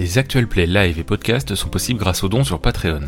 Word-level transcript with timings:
Les 0.00 0.16
actuels 0.16 0.48
plays 0.48 0.66
live 0.66 0.98
et 0.98 1.04
podcasts 1.04 1.54
sont 1.54 1.68
possibles 1.68 2.00
grâce 2.00 2.24
aux 2.24 2.30
dons 2.30 2.42
sur 2.42 2.58
Patreon. 2.58 3.02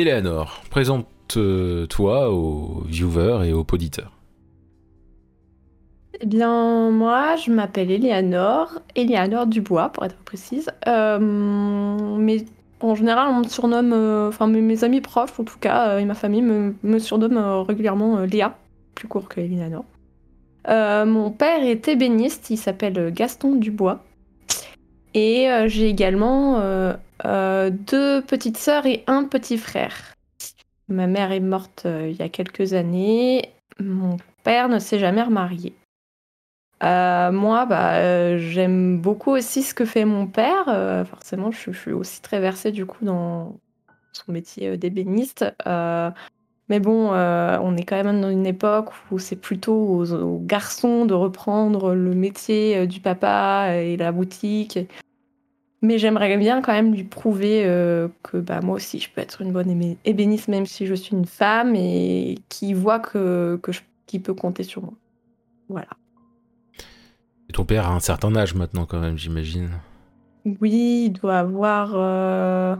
Eleanor, 0.00 0.62
présente-toi 0.70 2.30
aux 2.30 2.84
viewers 2.86 3.46
et 3.46 3.52
aux 3.52 3.66
auditeurs. 3.70 4.12
Eh 6.22 6.26
bien, 6.26 6.90
moi, 6.90 7.36
je 7.36 7.50
m'appelle 7.50 7.90
Eleanor, 7.90 8.80
Eleanor 8.96 9.46
Dubois, 9.46 9.90
pour 9.90 10.06
être 10.06 10.16
précise. 10.16 10.70
Euh, 10.88 11.18
mais 11.20 12.46
en 12.80 12.94
général, 12.94 13.28
on 13.28 13.40
me 13.40 13.48
surnomme, 13.48 13.92
euh, 13.92 14.28
enfin 14.28 14.46
mes, 14.46 14.84
amis 14.84 15.02
proches, 15.02 15.38
en 15.38 15.44
tout 15.44 15.58
cas, 15.58 15.90
euh, 15.90 15.98
et 15.98 16.06
ma 16.06 16.14
famille 16.14 16.42
me, 16.42 16.74
me 16.82 16.98
surnomment 16.98 17.62
régulièrement 17.62 18.20
Léa, 18.20 18.56
plus 18.94 19.06
court 19.06 19.28
que 19.28 19.40
Eleanor. 19.40 19.84
mon 20.66 21.30
père 21.30 21.62
est 21.62 21.88
ébéniste, 21.88 22.48
il 22.48 22.56
s'appelle 22.56 23.12
Gaston 23.12 23.56
Dubois. 23.56 24.02
Et 25.12 25.48
j'ai 25.66 25.88
également 25.88 26.58
euh, 27.24 27.70
deux 27.70 28.22
petites 28.22 28.56
sœurs 28.56 28.86
et 28.86 29.04
un 29.06 29.24
petit 29.24 29.58
frère. 29.58 30.14
Ma 30.88 31.06
mère 31.06 31.32
est 31.32 31.40
morte 31.40 31.82
euh, 31.86 32.08
il 32.10 32.16
y 32.16 32.22
a 32.22 32.28
quelques 32.28 32.72
années. 32.72 33.50
Mon 33.78 34.16
père 34.42 34.68
ne 34.68 34.78
s'est 34.78 34.98
jamais 34.98 35.22
remarié. 35.22 35.74
Euh, 36.82 37.30
moi, 37.30 37.66
bah, 37.66 38.38
j'aime 38.38 38.98
beaucoup 39.00 39.32
aussi 39.32 39.62
ce 39.62 39.74
que 39.74 39.84
fait 39.84 40.04
mon 40.04 40.26
père. 40.26 40.64
forcément, 41.06 41.50
je, 41.50 41.70
suis 41.72 41.92
aussi 41.92 42.22
très 42.22 42.40
versée 42.40 42.72
du 42.72 42.86
coup 42.86 43.04
dans 43.04 43.56
son 44.12 44.32
métier 44.32 44.78
d'ébéniste. 44.78 45.44
mais 45.66 46.80
bon, 46.80 47.10
on 47.10 47.76
est 47.76 47.84
quand 47.84 48.02
même 48.02 48.20
dans 48.22 48.30
une 48.30 48.46
époque 48.46 48.90
où 49.10 49.18
c'est 49.18 49.36
plutôt 49.36 49.74
aux, 49.74 50.38
garçons 50.42 51.04
de 51.04 51.12
reprendre 51.12 51.94
le 51.94 52.14
métier 52.14 52.86
du 52.86 53.00
papa 53.00 53.74
et 53.74 53.98
la 53.98 54.10
boutique. 54.10 54.78
Mais 55.82 55.98
j'aimerais 55.98 56.36
bien 56.36 56.60
quand 56.60 56.72
même 56.72 56.94
lui 56.94 57.04
prouver 57.04 57.64
euh, 57.64 58.08
que 58.22 58.36
bah, 58.36 58.60
moi 58.60 58.76
aussi, 58.76 58.98
je 58.98 59.08
peux 59.10 59.20
être 59.20 59.40
une 59.40 59.52
bonne 59.52 59.96
ébéniste, 60.04 60.48
même 60.48 60.66
si 60.66 60.86
je 60.86 60.94
suis 60.94 61.16
une 61.16 61.24
femme, 61.24 61.74
et 61.74 62.36
qui 62.50 62.74
voit 62.74 63.00
que, 63.00 63.58
que 63.62 63.72
peut 64.18 64.34
compter 64.34 64.62
sur 64.62 64.82
moi. 64.82 64.94
Voilà. 65.68 65.88
Et 67.48 67.52
ton 67.52 67.64
père 67.64 67.86
a 67.86 67.94
un 67.94 68.00
certain 68.00 68.34
âge 68.36 68.54
maintenant, 68.54 68.86
quand 68.86 69.00
même, 69.00 69.16
j'imagine. 69.16 69.70
Oui, 70.44 71.04
il 71.06 71.10
doit 71.10 71.38
avoir. 71.38 71.92
Euh, 71.94 72.76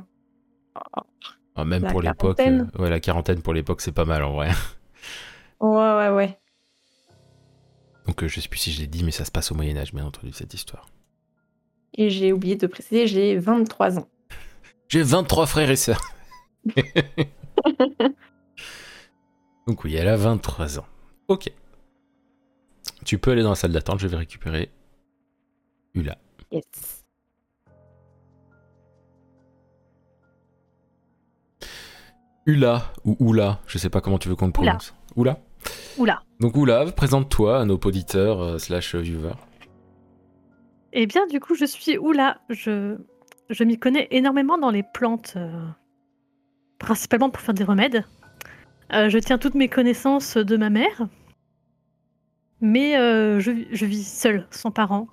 ah, 1.54 1.64
même 1.64 1.86
pour 1.86 2.02
l'époque. 2.02 2.40
Euh, 2.40 2.64
ouais, 2.78 2.90
la 2.90 3.00
quarantaine 3.00 3.42
pour 3.42 3.54
l'époque, 3.54 3.80
c'est 3.80 3.92
pas 3.92 4.04
mal 4.04 4.22
en 4.24 4.32
vrai. 4.32 4.50
Ouais, 5.60 5.68
ouais, 5.68 6.08
ouais. 6.08 6.38
Donc, 8.06 8.26
je 8.26 8.40
sais 8.40 8.48
plus 8.48 8.58
si 8.58 8.72
je 8.72 8.80
l'ai 8.80 8.86
dit, 8.86 9.04
mais 9.04 9.10
ça 9.10 9.26
se 9.26 9.30
passe 9.30 9.52
au 9.52 9.54
Moyen-Âge, 9.54 9.92
bien 9.92 10.06
entendu, 10.06 10.32
cette 10.32 10.54
histoire. 10.54 10.88
Et 12.00 12.08
j'ai 12.08 12.32
oublié 12.32 12.56
de 12.56 12.66
préciser, 12.66 13.06
j'ai 13.06 13.36
23 13.36 13.98
ans. 13.98 14.08
J'ai 14.88 15.02
23 15.02 15.44
frères 15.44 15.68
et 15.68 15.76
sœurs. 15.76 16.00
Donc 19.66 19.84
oui, 19.84 19.96
elle 19.96 20.08
a 20.08 20.16
23 20.16 20.78
ans. 20.78 20.86
Ok. 21.28 21.52
Tu 23.04 23.19
peux 23.19 23.32
aller 23.32 23.42
dans 23.42 23.50
la 23.50 23.54
salle 23.54 23.72
d'attente, 23.72 23.98
je 23.98 24.06
vais 24.06 24.16
récupérer 24.16 24.70
Ula. 25.92 26.16
Yes. 26.50 27.04
Ula 32.46 32.94
ou 33.04 33.19
Oula, 33.20 33.60
je 33.66 33.76
sais 33.76 33.91
pas 33.91 34.00
comment 34.00 34.16
tu 34.19 34.30
veux 34.30 34.36
qu'on 34.36 34.46
le 34.46 34.52
prononce. 34.52 34.94
Oula. 35.16 35.38
Oula. 35.98 36.22
Donc 36.41 36.56
Oula, 36.56 36.91
présente-toi 36.92 37.60
à 37.60 37.66
nos 37.66 37.76
auditeurs 37.76 38.41
euh, 38.41 38.56
slash 38.58 38.94
viewers. 38.94 39.34
Eh 40.92 41.06
bien, 41.06 41.26
du 41.26 41.40
coup, 41.40 41.54
je 41.54 41.64
suis 41.64 41.98
Oula. 41.98 42.38
Je, 42.48 42.96
je 43.48 43.64
m'y 43.64 43.78
connais 43.78 44.08
énormément 44.10 44.58
dans 44.58 44.70
les 44.70 44.82
plantes, 44.82 45.34
euh, 45.36 45.66
principalement 46.78 47.30
pour 47.30 47.42
faire 47.42 47.54
des 47.54 47.64
remèdes. 47.64 48.04
Euh, 48.92 49.08
je 49.08 49.18
tiens 49.18 49.38
toutes 49.38 49.54
mes 49.54 49.68
connaissances 49.68 50.36
de 50.36 50.56
ma 50.56 50.70
mère, 50.70 51.06
mais 52.60 52.96
euh, 52.96 53.38
je, 53.38 53.50
vis 53.84 54.04
seule, 54.04 54.46
sans 54.50 54.70
parents. 54.70 55.06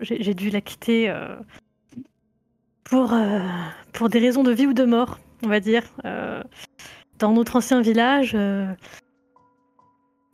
J'ai 0.00 0.34
dû 0.34 0.50
la 0.50 0.60
quitter 0.60 1.10
pour 2.84 3.08
des 4.10 4.18
raisons 4.18 4.42
de 4.42 4.52
vie 4.52 4.66
ou 4.66 4.74
de 4.74 4.84
mort, 4.84 5.18
on 5.42 5.48
va 5.48 5.60
dire. 5.60 5.82
dans 7.18 7.32
notre 7.32 7.56
ancien 7.56 7.80
village, 7.80 8.36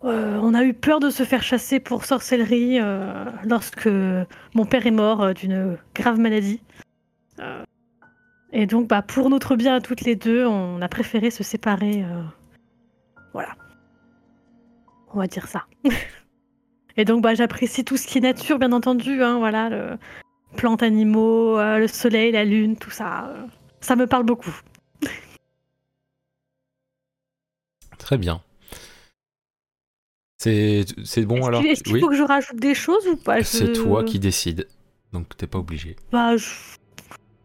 euh, 0.05 0.39
on 0.41 0.55
a 0.55 0.63
eu 0.63 0.75
peur 0.75 1.01
de 1.01 1.11
se 1.11 1.25
faire 1.25 1.43
chasser 1.43 1.81
pour 1.81 2.05
sorcellerie 2.05 2.79
euh, 2.81 3.25
lorsque 3.45 3.89
mon 4.55 4.65
père 4.65 4.87
est 4.87 4.93
mort 4.93 5.23
euh, 5.23 5.33
d'une 5.33 5.77
grave 5.95 6.21
maladie. 6.21 6.61
et 8.53 8.67
donc, 8.67 8.87
bah, 8.89 9.03
pour 9.03 9.29
notre 9.29 9.57
bien 9.57 9.75
à 9.75 9.81
toutes 9.81 10.03
les 10.03 10.15
deux, 10.15 10.47
on 10.47 10.81
a 10.81 10.89
préféré 10.89 11.31
se 11.31 11.43
séparer. 11.43 12.05
Voilà. 13.33 13.57
On 15.15 15.19
va 15.19 15.27
dire 15.27 15.49
ça. 15.49 15.67
et 16.97 17.05
donc, 17.05 17.23
bah, 17.23 17.35
j'apprécie 17.35 17.85
tout 17.85 17.97
ce 17.97 18.07
qui 18.07 18.19
est 18.19 18.21
nature, 18.21 18.59
bien 18.59 18.73
entendu. 18.73 19.23
Hein, 19.23 19.39
voilà, 19.39 19.99
plantes, 20.57 20.83
animaux, 20.83 21.59
le 21.59 21.87
soleil, 21.89 22.33
la 22.33 22.45
lune, 22.45 22.77
tout 22.77 22.91
ça. 22.91 23.33
ça 23.81 23.97
me 23.97 24.07
parle 24.07 24.25
beaucoup. 24.25 24.55
Très 27.99 28.17
bien. 28.17 28.41
C'est 30.39 31.25
bon 31.25 31.45
alors? 31.45 31.65
Est-ce 31.65 31.83
qu'il 31.83 32.01
faut 32.01 32.09
que 32.09 32.17
je 32.17 32.23
rajoute 32.23 32.61
des 32.61 32.75
choses 32.75 33.07
ou 33.09 33.17
pas? 33.17 33.43
C'est 33.43 33.73
toi 33.73 34.05
qui 34.05 34.21
décides, 34.21 34.69
donc 35.13 35.37
t'es 35.37 35.49
pas 35.49 35.59
obligé. 35.59 35.97
Bah, 36.13 36.37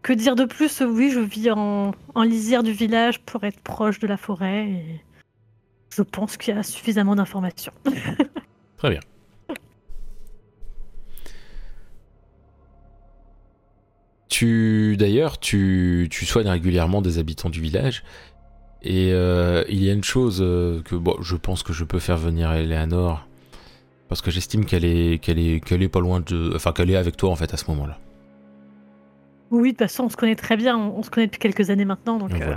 que 0.04 0.14
dire 0.14 0.36
de 0.36 0.46
plus? 0.46 0.82
Oui, 0.82 1.10
je 1.12 1.20
vis 1.20 1.50
en, 1.52 1.94
en, 2.14 2.24
lisière 2.24 2.62
du 2.62 2.72
village 2.72 3.20
pour 3.22 3.44
être 3.46 3.60
proche 3.62 4.00
de 4.00 4.06
la 4.06 4.18
forêt 4.18 4.68
et 4.68 5.02
je 5.90 6.04
pense 6.04 6.38
qu'il 6.38 6.54
y 6.54 6.58
a 6.58 6.62
suffisamment 6.62 7.16
d'informations. 7.16 7.74
Très 8.78 8.90
bien. 8.92 9.00
Tu 14.30 14.98
d'ailleurs, 14.98 15.40
tu, 15.40 16.08
tu 16.12 16.26
soignes 16.26 16.50
régulièrement 16.50 17.02
des 17.02 17.18
habitants 17.18 17.50
du 17.50 17.62
village 17.62 18.04
et 18.84 19.12
euh, 19.14 19.64
il 19.70 19.82
y 19.82 19.90
a 19.90 19.94
une 19.94 20.04
chose 20.04 20.40
euh, 20.42 20.82
que 20.82 20.96
bon, 20.96 21.16
je 21.22 21.36
pense 21.36 21.64
que 21.64 21.72
je 21.72 21.86
peux 21.86 22.00
faire 22.00 22.18
venir 22.18 22.52
Eleanor 22.52 23.26
parce 24.10 24.22
que 24.22 24.30
j'estime 24.30 24.66
qu'elle 24.66 24.84
est 24.84 25.20
qu'elle 25.22 25.40
est 25.40 25.64
qu'elle 25.64 25.82
est 25.82 25.90
pas 25.90 26.02
loin 26.02 26.20
de 26.20 26.52
enfin 26.56 26.74
qu'elle 26.74 26.92
est 26.92 26.98
avec 26.98 27.16
toi 27.16 27.30
en 27.30 27.36
fait 27.36 27.54
à 27.54 27.58
ce 27.58 27.70
moment-là. 27.72 27.98
Oui, 29.52 29.70
de 29.70 29.78
toute 29.78 29.80
façon, 29.80 30.06
on 30.06 30.10
se 30.10 30.18
connaît 30.18 30.36
très 30.36 30.58
bien, 30.58 30.78
on, 30.78 31.04
se 31.04 31.12
connaît 31.12 31.28
depuis 31.28 31.40
quelques 31.40 31.70
années 31.70 31.86
maintenant 31.86 32.18
donc, 32.18 32.34
euh, 32.34 32.56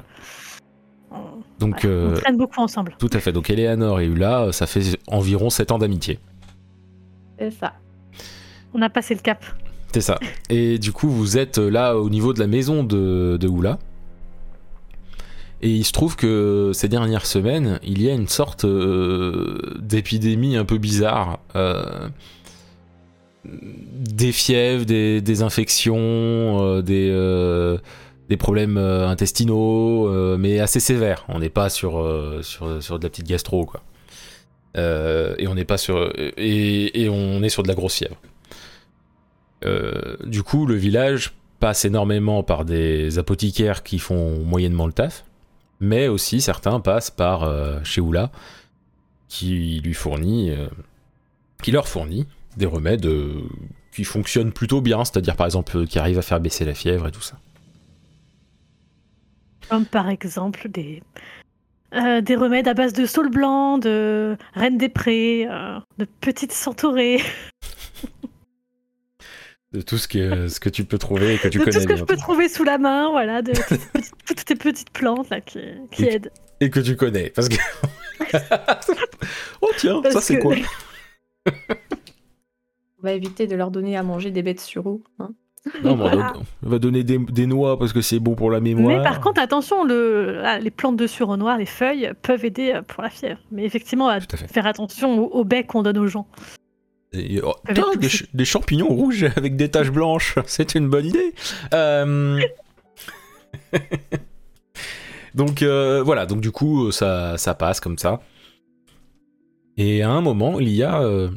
on, 1.10 1.16
donc 1.58 1.84
on 1.84 2.14
traîne 2.14 2.38
beaucoup 2.38 2.60
ensemble. 2.60 2.96
Tout 2.98 3.10
à 3.12 3.20
fait. 3.20 3.32
Donc 3.32 3.50
Eleanor 3.50 4.00
et 4.00 4.06
Ula, 4.06 4.50
ça 4.52 4.66
fait 4.66 4.98
environ 5.06 5.50
7 5.50 5.72
ans 5.72 5.78
d'amitié. 5.78 6.18
C'est 7.38 7.50
ça. 7.50 7.74
On 8.72 8.80
a 8.82 8.88
passé 8.88 9.14
le 9.14 9.20
cap. 9.20 9.44
C'est 9.92 10.00
ça. 10.00 10.18
Et 10.48 10.78
du 10.78 10.92
coup, 10.92 11.08
vous 11.08 11.38
êtes 11.38 11.58
là 11.58 11.96
au 11.96 12.08
niveau 12.08 12.32
de 12.32 12.40
la 12.40 12.46
maison 12.46 12.82
de, 12.82 13.36
de 13.38 13.48
Oula. 13.48 13.78
Et 15.62 15.70
il 15.70 15.84
se 15.84 15.92
trouve 15.92 16.16
que 16.16 16.72
ces 16.74 16.88
dernières 16.88 17.26
semaines, 17.26 17.80
il 17.82 18.02
y 18.02 18.10
a 18.10 18.14
une 18.14 18.28
sorte 18.28 18.64
euh, 18.64 19.58
d'épidémie 19.80 20.56
un 20.56 20.64
peu 20.64 20.76
bizarre. 20.78 21.40
Euh, 21.54 22.08
des 23.44 24.32
fièvres, 24.32 24.84
des, 24.84 25.42
infections, 25.42 26.82
euh, 26.82 27.78
des, 28.28 28.36
problèmes 28.36 28.76
intestinaux, 28.76 30.36
mais 30.36 30.60
assez 30.60 30.80
sévères. 30.80 31.24
On 31.28 31.38
n'est 31.38 31.48
pas 31.48 31.70
sur, 31.70 32.02
de 32.02 33.02
la 33.02 33.08
petite 33.08 33.26
gastro, 33.26 33.64
quoi. 33.64 33.82
et 34.76 35.46
on 35.46 35.54
n'est 35.54 35.64
pas 35.64 35.78
sur. 35.78 36.12
Et, 36.36 37.08
on 37.08 37.42
est 37.42 37.48
sur 37.48 37.62
de 37.62 37.68
la 37.68 37.74
grosse 37.74 37.94
fièvre. 37.94 38.16
du 40.26 40.42
coup, 40.42 40.66
le 40.66 40.74
village 40.74 41.34
passe 41.60 41.84
énormément 41.84 42.42
par 42.42 42.64
des 42.64 43.18
apothicaires 43.18 43.84
qui 43.84 44.00
font 44.00 44.40
moyennement 44.44 44.86
le 44.86 44.92
taf 44.92 45.24
mais 45.80 46.08
aussi 46.08 46.40
certains 46.40 46.80
passent 46.80 47.10
par 47.10 47.44
euh, 47.44 47.78
chez 47.84 48.00
Oula, 48.00 48.30
qui 49.28 49.80
lui 49.84 49.94
fournit, 49.94 50.50
euh, 50.50 50.68
qui 51.62 51.72
leur 51.72 51.88
fournit 51.88 52.26
des 52.56 52.66
remèdes 52.66 53.06
euh, 53.06 53.42
qui 53.92 54.04
fonctionnent 54.04 54.52
plutôt 54.52 54.80
bien, 54.80 55.04
c'est-à-dire 55.04 55.36
par 55.36 55.46
exemple 55.46 55.86
qui 55.86 55.98
arrivent 55.98 56.18
à 56.18 56.22
faire 56.22 56.40
baisser 56.40 56.64
la 56.64 56.74
fièvre 56.74 57.08
et 57.08 57.12
tout 57.12 57.22
ça. 57.22 57.36
Comme 59.68 59.84
par 59.84 60.08
exemple 60.08 60.68
des, 60.68 61.02
des 61.92 62.36
remèdes 62.36 62.68
à 62.68 62.74
base 62.74 62.92
de 62.92 63.04
saule 63.04 63.30
blanc, 63.30 63.78
de 63.78 64.36
reine 64.54 64.78
des 64.78 64.88
prés, 64.88 65.46
de 65.98 66.06
petites 66.20 66.52
centaurées. 66.52 67.20
De 69.72 69.80
tout 69.82 69.98
ce 69.98 70.06
que, 70.08 70.48
ce 70.48 70.60
que 70.60 70.68
tu 70.68 70.84
peux 70.84 70.96
trouver 70.98 71.34
et 71.34 71.38
que 71.38 71.48
tu 71.48 71.58
de 71.58 71.64
connais 71.64 71.74
tout 71.76 71.82
ce 71.82 71.86
que 71.86 71.92
bien. 71.94 71.96
je 72.00 72.04
peux 72.04 72.16
trouver 72.16 72.48
sous 72.48 72.62
la 72.64 72.78
main, 72.78 73.10
voilà, 73.10 73.42
de 73.42 73.52
toutes, 73.52 74.48
ces 74.48 74.54
petites 74.54 74.90
plantes 74.94 75.28
là 75.28 75.40
qui, 75.40 75.58
qui 75.90 76.04
Et- 76.04 76.14
aident. 76.14 76.30
Et 76.60 76.70
que 76.70 76.80
tu 76.80 76.96
connais. 76.96 77.30
Parce 77.30 77.48
que. 77.48 77.56
oh 79.60 79.68
tiens, 79.76 80.00
Parce 80.02 80.14
ça 80.14 80.20
c'est 80.20 80.36
que- 80.38 80.42
quoi? 80.42 80.54
On 81.46 83.02
va 83.02 83.12
éviter 83.12 83.46
de 83.46 83.54
leur 83.56 83.70
donner 83.70 83.96
à 83.96 84.02
manger 84.02 84.30
des 84.30 84.42
bêtes 84.42 84.60
sur 84.60 84.86
eau. 84.86 85.02
hein. 85.18 85.30
Non, 85.82 85.96
mais 85.96 86.04
on 86.04 86.08
Voilà. 86.08 86.16
va- 86.16 86.32
on 86.64 86.68
va 86.68 86.78
donner 86.78 87.02
des, 87.02 87.18
des 87.18 87.46
noix 87.46 87.76
parce 87.78 87.92
que 87.92 88.00
c'est 88.00 88.20
bon 88.20 88.36
pour 88.36 88.50
la 88.52 88.60
mémoire. 88.60 88.96
Mais 88.98 89.02
par 89.02 89.20
contre, 89.20 89.40
attention, 89.40 89.82
le, 89.84 90.40
ah, 90.44 90.58
les 90.60 90.70
plantes 90.70 90.96
de 90.96 91.08
sureau 91.08 91.36
les 91.58 91.66
feuilles 91.66 92.12
peuvent 92.22 92.44
aider 92.44 92.72
euh, 92.72 92.82
pour 92.82 93.02
la 93.02 93.10
fièvre. 93.10 93.40
Mais 93.50 93.64
effectivement, 93.64 94.08
à 94.08 94.14
à 94.16 94.20
faire 94.20 94.66
attention 94.66 95.18
au, 95.18 95.26
au 95.40 95.44
bec 95.44 95.66
qu'on 95.66 95.82
donne 95.82 95.98
aux 95.98 96.06
gens. 96.06 96.28
Et, 97.12 97.40
oh, 97.42 97.54
putain, 97.64 97.94
des, 97.96 98.08
ce- 98.08 98.16
ch- 98.18 98.28
des 98.34 98.44
champignons 98.44 98.88
rouges 98.88 99.24
avec 99.36 99.56
des 99.56 99.70
taches 99.70 99.90
blanches, 99.90 100.36
c'est 100.46 100.74
une 100.74 100.88
bonne 100.88 101.06
idée. 101.06 101.34
Euh, 101.72 102.40
donc 105.34 105.62
euh, 105.62 106.02
voilà, 106.02 106.26
donc 106.26 106.40
du 106.40 106.50
coup 106.50 106.90
ça, 106.92 107.36
ça 107.38 107.54
passe 107.54 107.80
comme 107.80 107.98
ça. 107.98 108.20
Et 109.76 110.02
à 110.02 110.10
un 110.10 110.20
moment, 110.22 110.58
il 110.58 110.70
y 110.70 110.82
a 110.82 111.02
euh, 111.02 111.28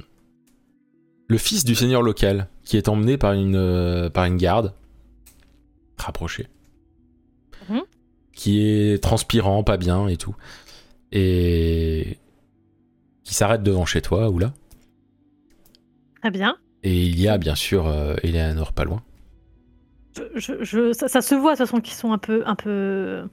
le 1.27 1.37
fils 1.37 1.65
du 1.65 1.75
seigneur 1.75 2.01
local 2.01 2.47
qui 2.63 2.77
est 2.77 2.87
emmené 2.87 3.17
par 3.17 3.33
une, 3.33 3.55
euh, 3.55 4.09
par 4.09 4.25
une 4.25 4.37
garde 4.37 4.73
rapprochée, 5.97 6.47
Mhm. 7.69 7.81
qui 8.33 8.61
est 8.65 9.03
transpirant, 9.03 9.63
pas 9.63 9.75
bien 9.77 10.07
et 10.07 10.15
tout, 10.17 10.35
et 11.11 12.17
qui 13.23 13.33
s'arrête 13.33 13.61
devant 13.63 13.85
chez 13.85 14.01
toi 14.01 14.29
ou 14.29 14.39
là. 14.39 14.53
Très 16.21 16.31
bien. 16.31 16.57
Et 16.83 16.95
il 17.03 17.19
y 17.19 17.27
a 17.27 17.37
bien 17.37 17.55
sûr 17.55 17.87
euh, 17.87 18.15
Eleanor 18.23 18.73
pas 18.73 18.83
loin. 18.85 19.01
Je, 20.17 20.23
je- 20.35 20.63
je- 20.63 20.93
ça, 20.93 21.07
ça 21.07 21.21
se 21.21 21.35
voit 21.35 21.53
de 21.53 21.57
toute 21.57 21.67
façon 21.67 21.81
qu'ils 21.81 21.93
sont 21.95 22.11
un 22.13 22.17
peu, 22.17 22.43
un 22.45 22.55
peu 22.55 23.23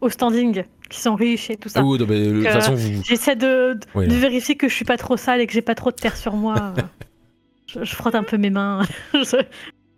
au 0.00 0.08
standing, 0.10 0.64
qu'ils 0.88 1.00
sont 1.00 1.14
riches 1.14 1.50
et 1.50 1.56
tout 1.56 1.68
ça. 1.68 1.80
Ah 1.80 1.84
oui, 1.84 1.98
non, 1.98 2.06
mais 2.08 2.20
de 2.26 2.32
toute 2.38 2.46
Euh, 2.46 2.52
façon, 2.52 2.74
vous. 2.74 3.02
J'essaie 3.04 3.36
de, 3.36 3.74
de- 3.74 3.80
Oui, 3.94 4.06
de 4.08 4.12
là. 4.12 4.18
vérifier 4.18 4.56
que 4.56 4.68
je 4.68 4.74
suis 4.74 4.84
pas 4.84 4.96
trop 4.96 5.16
sale 5.16 5.40
et 5.40 5.46
que 5.46 5.52
j'ai 5.52 5.62
pas 5.62 5.74
trop 5.74 5.90
de 5.90 5.96
terre 5.96 6.16
sur 6.16 6.34
moi. 6.34 6.74
je, 7.66 7.84
je 7.84 7.94
frotte 7.94 8.14
un 8.14 8.24
peu 8.24 8.36
mes 8.38 8.50
mains. 8.50 8.82
je, 9.14 9.42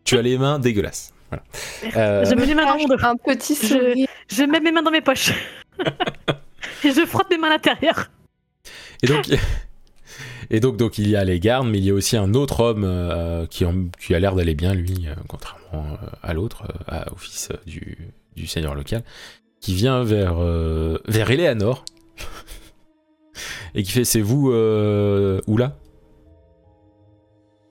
Tu 0.05 0.17
as 0.19 0.23
les 0.23 0.39
mains 0.39 0.59
dégueulasses. 0.59 1.13
Voilà. 1.31 1.45
Euh, 1.97 2.25
je 2.25 2.35
mets 2.35 2.47
les 2.47 2.55
mains 2.55 2.67
dans 2.67 2.79
mon 2.79 2.87
dos. 2.87 2.97
Un 3.03 3.17
petit 3.17 3.55
Je- 3.55 3.67
sourire. 3.69 4.09
Je 4.29 4.43
mets 4.45 4.61
mes 4.61 4.71
mains 4.71 4.83
dans 4.83 4.91
mes 4.91 5.01
poches. 5.01 5.33
et 6.85 6.91
je 6.93 7.07
frotte 7.07 7.31
mes 7.31 7.39
mains 7.39 7.49
à 7.49 7.53
l'intérieur. 7.53 8.11
Et 9.03 9.07
donc, 9.07 9.29
et 10.51 10.61
donc, 10.61 10.77
donc, 10.77 10.99
il 10.99 11.09
y 11.09 11.17
a 11.17 11.25
les 11.25 11.41
gardes, 11.41 11.67
mais 11.69 11.79
il 11.79 11.85
y 11.85 11.91
a 11.91 11.95
aussi 11.95 12.17
un 12.17 12.35
autre 12.35 12.61
homme 12.61 12.85
euh, 12.85 13.47
qui, 13.47 13.65
en- 13.65 13.89
qui 14.01 14.15
a 14.15 14.19
l'air 14.21 14.35
d'aller 14.35 14.55
bien, 14.55 14.75
lui, 14.75 15.07
euh, 15.07 15.15
contrairement 15.29 15.85
euh, 16.03 16.07
à 16.23 16.35
l'autre, 16.35 16.65
à- 16.89 17.11
au 17.13 17.17
fils 17.17 17.49
euh, 17.51 17.57
du, 17.67 17.97
du 18.37 18.47
seigneur 18.47 18.75
local, 18.75 19.03
qui 19.61 19.75
vient 19.75 20.03
vers, 20.05 20.37
euh, 20.39 20.99
vers 21.09 21.31
Eleanor 21.31 21.85
et 23.75 23.83
qui 23.83 23.93
fait 23.93 24.05
C'est 24.05 24.21
vous, 24.21 24.51
euh, 24.51 25.41
Oula 25.47 25.77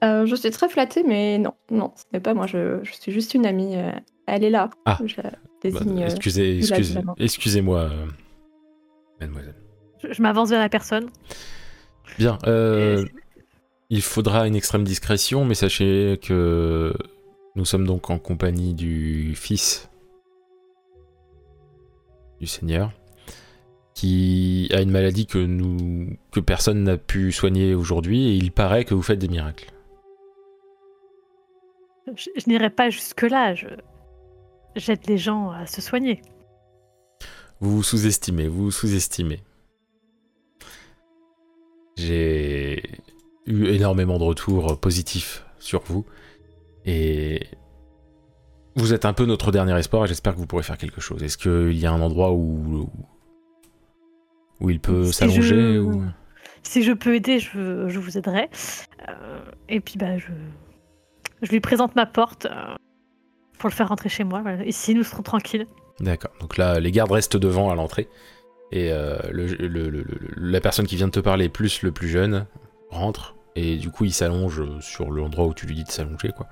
Euh, 0.03 0.25
je 0.25 0.35
suis 0.35 0.49
très 0.49 0.67
flattée, 0.69 1.03
mais 1.03 1.37
non, 1.37 1.53
non, 1.69 1.91
ce 1.95 2.03
n'est 2.13 2.19
pas 2.19 2.33
moi. 2.33 2.47
Je, 2.47 2.79
je 2.83 2.91
suis 2.93 3.11
juste 3.11 3.33
une 3.35 3.45
amie. 3.45 3.75
euh, 3.75 3.91
elle 4.25 4.43
est 4.43 4.49
là. 4.49 4.69
Ah. 4.85 4.97
Je 5.05 5.17
la 5.17 5.29
Bah, 5.29 5.37
désigne. 5.61 5.99
Excusez, 6.01 6.57
excusez, 6.57 6.95
excusez-moi, 7.19 7.79
euh, 7.81 8.05
mademoiselle. 9.19 9.53
Je, 10.03 10.11
je 10.13 10.21
m'avance 10.23 10.49
vers 10.49 10.59
la 10.59 10.69
personne. 10.69 11.07
Bien. 12.17 12.37
euh, 12.47 13.05
il 13.89 14.01
faudra 14.01 14.47
une 14.47 14.55
extrême 14.55 14.83
discrétion, 14.83 15.45
mais 15.45 15.55
sachez 15.55 16.19
que 16.21 16.93
nous 17.55 17.65
sommes 17.65 17.85
donc 17.85 18.09
en 18.09 18.17
compagnie 18.19 18.73
du 18.73 19.33
fils 19.35 19.89
du 22.39 22.47
Seigneur, 22.47 22.91
qui 23.93 24.69
a 24.73 24.81
une 24.81 24.91
maladie 24.91 25.25
que 25.27 25.37
nous 25.37 26.15
que 26.31 26.39
personne 26.39 26.83
n'a 26.83 26.97
pu 26.97 27.31
soigner 27.31 27.75
aujourd'hui, 27.75 28.29
et 28.29 28.35
il 28.35 28.51
paraît 28.51 28.85
que 28.85 28.93
vous 28.93 29.01
faites 29.03 29.19
des 29.19 29.27
miracles. 29.27 29.69
Je, 32.15 32.29
je 32.35 32.49
n'irai 32.49 32.69
pas 32.69 32.89
jusque-là. 32.89 33.53
je- 33.55 33.67
J'aide 34.75 35.05
les 35.07 35.17
gens 35.17 35.51
à 35.51 35.65
se 35.67 35.81
soigner. 35.81 36.21
Vous 37.59 37.75
vous 37.77 37.83
sous-estimez, 37.83 38.47
vous 38.47 38.63
vous 38.63 38.71
sous-estimez. 38.71 39.41
J'ai 42.05 42.81
eu 43.47 43.65
énormément 43.67 44.17
de 44.17 44.23
retours 44.23 44.79
positifs 44.79 45.45
sur 45.59 45.81
vous 45.83 46.05
et 46.85 47.47
vous 48.75 48.93
êtes 48.93 49.05
un 49.05 49.13
peu 49.13 49.25
notre 49.25 49.51
dernier 49.51 49.77
espoir 49.77 50.05
et 50.05 50.07
j'espère 50.07 50.33
que 50.33 50.39
vous 50.39 50.47
pourrez 50.47 50.63
faire 50.63 50.77
quelque 50.77 51.01
chose. 51.01 51.21
Est-ce 51.23 51.37
qu'il 51.37 51.77
y 51.77 51.85
a 51.85 51.91
un 51.91 52.01
endroit 52.01 52.31
où 52.31 52.89
où 54.59 54.69
il 54.69 54.79
peut 54.79 55.05
Si 55.05 55.13
s'allonger 55.13 55.41
je- 55.75 55.79
ou 55.79 56.03
Si 56.63 56.83
je 56.83 56.91
peux 56.93 57.15
aider, 57.15 57.39
je, 57.39 57.87
je 57.89 57.99
vous 57.99 58.17
aiderai. 58.17 58.49
Euh, 59.09 59.39
et 59.69 59.79
puis, 59.79 59.95
bah, 59.97 60.17
je, 60.19 60.27
je 61.41 61.51
lui 61.51 61.59
présente 61.59 61.95
ma 61.95 62.05
porte 62.05 62.45
euh, 62.45 62.75
pour 63.57 63.69
le 63.69 63.73
faire 63.73 63.89
rentrer 63.89 64.09
chez 64.09 64.23
moi. 64.23 64.41
Voilà. 64.41 64.63
Ici, 64.65 64.93
nous 64.93 65.03
serons 65.03 65.23
tranquilles. 65.23 65.65
D'accord. 65.99 66.31
Donc 66.39 66.57
là, 66.57 66.79
les 66.79 66.91
gardes 66.91 67.11
restent 67.11 67.37
devant 67.37 67.69
à 67.71 67.75
l'entrée. 67.75 68.07
Et 68.71 68.91
euh, 68.91 69.17
le- 69.31 69.45
le- 69.47 69.67
le- 69.67 69.89
le- 69.89 70.05
la 70.37 70.61
personne 70.61 70.87
qui 70.87 70.95
vient 70.95 71.07
de 71.07 71.11
te 71.11 71.19
parler, 71.19 71.49
plus 71.49 71.81
le 71.83 71.91
plus 71.91 72.07
jeune, 72.07 72.45
rentre. 72.89 73.35
Et 73.55 73.75
du 73.77 73.89
coup, 73.91 74.05
il 74.05 74.13
s'allonge 74.13 74.63
sur 74.79 75.11
l'endroit 75.11 75.45
où 75.45 75.53
tu 75.53 75.65
lui 75.65 75.75
dis 75.75 75.83
de 75.83 75.89
s'allonger, 75.91 76.29
quoi. 76.35 76.47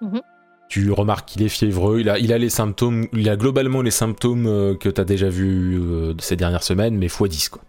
Mhm. 0.00 0.20
Tu 0.68 0.90
remarques 0.90 1.28
qu'il 1.28 1.42
est 1.42 1.48
fiévreux. 1.48 2.00
Il 2.00 2.08
a, 2.08 2.18
il 2.18 2.32
a 2.32 2.38
les 2.38 2.48
symptômes. 2.48 3.06
Il 3.12 3.28
a 3.28 3.36
globalement 3.36 3.82
les 3.82 3.90
symptômes 3.90 4.46
euh, 4.46 4.74
que 4.76 4.88
tu 4.88 5.00
as 5.00 5.04
déjà 5.04 5.28
vus 5.28 5.78
euh, 5.78 6.14
ces 6.18 6.36
dernières 6.36 6.62
semaines, 6.62 6.96
mais 6.96 7.06
x 7.06 7.22
10, 7.24 7.48
quoi. 7.50 7.62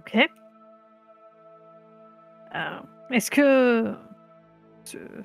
Ok. 0.00 0.16
Euh, 2.54 2.58
Est-ce 3.10 3.30
que. 3.30 3.94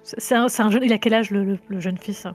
C'est 0.03 0.33
un, 0.35 0.47
jeune. 0.71 0.83
Il 0.83 0.91
a 0.93 0.97
quel 0.97 1.13
âge, 1.13 1.29
le, 1.29 1.43
le- 1.43 1.59
le 1.67 1.79
jeune 1.79 1.97
fils 1.99 2.25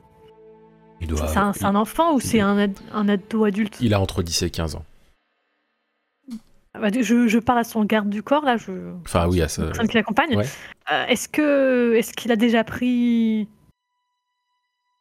Il, 1.00 1.08
doit, 1.08 1.26
C'est 1.28 1.64
un, 1.64 1.74
enfant 1.74 2.14
ou 2.14 2.20
c'est 2.20 2.40
un, 2.40 2.56
ad- 2.58 2.78
un 2.92 3.08
ado 3.08 3.44
adulte? 3.44 3.76
Il 3.80 3.92
a 3.94 4.00
entre 4.00 4.22
10 4.22 4.42
et 4.42 4.50
15 4.50 4.76
ans. 4.76 4.84
Ah 6.74 6.80
bah, 6.80 6.88
je, 6.92 7.26
je 7.28 7.38
parle 7.38 7.58
à 7.60 7.64
son 7.64 7.84
garde 7.84 8.08
du 8.10 8.22
corps, 8.22 8.44
là. 8.44 8.56
Je... 8.56 8.72
Enfin, 9.04 9.26
oui, 9.28 9.40
à 9.42 9.48
ça. 9.48 9.64
personne 9.66 9.88
qui 9.88 9.96
l'accompagne. 9.96 10.36
Ouais. 10.36 10.46
Euh, 10.92 11.06
est-ce 11.06 11.28
que 11.28 11.94
est-ce 11.94 12.12
qu'il 12.12 12.30
a 12.32 12.36
déjà 12.36 12.64
pris 12.64 13.48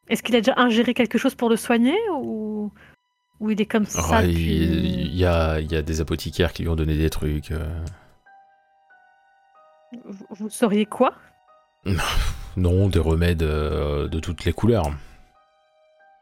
Est-ce 0.08 0.22
qu'il 0.22 0.34
a 0.36 0.40
déjà 0.40 0.54
ingéré 0.58 0.94
quelque 0.94 1.18
chose 1.18 1.34
pour 1.34 1.48
le 1.50 1.56
soigner 1.56 1.96
ou 2.18 2.72
ou 3.40 3.50
il 3.50 3.60
est 3.60 3.66
comme 3.66 3.84
ça 3.84 4.22
il, 4.24 5.14
y, 5.14 5.26
a, 5.26 5.60
il 5.60 5.70
y 5.70 5.76
a 5.76 5.82
des 5.82 6.00
apothicaires 6.00 6.54
qui 6.54 6.62
lui 6.62 6.70
ont 6.70 6.76
donné 6.76 6.96
des 6.96 7.10
trucs. 7.10 7.50
euh. 7.50 7.84
vous, 10.06 10.26
vous 10.30 10.48
sauriez 10.50 10.86
quoi? 10.86 11.12
Non, 12.56 12.88
des 12.88 12.98
remèdes 13.00 13.42
euh, 13.42 14.08
de 14.08 14.18
toutes 14.18 14.46
les 14.46 14.54
couleurs. 14.54 14.90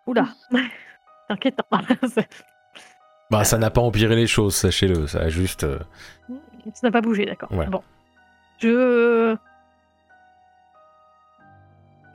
Oula. 0.06 0.28
C'est- 2.08 2.28
Bah, 3.30 3.44
ça 3.44 3.58
n'a 3.58 3.70
pas 3.70 3.80
empiré 3.80 4.14
les 4.16 4.26
choses, 4.26 4.54
sachez-le. 4.54 5.06
Ça 5.06 5.20
a 5.20 5.28
juste. 5.28 5.64
euh, 5.64 5.78
ça 6.75 6.87
n'a 6.87 6.90
pas 6.92 7.00
bougé, 7.00 7.25
d'accord. 7.26 7.49
Bon, 7.70 7.82
je 8.61 9.37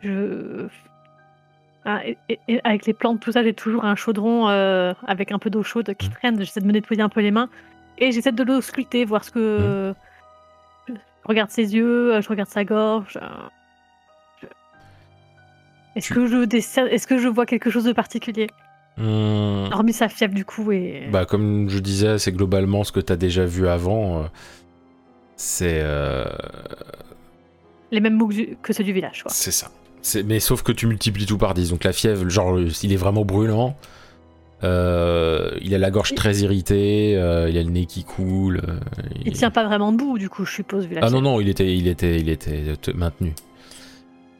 je 0.01 0.67
Ah, 1.85 2.05
et- 2.05 2.17
et- 2.27 2.39
et 2.47 2.61
avec 2.65 2.85
les 2.85 2.93
plantes, 2.93 3.19
tout 3.21 3.31
ça, 3.31 3.41
j'ai 3.41 3.53
toujours 3.53 3.85
un 3.85 3.95
chaudron 3.95 4.49
euh, 4.49 4.93
avec 5.07 5.31
un 5.31 5.39
peu 5.39 5.49
d'eau 5.49 5.63
chaude 5.63 5.93
qui 5.95 6.07
Mhm. 6.07 6.13
traîne. 6.13 6.39
J'essaie 6.39 6.59
de 6.59 6.65
me 6.67 6.71
nettoyer 6.73 7.01
un 7.01 7.09
peu 7.09 7.21
les 7.21 7.31
mains 7.31 7.49
et 7.97 8.11
j'essaie 8.11 8.31
de 8.33 8.43
le 8.43 8.61
scruter, 8.61 9.05
voir 9.05 9.23
ce 9.23 9.31
que. 9.31 9.93
Je 10.87 10.93
regarde 11.25 11.49
ses 11.49 11.73
yeux, 11.75 12.19
je 12.21 12.27
regarde 12.29 12.49
sa 12.49 12.63
gorge. 12.65 13.17
euh, 13.21 13.27
Est-ce 15.99 16.13
que 16.13 16.25
je 16.27 16.87
est-ce 16.93 17.07
que 17.07 17.17
je 17.17 17.27
vois 17.27 17.45
quelque 17.45 17.69
chose 17.69 17.83
de 17.85 17.91
particulier 17.93 18.47
hum, 18.97 19.69
Hormis 19.71 19.93
sa 19.93 20.09
fièvre 20.09 20.33
du 20.33 20.45
coup 20.45 20.71
et. 20.71 21.07
Bah, 21.11 21.25
comme 21.25 21.69
je 21.69 21.79
disais, 21.79 22.17
c'est 22.17 22.31
globalement 22.31 22.83
ce 22.83 22.91
que 22.91 22.99
tu 22.99 23.13
as 23.13 23.17
déjà 23.17 23.45
vu 23.45 23.67
avant. 23.67 24.19
euh, 24.19 24.23
c'est. 25.35 25.79
euh, 25.83 26.25
Les 27.91 27.99
mêmes 28.01 28.15
mots 28.15 28.27
que, 28.27 28.33
du- 28.33 28.57
que 28.61 28.73
ceux 28.73 28.83
du 28.83 28.93
village, 28.93 29.23
quoi. 29.23 29.31
c'est 29.33 29.51
ça. 29.51 29.69
Mais 30.25 30.39
sauf 30.39 30.63
que 30.63 30.71
tu 30.71 30.87
multiplies 30.87 31.25
tout 31.25 31.37
par 31.37 31.53
10. 31.53 31.71
Donc 31.71 31.83
la 31.83 31.91
fièvre, 31.93 32.27
genre, 32.29 32.57
il 32.59 32.93
est 32.93 32.97
vraiment 32.97 33.25
brûlant. 33.25 33.75
Euh, 34.63 35.51
il 35.61 35.73
a 35.73 35.77
la 35.77 35.89
gorge 35.89 36.13
très 36.15 36.37
irritée, 36.39 37.15
euh, 37.15 37.49
il 37.49 37.57
a 37.57 37.63
le 37.63 37.69
nez 37.69 37.85
qui 37.85 38.03
coule. 38.03 38.61
euh, 38.67 38.79
Il 39.25 39.31
tient 39.33 39.51
pas 39.51 39.63
vraiment 39.65 39.91
debout, 39.93 40.17
du 40.17 40.29
coup, 40.29 40.43
je 40.45 40.51
suppose, 40.53 40.85
vu 40.85 40.95
la 40.95 41.01
Ah 41.05 41.09
non, 41.09 41.21
non, 41.21 41.39
il 41.39 41.47
était, 41.47 41.73
il 41.75 41.87
était, 41.87 42.19
il 42.19 42.27
était 42.29 42.63
maintenu. 42.93 43.33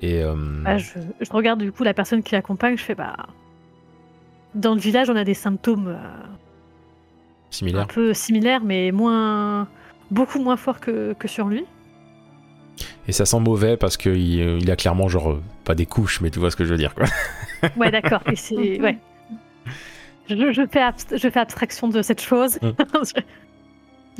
Et 0.01 0.23
euh, 0.23 0.35
Bah, 0.63 0.77
je, 0.77 0.99
je 1.19 1.31
regarde 1.31 1.59
du 1.61 1.71
coup 1.71 1.83
la 1.83 1.93
personne 1.93 2.23
qui 2.23 2.33
l'accompagne, 2.33 2.77
je 2.77 2.83
fais 2.83 2.95
bah. 2.95 3.15
Dans 4.55 4.73
le 4.73 4.79
village, 4.79 5.09
on 5.09 5.15
a 5.15 5.23
des 5.23 5.33
symptômes 5.33 5.89
euh, 5.89 5.93
un 5.97 6.37
similaire. 7.51 7.87
peu 7.87 8.13
similaires, 8.13 8.63
mais 8.63 8.91
moins. 8.91 9.67
beaucoup 10.11 10.39
moins 10.39 10.57
forts 10.57 10.79
que, 10.79 11.13
que 11.13 11.27
sur 11.27 11.47
lui. 11.47 11.65
Et 13.07 13.11
ça 13.11 13.25
sent 13.25 13.39
mauvais 13.39 13.75
parce 13.75 13.97
qu'il 13.97 14.17
il 14.17 14.71
a 14.71 14.75
clairement, 14.75 15.07
genre, 15.09 15.31
euh, 15.31 15.43
pas 15.65 15.75
des 15.75 15.85
couches, 15.85 16.21
mais 16.21 16.29
tu 16.29 16.39
vois 16.39 16.51
ce 16.51 16.55
que 16.55 16.63
je 16.65 16.71
veux 16.71 16.77
dire, 16.77 16.95
quoi. 16.95 17.05
Ouais, 17.75 17.91
d'accord. 17.91 18.21
et 18.31 18.35
c'est. 18.35 18.55
Ouais. 18.81 18.97
Je, 20.29 20.51
je 20.53 20.61
fais 20.71 20.81
je 21.17 21.27
fais 21.29 21.39
abstraction 21.39 21.87
de 21.89 22.01
cette 22.03 22.21
chose. 22.21 22.59
Mm. 22.61 22.69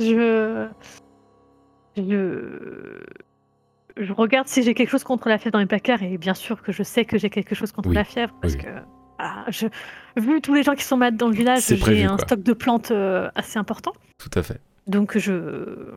je. 0.00 0.66
Je. 1.96 3.00
Je 3.96 4.12
regarde 4.12 4.48
si 4.48 4.62
j'ai 4.62 4.74
quelque 4.74 4.90
chose 4.90 5.04
contre 5.04 5.28
la 5.28 5.38
fièvre 5.38 5.52
dans 5.52 5.58
les 5.58 5.66
placards, 5.66 6.02
et 6.02 6.18
bien 6.18 6.34
sûr 6.34 6.62
que 6.62 6.72
je 6.72 6.82
sais 6.82 7.04
que 7.04 7.18
j'ai 7.18 7.30
quelque 7.30 7.54
chose 7.54 7.72
contre 7.72 7.88
Oui. 7.90 7.94
la 7.94 8.04
fièvre, 8.04 8.34
parce 8.40 8.54
Oui. 8.54 8.60
que. 8.60 8.68
ah, 9.18 9.44
je... 9.48 9.66
Vu 10.16 10.40
tous 10.40 10.54
les 10.54 10.62
gens 10.62 10.74
qui 10.74 10.84
sont 10.84 10.96
malades 10.96 11.16
dans 11.16 11.28
le 11.28 11.34
village, 11.34 11.62
j'ai 11.68 12.04
un 12.04 12.16
quoi. 12.16 12.18
stock 12.18 12.42
de 12.42 12.52
plantes 12.52 12.90
euh, 12.90 13.30
assez 13.34 13.58
important. 13.58 13.92
Tout 14.18 14.30
à 14.38 14.42
fait. 14.42 14.60
Donc 14.86 15.16
je... 15.18 15.92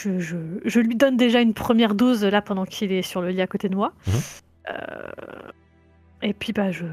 Je, 0.00 0.18
je, 0.18 0.36
je 0.64 0.80
lui 0.80 0.96
donne 0.96 1.16
déjà 1.16 1.40
une 1.40 1.54
première 1.54 1.94
dose 1.94 2.24
là 2.24 2.42
pendant 2.42 2.64
qu'il 2.66 2.92
est 2.92 3.02
sur 3.02 3.22
le 3.22 3.28
lit 3.30 3.40
à 3.40 3.46
côté 3.46 3.68
de 3.68 3.76
moi. 3.76 3.92
Mhm. 4.06 4.14
Euh, 4.70 5.50
et 6.22 6.32
puis 6.34 6.52
bah 6.52 6.70
je, 6.72 6.84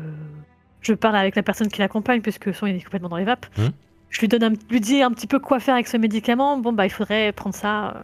je 0.81 0.93
parle 0.93 1.15
avec 1.15 1.35
la 1.35 1.43
personne 1.43 1.67
qui 1.67 1.79
l'accompagne 1.79 2.21
puisque 2.21 2.53
son 2.53 2.67
il 2.67 2.75
est 2.75 2.83
complètement 2.83 3.09
dans 3.09 3.17
les 3.17 3.23
vapes. 3.25 3.47
Mhm. 3.57 3.71
Je 4.09 4.19
lui 4.21 4.27
donne 4.27 4.43
un, 4.43 4.53
lui 4.69 4.79
dis 4.81 5.01
un 5.01 5.11
petit 5.11 5.27
peu 5.27 5.39
quoi 5.39 5.59
faire 5.59 5.73
avec 5.73 5.87
ce 5.87 5.97
médicament. 5.97 6.57
Bon 6.57 6.73
bah 6.73 6.85
il 6.85 6.89
faudrait 6.91 7.31
prendre 7.33 7.55
ça 7.55 7.87
euh, 7.95 8.01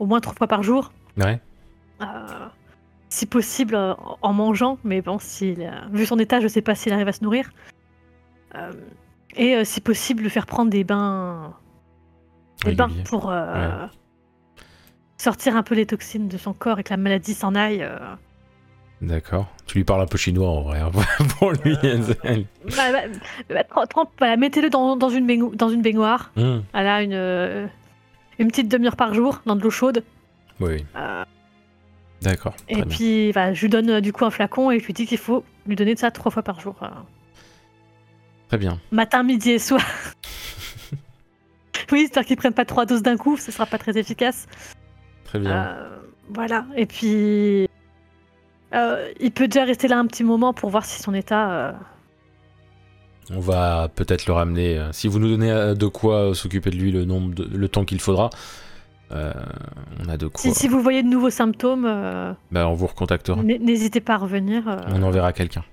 au 0.00 0.06
moins 0.06 0.20
trois 0.20 0.34
fois 0.34 0.48
par 0.48 0.64
jour. 0.64 0.90
Ouais. 1.16 1.38
Euh, 2.00 2.06
si 3.10 3.26
possible 3.26 3.74
euh, 3.74 3.94
en 4.22 4.32
mangeant, 4.32 4.78
mais 4.82 5.02
bon, 5.02 5.18
s'il, 5.20 5.62
euh, 5.62 5.70
vu 5.92 6.06
son 6.06 6.18
état, 6.18 6.40
je 6.40 6.48
sais 6.48 6.62
pas 6.62 6.74
s'il 6.74 6.92
arrive 6.92 7.08
à 7.08 7.12
se 7.12 7.22
nourrir. 7.22 7.52
Et 9.36 9.64
si 9.64 9.80
possible, 9.80 10.24
lui 10.24 10.30
faire 10.30 10.46
prendre 10.46 10.72
des 10.72 10.82
bains, 10.82 11.54
des 12.64 12.74
bains 12.74 12.90
pour 13.04 13.32
sortir 15.18 15.54
un 15.54 15.62
peu 15.62 15.76
les 15.76 15.86
toxines 15.86 16.26
de 16.26 16.36
son 16.36 16.52
corps 16.52 16.80
et 16.80 16.82
que 16.82 16.90
la 16.90 16.96
maladie 16.96 17.34
s'en 17.34 17.54
aille. 17.54 17.88
D'accord. 19.00 19.46
Tu 19.66 19.78
lui 19.78 19.84
parles 19.84 20.00
un 20.02 20.06
peu 20.06 20.18
chinois 20.18 20.48
en 20.48 20.62
vrai. 20.62 20.80
hein, 20.80 20.90
pour 21.38 21.52
lui. 21.52 21.76
Bah, 22.76 22.90
bah, 23.48 23.62
bah, 24.18 24.36
mettez-le 24.36 24.68
dans, 24.68 24.96
dans 24.96 25.08
une 25.08 25.26
baignoire. 25.26 26.32
Hum, 26.36 26.64
Elle 26.72 26.88
a 26.88 27.02
une, 27.04 27.70
une 28.40 28.48
petite 28.48 28.68
demi-heure 28.68 28.96
par 28.96 29.14
jour 29.14 29.42
dans 29.46 29.54
de 29.54 29.62
l'eau 29.62 29.70
chaude. 29.70 30.02
Oui. 30.58 30.84
Euh, 30.96 31.24
D'accord. 32.22 32.54
et 32.68 32.82
puis, 32.84 33.32
bah, 33.32 33.52
je 33.52 33.60
lui 33.60 33.68
donne 33.68 33.90
euh, 33.90 34.00
du 34.00 34.12
coup 34.12 34.24
un 34.24 34.30
flacon 34.30 34.70
et 34.70 34.80
je 34.80 34.86
lui 34.86 34.94
dis 34.94 35.06
qu'il 35.06 35.18
faut 35.18 35.44
lui 35.66 35.76
donner 35.76 35.94
de 35.94 35.98
ça 35.98 36.10
trois 36.10 36.32
fois 36.32 36.42
par 36.42 36.58
jour. 36.58 36.74
euh. 36.82 36.88
Très 38.48 38.58
bien. 38.58 38.80
Matin, 38.90 39.22
midi 39.22 39.52
et 39.52 39.58
soir. 39.58 39.80
oui, 41.92 42.00
j'espère 42.00 42.24
qu'ils 42.24 42.36
prennent 42.36 42.54
pas 42.54 42.64
trois 42.64 42.86
doses 42.86 43.02
d'un 43.02 43.16
coup, 43.16 43.36
ce 43.36 43.52
sera 43.52 43.66
pas 43.66 43.78
très 43.78 43.96
efficace. 43.96 44.46
Très 45.24 45.38
bien. 45.38 45.52
Euh, 45.52 45.98
voilà, 46.30 46.66
et 46.76 46.86
puis. 46.86 47.68
il 49.20 49.32
peut 49.32 49.48
déjà 49.48 49.64
rester 49.64 49.86
là 49.86 49.98
un 49.98 50.06
petit 50.06 50.24
moment 50.24 50.54
pour 50.54 50.70
voir 50.70 50.84
si 50.84 51.00
son 51.02 51.14
état. 51.14 51.78
On 53.32 53.40
va 53.40 53.88
peut-être 53.94 54.26
le 54.26 54.32
ramener. 54.32 54.78
euh, 54.78 54.92
Si 54.92 55.06
vous 55.08 55.18
nous 55.18 55.28
donnez 55.28 55.50
euh, 55.50 55.74
de 55.74 55.86
quoi 55.86 56.30
euh, 56.30 56.34
s'occuper 56.34 56.70
de 56.70 56.76
lui 56.76 56.90
le 56.92 57.04
nombre 57.04 57.34
de, 57.34 57.44
le 57.44 57.68
temps 57.68 57.84
qu'il 57.84 58.00
faudra, 58.00 58.30
euh, 59.12 59.32
on 60.04 60.08
a 60.08 60.16
de 60.16 60.26
quoi. 60.26 60.40
Si, 60.40 60.52
si 60.54 60.68
vous 60.68 60.80
voyez 60.82 61.02
de 61.02 61.08
nouveaux 61.08 61.30
symptômes, 61.30 61.84
euh, 61.86 62.32
Bah, 62.50 62.68
on 62.68 62.74
vous 62.74 62.86
recontactera. 62.86 63.42
n'hésitez 63.42 64.00
pas 64.00 64.14
à 64.14 64.18
revenir. 64.18 64.68
euh. 64.68 64.78
On 64.88 65.02
enverra 65.02 65.32
quelqu'un. 65.32 65.64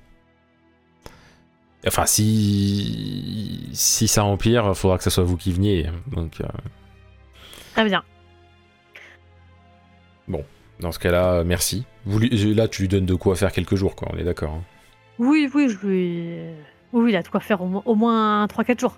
Enfin, 1.88 2.06
si 2.06 3.70
si 3.74 4.08
ça 4.08 4.24
empire, 4.24 4.76
faudra 4.76 4.98
que 4.98 5.04
ce 5.04 5.10
soit 5.10 5.24
vous 5.24 5.38
qui 5.38 5.52
veniez. 5.54 5.90
Donc, 6.12 6.34
Très 7.74 7.86
bien. 7.86 8.04
dans 10.80 10.92
ce 10.92 11.00
cas-là, 11.00 11.44
merci. 11.44 11.86
Vous 12.06 12.20
là, 12.20 12.68
tu 12.68 12.84
lui 12.84 12.88
donnes 12.90 13.06
de 13.08 13.16
quoi 13.16 13.36
faire 13.36 13.52
quelques 13.52 13.76
jours, 13.76 13.96
quoi. 13.96 14.10
On 14.14 14.18
est 14.18 14.24
d'accord. 14.24 14.52
hein. 14.54 14.64
Oui, 15.18 15.50
oui, 15.56 15.70
je 15.70 15.88
lui. 15.88 16.36
Oui, 16.94 17.12
il 17.12 17.16
a 17.16 17.22
de 17.24 17.28
quoi 17.28 17.40
faire 17.40 17.62
au, 17.62 17.68
mo- 17.68 17.84
au 17.86 17.96
moins 17.96 18.46
3-4 18.48 18.80
jours. 18.80 18.98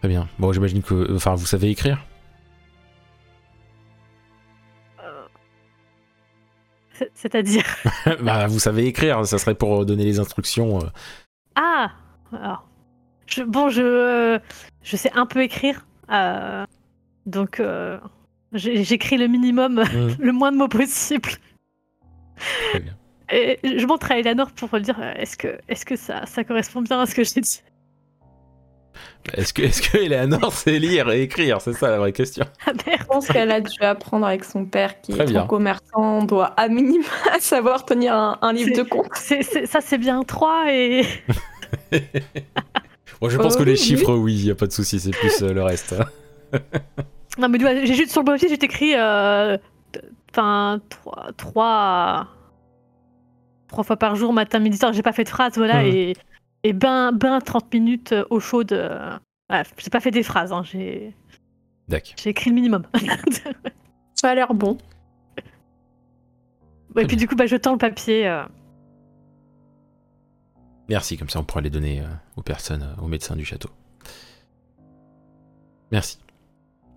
Très 0.00 0.08
bien. 0.08 0.28
Bon, 0.38 0.52
j'imagine 0.52 0.82
que, 0.82 1.14
enfin, 1.14 1.34
vous 1.34 1.46
savez 1.46 1.70
écrire? 1.70 1.98
C'est- 6.92 7.10
C'est-à-dire. 7.14 7.64
bah, 8.22 8.46
vous 8.46 8.58
savez 8.58 8.86
écrire. 8.86 9.26
Ça 9.26 9.38
serait 9.38 9.54
pour 9.54 9.84
donner 9.86 10.04
les 10.04 10.18
instructions. 10.18 10.78
euh. 10.78 10.88
Ah 11.56 11.90
Alors. 12.32 12.68
Je, 13.26 13.42
bon, 13.42 13.68
je, 13.70 13.82
euh, 13.82 14.38
je 14.82 14.96
sais 14.96 15.10
un 15.14 15.26
peu 15.26 15.42
écrire. 15.42 15.86
euh, 16.10 16.64
donc, 17.26 17.58
euh, 17.58 17.98
j'ai- 18.52 18.84
j'écris 18.84 19.16
le 19.16 19.26
minimum, 19.28 19.78
Hum, 19.78 20.14
le 20.20 20.32
moins 20.32 20.52
de 20.52 20.58
mots 20.58 20.68
possible. 20.68 21.30
Très 22.70 22.80
bien. 22.80 22.94
Et 23.30 23.58
je 23.62 23.86
montre 23.86 24.10
à 24.12 24.18
Eleanor 24.18 24.50
pour 24.52 24.68
lui 24.76 24.82
dire 24.82 24.96
euh, 25.00 25.12
est-ce 25.16 25.36
que, 25.36 25.58
est 25.68 25.84
que 25.84 25.96
ça, 25.96 26.26
ça 26.26 26.44
correspond 26.44 26.82
bien 26.82 27.00
à 27.00 27.06
ce 27.06 27.14
que 27.14 27.24
j'ai 27.24 27.40
dit? 27.40 27.62
Est-ce 29.32 29.52
que, 29.54 29.62
est-ce 29.62 29.80
que 29.82 29.96
Eleanor 29.96 30.52
sait 30.52 30.78
lire 30.78 31.10
et 31.10 31.22
écrire? 31.22 31.60
C'est 31.60 31.72
ça 31.72 31.90
la 31.90 31.98
vraie 31.98 32.12
question. 32.12 32.44
Ah 32.66 32.72
Je 32.86 33.04
pense 33.06 33.26
qu'elle 33.26 33.50
a 33.50 33.60
dû 33.60 33.80
apprendre 33.80 34.26
avec 34.26 34.44
son 34.44 34.66
père 34.66 35.00
qui 35.00 35.12
Très 35.12 35.32
est 35.32 35.36
un 35.36 35.46
commerçant, 35.46 36.22
doit 36.24 36.48
à 36.58 36.68
minima 36.68 37.04
savoir 37.40 37.84
tenir 37.86 38.14
un, 38.14 38.38
un 38.42 38.52
livre 38.52 38.76
de 38.76 38.82
compte. 38.82 39.14
Ça, 39.14 39.80
c'est 39.80 39.98
bien 39.98 40.22
3 40.22 40.66
et. 40.70 41.04
Bon, 43.20 43.30
je 43.30 43.38
pense 43.38 43.54
Euh, 43.54 43.58
que 43.60 43.62
les 43.62 43.72
oui, 43.72 43.76
chiffres, 43.78 44.14
oui, 44.14 44.34
y 44.34 44.50
a 44.50 44.54
pas 44.54 44.66
de 44.66 44.72
souci. 44.72 45.00
C'est 45.00 45.10
plus 45.12 45.42
euh, 45.42 45.52
le 45.54 45.62
reste. 45.62 45.94
Non, 47.38 47.48
mais 47.48 47.58
j'ai 47.86 47.94
juste 47.94 48.10
sur 48.10 48.20
le 48.20 48.26
papier, 48.26 48.48
j'ai 48.48 48.54
écrit. 48.62 48.92
euh, 48.96 49.56
t- 49.92 50.00
Enfin, 50.30 50.80
3. 51.36 52.26
3. 53.74 53.84
fois 53.84 53.96
par 53.96 54.14
jour, 54.16 54.32
matin, 54.32 54.58
midi, 54.58 54.76
soir. 54.76 54.92
J'ai 54.92 55.02
pas 55.02 55.12
fait 55.12 55.24
de 55.24 55.28
phrase, 55.28 55.54
voilà. 55.56 55.86
Et, 55.86 56.14
et 56.62 56.72
bain, 56.72 57.12
bain 57.12 57.40
30 57.40 57.72
minutes 57.72 58.12
euh, 58.12 58.40
chaude. 58.40 58.72
euh, 58.72 59.16
Voilà, 59.48 59.64
j'ai 59.78 59.90
pas 59.90 60.00
fait 60.00 60.10
des 60.10 60.22
phrases, 60.22 60.52
hein, 60.52 60.62
j'ai 60.64 61.14
D'accord. 61.88 62.14
j'ai 62.16 62.30
écrit 62.30 62.50
le 62.50 62.54
minimum. 62.56 62.84
Ça 64.14 64.30
a 64.30 64.34
l'air 64.34 64.54
bon. 64.54 64.78
et 66.96 67.06
puis 67.06 67.16
du 67.16 67.26
coup, 67.28 67.34
bah, 67.36 67.46
je 67.46 67.56
tends 67.56 67.72
le 67.72 67.78
papier. 67.78 68.26
euh, 68.28 68.44
Merci, 70.88 71.16
comme 71.16 71.28
ça 71.30 71.40
on 71.40 71.44
pourra 71.44 71.60
les 71.62 71.70
donner 71.70 72.00
euh, 72.00 72.04
aux 72.36 72.42
personnes, 72.42 72.82
euh, 72.82 73.02
aux 73.02 73.08
médecins 73.08 73.36
du 73.36 73.44
château. 73.44 73.70
Merci. 75.90 76.18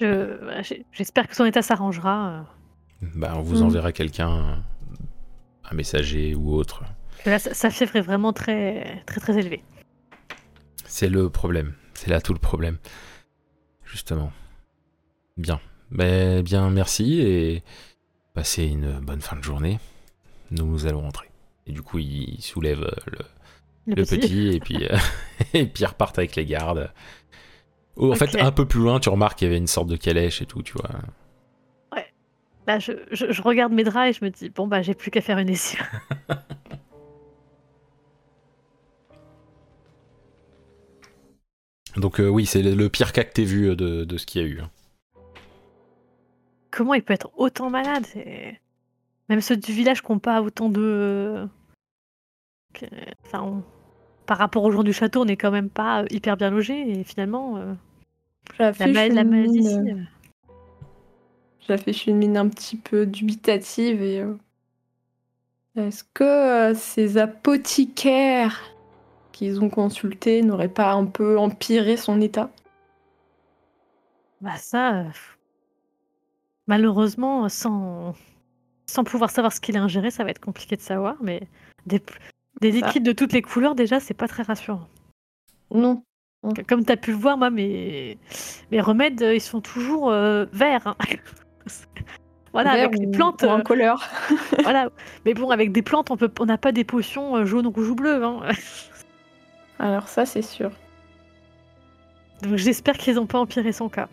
je- 0.02 0.38
voilà, 0.44 0.62
j'ai- 0.62 0.86
J'espère 0.92 1.28
que 1.28 1.36
son 1.36 1.46
état 1.46 1.62
s'arrangera. 1.62 2.30
euh, 2.30 2.42
Bah, 3.16 3.34
on 3.38 3.42
vous 3.42 3.62
Mm. 3.62 3.66
enverra 3.68 3.92
quelqu'un, 3.92 4.30
euh, 4.32 4.56
un 5.70 5.76
messager 5.76 6.36
ou 6.36 6.54
autre. 6.54 6.84
là, 7.26 7.40
sa, 7.40 7.70
fièvre 7.70 7.96
est 7.98 8.02
vraiment 8.02 8.34
très, 8.34 9.04
très, 9.06 9.20
très 9.20 9.38
élevée. 9.38 9.64
C'est 10.86 11.10
le 11.10 11.30
problème. 11.30 11.74
C'est 11.94 12.10
là 12.10 12.22
tout 12.22 12.34
le 12.34 12.40
problème. 12.40 12.78
Justement. 13.84 14.32
Bien. 15.38 15.60
Ben, 15.92 16.42
bien, 16.42 16.70
merci 16.70 17.22
et 17.22 17.64
passez 18.34 18.66
une 18.66 19.00
bonne 19.00 19.22
fin 19.22 19.36
de 19.36 19.44
journée. 19.44 19.80
Nous 20.52 20.86
allons 20.86 21.02
rentrer. 21.02 21.30
Et 21.66 21.72
du 21.72 21.82
coup, 21.82 21.98
il 22.00 22.42
soulève 22.42 22.80
le, 23.08 23.18
Le, 23.88 23.96
le 23.96 24.04
petit. 24.04 24.18
petit, 24.20 24.48
et 24.56 24.60
puis 24.60 24.86
euh, 24.86 24.98
et 25.54 25.66
puis 25.66 25.84
ils 25.84 25.88
repartent 25.88 26.18
avec 26.18 26.36
les 26.36 26.46
gardes. 26.46 26.92
Oh, 27.96 28.12
en 28.12 28.16
fait, 28.16 28.36
un 28.40 28.52
peu 28.52 28.66
plus 28.66 28.80
loin, 28.80 29.00
tu 29.00 29.10
remarques 29.10 29.40
qu'il 29.40 29.48
y 29.48 29.50
avait 29.50 29.58
une 29.58 29.68
sorte 29.68 29.88
de 29.88 29.96
calèche 29.96 30.42
et 30.42 30.46
tout, 30.46 30.62
tu 30.62 30.74
vois. 30.74 30.90
Là, 32.68 32.80
je, 32.80 32.92
je- 33.12 33.32
je 33.32 33.42
regarde 33.42 33.72
mes 33.74 33.84
draps 33.86 34.10
et 34.10 34.14
je 34.14 34.24
me 34.26 34.30
dis 34.30 34.50
bon, 34.50 34.68
bah, 34.68 34.82
j'ai 34.82 34.94
plus 34.94 35.10
qu'à 35.10 35.22
faire 35.22 35.38
une 35.40 35.50
essai. 35.50 35.78
Donc 41.96 42.20
euh, 42.20 42.28
oui, 42.28 42.46
c'est 42.46 42.62
le, 42.62 42.90
pire 42.90 43.12
cas 43.12 43.24
que 43.24 43.34
t'aies 43.34 43.44
vu 43.44 43.70
euh, 43.70 43.76
de, 43.76 44.04
de 44.04 44.18
ce 44.18 44.26
qu'il 44.26 44.42
y 44.42 44.46
a 44.46 44.48
eu. 44.48 44.60
hein. 44.62 44.70
Comment 46.70 46.94
il 46.94 47.02
peut 47.02 47.14
être 47.14 47.32
autant 47.38 47.70
malade 47.70 48.06
Même 49.30 49.42
ceux 49.42 49.58
du 49.58 49.72
village 49.72 50.04
qui 50.04 50.12
n'ont 50.12 50.20
pas 50.20 50.42
autant 50.42 50.70
de. 50.70 51.48
Enfin, 53.26 53.42
on- 53.42 53.64
par 54.28 54.38
rapport 54.38 54.64
aux 54.66 54.72
gens 54.72 54.84
du 54.84 54.92
château, 54.94 55.22
on 55.22 55.26
n'est 55.26 55.38
quand 55.38 55.52
même 55.52 55.70
pas 55.70 56.04
euh, 56.04 56.06
hyper 56.12 56.36
bien 56.36 56.50
logés 56.50 57.00
et 57.00 57.04
finalement, 57.06 57.58
euh, 57.58 57.74
la, 58.60 58.74
la 59.16 59.24
maladie 59.24 59.60
ici. 59.60 59.78
Euh, 61.70 61.78
J'affiche 61.78 62.08
une 62.08 62.18
mine 62.18 62.38
un 62.38 62.50
petit 62.50 62.78
peu 62.78 63.06
dubitative 63.06 64.02
et. 64.02 64.22
euh, 64.22 64.36
Est-ce 65.76 66.04
que 66.14 66.24
euh, 66.24 66.74
ces 66.76 67.18
apothicaires 67.18 68.62
qu'ils 69.32 69.62
ont 69.62 69.70
consulté 69.70 70.42
n'aurait 70.42 70.68
pas 70.70 70.94
un 70.94 71.06
peu 71.06 71.38
empiré 71.38 71.98
son 71.98 72.22
état? 72.22 72.50
Bah 74.42 74.56
ça, 74.58 75.00
euh, 75.00 75.10
malheureusement, 76.68 77.50
sans, 77.50 78.16
sans 78.86 79.04
pouvoir 79.04 79.30
savoir 79.32 79.52
ce 79.54 79.60
qu'il 79.60 79.78
a 79.78 79.82
ingéré, 79.82 80.12
ça 80.12 80.24
va 80.24 80.30
être 80.30 80.40
compliqué 80.40 80.76
de 80.76 80.82
savoir, 80.82 81.16
mais 81.22 81.42
des, 81.86 82.02
liquides 82.62 83.04
de 83.04 83.12
toutes 83.14 83.34
les 83.34 83.42
couleurs, 83.42 83.76
déjà, 83.76 84.00
c'est 84.00 84.14
pas 84.14 84.28
très 84.28 84.44
rassurant. 84.44 84.88
Non. 85.72 86.04
Comme 86.68 86.86
tu 86.86 86.92
as 86.92 86.98
pu 86.98 87.12
le 87.12 87.18
voir, 87.18 87.38
moi, 87.38 87.50
mes, 87.50 88.18
mes 88.72 88.80
remèdes, 88.80 89.22
ils 89.22 89.42
sont 89.42 89.60
toujours 89.62 90.12
euh, 90.12 90.46
verts. 90.54 90.88
hein. 90.88 90.96
voilà, 92.54 92.72
avec 92.72 92.98
les 92.98 93.06
ou- 93.08 93.12
plantes. 93.12 93.44
ou 93.44 93.48
en 93.48 93.60
euh, 93.60 93.64
couleur. 93.64 94.10
voilà. 94.64 94.90
Mais 95.26 95.34
bon, 95.34 95.50
avec 95.50 95.72
des 95.72 95.82
plantes, 95.82 96.12
on 96.12 96.18
peut, 96.18 96.32
on 96.40 96.46
n'a 96.46 96.58
pas 96.58 96.72
des 96.72 96.84
potions 96.84 97.36
euh, 97.38 97.46
jaunes, 97.46 97.68
rouges 97.68 97.90
ou 97.90 97.96
bleues. 97.96 98.24
hein. 98.24 98.40
Alors 99.80 100.08
ça, 100.08 100.26
c'est 100.26 100.42
sûr. 100.42 100.72
Donc 102.42 102.56
j'espère 102.56 102.98
qu'ils 102.98 103.16
n'ont 103.16 103.26
pas 103.26 103.40
empiré 103.40 103.72
son 103.72 103.90
cas. 103.90 104.08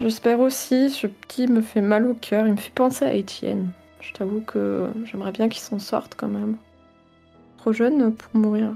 J'espère 0.00 0.40
aussi, 0.40 0.90
ce 0.90 1.06
petit 1.06 1.46
me 1.46 1.60
fait 1.60 1.80
mal 1.80 2.06
au 2.06 2.14
cœur, 2.14 2.46
il 2.46 2.52
me 2.52 2.56
fait 2.58 2.72
penser 2.74 3.04
à 3.04 3.12
Étienne. 3.14 3.70
Je 4.00 4.12
t'avoue 4.12 4.40
que 4.40 4.90
j'aimerais 5.04 5.32
bien 5.32 5.48
qu'il 5.48 5.62
s'en 5.62 5.78
sorte 5.78 6.14
quand 6.16 6.28
même. 6.28 6.56
Trop 7.58 7.72
jeune 7.72 8.14
pour 8.14 8.40
mourir. 8.40 8.74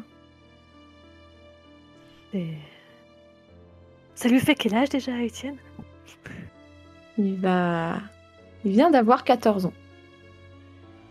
Et... 2.32 2.54
Ça 4.14 4.28
lui 4.28 4.40
fait 4.40 4.54
quel 4.54 4.74
âge 4.74 4.88
déjà, 4.88 5.20
Étienne? 5.20 5.56
Il 7.18 7.36
va... 7.36 7.96
Il 8.64 8.72
vient 8.72 8.90
d'avoir 8.90 9.24
14 9.24 9.66
ans. 9.66 9.72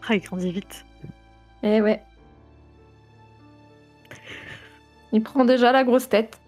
Ah, 0.08 0.16
il 0.16 0.22
grandit 0.22 0.52
vite. 0.52 0.86
Eh 1.64 1.82
ouais. 1.82 2.02
Il 5.12 5.22
prend 5.22 5.46
déjà 5.46 5.72
la 5.72 5.84
grosse 5.84 6.10
tête. 6.10 6.40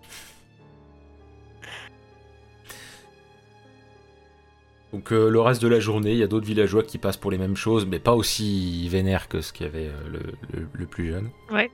Donc 4.92 5.12
euh, 5.14 5.30
le 5.30 5.40
reste 5.40 5.62
de 5.62 5.68
la 5.68 5.80
journée, 5.80 6.14
il 6.14 6.18
y 6.18 6.24
a 6.24 6.28
d'autres 6.28 6.48
villageois 6.48 6.84
qui 6.84 6.98
passent 6.98 7.18
pour 7.18 7.30
les 7.32 7.38
mêmes 7.38 7.56
choses, 7.56 7.86
mais 7.86 8.00
pas 8.00 8.14
aussi 8.16 8.88
vénères 8.90 9.28
que 9.28 9.40
ce 9.42 9.54
qu'il 9.54 9.66
y 9.68 9.70
avait 9.70 9.88
euh, 9.88 10.10
le, 10.10 10.20
le- 10.60 10.68
le 10.74 10.86
plus 10.88 11.08
jeune. 11.08 11.30
Ouais. 11.52 11.70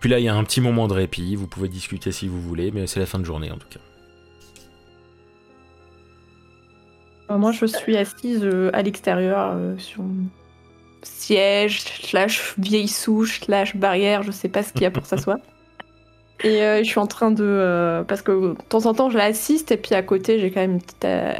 Puis 0.00 0.10
là, 0.10 0.18
il 0.18 0.24
y 0.24 0.28
a 0.28 0.34
un 0.34 0.44
petit 0.44 0.60
moment 0.60 0.86
de 0.86 0.92
répit, 0.92 1.34
vous 1.34 1.46
pouvez 1.46 1.68
discuter 1.68 2.12
si 2.12 2.28
vous 2.28 2.42
voulez, 2.42 2.70
mais 2.70 2.86
c'est 2.86 3.00
la 3.00 3.06
fin 3.06 3.18
de 3.18 3.24
journée 3.24 3.50
en 3.50 3.56
tout 3.56 3.68
cas. 3.68 3.80
Moi, 7.28 7.52
je 7.52 7.66
suis 7.66 7.96
assise 7.96 8.44
euh, 8.44 8.70
à 8.72 8.82
l'extérieur 8.82 9.52
euh, 9.54 9.76
sur 9.78 10.02
un 10.02 10.26
siège, 11.02 11.80
slash 12.02 12.54
vieille 12.58 12.88
souche, 12.88 13.40
slash 13.40 13.76
barrière, 13.76 14.22
je 14.22 14.30
sais 14.30 14.48
pas 14.48 14.62
ce 14.62 14.72
qu'il 14.72 14.82
y 14.82 14.86
a 14.86 14.90
pour 14.90 15.06
s'asseoir. 15.06 15.38
Et 16.42 16.62
euh, 16.62 16.78
je 16.78 16.84
suis 16.84 16.98
en 16.98 17.06
train 17.06 17.30
de... 17.30 17.44
euh, 17.44 18.02
parce 18.02 18.22
que 18.22 18.52
de 18.52 18.56
temps 18.68 18.86
en 18.86 18.94
temps, 18.94 19.10
je 19.10 19.16
l'assiste, 19.16 19.70
et 19.72 19.76
puis 19.76 19.94
à 19.94 20.02
côté, 20.02 20.38
j'ai 20.40 20.50
quand 20.50 20.60
même 20.60 20.72
une 20.72 20.82
petite 20.82 21.04
euh, 21.04 21.32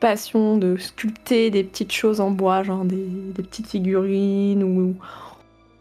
passion 0.00 0.56
de 0.56 0.76
sculpter 0.76 1.50
des 1.50 1.62
petites 1.62 1.92
choses 1.92 2.20
en 2.20 2.30
bois, 2.30 2.62
genre 2.62 2.84
des, 2.84 2.96
des 2.96 3.42
petites 3.42 3.68
figurines 3.68 4.64
ou, 4.64 4.96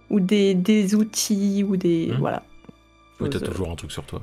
ou 0.10 0.20
des, 0.20 0.53
des 0.53 0.96
outils 0.96 1.65
ou 1.67 1.77
des... 1.77 2.10
Mhm. 2.12 2.17
Voilà. 2.20 2.44
Oui, 3.20 3.29
t'as 3.29 3.39
toujours 3.39 3.72
un 3.72 3.75
truc 3.75 3.91
sur 3.91 4.03
toi. 4.03 4.22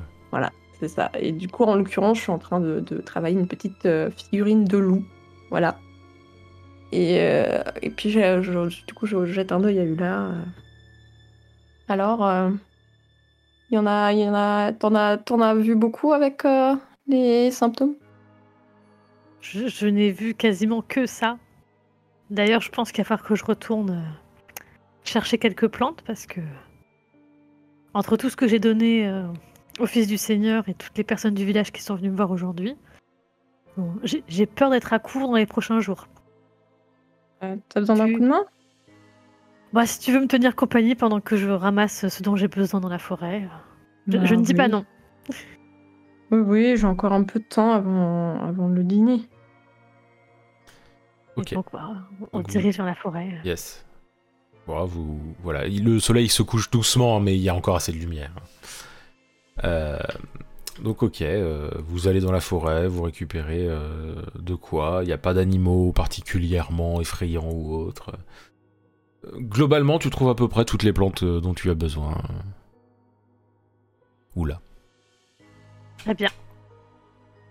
C'est 0.82 0.88
ça. 0.88 1.12
Et 1.16 1.30
du 1.30 1.46
coup, 1.46 1.62
en 1.62 1.76
l'occurrence, 1.76 2.18
je 2.18 2.22
suis 2.24 2.32
en 2.32 2.40
train 2.40 2.58
de, 2.58 2.80
travailler 3.06 3.38
une 3.38 3.46
petite 3.46 3.86
euh, 3.86 4.10
figurine 4.10 4.64
de 4.64 4.78
loup. 4.78 5.04
Voilà. 5.48 5.78
Et, 6.90 7.20
euh, 7.20 7.62
et 7.82 7.90
puis, 7.90 8.10
je- 8.10 8.84
du 8.84 8.94
coup, 8.94 9.06
je 9.06 9.24
jette 9.26 9.52
un 9.52 9.62
œil 9.62 9.78
à 9.78 9.84
Ula. 9.84 10.22
euh. 10.22 10.42
Alors, 11.86 12.50
il 13.70 13.76
y 13.76 13.78
en 13.78 13.86
a, 13.86 14.12
y 14.12 14.28
en 14.28 14.34
a, 14.34 14.72
t'en 14.72 15.40
as, 15.40 15.54
vu 15.54 15.76
beaucoup 15.76 16.12
avec 16.12 16.42
les 17.06 17.50
symptômes? 17.52 17.94
Je, 19.40 19.86
n'ai 19.86 20.10
vu 20.10 20.34
quasiment 20.34 20.82
que 20.82 21.06
ça. 21.06 21.38
D'ailleurs, 22.30 22.60
je 22.60 22.70
pense 22.70 22.90
qu'il 22.90 23.04
va 23.04 23.08
falloir 23.08 23.28
que 23.28 23.34
je 23.36 23.44
retourne 23.44 24.02
chercher 25.04 25.38
quelques 25.38 25.68
plantes 25.68 26.02
parce 26.06 26.26
que 26.26 26.40
entre 27.94 28.16
tout 28.16 28.30
ce 28.30 28.36
que 28.36 28.48
j'ai 28.48 28.58
donné 28.58 29.06
au 29.78 29.86
fils 29.86 30.06
du 30.06 30.18
Seigneur 30.18 30.68
et 30.68 30.74
toutes 30.74 30.96
les 30.98 31.04
personnes 31.04 31.34
du 31.34 31.44
village 31.44 31.72
qui 31.72 31.82
sont 31.82 31.94
venues 31.94 32.10
me 32.10 32.16
voir 32.16 32.30
aujourd'hui, 32.30 32.76
bon, 33.76 33.94
j'ai 34.28 34.46
peur 34.46 34.70
d'être 34.70 34.92
à 34.92 34.98
court 34.98 35.28
dans 35.28 35.36
les 35.36 35.46
prochains 35.46 35.80
jours. 35.80 36.06
Euh, 37.42 37.56
T'as 37.68 37.80
besoin 37.80 37.96
d'un 37.96 38.12
coup 38.12 38.20
de 38.20 38.28
main? 38.28 38.44
Bah, 39.72 39.86
si 39.86 39.98
tu 40.00 40.12
veux 40.12 40.20
me 40.20 40.26
tenir 40.28 40.54
compagnie 40.54 40.94
pendant 40.94 41.20
que 41.20 41.36
je 41.36 41.48
ramasse 41.48 42.06
ce 42.08 42.22
dont 42.22 42.36
j'ai 42.36 42.48
besoin 42.48 42.80
dans 42.80 42.90
la 42.90 42.98
forêt, 42.98 43.42
euh, 43.44 43.48
je, 44.08 44.18
Bah 44.18 44.24
je 44.26 44.34
ne 44.34 44.42
dis 44.42 44.54
pas 44.54 44.68
non. 44.68 44.84
Oui, 46.30 46.38
oui, 46.40 46.76
j'ai 46.76 46.86
encore 46.86 47.12
un 47.12 47.24
peu 47.24 47.40
de 47.40 47.44
temps 47.44 47.72
avant, 47.72 48.40
avant 48.42 48.68
le 48.68 48.84
dîner. 48.84 49.22
Ok. 51.36 51.54
donc, 51.54 51.66
bah, 51.72 51.88
on 52.32 52.38
Donc, 52.38 52.48
dirige 52.48 52.76
vers 52.76 52.86
la 52.86 52.94
forêt. 52.94 53.40
Yes. 53.44 53.84
Bon, 54.66 54.84
vous, 54.84 55.18
voilà, 55.42 55.66
il- 55.66 55.84
le 55.84 55.98
soleil 55.98 56.28
se 56.28 56.42
couche 56.42 56.70
doucement, 56.70 57.18
mais 57.20 57.34
il 57.36 57.40
y 57.42 57.48
a 57.48 57.54
encore 57.54 57.76
assez 57.76 57.92
de 57.92 57.96
lumière. 57.98 58.32
Euh, 59.64 59.98
donc 60.82 61.02
ok, 61.02 61.20
euh, 61.22 61.70
vous 61.86 62.08
allez 62.08 62.20
dans 62.20 62.32
la 62.32 62.40
forêt, 62.40 62.88
vous 62.88 63.02
récupérez 63.02 63.66
euh, 63.68 64.14
de 64.38 64.54
quoi. 64.54 65.00
Il 65.02 65.06
n'y 65.06 65.12
a 65.12 65.18
pas 65.18 65.34
d'animaux 65.34 65.92
particulièrement 65.92 67.00
effrayants 67.00 67.50
ou 67.50 67.74
autres. 67.74 68.12
Globalement, 69.36 69.98
tu 69.98 70.10
trouves 70.10 70.30
à 70.30 70.34
peu 70.34 70.48
près 70.48 70.64
toutes 70.64 70.82
les 70.82 70.92
plantes 70.92 71.22
dont 71.24 71.54
tu 71.54 71.70
as 71.70 71.74
besoin. 71.74 72.20
Oula. 74.34 74.60
Très 75.98 76.14
bien. 76.14 76.30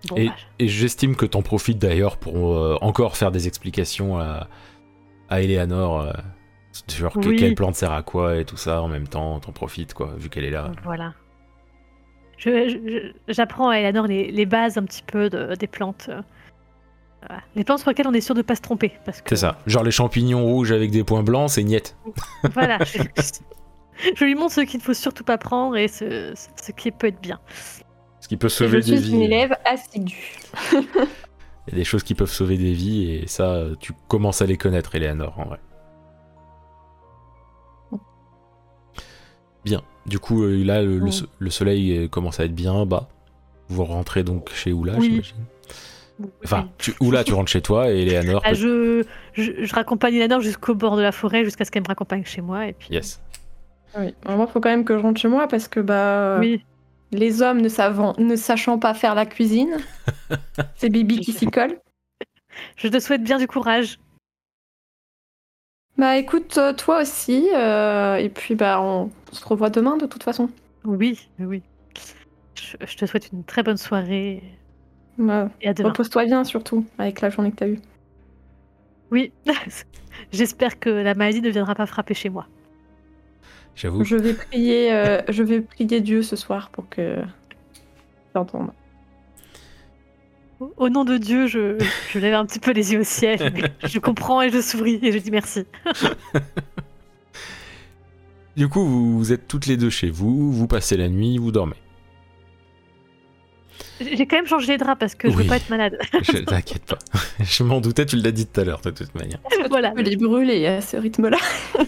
Bon, 0.09 0.15
Et, 0.15 0.27
bah, 0.27 0.35
et 0.59 0.67
j'estime 0.67 1.15
que 1.15 1.25
t'en 1.27 1.43
profites 1.43 1.77
d'ailleurs 1.77 2.17
pour 2.17 2.55
euh, 2.55 2.77
encore 2.81 3.15
faire 3.15 3.31
des 3.31 3.47
explications 3.47 4.17
à, 4.17 4.47
à 5.29 5.41
Eleanor 5.41 6.01
euh, 6.01 6.11
sur 6.87 7.13
que- 7.13 7.37
quelle 7.37 7.53
plante 7.55 7.75
sert 7.75 7.91
à 7.91 8.01
quoi 8.01 8.37
et 8.37 8.45
tout 8.45 8.57
ça 8.57 8.81
en 8.81 8.87
même 8.87 9.07
temps. 9.07 9.39
T'en 9.39 9.51
profites 9.51 9.93
quoi, 9.93 10.15
vu 10.17 10.29
qu'elle 10.29 10.43
est 10.43 10.49
là. 10.49 10.71
Voilà. 10.83 11.13
Je- 12.43 12.69
je- 12.69 13.33
J'apprends 13.33 13.69
à 13.69 13.75
Eleanor 13.77 14.07
les, 14.07 14.31
les 14.31 14.45
bases 14.45 14.77
un 14.77 14.83
petit 14.83 15.03
peu 15.03 15.29
de- 15.29 15.53
des 15.55 15.67
plantes. 15.67 16.07
euh, 16.09 16.21
voilà. 17.27 17.43
Les 17.55 17.63
plantes 17.63 17.79
sur 17.79 17.89
lesquelles 17.89 18.07
on 18.07 18.13
est 18.13 18.21
sûr 18.21 18.33
de 18.35 18.41
pas 18.41 18.55
se 18.55 18.61
tromper. 18.61 18.93
parce 19.05 19.21
que 19.21 19.29
C'est 19.29 19.41
ça. 19.41 19.59
Genre 19.67 19.83
les 19.83 19.91
champignons 19.91 20.43
rouges 20.43 20.71
avec 20.71 20.89
des 20.91 21.03
points 21.03 21.21
blancs, 21.23 21.51
c'est 21.51 21.63
niette. 21.63 21.95
Voilà. 22.53 22.79
je, 22.83 22.97
je 24.15 24.25
lui 24.25 24.33
montre 24.35 24.53
ce 24.53 24.61
qu'il 24.61 24.79
ne 24.79 24.83
faut 24.83 24.93
surtout 24.95 25.23
pas 25.23 25.37
prendre 25.37 25.77
et 25.77 25.87
ce, 25.87 26.33
ce 26.35 26.71
qui 26.71 26.89
peut 26.91 27.07
être 27.07 27.21
bien. 27.21 27.39
Ce 28.19 28.27
qui 28.27 28.37
peut 28.37 28.49
Je 28.49 28.53
sauver 28.55 28.77
des 28.81 28.97
suis 28.97 29.11
une 29.11 29.17
vies. 29.19 29.23
élève 29.25 29.55
assidue. 29.65 30.33
Il 31.67 31.73
y 31.73 31.73
a 31.73 31.75
des 31.75 31.83
choses 31.83 32.01
qui 32.03 32.15
peuvent 32.15 32.31
sauver 32.31 32.57
des 32.57 32.73
vies 32.73 33.11
et 33.13 33.27
ça, 33.27 33.65
tu 33.79 33.93
commences 34.07 34.41
à 34.41 34.47
les 34.47 34.57
connaître, 34.57 34.95
Eleanor, 34.95 35.39
en 35.39 35.45
vrai. 35.45 35.59
Du 40.05 40.19
coup, 40.19 40.43
euh, 40.43 40.63
là, 40.63 40.81
le, 40.81 40.97
le 40.97 41.05
Ouais. 41.05 41.11
so- 41.11 41.27
le 41.39 41.49
soleil 41.49 41.95
euh, 41.97 42.07
commence 42.07 42.39
à 42.39 42.45
être 42.45 42.55
bien 42.55 42.85
bas. 42.85 43.07
Vous 43.69 43.83
rentrez 43.85 44.23
donc 44.23 44.51
chez 44.53 44.73
Oula, 44.73 44.95
Oui. 44.97 45.09
j'imagine. 45.09 45.35
Enfin, 46.43 46.69
tu, 46.77 46.93
Oula, 46.99 47.23
tu 47.23 47.33
rentres 47.33 47.49
chez 47.51 47.61
toi 47.61 47.89
et 47.91 48.01
Eleanor. 48.03 48.41
Ah, 48.45 48.49
peut- 48.51 48.55
je, 48.55 49.03
je, 49.33 49.65
je 49.65 49.73
raccompagne 49.75 50.15
Eleanor 50.15 50.41
jusqu'au 50.41 50.75
bord 50.75 50.95
de 50.97 51.01
la 51.01 51.11
forêt 51.11 51.43
jusqu'à 51.45 51.65
ce 51.65 51.71
qu'elle 51.71 51.83
me 51.83 51.87
raccompagne 51.87 52.25
chez 52.25 52.41
moi. 52.41 52.67
Et 52.67 52.73
puis, 52.73 52.89
Yes. 52.91 53.21
Oui. 53.97 54.13
Alors 54.25 54.37
moi, 54.37 54.45
il 54.49 54.51
faut 54.51 54.59
quand 54.59 54.69
même 54.69 54.85
que 54.85 54.97
je 54.97 55.01
rentre 55.03 55.19
chez 55.19 55.27
moi 55.27 55.47
parce 55.47 55.67
que 55.67 55.79
bah, 55.79 56.37
Oui, 56.39 56.63
les 57.11 57.41
hommes 57.41 57.59
ne, 57.61 57.69
savant, 57.69 58.13
ne 58.17 58.35
sachant 58.35 58.79
pas 58.79 58.93
faire 58.93 59.15
la 59.15 59.25
cuisine, 59.25 59.77
c'est 60.75 60.89
Bibi 60.89 61.19
qui 61.19 61.33
s'y 61.33 61.47
colle. 61.47 61.77
je 62.77 62.87
te 62.87 62.99
souhaite 62.99 63.23
bien 63.23 63.37
du 63.37 63.47
courage. 63.47 63.99
Bah 65.97 66.17
écoute, 66.17 66.57
euh, 66.57 66.73
toi 66.73 67.01
aussi, 67.01 67.49
euh, 67.53 68.15
et 68.15 68.29
puis 68.29 68.55
bah 68.55 68.79
on 68.81 69.09
se 69.31 69.45
revoit 69.45 69.69
demain 69.69 69.97
de 69.97 70.05
toute 70.05 70.23
façon. 70.23 70.49
Oui, 70.83 71.27
oui. 71.39 71.61
Je, 72.55 72.77
je 72.85 72.97
te 72.97 73.05
souhaite 73.05 73.29
une 73.31 73.43
très 73.43 73.63
bonne 73.63 73.77
soirée 73.77 74.43
et 75.61 75.67
à 75.67 75.73
demain. 75.73 75.89
Repose-toi 75.89 76.25
bien 76.25 76.43
surtout, 76.43 76.85
avec 76.97 77.21
la 77.21 77.29
journée 77.29 77.51
que 77.51 77.57
t'as 77.57 77.67
eue. 77.67 77.79
Oui. 79.11 79.31
J'espère 80.31 80.79
que 80.79 80.89
la 80.89 81.13
maladie 81.15 81.41
ne 81.41 81.49
viendra 81.49 81.75
pas 81.75 81.85
frapper 81.85 82.13
chez 82.13 82.29
moi. 82.29 82.47
J'avoue. 83.75 84.03
Je 84.03 84.15
vais 84.17 84.33
prier, 84.33 84.91
euh, 84.93 85.21
je 85.29 85.43
vais 85.43 85.61
prier 85.61 86.01
Dieu 86.01 86.21
ce 86.23 86.35
soir 86.35 86.69
pour 86.71 86.89
que 86.89 87.17
t'entendes. 88.33 88.71
Au- 90.59 90.73
Au 90.77 90.89
nom 90.89 91.05
de 91.05 91.17
Dieu, 91.17 91.47
je, 91.47 91.77
je 92.11 92.19
lève 92.19 92.33
un 92.35 92.45
petit 92.45 92.59
peu 92.59 92.71
les 92.71 92.93
yeux 92.93 92.99
au 93.01 93.03
ciel. 93.05 93.71
je 93.83 93.99
comprends 93.99 94.41
et 94.41 94.49
je 94.49 94.61
souris 94.61 94.99
et 95.01 95.11
je 95.11 95.17
dis 95.17 95.31
merci. 95.31 95.65
Du 98.57 98.67
coup, 98.67 98.83
vous, 98.85 99.17
vous 99.17 99.31
êtes 99.33 99.47
toutes 99.47 99.65
les 99.65 99.77
deux 99.77 99.89
chez 99.89 100.09
vous, 100.09 100.51
vous 100.51 100.67
passez 100.67 100.97
la 100.97 101.07
nuit, 101.09 101.37
vous 101.37 101.51
dormez. 101.51 101.75
J'ai 103.99 104.25
quand 104.25 104.35
même 104.35 104.47
changé 104.47 104.73
les 104.73 104.77
draps 104.77 104.99
parce 104.99 105.13
que 105.15 105.29
je 105.29 105.35
Oui. 105.35 105.43
veux 105.43 105.49
pas 105.49 105.57
être 105.57 105.69
malade. 105.69 105.97
Je 106.23 106.39
t'inquiète 106.39 106.85
pas. 106.85 106.97
Je 107.39 107.63
m'en 107.63 107.79
doutais, 107.81 108.05
tu 108.05 108.15
l'as 108.17 108.31
dit 108.31 108.47
tout 108.47 108.59
à 108.59 108.63
l'heure, 108.63 108.81
de 108.81 108.89
toute 108.89 109.13
manière. 109.15 109.39
voilà. 109.69 109.91
Peux 109.91 110.01
les 110.01 110.17
brûler 110.17 110.65
à 110.67 110.81
ce 110.81 110.97
rythme-là? 110.97 111.37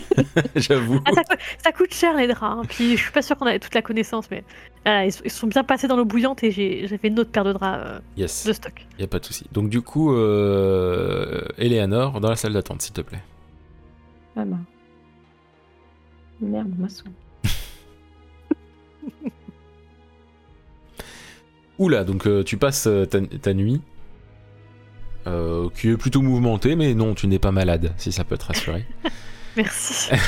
J'avoue. 0.55 0.99
Ah, 1.05 1.11
ça, 1.13 1.23
coûte, 1.23 1.37
ça 1.63 1.71
coûte 1.71 1.93
cher 1.93 2.15
les 2.15 2.27
draps. 2.27 2.43
hein. 2.43 2.61
Puis 2.69 2.97
je 2.97 3.01
suis 3.03 3.11
pas 3.11 3.21
sûre 3.23 3.35
qu'on 3.35 3.47
avait 3.47 3.59
toute 3.59 3.73
la 3.73 3.81
connaissance, 3.81 4.29
mais 4.31 4.43
voilà, 4.85 5.05
ils, 5.05 5.11
sont- 5.11 5.23
ils 5.25 5.31
sont 5.31 5.47
bien 5.47 5.63
passés 5.63 5.87
dans 5.87 5.97
l'eau 5.97 6.05
bouillante 6.05 6.43
et 6.43 6.51
j'ai- 6.51 6.87
j'avais 6.87 7.07
une 7.09 7.19
autre 7.19 7.31
paire 7.31 7.43
de 7.45 7.53
draps 7.53 7.83
euh, 7.85 7.99
Yes, 8.15 8.45
de 8.45 8.53
stock. 8.53 8.85
y 8.99 9.03
a 9.03 9.07
pas 9.07 9.19
de 9.19 9.25
souci. 9.25 9.45
Donc 9.51 9.69
du 9.69 9.81
coup, 9.81 10.13
euh... 10.13 11.41
Eleanor, 11.57 12.21
dans 12.21 12.29
la 12.29 12.35
salle 12.35 12.53
d'attente, 12.53 12.83
s'il 12.83 12.93
te 12.93 13.01
plaît. 13.01 13.23
Ah 14.35 14.45
bah. 14.45 14.57
Merde, 16.41 16.73
ma 16.77 16.89
soupe. 16.89 17.07
Oula, 21.79 22.03
donc 22.03 22.27
euh, 22.27 22.43
tu 22.43 22.57
passes 22.57 22.87
euh, 22.87 23.05
ta, 23.05 23.21
ta 23.21 23.53
nuit, 23.53 23.81
euh, 25.27 25.69
qui 25.75 25.89
est 25.89 25.97
plutôt 25.97 26.21
mouvementée, 26.21 26.75
mais 26.75 26.93
non, 26.93 27.15
tu 27.15 27.27
n'es 27.27 27.39
pas 27.39 27.51
malade, 27.51 27.93
si 27.97 28.11
ça 28.11 28.23
peut 28.23 28.37
te 28.37 28.45
rassurer. 28.45 28.85
Merci. 29.57 30.11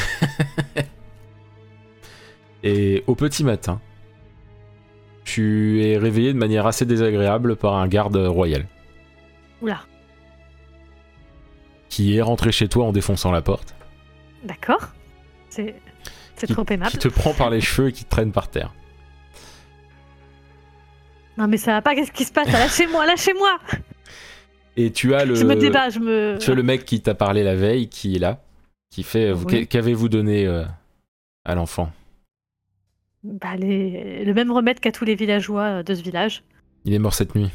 Et 2.63 3.03
au 3.07 3.15
petit 3.15 3.43
matin, 3.43 3.79
tu 5.23 5.83
es 5.83 5.97
réveillé 5.97 6.33
de 6.33 6.37
manière 6.37 6.65
assez 6.65 6.85
désagréable 6.85 7.55
par 7.55 7.75
un 7.75 7.87
garde 7.87 8.17
royal, 8.17 8.67
Oula. 9.61 9.81
qui 11.89 12.17
est 12.17 12.21
rentré 12.21 12.51
chez 12.51 12.67
toi 12.67 12.85
en 12.85 12.91
défonçant 12.91 13.31
la 13.31 13.41
porte, 13.41 13.75
D'accord. 14.43 14.89
C'est 15.49 15.75
c'est 16.35 16.47
trop 16.47 16.65
aimable. 16.69 16.91
qui 16.91 16.97
te 16.97 17.07
prend 17.07 17.33
par 17.33 17.49
les 17.49 17.61
cheveux 17.61 17.89
et 17.89 17.91
qui 17.91 18.03
te 18.05 18.09
traîne 18.09 18.31
par 18.31 18.49
terre. 18.49 18.73
Non 21.37 21.47
mais 21.47 21.57
ça 21.57 21.71
va 21.73 21.81
pas, 21.81 21.95
qu'est-ce 21.95 22.11
qui 22.11 22.23
se 22.25 22.31
passe? 22.31 22.51
Là 22.51 22.59
Lâchez-moi, 22.59 23.05
lâchez-moi 23.05 23.59
Et 24.77 24.91
tu 24.91 25.13
as 25.15 25.25
le, 25.25 25.35
Je 25.35 25.43
me 25.45 25.55
débat, 25.55 25.89
je 25.89 25.99
me... 25.99 26.37
tu 26.39 26.51
as 26.51 26.53
le 26.55 26.63
mec 26.63 26.85
qui 26.85 27.01
t'a 27.01 27.13
parlé 27.13 27.43
la 27.43 27.55
veille, 27.55 27.89
qui 27.89 28.15
est 28.15 28.19
là, 28.19 28.41
qui 28.89 29.03
fait, 29.03 29.33
Oui. 29.33 29.67
qu'avez-vous 29.67 30.07
donné 30.09 30.45
euh, 30.47 30.63
à 31.43 31.55
l'enfant? 31.55 31.91
Bah, 33.23 33.55
les- 33.57 34.23
Le 34.23 34.33
même 34.33 34.51
remède 34.51 34.79
qu'à 34.79 34.91
tous 34.91 35.03
les 35.03 35.15
villageois 35.15 35.63
euh, 35.79 35.83
de 35.83 35.93
ce 35.95 36.01
village. 36.03 36.43
Il 36.85 36.93
est 36.93 36.99
mort 36.99 37.13
cette 37.13 37.35
nuit. 37.35 37.49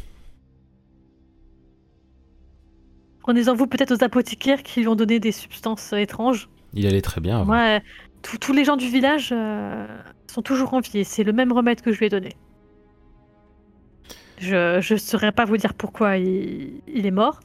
Prenez-en 3.22 3.54
vous 3.54 3.66
peut-être 3.66 3.92
aux 3.94 4.02
apothicaires 4.04 4.62
qui 4.62 4.80
lui 4.80 4.88
ont 4.88 4.96
donné 4.96 5.20
des 5.20 5.32
substances 5.32 5.92
étranges. 5.92 6.48
Il 6.74 6.86
allait 6.86 7.02
très 7.02 7.20
bien. 7.20 7.36
avant. 7.36 7.46
Moi, 7.46 7.80
tous- 8.22 8.38
tous 8.38 8.52
les 8.52 8.64
gens 8.64 8.76
du 8.76 8.88
village 8.88 9.30
euh, 9.32 9.86
sont 10.30 10.42
toujours 10.42 10.74
en 10.74 10.80
vie 10.80 10.98
et 10.98 11.04
c'est 11.04 11.24
le 11.24 11.32
même 11.32 11.52
remède 11.52 11.80
que 11.80 11.92
je 11.92 11.98
lui 11.98 12.06
ai 12.06 12.08
donné. 12.08 12.36
Je 14.38 14.76
ne 14.94 14.98
saurais 14.98 15.32
pas 15.32 15.44
vous 15.44 15.56
dire 15.58 15.74
pourquoi 15.74 16.16
il, 16.16 16.80
il 16.88 17.04
est 17.06 17.10
mort, 17.10 17.40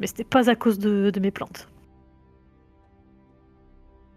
mais 0.00 0.06
c'était 0.08 0.24
pas 0.24 0.50
à 0.50 0.56
cause 0.56 0.78
de, 0.80 1.10
de 1.10 1.20
mes 1.20 1.30
plantes. 1.30 1.68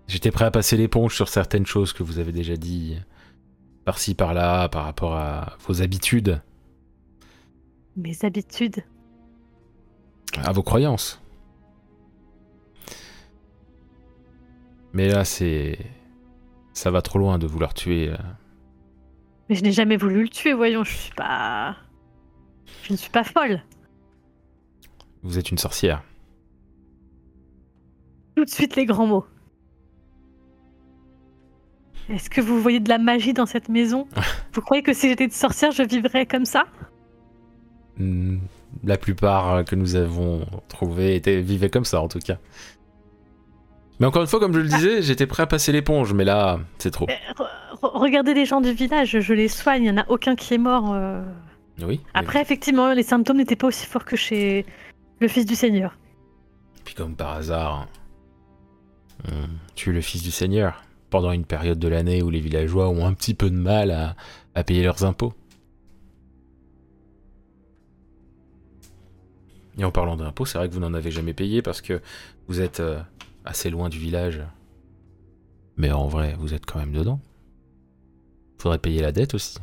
J'étais 0.07 0.31
prêt 0.31 0.45
à 0.45 0.51
passer 0.51 0.75
l'éponge 0.75 1.15
sur 1.15 1.29
certaines 1.29 1.65
choses 1.65 1.93
que 1.93 2.01
vous 2.03 2.17
avez 2.19 2.31
déjà 2.31 2.55
dit, 2.57 2.97
par-ci 3.85 4.15
par-là, 4.15 4.67
par 4.69 4.83
rapport 4.85 5.15
à 5.15 5.57
vos 5.67 5.81
habitudes, 5.81 6.41
Mes 7.95 8.17
habitudes. 8.23 8.83
à 10.43 10.51
vos 10.51 10.63
croyances. 10.63 11.21
Mais 14.93 15.07
là, 15.09 15.23
c'est. 15.25 15.77
Ça 16.73 16.91
va 16.91 17.01
trop 17.01 17.19
loin 17.19 17.37
de 17.37 17.47
vouloir 17.47 17.73
tuer. 17.73 18.09
euh, 18.09 18.17
Mais 19.49 19.55
je 19.55 19.63
n'ai 19.63 19.71
jamais 19.71 19.97
voulu 19.97 20.23
le 20.23 20.29
tuer, 20.29 20.53
voyons, 20.53 20.83
je 20.83 20.91
suis 20.95 21.13
pas. 21.13 21.75
Je 22.83 22.93
ne 22.93 22.97
suis 22.97 23.09
pas 23.11 23.23
folle. 23.23 23.61
Vous 25.21 25.37
êtes 25.37 25.51
une 25.51 25.57
sorcière. 25.57 26.03
Tout 28.35 28.45
de 28.45 28.49
suite 28.49 28.75
les 28.75 28.85
grands 28.85 29.07
mots. 29.07 29.25
Est-ce 32.09 32.29
que 32.29 32.41
vous 32.41 32.59
voyez 32.61 32.79
de 32.81 32.89
la 32.89 32.97
magie 32.97 33.33
dans 33.33 33.45
cette 33.45 33.69
maison? 33.69 34.07
Vous 34.53 34.61
croyez 34.61 34.83
que 34.83 34.93
si 34.93 35.07
j'étais 35.07 35.23
une 35.23 35.31
sorcière, 35.31 35.71
je 35.71 35.83
vivrais 35.83 36.25
comme 36.25 36.43
ça? 36.45 36.65
Hmm, 37.97 38.39
La 38.83 38.97
plupart 38.97 39.49
euh, 39.53 39.63
que 39.63 39.75
nous 39.75 39.95
avons 39.95 40.45
trouvés 40.67 41.15
étaient, 41.15 41.39
vivaient 41.41 41.69
comme 41.69 41.85
ça, 41.85 42.01
en 42.01 42.09
tout 42.09 42.19
cas. 42.19 42.37
Mais 43.99 44.07
encore 44.07 44.21
une 44.21 44.27
fois, 44.27 44.39
comme 44.39 44.53
je 44.53 44.59
le 44.59 44.67
disais, 44.67 45.01
j'étais 45.01 45.27
prêt 45.27 45.43
à 45.43 45.47
passer 45.47 45.71
l'éponge, 45.71 46.13
mais 46.13 46.25
là, 46.25 46.59
c'est 46.79 46.91
trop. 46.91 47.07
Euh, 47.09 47.13
re- 47.35 47.81
re- 47.81 47.99
Regardez 47.99 48.33
les 48.33 48.45
gens 48.45 48.59
du 48.61 48.71
village, 48.73 49.19
je 49.19 49.33
les 49.33 49.47
soigne, 49.47 49.83
il 49.83 49.91
n'y 49.91 49.99
en 49.99 50.01
a 50.01 50.05
aucun 50.09 50.35
qui 50.35 50.53
est 50.55 50.57
mort. 50.57 50.91
euh. 50.93 51.23
Oui. 51.81 52.01
Après, 52.13 52.41
effectivement, 52.41 52.93
les 52.93 53.03
symptômes 53.03 53.37
n'étaient 53.37 53.55
pas 53.55 53.67
aussi 53.67 53.85
forts 53.85 54.05
que 54.05 54.15
chez 54.15 54.65
le 55.19 55.27
fils 55.27 55.45
du 55.45 55.55
Seigneur. 55.55 55.97
Puis 56.85 56.95
comme 56.95 57.15
par 57.15 57.31
hasard, 57.33 57.87
on 59.27 59.31
tue 59.75 59.91
le 59.93 60.01
fils 60.01 60.21
du 60.23 60.31
Seigneur 60.31 60.83
pendant 61.09 61.31
une 61.31 61.45
période 61.45 61.79
de 61.79 61.87
l'année 61.87 62.21
où 62.23 62.29
les 62.29 62.39
villageois 62.41 62.89
ont 62.89 63.05
un 63.05 63.13
petit 63.13 63.33
peu 63.33 63.49
de 63.49 63.55
mal 63.55 63.91
à, 63.91 64.15
à 64.55 64.63
payer 64.63 64.83
leurs 64.83 65.03
impôts. 65.05 65.33
Et 69.77 69.83
en 69.85 69.91
parlant 69.91 70.15
d'impôts, 70.15 70.45
c'est 70.45 70.57
vrai 70.57 70.67
que 70.69 70.73
vous 70.73 70.79
n'en 70.79 70.93
avez 70.93 71.09
jamais 71.09 71.33
payé 71.33 71.61
parce 71.63 71.81
que 71.81 72.01
vous 72.47 72.61
êtes 72.61 72.79
euh, 72.79 72.99
assez 73.45 73.69
loin 73.69 73.89
du 73.89 73.97
village. 73.99 74.41
Mais 75.77 75.91
en 75.91 76.07
vrai, 76.07 76.35
vous 76.39 76.53
êtes 76.53 76.65
quand 76.65 76.79
même 76.79 76.91
dedans. 76.93 77.19
Faudrait 78.59 78.77
payer 78.79 79.01
la 79.01 79.11
dette 79.11 79.33
aussi. 79.33 79.57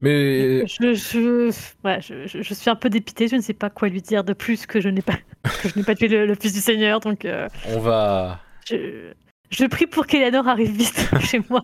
Mais 0.00 0.66
Je, 0.66 0.92
je, 0.94 1.50
ouais, 1.84 2.00
je, 2.02 2.26
je- 2.26 2.42
je 2.42 2.54
suis 2.54 2.68
un 2.68 2.76
peu 2.76 2.90
dépitée, 2.90 3.26
je 3.28 3.36
ne 3.36 3.40
sais 3.40 3.54
pas 3.54 3.70
quoi 3.70 3.88
lui 3.88 4.02
dire 4.02 4.22
de 4.22 4.34
plus 4.34 4.66
que 4.66 4.80
je 4.80 4.88
n'ai 4.90 5.00
pas, 5.02 5.16
que 5.62 5.68
je 5.68 5.78
n'ai 5.78 5.84
pas 5.84 5.94
tué 5.94 6.08
le, 6.08 6.26
le 6.26 6.34
fils 6.34 6.52
du 6.52 6.60
Seigneur, 6.60 7.00
donc 7.00 7.24
euh, 7.24 7.48
on 7.68 7.78
va. 7.80 8.40
je, 8.66 9.12
je 9.50 9.64
prie 9.66 9.86
pour 9.86 10.06
qu'Eleanor 10.06 10.48
arrive 10.48 10.72
vite 10.76 11.08
chez 11.20 11.40
moi. 11.50 11.62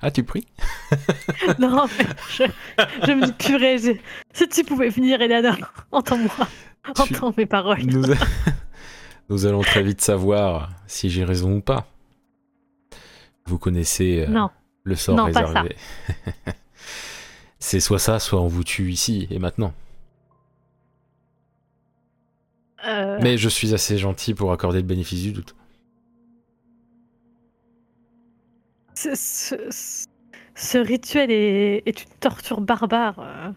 Ah, 0.00 0.10
tu 0.10 0.22
pries? 0.22 0.46
Non, 1.58 1.86
mais 1.98 2.06
je, 2.30 2.44
je 3.06 3.12
me 3.12 3.26
dis 3.26 3.32
purée, 3.32 3.78
je- 3.78 3.92
si 4.32 4.48
tu 4.48 4.64
pouvais 4.64 4.88
venir, 4.88 5.20
Eleanor, 5.20 5.56
entends-moi, 5.92 6.48
Tu- 6.94 7.14
entends 7.14 7.34
mes 7.36 7.46
paroles. 7.46 7.82
Nous, 7.84 8.10
a- 8.12 8.16
Nous 9.28 9.44
allons 9.46 9.62
très 9.62 9.82
vite 9.82 10.00
savoir 10.00 10.70
si 10.86 11.10
j'ai 11.10 11.24
raison 11.24 11.56
ou 11.56 11.60
pas. 11.60 11.86
Vous 13.46 13.58
connaissez 13.58 14.24
euh, 14.26 14.30
Non, 14.30 14.50
le 14.84 14.94
sort 14.96 15.16
Non, 15.16 15.24
réservé. 15.24 15.76
C'est 17.58 17.80
soit 17.80 17.98
ça, 17.98 18.18
soit 18.20 18.40
on 18.40 18.46
vous 18.46 18.62
tue 18.64 18.90
ici 18.92 19.26
et 19.30 19.38
maintenant. 19.40 19.72
euh, 22.86 23.18
Mais 23.20 23.38
je 23.38 23.48
suis 23.48 23.74
assez 23.74 23.98
gentil 23.98 24.34
pour 24.34 24.52
accorder 24.52 24.78
le 24.78 24.84
bénéfice 24.86 25.22
du 25.22 25.32
doute. 25.32 25.54
Ce, 29.14 29.56
ce- 29.56 29.70
ce- 29.70 30.06
ce 30.54 30.78
rituel 30.78 31.30
est, 31.30 31.82
est 31.86 32.02
une 32.02 32.10
torture 32.20 32.60
barbare. 32.60 33.18
euh. 33.20 33.52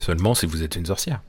Seulement 0.00 0.34
si 0.34 0.46
vous 0.46 0.62
êtes 0.62 0.76
une 0.76 0.86
sorcière. 0.86 1.20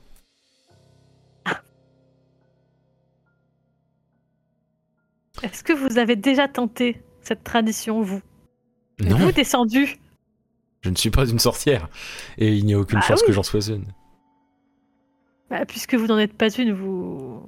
Est-ce 5.42 5.62
que 5.62 5.72
vous 5.72 5.98
avez 5.98 6.16
déjà 6.16 6.48
tenté 6.48 7.00
cette 7.22 7.44
tradition, 7.44 8.02
vous? 8.02 8.20
Non, 9.00 9.16
Vous, 9.16 9.32
descendu? 9.32 9.96
Je 10.80 10.90
ne 10.90 10.96
suis 10.96 11.10
pas 11.10 11.28
une 11.28 11.38
sorcière. 11.38 11.88
Et 12.38 12.56
il 12.56 12.64
n'y 12.66 12.74
a 12.74 12.78
aucune 12.78 12.98
Bah 12.98 13.04
chance 13.06 13.20
oui. 13.20 13.28
que 13.28 13.32
j'en 13.32 13.42
sois 13.44 13.60
une. 13.68 13.84
Bah, 15.50 15.64
Puisque 15.66 15.94
vous 15.94 16.06
n'en 16.06 16.18
êtes 16.18 16.32
pas 16.34 16.48
une, 16.56 16.72
vous, 16.72 17.42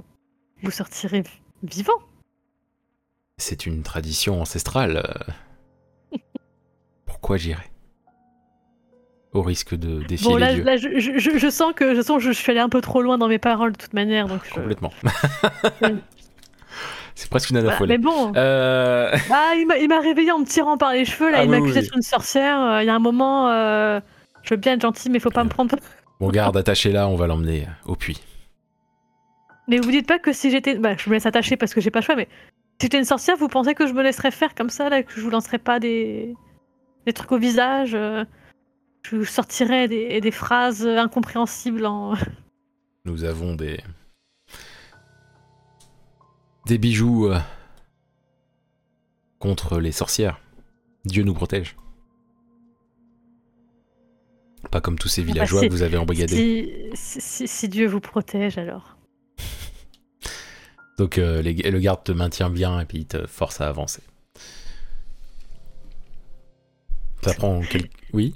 vous 0.63 0.71
sortirez 0.71 1.23
vi- 1.23 1.41
vivant. 1.65 1.99
C'est 3.41 3.65
une 3.67 3.83
tradition 3.83 4.41
ancestrale. 4.43 5.03
euh. 6.15 6.19
Pourquoi 7.07 7.37
j'irais? 7.39 7.71
Au 9.33 9.43
risque 9.43 9.75
de 9.77 10.03
défier 10.03 10.29
Bon, 10.29 10.37
les 10.37 10.41
là, 10.41 10.55
dieux. 10.55 10.65
là 10.65 10.77
je, 10.77 10.99
je- 10.99 11.19
je- 11.19 11.39
je 11.39 11.51
sens 11.51 11.73
que 11.75 11.95
je 11.95 12.03
sens 12.03 12.19
que 12.19 12.25
je 12.25 12.33
suis 12.33 12.51
allée 12.51 12.61
un 12.61 12.69
peu 12.69 12.81
trop 12.81 13.01
loin 13.01 13.17
dans 13.17 13.29
mes 13.29 13.39
paroles 13.39 13.73
de 13.73 13.77
toute 13.79 13.95
manière. 13.95 14.27
Donc 14.27 14.41
je- 14.45 14.55
Complètement. 14.55 14.93
Oui. 15.83 15.97
C'est 17.15 17.29
presque 17.31 17.51
une 17.51 17.61
Voilà, 17.61 17.77
folle. 17.77 17.89
Mais 17.89 17.99
bon, 17.99 18.33
Euh... 18.37 19.11
bah, 19.29 19.55
il 19.57 19.67
m'a- 19.67 19.77
il 19.79 19.89
m'a 19.89 20.01
réveillé 20.01 20.33
en 20.33 20.39
me 20.41 20.45
tirant 20.47 20.77
par 20.79 20.93
les 20.93 21.05
cheveux. 21.05 21.31
Là, 21.31 21.39
Ah 21.41 21.45
il 21.45 21.51
oui, 21.51 21.61
m'accusait 21.61 21.81
oui. 21.83 21.89
une 21.97 22.03
sorcière. 22.03 22.61
Euh, 22.61 22.83
Il 22.83 22.87
y 22.87 22.89
a 22.91 22.95
un 22.95 22.99
moment, 23.01 23.49
euh, 23.51 24.01
je 24.43 24.55
veux 24.55 24.57
bien 24.61 24.73
être 24.75 24.81
gentil, 24.83 25.11
mais 25.11 25.19
faut 25.19 25.31
pas 25.31 25.45
me 25.45 25.49
prendre. 25.51 25.77
Bon, 26.19 26.29
garde, 26.31 26.57
attaché 26.57 26.93
là, 26.93 27.09
on 27.09 27.17
va 27.17 27.27
l'emmener 27.27 27.67
au 27.85 27.95
puits. 27.95 28.21
Mais 29.69 29.79
vous 29.79 29.91
dites 29.91 30.07
pas 30.09 30.19
que 30.19 30.33
si 30.33 30.51
j'étais. 30.51 30.75
Bah, 30.77 30.95
je 30.97 31.09
me 31.09 31.15
laisse 31.15 31.27
attacher 31.27 31.57
parce 31.57 31.73
que 31.75 31.81
j'ai 31.81 31.91
pas 31.91 32.01
le 32.01 32.05
choix, 32.05 32.17
mais 32.17 32.29
j'étais 32.81 32.99
une 32.99 33.05
sorcière, 33.05 33.37
vous 33.37 33.49
pensez 33.49 33.75
que 33.75 33.87
je 33.87 33.93
me 33.93 34.03
laisserais 34.03 34.31
faire 34.31 34.55
comme 34.55 34.71
ça, 34.71 34.89
là, 34.89 35.03
que 35.03 35.13
je 35.15 35.21
vous 35.21 35.31
lancerais 35.31 35.59
pas 35.59 35.79
des, 35.81 36.35
des 37.07 37.13
trucs 37.13 37.33
au 37.33 37.39
visage 37.39 37.95
euh, 37.95 38.25
Je 39.03 39.17
vous 39.17 39.25
sortirais 39.25 39.89
des, 39.89 40.21
des 40.21 40.31
phrases 40.31 40.87
incompréhensibles 40.87 41.87
en. 41.87 42.15
Nous 43.05 43.25
avons 43.25 43.55
des. 43.55 43.81
des 46.67 46.79
bijoux 46.79 47.29
euh, 47.29 47.39
contre 49.39 49.79
les 49.81 49.93
sorcières. 49.93 50.39
Dieu 51.07 51.23
nous 51.23 51.33
protège. 51.35 51.77
Pas 54.71 54.83
comme 54.83 54.99
tous 54.99 55.09
ces 55.09 55.23
villageois 55.23 55.61
si- 55.63 55.69
que 55.69 55.73
vous 55.73 55.83
avez 55.83 55.97
embrigadés. 55.97 56.91
Si, 56.95 57.21
si- 57.21 57.49
si 57.49 57.69
Dieu 57.69 57.87
vous 57.89 58.01
protège, 58.01 58.59
alors. 58.59 58.97
Donc 61.01 61.17
euh, 61.17 61.41
les- 61.41 61.55
le 61.55 61.79
garde 61.79 62.05
te 62.05 62.13
maintient 62.13 62.51
bien 62.51 62.79
et 62.79 62.85
puis 62.85 62.99
il 62.99 63.07
te 63.07 63.27
force 63.27 63.63
à 63.63 63.69
avancer. 63.69 64.03
Ça 67.23 67.33
prend 67.33 67.63
quelques... 67.63 67.91
Oui? 68.13 68.35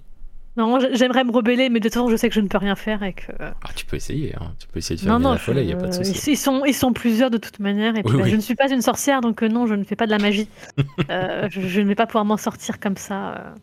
Non, 0.57 0.79
j'aimerais 0.93 1.25
me 1.25 1.33
rebeller, 1.33 1.69
mais 1.69 1.79
de 1.81 1.85
toute 1.89 1.95
façon, 1.95 2.09
je 2.09 2.17
sais 2.17 2.29
que 2.31 2.35
je 2.35 2.41
ne 2.41 2.49
peux 2.49 2.57
rien 2.59 2.75
faire 2.77 3.03
et 3.03 3.13
que. 3.13 3.33
Ah, 3.41 3.55
tu 3.75 3.85
peux 3.85 3.97
essayer, 3.97 4.35
hein. 4.37 4.55
tu 4.59 4.67
peux 4.69 4.79
essayer 4.79 4.97
de 4.97 5.01
faire 5.03 5.11
Non, 5.13 5.17
une 5.19 5.23
non, 5.25 5.33
la 5.33 5.39
folie, 5.39 5.61
il 5.63 5.69
je- 5.71 5.75
a 5.75 5.77
pas 5.77 5.89
de 5.89 5.93
souci. 6.05 6.31
ils 6.33 6.37
sont, 6.39 6.65
ils 6.65 6.73
sont 6.75 6.93
plusieurs 6.95 7.29
de 7.31 7.37
toute 7.39 7.59
manière. 7.59 7.97
Et 7.97 8.03
puis, 8.03 8.13
Oui, 8.13 8.19
bah, 8.19 8.25
oui. 8.25 8.31
je 8.31 8.37
ne 8.37 8.41
suis 8.41 8.55
pas 8.55 8.71
une 8.73 8.81
sorcière, 8.81 9.21
donc 9.21 9.43
euh, 9.43 9.49
non, 9.49 9.67
je 9.67 9.75
ne 9.75 9.85
fais 9.85 9.97
pas 9.97 10.07
de 10.07 10.11
la 10.13 10.19
magie. 10.19 10.49
Euh, 11.11 11.49
je, 11.51 11.61
je 11.61 11.81
ne 11.83 11.89
vais 11.89 11.95
pas 11.97 12.07
pouvoir 12.07 12.25
m'en 12.25 12.37
sortir 12.39 12.81
comme 12.81 12.97
ça. 12.97 13.35
euh. 13.35 13.55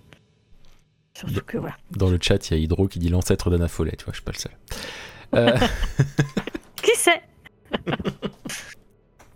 Surtout 1.18 1.42
que 1.48 1.58
voilà. 1.58 1.76
Dans 1.92 2.10
le 2.10 2.20
chat, 2.22 2.50
il 2.52 2.58
y 2.58 2.60
a 2.60 2.64
Hydro 2.64 2.88
qui 2.88 3.00
dit 3.00 3.10
l'ancêtre 3.10 3.50
d'Anna 3.50 3.68
Follet, 3.68 3.96
tu 3.98 4.06
vois, 4.06 4.14
je 4.14 4.18
suis 4.18 4.24
pas 4.26 4.32
le 4.34 4.38
seul. 4.38 4.52
Euh, 5.34 5.58
Qui 6.84 6.92
sait? 6.96 7.22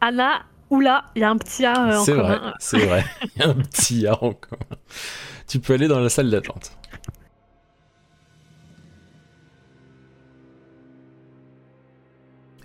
Anna, 0.08 0.44
oula, 0.70 1.06
il 1.16 1.22
y 1.22 1.24
a 1.24 1.32
un 1.32 1.38
petit 1.38 1.66
A 1.66 1.88
euh, 1.88 1.98
en 1.98 2.04
c'est 2.04 2.14
vrai, 2.14 2.38
commun. 2.38 2.54
c'est 2.60 2.86
vrai. 2.86 3.06
Il 3.36 3.42
y 3.42 3.44
a 3.44 3.50
un 3.50 3.56
petit 3.56 4.06
A 4.06 4.14
en 4.24 4.34
commun. 4.34 4.78
Tu 5.48 5.60
peux 5.60 5.74
aller 5.74 5.88
dans 5.88 6.00
la 6.00 6.10
salle 6.10 6.30
d'attente. 6.30 6.78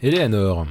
Eleanor, 0.03 0.67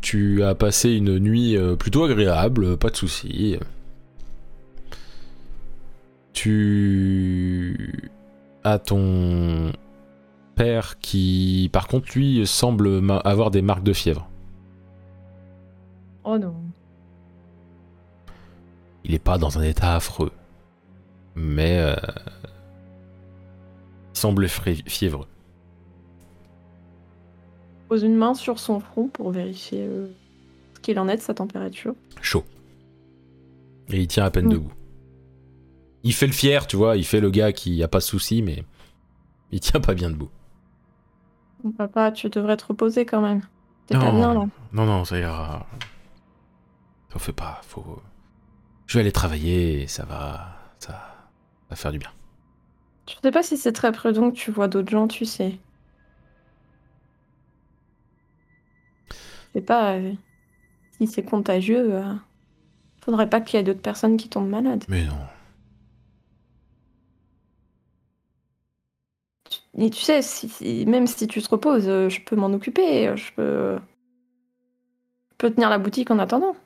tu 0.00 0.42
as 0.42 0.56
passé 0.56 0.90
une 0.90 1.20
nuit 1.20 1.56
euh, 1.56 1.76
plutôt 1.76 2.02
agréable, 2.02 2.76
pas 2.76 2.90
de 2.90 2.96
soucis. 2.96 3.58
Tu 6.32 8.10
as 8.64 8.80
ton 8.80 9.70
père 10.56 10.98
qui, 10.98 11.70
par 11.72 11.86
contre, 11.86 12.08
lui, 12.16 12.44
semble 12.44 13.00
avoir 13.24 13.52
des 13.52 13.62
marques 13.62 13.84
de 13.84 13.92
fièvre. 13.92 14.28
Oh 16.24 16.38
non. 16.38 16.54
Il 19.04 19.14
est 19.14 19.18
pas 19.18 19.38
dans 19.38 19.58
un 19.58 19.62
état 19.62 19.94
affreux. 19.96 20.30
Mais 21.34 21.78
euh, 21.78 21.96
il 24.14 24.18
semble 24.18 24.46
fiévreux. 24.48 25.26
Pose 27.88 28.02
une 28.04 28.16
main 28.16 28.34
sur 28.34 28.58
son 28.58 28.80
front 28.80 29.08
pour 29.08 29.30
vérifier 29.32 29.86
euh, 29.86 30.06
ce 30.74 30.80
qu'il 30.80 30.98
en 30.98 31.08
est 31.08 31.16
de 31.16 31.22
sa 31.22 31.34
température. 31.34 31.94
Chaud. 32.20 32.44
Et 33.88 34.00
il 34.00 34.06
tient 34.08 34.24
à 34.24 34.30
peine 34.30 34.46
Mm. 34.46 34.50
debout. 34.52 34.72
Il 36.04 36.12
fait 36.14 36.26
le 36.26 36.32
fier, 36.32 36.66
tu 36.66 36.76
vois, 36.76 36.96
il 36.96 37.04
fait 37.04 37.20
le 37.20 37.30
gars 37.30 37.52
qui 37.52 37.82
a 37.82 37.88
pas 37.88 37.98
de 37.98 38.02
soucis, 38.04 38.42
mais 38.42 38.64
il 39.52 39.60
tient 39.60 39.80
pas 39.80 39.94
bien 39.94 40.10
debout. 40.10 40.30
Papa, 41.78 42.10
tu 42.10 42.28
devrais 42.28 42.56
te 42.56 42.64
reposer 42.66 43.06
quand 43.06 43.20
même. 43.20 43.42
T'es 43.86 43.94
pas 43.94 44.10
bien 44.10 44.34
là. 44.34 44.46
Non, 44.72 44.84
non, 44.86 45.04
ça 45.04 45.18
ira. 45.18 45.66
Ça 47.12 47.18
fait 47.18 47.32
pas, 47.32 47.60
faut. 47.64 48.02
Je 48.86 48.94
vais 48.98 49.00
aller 49.02 49.12
travailler 49.12 49.82
et 49.82 49.86
ça 49.86 50.04
va. 50.04 50.56
Ça 50.78 51.00
va 51.70 51.76
faire 51.76 51.92
du 51.92 51.98
bien. 51.98 52.10
Je 53.08 53.14
sais 53.22 53.30
pas 53.30 53.42
si 53.42 53.56
c'est 53.56 53.72
très 53.72 53.92
prudent 53.92 54.30
que 54.30 54.36
tu 54.36 54.50
vois 54.50 54.68
d'autres 54.68 54.90
gens, 54.90 55.08
tu 55.08 55.24
sais. 55.24 55.58
Je 59.54 59.58
sais 59.60 59.64
pas 59.64 59.94
euh, 59.96 60.12
si 60.98 61.06
c'est 61.06 61.24
contagieux. 61.24 61.94
euh, 61.94 62.14
Faudrait 63.04 63.30
pas 63.30 63.40
qu'il 63.40 63.58
y 63.58 63.60
ait 63.60 63.64
d'autres 63.64 63.82
personnes 63.82 64.16
qui 64.16 64.28
tombent 64.28 64.50
malades. 64.50 64.84
Mais 64.88 65.04
non. 65.04 65.18
Et 69.78 69.90
tu 69.90 70.00
sais, 70.00 70.22
si, 70.22 70.48
si- 70.48 70.86
même 70.86 71.06
si 71.06 71.26
tu 71.26 71.40
te 71.42 71.48
reposes, 71.48 71.88
euh, 71.88 72.08
je 72.08 72.20
peux 72.20 72.36
m'en 72.36 72.52
occuper. 72.52 73.08
euh, 73.08 73.16
Je 73.16 73.32
peux... 73.32 73.78
je 75.32 75.36
peux 75.36 75.50
tenir 75.52 75.68
la 75.70 75.78
boutique 75.78 76.10
en 76.10 76.18
attendant. 76.18 76.56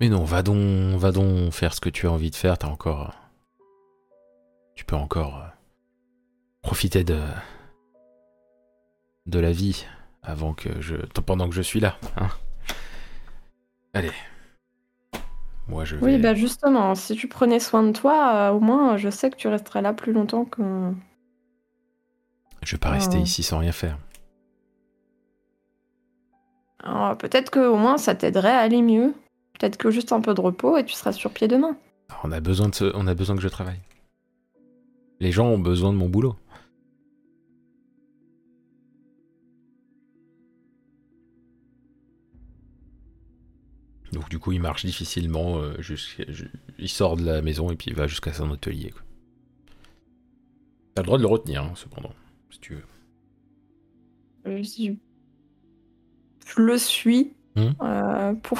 Mais 0.00 0.08
non, 0.08 0.22
va 0.24 0.42
donc, 0.42 0.96
va 0.98 1.10
donc 1.10 1.52
faire 1.52 1.74
ce 1.74 1.80
que 1.80 1.88
tu 1.88 2.06
as 2.06 2.12
envie 2.12 2.30
de 2.30 2.36
faire. 2.36 2.56
T'as 2.58 2.68
encore. 2.68 3.14
Tu 4.74 4.84
peux 4.84 4.96
encore 4.96 5.38
euh, 5.38 5.48
profiter 6.62 7.02
de 7.02 7.20
de 9.26 9.38
la 9.40 9.52
vie 9.52 9.84
avant 10.22 10.54
que 10.54 10.80
je, 10.80 10.96
pendant 10.96 11.48
que 11.48 11.54
je 11.54 11.62
suis 11.62 11.80
là. 11.80 11.98
hein. 12.16 12.28
Allez. 13.92 14.12
Moi, 15.66 15.84
je 15.84 15.96
vais. 15.96 16.04
Oui, 16.04 16.18
bah 16.18 16.34
justement, 16.34 16.94
si 16.94 17.14
tu 17.14 17.28
prenais 17.28 17.60
soin 17.60 17.82
de 17.82 17.92
toi, 17.92 18.34
euh, 18.34 18.50
au 18.52 18.60
moins 18.60 18.96
je 18.96 19.10
sais 19.10 19.30
que 19.30 19.36
tu 19.36 19.48
resterais 19.48 19.82
là 19.82 19.92
plus 19.92 20.12
longtemps 20.12 20.44
que. 20.44 20.62
Je 22.62 22.72
vais 22.72 22.78
pas 22.78 22.90
rester 22.90 23.18
ici 23.18 23.42
sans 23.42 23.58
rien 23.58 23.72
faire. 23.72 23.98
Peut-être 27.18 27.50
que 27.50 27.60
au 27.60 27.76
moins 27.76 27.98
ça 27.98 28.14
t'aiderait 28.14 28.52
à 28.52 28.60
aller 28.60 28.80
mieux. 28.82 29.14
Peut-être 29.58 29.76
que 29.76 29.90
juste 29.90 30.12
un 30.12 30.20
peu 30.20 30.34
de 30.34 30.40
repos 30.40 30.76
et 30.76 30.84
tu 30.84 30.94
seras 30.94 31.12
sur 31.12 31.30
pied 31.32 31.48
demain. 31.48 31.76
On 32.24 32.32
a 32.32 32.40
besoin 32.40 32.68
de, 32.68 32.74
ce- 32.74 32.92
on 32.94 33.06
a 33.06 33.14
besoin 33.14 33.36
que 33.36 33.42
je 33.42 33.48
travaille. 33.48 33.80
Les 35.20 35.32
gens 35.32 35.46
ont 35.48 35.58
besoin 35.58 35.92
de 35.92 35.98
mon 35.98 36.08
boulot. 36.08 36.36
Donc 44.12 44.28
du 44.30 44.38
coup, 44.38 44.52
il 44.52 44.60
marche 44.60 44.84
difficilement. 44.84 45.58
euh, 45.58 45.74
il 46.78 46.88
sort 46.88 47.16
de 47.16 47.24
la 47.24 47.42
maison 47.42 47.70
et 47.70 47.76
puis 47.76 47.90
il 47.90 47.96
va 47.96 48.06
jusqu'à 48.06 48.32
son 48.32 48.50
atelier. 48.52 48.92
T'as 50.94 51.02
le 51.02 51.06
droit 51.06 51.18
de 51.18 51.22
le 51.22 51.28
retenir, 51.28 51.62
hein, 51.62 51.72
cependant, 51.74 52.12
si 52.50 52.58
tu 52.60 52.74
veux. 52.74 52.84
Euh, 54.46 54.62
Je, 54.62 54.92
je 56.46 56.60
le 56.62 56.78
suis 56.78 57.32
Hmm. 57.56 57.70
euh, 57.82 58.34
pour 58.34 58.58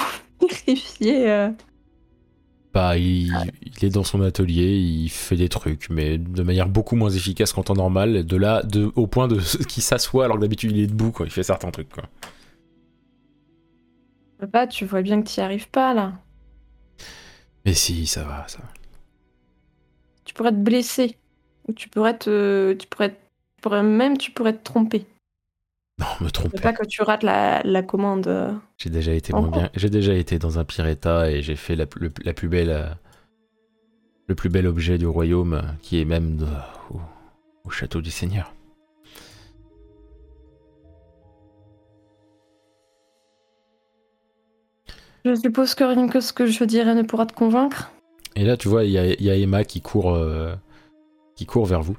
euh, 1.03 1.51
Bah, 2.75 2.97
il, 2.99 3.51
il 3.63 3.85
est 3.85 3.91
dans 3.91 4.05
son 4.05 4.21
atelier, 4.23 4.77
il 4.79 5.09
fait 5.09 5.37
des 5.37 5.49
trucs, 5.49 5.89
mais 5.91 6.19
de 6.19 6.43
manière 6.43 6.69
beaucoup 6.69 6.97
moins 6.97 7.11
efficace 7.11 7.53
qu'en 7.53 7.63
temps 7.63 7.75
normal. 7.75 8.25
De 8.27 8.37
là, 8.37 8.63
de, 8.63 8.93
au 8.95 9.07
point 9.07 9.27
de 9.27 9.41
qu'il 9.69 9.83
s'assoit 9.83 10.25
alors 10.27 10.37
que 10.37 10.43
d'habitude 10.43 10.73
il 10.73 10.81
est 10.81 10.87
debout 10.87 11.11
quand 11.11 11.25
il 11.25 11.31
fait 11.31 11.43
certains 11.43 11.71
trucs. 11.71 11.89
Quoi. 11.91 12.05
Papa, 14.39 14.67
tu 14.67 14.85
vois 14.85 15.03
bien 15.03 15.23
que 15.23 15.29
tu 15.29 15.39
n'y 15.39 15.45
arrives 15.45 15.69
pas 15.69 15.95
là. 15.95 16.21
Mais 17.65 17.75
si, 17.75 18.07
ça 18.07 18.25
va, 18.25 18.47
ça 18.49 18.59
va. 18.59 18.69
Tu 20.25 20.35
pourrais 20.35 20.53
te 20.53 20.57
blesser. 20.57 21.17
Ou 21.67 21.73
tu 21.73 21.89
pourrais 21.89 22.17
te. 22.17 22.73
Tu 22.75 22.87
pourrais, 22.87 23.11
tu 23.11 23.17
pourrais- 23.63 23.83
même 23.83 24.17
tu 24.19 24.31
pourrais 24.31 24.57
te 24.57 24.63
tromper. 24.63 25.07
Non, 25.99 26.07
me 26.21 26.31
trompe 26.31 26.61
pas 26.61 26.73
que 26.73 26.87
tu 26.87 27.03
rates 27.03 27.25
la, 27.25 27.61
la 27.65 27.83
commande. 27.83 28.29
euh. 28.29 28.53
J'ai 28.79 28.91
déjà 28.91 29.13
été 29.13 29.33
moins 29.33 29.43
Encore. 29.49 29.53
bien. 29.63 29.71
J'ai 29.75 29.91
déjà 29.91 30.15
été 30.15 30.39
dans 30.39 30.59
un 30.59 30.65
pire 30.65 30.87
état 30.87 31.31
et 31.31 31.43
j'ai 31.43 31.57
fait 31.57 31.75
la, 31.75 31.87
le- 31.97 32.13
la 32.25 32.33
plus 32.35 32.49
belle, 32.49 32.71
euh, 32.71 32.87
le 34.29 34.35
plus 34.37 34.49
bel 34.49 34.67
objet 34.69 34.97
du 34.99 35.07
royaume, 35.07 35.55
euh, 35.55 35.63
qui 35.83 36.01
est 36.01 36.05
même 36.05 36.37
de- 36.37 36.47
au, 36.91 37.01
au 37.65 37.71
château 37.71 38.01
du 38.01 38.11
Seigneur. 38.13 38.53
Je 45.25 45.35
suppose 45.35 45.75
que 45.75 45.85
rien 45.85 46.09
que 46.09 46.21
ce 46.21 46.33
que 46.33 46.47
je 46.47 46.65
dirais 46.65 46.95
ne 46.95 47.03
pourra 47.03 47.27
te 47.27 47.35
convaincre. 47.35 47.91
Et 48.37 48.45
là, 48.45 48.57
tu 48.57 48.69
vois, 48.69 48.85
il 48.85 48.91
y 48.93 48.99
a, 48.99 49.07
il 49.07 49.23
y 49.23 49.31
a 49.31 49.37
Emma 49.37 49.65
qui 49.65 49.81
court, 49.81 50.15
euh, 50.15 50.55
qui 51.35 51.45
court 51.47 51.67
vers 51.67 51.83
vous 51.83 51.97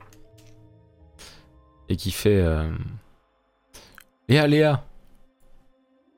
et 1.90 1.96
qui 1.96 2.12
fait. 2.12 2.38
euh, 2.42 2.70
Léa, 4.30 4.48
Léa, 4.48 4.86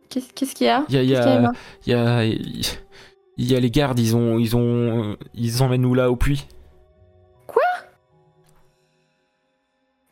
Qu'est-ce 0.10 0.54
qu'il 0.54 0.68
y 0.68 0.70
a? 0.70 0.84
Il 0.90 0.96
y 0.96 0.98
a, 0.98 1.04
y 1.04 1.16
a, 1.16 1.54
il 1.86 1.92
y 1.92 1.94
a, 1.94 2.26
il 2.26 3.52
y 3.52 3.56
a 3.56 3.60
les 3.62 3.72
gardes, 3.72 3.98
ils 3.98 4.14
ont, 4.16 4.38
ils 4.38 4.58
ont, 4.58 5.16
ils 5.34 5.64
emmènent 5.64 5.82
nous 5.82 5.94
là 5.94 6.12
au 6.12 6.18
puits. 6.18 6.46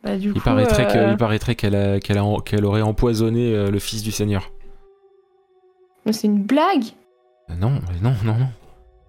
Bah, 0.01 0.15
du 0.15 0.29
Il 0.29 0.33
coup, 0.35 0.39
paraîtrait 0.39 0.87
que- 0.87 0.97
euh, 0.97 1.11
il 1.11 1.17
paraîtrait 1.17 1.55
qu'elle 1.55 1.75
a- 1.75 1.99
qu'elle 1.99 2.17
a- 2.17 2.41
qu'elle 2.45 2.63
aurait 2.63 2.81
empoisonné 2.81 3.53
euh, 3.53 3.69
le 3.69 3.79
fils 3.79 4.01
du 4.01 4.11
Seigneur. 4.11 4.49
mais 6.05 6.13
c'est 6.13 6.27
une 6.27 6.43
blague. 6.43 6.85
Euh, 7.49 7.55
Non, 7.55 7.81
non, 8.01 8.13
non, 8.23 8.35
non. 8.37 8.47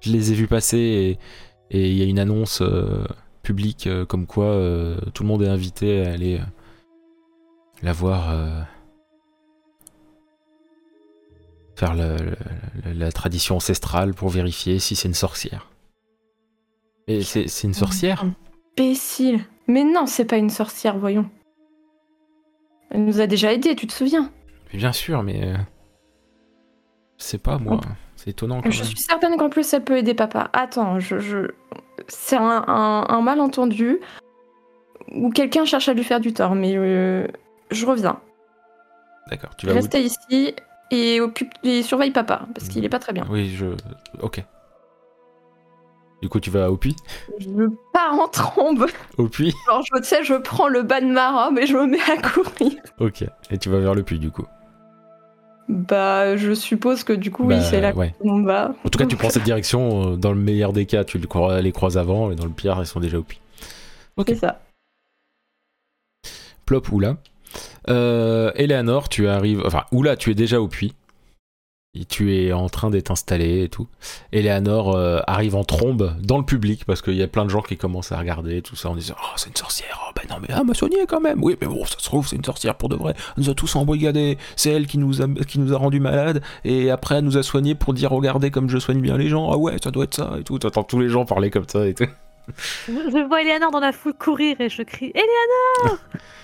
Je 0.00 0.11
les 0.11 0.33
ai 0.33 0.35
vus 0.35 0.48
passer 0.48 1.18
et 1.70 1.88
il 1.88 1.96
y 1.96 2.03
a 2.03 2.07
une 2.07 2.18
annonce 2.18 2.61
euh, 2.62 3.05
publique 3.44 3.87
euh, 3.87 4.05
comme 4.05 4.26
quoi 4.26 4.59
tout 5.14 5.22
le 5.22 5.29
monde 5.29 5.42
est 5.42 5.48
invité 5.48 6.05
à 6.05 6.11
aller 6.12 6.40
la 7.83 7.92
voir 7.92 8.35
faire 11.81 11.95
la, 12.95 13.12
tradition 13.12 13.57
ancestrale 13.57 14.14
pour 14.14 14.29
vérifier 14.29 14.79
si 14.79 14.95
c'est 14.95 15.09
une 15.09 15.14
sorcière. 15.14 15.69
Et 17.07 17.23
c'est 17.23 17.49
c'est 17.49 17.66
une 17.66 17.75
sorcière? 17.75 18.25
Imbécile. 18.79 19.40
Mais 19.66 19.85
non, 19.85 20.07
c'est 20.07 20.25
pas 20.27 20.37
une 20.37 20.51
sorcière, 20.51 20.99
voyons. 20.99 21.29
Elle 22.90 23.05
nous 23.05 23.21
a 23.21 23.27
déjà 23.27 23.53
aidés, 23.53 23.75
tu 23.77 23.87
te 23.87 23.93
souviens? 23.93 24.31
Mais 24.73 24.79
Bien 24.79 24.93
sûr, 24.93 25.23
mais. 25.23 25.43
euh, 25.45 25.57
sais 27.16 27.38
pas, 27.38 27.59
moi. 27.59 27.81
C'est 28.16 28.31
étonnant 28.31 28.61
quand 28.61 28.71
Je 28.71 28.81
même. 28.81 28.88
suis 28.88 28.99
certaine 28.99 29.37
qu'en 29.38 29.49
plus 29.49 29.73
elle 29.73 29.85
peut 29.85 29.97
aider 29.97 30.14
papa. 30.14 30.51
Attends, 30.53 31.01
je, 31.01 31.19
je... 31.19 31.38
c'est 32.09 32.37
un, 32.37 32.64
un- 32.66 33.07
un 33.09 33.23
malentendu 33.23 34.01
où 35.12 35.31
quelqu'un 35.31 35.64
cherche 35.64 35.88
à 35.88 35.95
lui 35.95 36.05
faire 36.05 36.21
du 36.21 36.33
tort, 36.35 36.55
mais 36.55 36.77
euh, 36.77 37.27
je 37.71 37.87
reviens. 37.87 38.21
D'accord, 39.31 39.57
tu 39.57 39.66
vas 39.66 39.73
où 39.73 39.77
Restez 39.77 40.03
ici 40.03 40.55
et, 40.90 41.20
occupe... 41.20 41.53
et 41.62 41.83
surveille 41.83 42.11
papa, 42.11 42.46
parce 42.55 42.68
qu'il 42.68 42.85
est 42.85 42.88
pas 42.88 42.98
très 42.98 43.12
bien. 43.12 43.26
Oui, 43.31 43.50
je. 43.50 43.66
Ok. 44.20 44.44
Du 46.22 46.29
coup, 46.29 46.38
tu 46.38 46.50
vas 46.50 46.70
au 46.70 46.76
puits? 46.76 46.96
Je 47.38 47.68
pars 47.94 48.12
en 48.12 48.29
trombe. 48.29 48.87
Au 49.16 49.26
puits? 49.26 49.55
Alors 49.68 49.83
je 49.83 50.03
sais, 50.03 50.22
je 50.22 50.35
prends 50.35 50.68
le 50.68 50.83
bas 50.83 51.00
de 51.00 51.07
ma 51.07 51.46
robe 51.46 51.59
et 51.59 51.66
je 51.66 51.74
me 51.74 51.87
mets 51.87 52.03
à 52.03 52.20
courir. 52.20 52.72
Ok. 52.98 53.24
Et 53.50 53.57
tu 53.57 53.70
vas 53.70 53.79
vers 53.79 53.94
le 53.94 54.03
puits, 54.03 54.18
du 54.18 54.31
coup? 54.31 54.44
Bah, 55.68 56.37
je 56.37 56.53
suppose 56.53 57.05
que 57.05 57.12
du 57.14 57.31
coup, 57.31 57.44
oui, 57.44 57.55
Bah, 57.55 57.62
c'est 57.62 57.81
là 57.81 57.94
ouais. 57.94 58.14
qu'on 58.20 58.42
va. 58.42 58.74
En 58.85 58.88
tout 58.90 58.98
cas, 58.98 59.07
tu 59.07 59.16
prends 59.16 59.31
cette 59.31 59.44
direction. 59.44 60.12
euh, 60.12 60.16
Dans 60.16 60.33
le 60.33 60.38
meilleur 60.40 60.72
des 60.74 60.85
cas, 60.85 61.05
tu 61.05 61.16
les 61.16 61.72
croises, 61.72 61.96
avant, 61.96 62.31
et 62.31 62.35
dans 62.35 62.44
le 62.44 62.50
pire, 62.50 62.76
ils 62.81 62.87
sont 62.87 63.00
déjà 63.00 63.18
au 63.18 63.22
puits. 63.22 63.40
C'est 64.26 64.35
ça. 64.35 64.61
Plop, 66.66 66.90
Oula. 66.92 67.16
Euh, 67.88 68.52
Eleanor, 68.54 69.08
tu 69.08 69.28
arrives. 69.28 69.62
Enfin, 69.64 69.84
Oula, 69.92 70.16
tu 70.16 70.30
es 70.30 70.34
déjà 70.34 70.60
au 70.60 70.68
puits. 70.68 70.94
Et 71.92 72.04
tu 72.04 72.36
es 72.36 72.52
en 72.52 72.68
train 72.68 72.88
d'être 72.88 73.10
installé 73.10 73.64
et 73.64 73.68
tout. 73.68 73.88
Eleanor 74.30 74.94
euh, 74.94 75.18
arrive 75.26 75.56
en 75.56 75.64
trombe 75.64 76.14
dans 76.22 76.38
le 76.38 76.44
public 76.44 76.84
parce 76.84 77.02
qu'il 77.02 77.16
y 77.16 77.22
a 77.22 77.26
plein 77.26 77.44
de 77.44 77.50
gens 77.50 77.62
qui 77.62 77.76
commencent 77.76 78.12
à 78.12 78.18
regarder 78.18 78.62
tout 78.62 78.76
ça 78.76 78.90
en 78.90 78.94
disant 78.94 79.16
Oh, 79.20 79.32
c'est 79.34 79.48
une 79.48 79.56
sorcière. 79.56 80.00
Oh, 80.06 80.12
ben 80.14 80.22
non, 80.30 80.36
mais 80.40 80.54
elle 80.56 80.64
m'a 80.64 80.74
soigné 80.74 80.98
quand 81.08 81.20
même. 81.20 81.42
Oui, 81.42 81.56
mais 81.60 81.66
bon, 81.66 81.84
ça 81.84 81.98
se 81.98 82.04
trouve, 82.04 82.28
c'est 82.28 82.36
une 82.36 82.44
sorcière 82.44 82.76
pour 82.76 82.90
de 82.90 82.94
vrai. 82.94 83.14
Elle 83.36 83.42
nous 83.42 83.50
a 83.50 83.54
tous 83.54 83.74
embrigadés. 83.74 84.38
C'est 84.54 84.70
elle 84.70 84.86
qui 84.86 84.98
nous 84.98 85.20
a, 85.20 85.26
qui 85.48 85.58
nous 85.58 85.74
a 85.74 85.78
rendus 85.78 85.98
malades. 85.98 86.42
Et 86.62 86.92
après, 86.92 87.16
elle 87.16 87.24
nous 87.24 87.38
a 87.38 87.42
soignés 87.42 87.74
pour 87.74 87.92
dire 87.92 88.12
Regardez 88.12 88.52
comme 88.52 88.68
je 88.68 88.78
soigne 88.78 89.00
bien 89.00 89.18
les 89.18 89.26
gens. 89.26 89.50
Ah 89.50 89.56
ouais, 89.56 89.74
ça 89.82 89.90
doit 89.90 90.04
être 90.04 90.14
ça 90.14 90.34
et 90.38 90.44
tout. 90.44 90.60
T'entends 90.60 90.84
tous 90.84 91.00
les 91.00 91.08
gens 91.08 91.24
parler 91.24 91.50
comme 91.50 91.68
ça 91.68 91.88
et 91.88 91.94
tout. 91.94 92.06
Je, 92.86 92.92
je 92.92 93.26
vois 93.26 93.42
Eleanor 93.42 93.72
dans 93.72 93.80
la 93.80 93.90
foule 93.90 94.14
courir 94.14 94.60
et 94.60 94.68
je 94.68 94.82
crie 94.82 95.12
Eleanor 95.12 95.98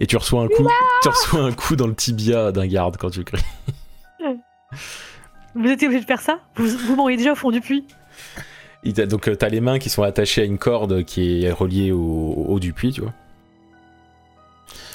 Et 0.00 0.06
tu 0.06 0.16
reçois 0.16 0.42
un 0.42 0.48
coup, 0.48 0.68
tu 1.02 1.08
reçois 1.08 1.40
un 1.40 1.52
coup 1.52 1.76
dans 1.76 1.86
le 1.86 1.94
tibia 1.94 2.52
d'un 2.52 2.66
garde 2.66 2.96
quand 2.96 3.10
tu 3.10 3.24
cries. 3.24 3.42
Vous 5.54 5.68
étiez 5.68 5.88
obligé 5.88 6.02
de 6.02 6.06
faire 6.06 6.20
ça? 6.20 6.40
Vous, 6.56 6.66
vous 6.68 6.96
m'auriez 6.96 7.16
déjà 7.16 7.32
au 7.32 7.36
fond 7.36 7.50
du 7.50 7.60
puits 7.62 7.86
donc 8.92 9.28
euh, 9.28 9.34
t'as 9.34 9.48
les 9.48 9.60
mains 9.60 9.78
qui 9.78 9.90
sont 9.90 10.02
attachées 10.02 10.42
à 10.42 10.44
une 10.44 10.58
corde 10.58 11.04
qui 11.04 11.44
est 11.44 11.52
reliée 11.52 11.92
au, 11.92 11.98
au 11.98 12.46
haut 12.48 12.60
du 12.60 12.72
puits, 12.72 12.92
tu 12.92 13.00
vois. 13.00 13.12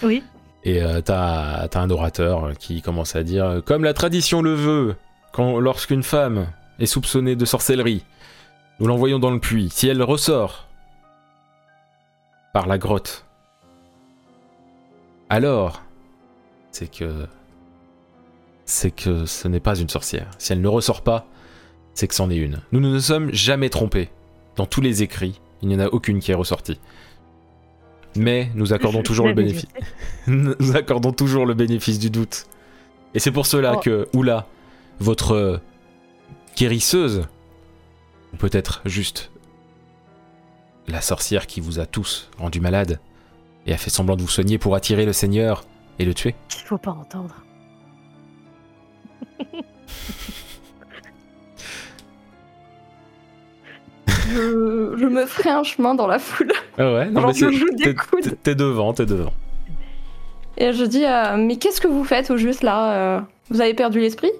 Oui. 0.03 0.23
Et 0.63 0.81
euh, 0.81 1.01
t'as 1.01 1.67
t'as 1.67 1.81
un 1.81 1.89
orateur 1.89 2.53
qui 2.57 2.81
commence 2.81 3.15
à 3.15 3.23
dire 3.23 3.61
Comme 3.65 3.83
la 3.83 3.93
tradition 3.93 4.41
le 4.41 4.53
veut, 4.53 4.95
quand 5.31 5.59
lorsqu'une 5.59 6.03
femme 6.03 6.47
est 6.79 6.85
soupçonnée 6.85 7.35
de 7.35 7.45
sorcellerie, 7.45 8.03
nous 8.79 8.87
l'envoyons 8.87 9.19
dans 9.19 9.31
le 9.31 9.39
puits. 9.39 9.69
Si 9.71 9.87
elle 9.87 10.01
ressort 10.01 10.67
par 12.53 12.67
la 12.67 12.77
grotte, 12.77 13.25
alors 15.31 15.81
c'est 16.71 16.91
que 16.91 17.25
c'est 18.65 18.91
que 18.91 19.25
ce 19.25 19.47
n'est 19.47 19.59
pas 19.59 19.75
une 19.75 19.89
sorcière. 19.89 20.29
Si 20.37 20.53
elle 20.53 20.61
ne 20.61 20.67
ressort 20.67 21.01
pas, 21.01 21.25
c'est 21.93 22.07
que 22.07 22.13
c'en 22.15 22.29
est 22.29 22.35
une. 22.37 22.61
Nous 22.71 22.79
ne 22.79 22.89
nous 22.89 22.99
sommes 22.99 23.33
jamais 23.33 23.69
trompés. 23.69 24.09
Dans 24.55 24.65
tous 24.65 24.81
les 24.81 25.03
écrits, 25.03 25.39
il 25.61 25.69
n'y 25.69 25.75
en 25.75 25.79
a 25.79 25.87
aucune 25.87 26.19
qui 26.19 26.31
est 26.31 26.35
ressortie. 26.35 26.79
Mais 28.15 28.49
nous 28.55 28.73
accordons 28.73 29.03
toujours 29.03 29.27
le 29.27 29.33
bénéfice. 29.33 29.67
nous 30.27 30.75
accordons 30.75 31.13
toujours 31.13 31.45
le 31.45 31.53
bénéfice 31.53 31.97
du 31.99 32.09
doute. 32.09 32.45
Et 33.13 33.19
c'est 33.19 33.31
pour 33.31 33.45
cela 33.45 33.75
Oh. 33.77 33.79
que, 33.79 34.07
oula, 34.13 34.47
votre 34.99 35.61
guérisseuse, 36.57 37.27
ou 38.33 38.37
peut-être 38.37 38.81
juste 38.85 39.31
la 40.87 41.01
sorcière 41.01 41.47
qui 41.47 41.61
vous 41.61 41.79
a 41.79 41.85
tous 41.85 42.29
rendu 42.37 42.59
malade 42.59 42.99
et 43.67 43.73
a 43.73 43.77
fait 43.77 43.89
semblant 43.89 44.15
de 44.15 44.21
vous 44.21 44.27
soigner 44.27 44.57
pour 44.57 44.75
attirer 44.75 45.05
le 45.05 45.13
Seigneur 45.13 45.63
et 45.99 46.05
le 46.05 46.13
tuer. 46.13 46.35
Il 46.55 46.61
faut 46.65 46.77
pas 46.77 46.91
entendre. 46.91 47.35
Je, 54.07 54.95
je 54.97 55.05
me 55.05 55.25
ferai 55.25 55.49
un 55.49 55.63
chemin 55.63 55.95
dans 55.95 56.07
la 56.07 56.19
foule. 56.19 56.51
Ah 56.77 56.93
ouais, 56.93 57.09
non 57.09 57.27
mais 57.27 57.33
je 57.33 57.49
joue 57.51 57.69
des 57.75 57.83
t'es- 57.83 57.95
coudes. 57.95 58.23
t'es- 58.23 58.35
T'es 58.43 58.55
devant, 58.55 58.93
t'es 58.93 59.05
devant. 59.05 59.33
Et 60.57 60.73
je 60.73 60.83
dis, 60.85 61.05
euh, 61.05 61.37
mais 61.37 61.57
qu'est-ce 61.57 61.81
que 61.81 61.87
vous 61.87 62.03
faites 62.03 62.29
au 62.31 62.37
juste 62.37 62.61
là 62.63 62.93
euh 63.17 63.21
Vous 63.49 63.61
avez 63.61 63.73
perdu 63.73 63.99
l'esprit? 63.99 64.31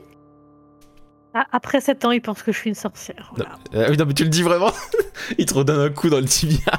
Ah, 1.33 1.45
après 1.51 1.79
7 1.81 2.03
ans, 2.05 2.11
il 2.11 2.21
pense 2.21 2.43
que 2.43 2.51
je 2.51 2.57
suis 2.57 2.69
une 2.69 2.75
sorcière. 2.75 3.31
Voilà. 3.35 3.51
Ah 3.73 3.89
oui, 3.89 3.97
non 3.97 4.05
mais 4.05 4.13
tu 4.13 4.23
le 4.23 4.29
dis 4.29 4.43
vraiment 4.43 4.71
Il 5.37 5.45
te 5.45 5.53
redonne 5.53 5.79
un 5.79 5.89
coup 5.89 6.09
dans 6.09 6.19
le 6.19 6.25
tibia. 6.25 6.73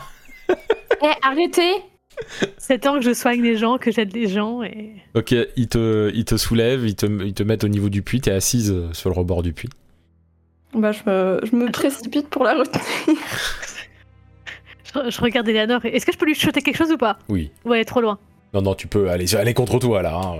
Eh, 0.48 1.11
arrêtez 1.22 1.72
7 2.59 2.87
ans 2.87 2.94
que 2.98 3.03
je 3.05 3.12
soigne 3.14 3.42
les 3.42 3.57
gens, 3.57 3.79
que 3.79 3.90
j'aide 3.90 4.12
les 4.14 4.29
gens 4.29 4.62
et. 4.62 4.92
Ok, 5.14 5.35
il 5.57 5.68
te, 5.68 6.11
il 6.14 6.25
te 6.25 6.37
soulève, 6.37 6.87
il 6.87 6.94
te, 6.96 7.07
il 7.07 7.35
te 7.35 7.42
met 7.42 7.64
au 7.64 7.68
niveau 7.68 7.88
du 7.88 8.03
puits, 8.03 8.20
t'es 8.20 8.31
assise 8.31 8.70
euh, 8.70 8.92
sur 8.92 9.11
le 9.11 9.14
rebord 9.16 9.42
du 9.42 9.53
puits. 9.53 9.70
Bah, 10.75 10.92
je 10.92 11.01
me, 11.07 11.40
je 11.44 11.55
me 11.57 11.70
précipite 11.70 12.29
pour 12.29 12.44
la 12.44 12.55
retenir. 12.55 13.18
Je, 14.85 15.11
je 15.11 15.20
regarde 15.20 15.48
Eleanor. 15.48 15.85
et- 15.85 15.96
Est-ce 15.96 16.07
que 16.07 16.12
je 16.12 16.18
peux 16.18 16.27
lui 16.27 16.35
chuter 16.35 16.62
quelque 16.62 16.77
chose 16.77 16.90
ou 16.92 16.96
pas? 16.98 17.18
Oui. 17.29 17.51
Ouais, 17.64 17.85
trop 17.85 18.01
loin. 18.01 18.18
Non, 18.55 18.62
non, 18.62 18.75
tu 18.75 18.87
peux 18.87 19.09
aller, 19.11 19.35
aller 19.35 19.55
contre 19.55 19.79
toi 19.79 20.03
là. 20.03 20.14
hein. 20.16 20.37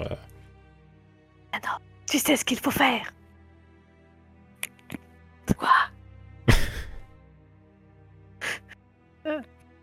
Eleanor, 1.55 1.81
tu 2.11 2.19
sais 2.19 2.37
ce 2.37 2.45
qu'il 2.45 2.59
faut 2.59 2.71
faire. 2.71 3.13
Quoi 5.57 5.69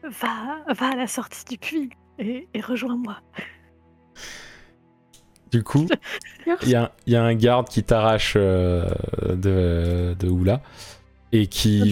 va, 0.09 0.73
va 0.73 0.87
à 0.91 0.95
la 0.95 1.07
sortie 1.07 1.45
du 1.45 1.57
puits 1.57 1.89
et, 2.19 2.47
et 2.53 2.61
rejoins-moi. 2.61 3.17
Du 5.51 5.63
coup, 5.63 5.87
il 6.63 6.69
y, 6.69 6.75
a- 6.75 6.91
il 7.07 7.13
y 7.13 7.15
a 7.15 7.23
un 7.23 7.33
garde 7.33 7.69
qui 7.69 7.83
t'arrache 7.83 8.33
euh, 8.35 8.85
de, 9.29 10.15
de 10.19 10.27
Oula 10.29 10.61
et 11.31 11.47
qui 11.47 11.91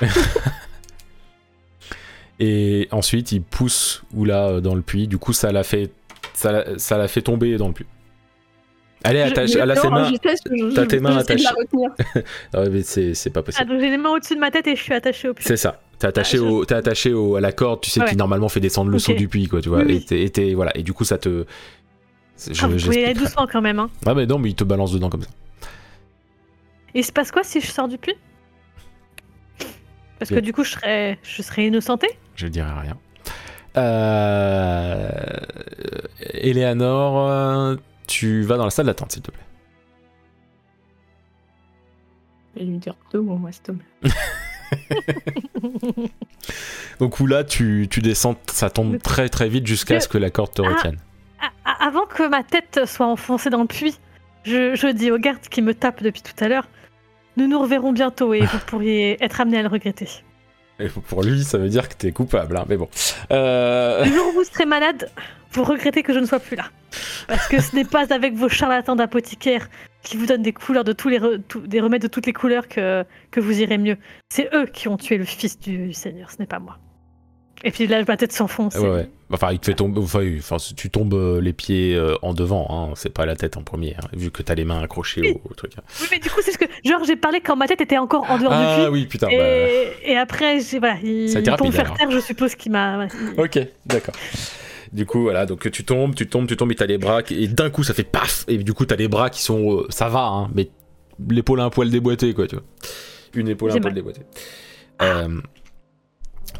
et 2.38 2.88
ensuite 2.90 3.32
il 3.32 3.42
pousse 3.42 4.02
Oula 4.14 4.48
euh, 4.48 4.60
dans 4.60 4.74
le 4.74 4.82
puits. 4.82 5.08
Du 5.08 5.18
coup, 5.18 5.32
ça 5.32 5.52
l'a 5.52 5.62
fait 5.62 5.90
ça 6.34 6.52
l'a- 6.52 6.78
ça 6.78 6.98
l'a 6.98 7.08
fait 7.08 7.22
tomber 7.22 7.56
dans 7.56 7.68
le 7.68 7.74
puits. 7.74 7.86
Attachée, 9.04 9.52
Je- 9.54 9.58
elle 9.60 9.70
a 9.70 9.76
ses 9.76 9.88
mains. 9.88 10.10
t'as 10.74 10.86
tes 10.86 11.00
mains 11.00 11.16
attachées. 11.18 11.44
Ah 12.54 12.64
c'est 12.82 13.30
pas 13.30 13.40
Ah, 13.40 13.42
possible. 13.42 13.68
donc 13.70 13.80
j'ai 13.80 13.90
les 13.90 13.98
mains 13.98 14.10
au-dessus 14.10 14.34
de 14.34 14.40
ma 14.40 14.50
tête 14.50 14.66
et 14.66 14.74
je 14.74 14.82
suis 14.82 14.94
attachée 14.94 15.28
au 15.28 15.34
puits. 15.34 15.44
C'est 15.46 15.56
ça. 15.56 15.80
T'es 15.98 16.06
attaché, 16.08 16.36
Ah, 16.36 16.40
je- 16.40 16.46
au, 16.46 16.64
t'es 16.64 16.74
attaché 16.74 17.12
au, 17.14 17.36
à 17.36 17.40
la 17.40 17.52
corde, 17.52 17.80
tu 17.80 17.88
sais, 17.90 18.00
Ouais. 18.00 18.06
qui 18.10 18.16
normalement 18.16 18.48
fait 18.50 18.60
descendre 18.60 18.90
le 18.90 18.96
Ok. 18.96 19.02
saut 19.02 19.14
du 19.14 19.28
puits, 19.28 19.46
quoi, 19.48 19.62
tu 19.62 19.68
vois. 19.70 19.82
Oui. 19.82 20.04
Et, 20.10 20.54
voilà. 20.54 20.76
et 20.76 20.82
du 20.82 20.92
coup, 20.92 21.04
ça 21.04 21.16
te. 21.18 21.46
Je, 22.38 22.52
Ah, 22.62 22.68
vous 22.68 22.76
pouvez 22.76 23.04
aller 23.06 23.14
doucement 23.14 23.46
quand 23.50 23.62
même. 23.62 23.78
Hein. 23.78 23.88
Ah, 24.04 24.12
mais 24.14 24.26
non, 24.26 24.38
mais 24.38 24.50
il 24.50 24.54
te 24.54 24.64
balance 24.64 24.92
dedans 24.92 25.08
comme 25.08 25.22
ça. 25.22 25.30
Et 26.94 26.98
il 27.00 27.04
se 27.04 27.12
passe 27.12 27.30
quoi 27.32 27.42
si 27.42 27.60
je 27.62 27.66
sors 27.66 27.88
du 27.88 27.96
puits? 27.98 28.14
Parce 30.18 30.30
que 30.30 30.40
du 30.40 30.52
coup, 30.52 30.64
je 30.64 30.70
serais, 30.72 31.18
je 31.22 31.42
serais 31.42 31.66
innocentée 31.66 32.08
Je 32.36 32.46
dirai 32.46 32.70
rien. 32.72 32.96
Euh... 33.76 35.10
Eleanor, 36.34 37.76
tu 38.06 38.42
vas 38.42 38.56
dans 38.56 38.64
la 38.64 38.70
salle 38.70 38.86
d'attente, 38.86 39.12
s'il 39.12 39.22
te 39.22 39.30
plaît. 39.30 39.42
Je 42.54 42.60
vais 42.60 42.66
lui 42.66 42.78
dire 42.78 42.94
deux 43.12 43.20
mots, 43.20 43.36
moi, 43.36 43.52
cet 43.52 43.68
homme. 43.68 43.80
Donc, 47.00 47.20
où 47.20 47.26
là, 47.26 47.44
tu, 47.44 47.86
tu 47.90 48.00
descends, 48.00 48.36
ça 48.50 48.70
tombe 48.70 48.98
très 49.00 49.28
très 49.28 49.48
vite 49.48 49.66
jusqu'à 49.66 50.00
ce 50.00 50.08
que 50.08 50.18
la 50.18 50.30
corde 50.30 50.54
te 50.54 50.62
Ah. 50.62 50.68
retienne. 50.68 50.96
A- 51.40 51.70
a- 51.70 51.86
Avant 51.86 52.06
que 52.06 52.26
ma 52.28 52.42
tête 52.42 52.80
soit 52.86 53.06
enfoncée 53.06 53.50
dans 53.50 53.60
le 53.62 53.66
puits, 53.66 53.98
je, 54.44 54.74
je 54.74 54.86
dis 54.88 55.10
au 55.10 55.18
garde 55.18 55.40
qui 55.50 55.60
me 55.62 55.74
tape 55.74 56.02
depuis 56.02 56.22
tout 56.22 56.32
à 56.44 56.48
l'heure 56.48 56.68
Nous 57.36 57.46
nous 57.48 57.58
reverrons 57.60 57.92
bientôt 57.92 58.32
et 58.32 58.40
vous 58.40 58.58
pourriez 58.66 59.22
être 59.22 59.40
amené 59.40 59.58
à 59.58 59.62
le 59.62 59.68
regretter. 59.68 60.08
Pour 61.08 61.22
lui, 61.22 61.42
ça 61.42 61.58
veut 61.58 61.68
dire 61.68 61.88
que 61.88 61.94
t'es 61.94 62.12
coupable, 62.12 62.56
hein, 62.56 62.64
mais 62.68 62.76
bon. 62.76 62.88
Euh... 63.30 64.04
Le 64.04 64.12
jour 64.12 64.26
où 64.28 64.32
vous 64.32 64.44
serez 64.44 64.66
malade, 64.66 65.10
vous 65.52 65.64
regrettez 65.64 66.02
que 66.02 66.12
je 66.12 66.18
ne 66.18 66.26
sois 66.26 66.38
plus 66.40 66.56
là. 66.56 66.64
Parce 67.28 67.48
que 67.48 67.60
ce 67.60 67.74
n'est 67.74 67.84
pas 67.84 68.12
avec 68.12 68.34
vos 68.34 68.48
charlatans 68.48 68.94
d'apothicaires 68.96 69.68
qui 70.02 70.16
vous 70.16 70.26
donnent 70.26 70.42
des 70.42 70.52
couleurs 70.52 70.84
de 70.84 70.92
tous 70.92 71.08
les 71.08 71.18
re- 71.18 71.40
des 71.66 71.80
remèdes 71.80 72.02
de 72.02 72.08
toutes 72.08 72.26
les 72.26 72.32
couleurs 72.32 72.68
que 72.68 73.04
vous 73.36 73.60
irez 73.60 73.78
mieux. 73.78 73.96
C'est 74.28 74.48
eux 74.54 74.66
qui 74.66 74.88
ont 74.88 74.96
tué 74.96 75.16
le 75.16 75.24
fils 75.24 75.58
du 75.58 75.92
Seigneur, 75.92 76.30
ce 76.30 76.36
n'est 76.38 76.46
pas 76.46 76.58
moi. 76.58 76.78
Et 77.66 77.70
puis 77.72 77.86
là, 77.86 78.02
ma 78.06 78.16
tête 78.16 78.32
s'enfonce. 78.32 78.76
Ouais, 78.76 78.88
ouais. 78.88 79.08
Enfin, 79.32 79.50
il 79.52 79.58
te 79.58 79.66
fait 79.66 79.74
tomber. 79.74 80.00
Enfin, 80.00 80.56
tu 80.76 80.88
tombes 80.88 81.14
euh, 81.14 81.40
les 81.40 81.52
pieds 81.52 81.96
euh, 81.96 82.14
en 82.22 82.32
devant, 82.32 82.66
hein, 82.70 82.92
c'est 82.94 83.12
pas 83.12 83.26
la 83.26 83.34
tête 83.34 83.56
en 83.56 83.62
premier, 83.62 83.94
hein, 83.96 84.06
vu 84.12 84.30
que 84.30 84.40
t'as 84.42 84.54
les 84.54 84.64
mains 84.64 84.80
accrochées 84.80 85.20
Oui. 85.22 85.34
au, 85.44 85.50
au 85.50 85.54
truc. 85.54 85.72
hein. 85.76 85.82
Oui, 86.00 86.06
mais 86.12 86.18
du 86.20 86.30
coup, 86.30 86.40
c'est 86.42 86.52
ce 86.52 86.58
que. 86.58 86.64
Genre, 86.84 87.02
j'ai 87.04 87.16
parlé 87.16 87.40
quand 87.40 87.56
ma 87.56 87.66
tête 87.66 87.80
était 87.80 87.98
encore 87.98 88.30
en 88.30 88.38
dehors 88.38 88.50
du 88.52 88.56
Ah 88.56 88.88
oui, 88.90 89.06
putain. 89.06 89.28
Et, 89.28 89.36
bah, 89.36 89.44
et 90.04 90.16
après, 90.16 90.60
j'ai- 90.60 90.78
voilà, 90.78 90.96
il, 91.02 91.28
Ça 91.28 91.38
a 91.38 91.40
été 91.40 91.50
pour 91.50 91.66
me 91.66 91.72
rapide, 91.72 91.72
faire 91.74 91.84
alors. 91.86 91.96
taire, 91.98 92.10
je 92.12 92.20
suppose 92.20 92.54
qu'il 92.54 92.70
m'a. 92.72 93.06
Ok, 93.36 93.58
d'accord. 93.84 94.14
Du 94.92 95.04
coup, 95.04 95.22
voilà, 95.22 95.44
donc 95.44 95.68
tu 95.72 95.84
tombes, 95.84 96.14
tu 96.14 96.28
tombes, 96.28 96.46
tu 96.46 96.56
tombes, 96.56 96.70
et 96.70 96.76
t'as 96.76 96.86
les 96.86 96.96
bras, 96.96 97.24
qui- 97.24 97.42
et 97.42 97.48
d'un 97.48 97.68
coup 97.70 97.82
ça 97.82 97.92
fait 97.92 98.04
paf, 98.04 98.44
et 98.46 98.56
du 98.58 98.72
coup 98.72 98.86
t'as 98.86 98.94
les 98.96 99.08
bras 99.08 99.28
qui 99.30 99.42
sont, 99.42 99.72
euh, 99.80 99.86
ça 99.88 100.08
va, 100.08 100.22
hein, 100.26 100.48
mais 100.54 100.68
l'épaule 101.28 101.58
un 101.60 101.70
poil 101.70 101.90
déboîtée, 101.90 102.32
quoi, 102.32 102.46
tu 102.46 102.54
vois. 102.54 102.64
Une 103.34 103.48
épaule 103.48 103.72
un 103.72 103.74
J'ai 103.74 103.80
poil 103.80 103.92
déboîtée. 103.92 104.20
Euh, 105.02 105.40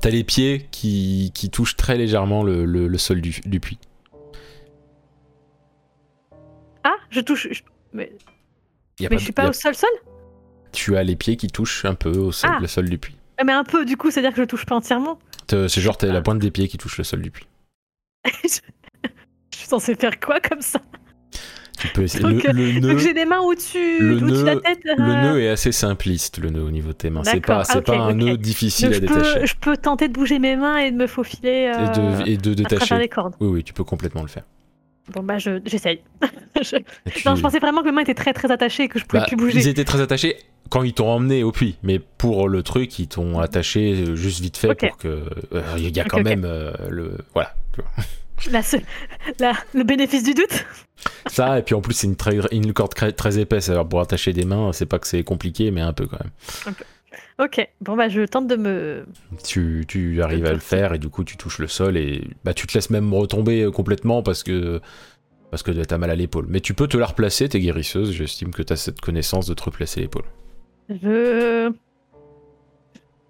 T'as 0.00 0.10
les 0.10 0.24
pieds 0.24 0.68
qui, 0.70 1.32
qui 1.34 1.50
touchent 1.50 1.76
très 1.76 1.96
légèrement 1.96 2.42
le, 2.44 2.64
le- 2.64 2.86
le 2.86 2.98
sol 2.98 3.20
du, 3.20 3.40
du 3.44 3.60
puits. 3.60 3.78
Ah, 6.84 6.94
je 7.10 7.20
touche. 7.20 7.48
je- 7.50 7.62
Mais, 7.92 8.12
mais 9.00 9.08
pas 9.08 9.16
je 9.16 9.22
suis 9.24 9.32
pas 9.32 9.44
a- 9.44 9.48
au 9.48 9.52
sol 9.52 9.74
sol? 9.74 9.88
Tu 10.72 10.96
as 10.96 11.02
les 11.02 11.16
pieds 11.16 11.36
qui 11.36 11.46
touchent 11.48 11.84
un 11.84 11.94
peu 11.94 12.10
au 12.10 12.32
sol, 12.32 12.50
Ah. 12.54 12.58
le 12.60 12.66
sol 12.66 12.88
du 12.88 12.98
puits. 12.98 13.16
Ah, 13.38 13.44
Mais 13.44 13.52
un 13.52 13.64
peu, 13.64 13.84
du 13.84 13.96
coup, 13.96 14.10
c'est-à-dire 14.10 14.32
que 14.34 14.42
je 14.42 14.46
touche 14.46 14.66
pas 14.66 14.74
entièrement? 14.76 15.18
C'est 15.48 15.80
genre 15.80 15.96
t'as 15.96 16.08
Ah. 16.08 16.12
la 16.12 16.20
pointe 16.22 16.38
des 16.38 16.50
pieds 16.50 16.68
qui 16.68 16.76
touche 16.78 16.98
le 16.98 17.04
sol 17.04 17.22
du 17.22 17.30
puits. 17.30 17.46
je... 18.24 18.30
je 19.52 19.56
suis 19.58 19.66
censée 19.66 19.94
faire 19.94 20.18
quoi 20.20 20.40
comme 20.40 20.60
ça? 20.60 20.80
Tu 21.78 21.88
peux 21.88 22.02
essayer. 22.02 22.22
Donc, 22.22 22.42
le, 22.42 22.52
le 22.52 22.80
Donc 22.80 22.92
nœud, 22.92 22.98
j'ai 22.98 23.12
des 23.14 23.24
mains 23.26 23.40
au-dessus 23.40 23.98
le 24.00 24.16
au-dessus 24.16 24.40
de 24.42 24.46
la 24.46 24.56
tête. 24.56 24.78
le 24.84 24.92
euh, 25.02 25.22
nœud 25.34 25.40
est 25.42 25.48
assez 25.48 25.72
simpliste, 25.72 26.38
le 26.38 26.50
nœud 26.50 26.62
au 26.62 26.70
niveau 26.70 26.88
de 26.88 26.94
tes 26.94 27.10
mains. 27.10 27.22
C'est 27.24 27.40
pas, 27.40 27.64
c'est 27.64 27.74
Ah, 27.74 27.78
ok, 27.78 27.84
pas 27.84 27.96
un 27.98 28.14
nœud 28.14 28.36
difficile 28.36 28.86
donc 28.88 28.94
à 28.94 28.96
je, 28.96 29.00
détacher. 29.00 29.40
peux, 29.40 29.46
je 29.46 29.54
peux 29.60 29.76
tenter 29.76 30.08
de 30.08 30.12
bouger 30.14 30.38
mes 30.38 30.56
mains 30.56 30.78
et 30.78 30.90
de 30.90 30.96
me 30.96 31.06
faufiler 31.06 31.72
euh, 31.76 32.22
Et 32.24 32.26
de, 32.26 32.30
et 32.30 32.36
de 32.36 32.50
à 32.50 32.54
travers 32.54 32.78
détacher. 32.78 32.98
les 32.98 33.08
cordes. 33.08 33.34
Oui, 33.40 33.48
oui, 33.48 33.64
tu 33.64 33.72
peux 33.72 33.84
complètement 33.84 34.22
le 34.22 34.28
faire. 34.28 34.44
Bon 35.12 35.22
bah 35.22 35.38
je- 35.38 35.60
j'essaye. 35.64 36.00
Je- 36.62 36.76
Et 36.76 37.10
tu- 37.14 37.28
Non, 37.28 37.36
je 37.36 37.42
pensais 37.42 37.60
vraiment 37.60 37.82
que 37.82 37.86
mes 37.86 37.92
mains 37.92 38.00
étaient 38.00 38.14
très 38.14 38.32
très 38.32 38.50
attachées 38.50 38.84
et 38.84 38.88
que 38.88 38.98
je 38.98 39.04
pouvais 39.04 39.20
Bah, 39.20 39.26
plus 39.26 39.36
bouger. 39.36 39.58
Ils 39.60 39.68
étaient 39.68 39.84
très 39.84 40.00
attachés 40.00 40.36
quand 40.68 40.82
ils 40.82 40.94
t'ont 40.94 41.08
emmené 41.08 41.44
au 41.44 41.52
puits, 41.52 41.76
mais 41.84 42.00
pour 42.00 42.48
le 42.48 42.62
truc, 42.64 42.98
ils 42.98 43.06
t'ont 43.06 43.38
attaché 43.38 43.94
euh, 44.04 44.16
juste 44.16 44.40
vite 44.40 44.56
fait 44.56 44.74
pour 44.74 44.96
que. 44.96 45.22
euh, 45.52 45.62
Il 45.78 45.94
y 45.96 46.00
a 46.00 46.04
quand 46.04 46.22
même 46.24 46.44
euh, 46.44 46.72
le. 46.90 47.18
Voilà. 47.34 47.54
La 48.50 49.52
le 49.74 49.82
bénéfice 49.82 50.22
du 50.22 50.34
doute. 50.34 50.64
Ça, 51.26 51.58
et 51.58 51.62
puis 51.62 51.74
en 51.74 51.80
plus, 51.80 51.94
c'est 51.94 52.06
une, 52.06 52.16
très, 52.16 52.38
une 52.52 52.72
corde 52.72 52.94
très, 52.94 53.12
très 53.12 53.38
épaisse. 53.38 53.68
Alors 53.68 53.88
pour 53.88 54.00
attacher 54.00 54.32
des 54.32 54.44
mains, 54.44 54.72
c'est 54.72 54.86
pas 54.86 54.98
que 54.98 55.06
c'est 55.06 55.24
compliqué, 55.24 55.70
mais 55.70 55.80
un 55.80 55.92
peu 55.92 56.06
quand 56.06 56.18
même. 56.18 56.74
Ok, 57.38 57.68
bon 57.82 57.96
bah 57.96 58.08
je 58.08 58.22
tente 58.22 58.46
de 58.46 58.56
me. 58.56 59.06
Tu, 59.44 59.84
tu 59.86 60.22
arrives 60.22 60.46
à 60.46 60.52
le 60.52 60.58
faire 60.58 60.94
et 60.94 60.98
du 60.98 61.08
coup, 61.08 61.22
tu 61.22 61.36
touches 61.36 61.58
le 61.58 61.66
sol 61.66 61.96
et 61.96 62.24
bah, 62.44 62.54
tu 62.54 62.66
te 62.66 62.74
laisses 62.74 62.90
même 62.90 63.12
retomber 63.12 63.62
euh, 63.62 63.70
complètement 63.70 64.22
parce 64.22 64.42
que. 64.42 64.80
Parce 65.50 65.62
que 65.62 65.70
t'as 65.70 65.98
mal 65.98 66.10
à 66.10 66.16
l'épaule. 66.16 66.46
Mais 66.48 66.60
tu 66.60 66.74
peux 66.74 66.88
te 66.88 66.96
la 66.96 67.06
replacer, 67.06 67.48
t'es 67.48 67.60
guérisseuse. 67.60 68.10
J'estime 68.12 68.50
que 68.50 68.62
t'as 68.62 68.76
cette 68.76 69.00
connaissance 69.00 69.46
de 69.46 69.54
te 69.54 69.62
replacer 69.62 70.00
l'épaule. 70.00 70.24
Je. 70.88 71.72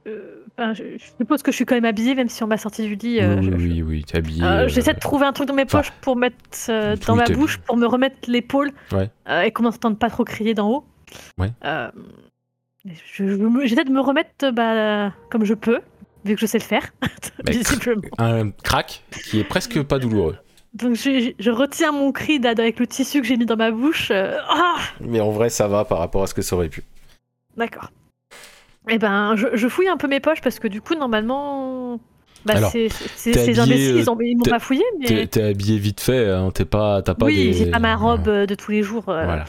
Euh, 0.07 0.36
je, 0.59 0.83
je 0.99 1.05
suppose 1.19 1.43
que 1.43 1.51
je 1.53 1.57
suis 1.57 1.65
quand 1.67 1.75
même 1.75 1.85
habillée, 1.85 2.15
même 2.15 2.29
si 2.29 2.43
on 2.43 2.47
m'a 2.47 2.57
sorti 2.57 2.83
du 2.83 2.95
lit. 2.97 3.21
euh, 3.21 3.37
oui, 3.39 3.45
je- 3.47 3.51
oui, 3.57 3.83
oui, 3.83 4.05
t'es 4.05 4.19
habillé. 4.19 4.43
Euh, 4.43 4.65
euh, 4.65 4.69
J'essaie 4.69 4.95
de 4.95 4.99
trouver 5.01 5.27
un 5.27 5.33
truc 5.33 5.49
dans 5.49 5.55
mes 5.55 5.65
enfin, 5.65 5.79
poches 5.79 5.93
pour 6.01 6.17
mettre 6.17 6.37
euh, 6.69 6.97
dans 7.07 7.15
ma 7.17 7.27
bouche, 7.27 7.59
pour 7.59 7.77
me 7.77 7.87
remettre 7.87 8.17
l'épaule 8.29 8.71
Ouais. 8.93 9.11
et 9.45 9.51
qu'on 9.53 9.65
n'entende 9.65 9.99
pas 9.99 10.09
trop 10.11 10.25
crier 10.25 10.55
d'en 10.55 10.71
haut. 10.71 10.85
Ouais. 11.39 11.51
J'essaie 12.85 13.85
de 13.85 13.91
me 13.93 14.01
remettre 14.01 14.51
bah, 14.53 15.13
comme 15.31 15.45
je 15.45 15.55
peux, 15.55 15.81
vu 16.25 16.35
que 16.35 16.41
je 16.41 16.47
sais 16.47 16.59
le 16.59 16.65
faire, 16.65 16.91
Bah, 17.45 17.53
un 18.19 18.51
crack 18.51 19.03
qui 19.29 19.41
est 19.41 19.45
presque 19.45 19.83
pas 19.83 19.99
douloureux. 19.99 20.37
Donc 20.75 20.95
je, 20.95 21.33
je 21.39 21.51
retiens 21.51 21.91
mon 21.93 22.13
cri 22.13 22.41
avec 22.45 22.79
le 22.79 22.87
tissu 22.87 23.21
que 23.23 23.27
j'ai 23.27 23.37
mis 23.37 23.47
dans 23.47 23.57
ma 23.57 23.71
bouche. 23.71 24.11
ah 24.13 24.77
Mais 25.01 25.21
en 25.21 25.31
vrai, 25.31 25.49
ça 25.51 25.69
va 25.69 25.85
par 25.85 25.99
rapport 25.99 26.23
à 26.23 26.27
ce 26.27 26.35
que 26.35 26.43
ça 26.43 26.55
aurait 26.57 26.69
pu. 26.69 26.83
D'accord. 27.57 27.91
Eh 28.89 28.99
ben, 28.99 29.35
je, 29.37 29.49
je 29.55 29.69
fouille 29.69 29.89
un 29.89 29.97
peu 29.97 30.07
mes 30.09 30.21
poches 30.21 30.41
parce 30.41 30.59
que 30.59 30.69
du 30.69 30.81
coup, 30.81 30.95
normalement. 30.95 32.01
Bah, 32.45 32.55
Alors, 32.57 32.71
c'est- 32.71 32.89
c'est- 33.17 33.33
ces 33.33 33.59
imbéciles, 33.59 33.97
ils 33.97 34.09
ont- 34.11 34.17
ils 34.21 34.37
m'ont 34.37 34.45
t'es- 34.45 34.51
pas 34.51 34.61
fouillé, 34.61 34.85
mais. 35.01 35.27
t'es 35.27 35.43
habillé 35.43 35.79
vite 35.79 36.01
fait, 36.01 36.31
hein, 36.31 36.51
t'es 36.55 36.65
pas, 36.65 37.03
t'as 37.03 37.15
pas 37.15 37.27
oui, 37.27 37.35
des. 37.35 37.53
j'ai 37.55 37.67
pas 37.71 37.81
ma 37.81 37.97
robe 37.97 38.29
euh, 38.29 38.47
de 38.47 38.55
tous 38.55 38.71
les 38.71 38.85
jours. 38.85 39.09
euh, 39.09 39.25
Voilà. 39.25 39.45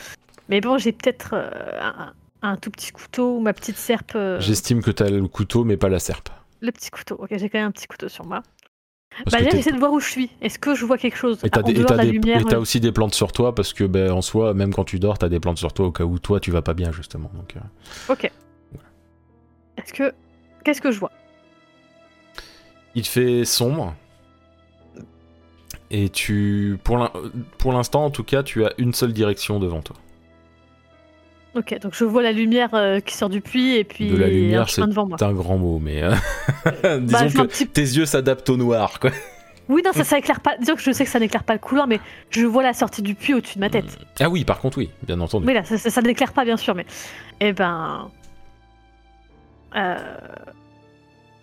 Mais 0.49 0.61
bon, 0.61 0.79
j'ai 0.79 0.91
peut-être 0.93 1.31
euh, 1.33 1.49
un, 1.81 2.13
un 2.41 2.55
tout 2.55 2.71
petit 2.71 2.91
couteau 2.91 3.37
ou 3.37 3.39
ma 3.39 3.53
petite 3.53 3.77
serpe. 3.77 4.13
euh, 4.15 4.39
J'estime 4.39 4.81
que 4.81 4.89
t'as 4.89 5.09
le 5.09 5.27
couteau, 5.27 5.63
mais 5.63 5.77
pas 5.77 5.89
la 5.89 5.99
serpe. 5.99 6.29
Le 6.61 6.71
petit 6.71 6.89
couteau. 6.89 7.15
Ok, 7.19 7.27
j'ai 7.31 7.49
quand 7.49 7.59
même 7.59 7.67
un 7.67 7.71
petit 7.71 7.85
couteau 7.85 8.07
sur 8.09 8.25
moi. 8.25 8.41
Parce 9.25 9.35
Bah, 9.35 9.43
t'es- 9.43 9.57
j'essaie 9.57 9.71
de 9.71 9.77
voir 9.79 9.91
où 9.93 9.99
je 9.99 10.09
suis. 10.09 10.29
Est-ce 10.41 10.57
que 10.57 10.73
je 10.73 10.83
vois 10.85 10.97
quelque 10.97 11.17
chose 11.17 11.39
Et 11.43 11.49
t'as 11.51 11.61
des- 11.61 11.71
et 11.71 11.75
dehors 11.75 11.87
t'as 11.87 11.93
de 11.93 11.97
la 11.99 12.05
des- 12.05 12.11
lumière 12.13 12.41
et 12.41 12.45
t'as 12.45 12.55
euh, 12.57 12.59
aussi 12.61 12.79
des 12.79 12.91
plantes 12.91 13.13
sur 13.13 13.31
toi 13.31 13.53
parce 13.53 13.73
que 13.73 13.83
ben, 13.83 14.11
en 14.11 14.21
soi, 14.23 14.53
même 14.55 14.73
quand 14.73 14.83
tu 14.85 14.97
dors, 14.99 15.17
t'as 15.19 15.29
des 15.29 15.39
plantes 15.39 15.57
sur 15.59 15.71
toi 15.73 15.85
au 15.87 15.91
cas 15.91 16.03
où 16.03 16.17
toi 16.17 16.39
tu 16.39 16.49
vas 16.49 16.61
pas 16.63 16.73
bien 16.73 16.91
justement. 16.91 17.29
Donc, 17.35 17.55
euh, 17.57 18.13
Ok. 18.13 18.31
Est-ce 19.87 19.93
que. 19.93 20.13
Qu'est-ce 20.63 20.81
que 20.81 20.91
je 20.91 20.99
vois? 20.99 21.11
Il 22.95 23.05
fait 23.05 23.45
sombre 23.45 23.95
et 25.89 26.09
tu, 26.09 26.77
pour 26.83 26.97
l'in- 26.97 27.11
pour 27.57 27.71
l'instant 27.71 28.03
en 28.05 28.09
tout 28.09 28.23
cas, 28.23 28.43
tu 28.43 28.65
as 28.65 28.73
une 28.77 28.93
seule 28.93 29.13
direction 29.13 29.59
devant 29.59 29.81
toi. 29.81 29.95
Ok, 31.55 31.79
donc 31.79 31.93
je 31.95 32.03
vois 32.03 32.21
la 32.21 32.31
lumière 32.33 32.73
euh, 32.73 32.99
qui 32.99 33.15
sort 33.15 33.29
du 33.29 33.39
puits 33.41 33.75
et 33.77 33.83
puis 33.83 34.09
De 34.09 34.17
la 34.17 34.27
lumière, 34.27 34.69
c'est 34.69 34.81
un 34.81 34.87
grand 35.33 35.57
mot, 35.57 35.79
mais 35.79 36.03
euh, 36.03 36.13
Bah, 36.99 36.99
disons 36.99 37.43
que 37.43 37.47
petit- 37.47 37.67
tes 37.67 37.81
yeux 37.81 38.05
s'adaptent 38.05 38.49
au 38.49 38.57
noir, 38.57 38.99
quoi. 38.99 39.11
Oui, 39.69 39.81
non, 39.83 39.91
ça, 39.91 40.03
ça 40.05 40.17
éclaire 40.17 40.39
pas. 40.39 40.55
Disons 40.57 40.75
que 40.75 40.81
je 40.81 40.91
sais 40.91 41.03
que 41.03 41.09
ça 41.09 41.19
n'éclaire 41.19 41.43
pas 41.43 41.53
le 41.53 41.59
couloir, 41.59 41.87
mais 41.87 41.99
je 42.29 42.45
vois 42.45 42.63
la 42.63 42.73
sortie 42.73 43.01
du 43.01 43.15
puits 43.15 43.33
au-dessus 43.33 43.55
de 43.55 43.59
ma 43.59 43.69
tête. 43.69 43.97
Ah 44.19 44.29
oui, 44.29 44.45
par 44.45 44.59
contre, 44.59 44.77
oui, 44.77 44.89
bien 45.03 45.19
entendu. 45.19 45.45
Oui, 45.45 45.53
là, 45.53 45.63
ça, 45.65 45.77
ça, 45.77 45.89
ça 45.89 46.01
n'éclaire 46.01 46.31
pas, 46.31 46.45
bien 46.45 46.55
sûr, 46.57 46.73
mais. 46.73 46.85
Eh 47.41 47.51
ben. 47.53 48.09
Euh, 49.75 50.17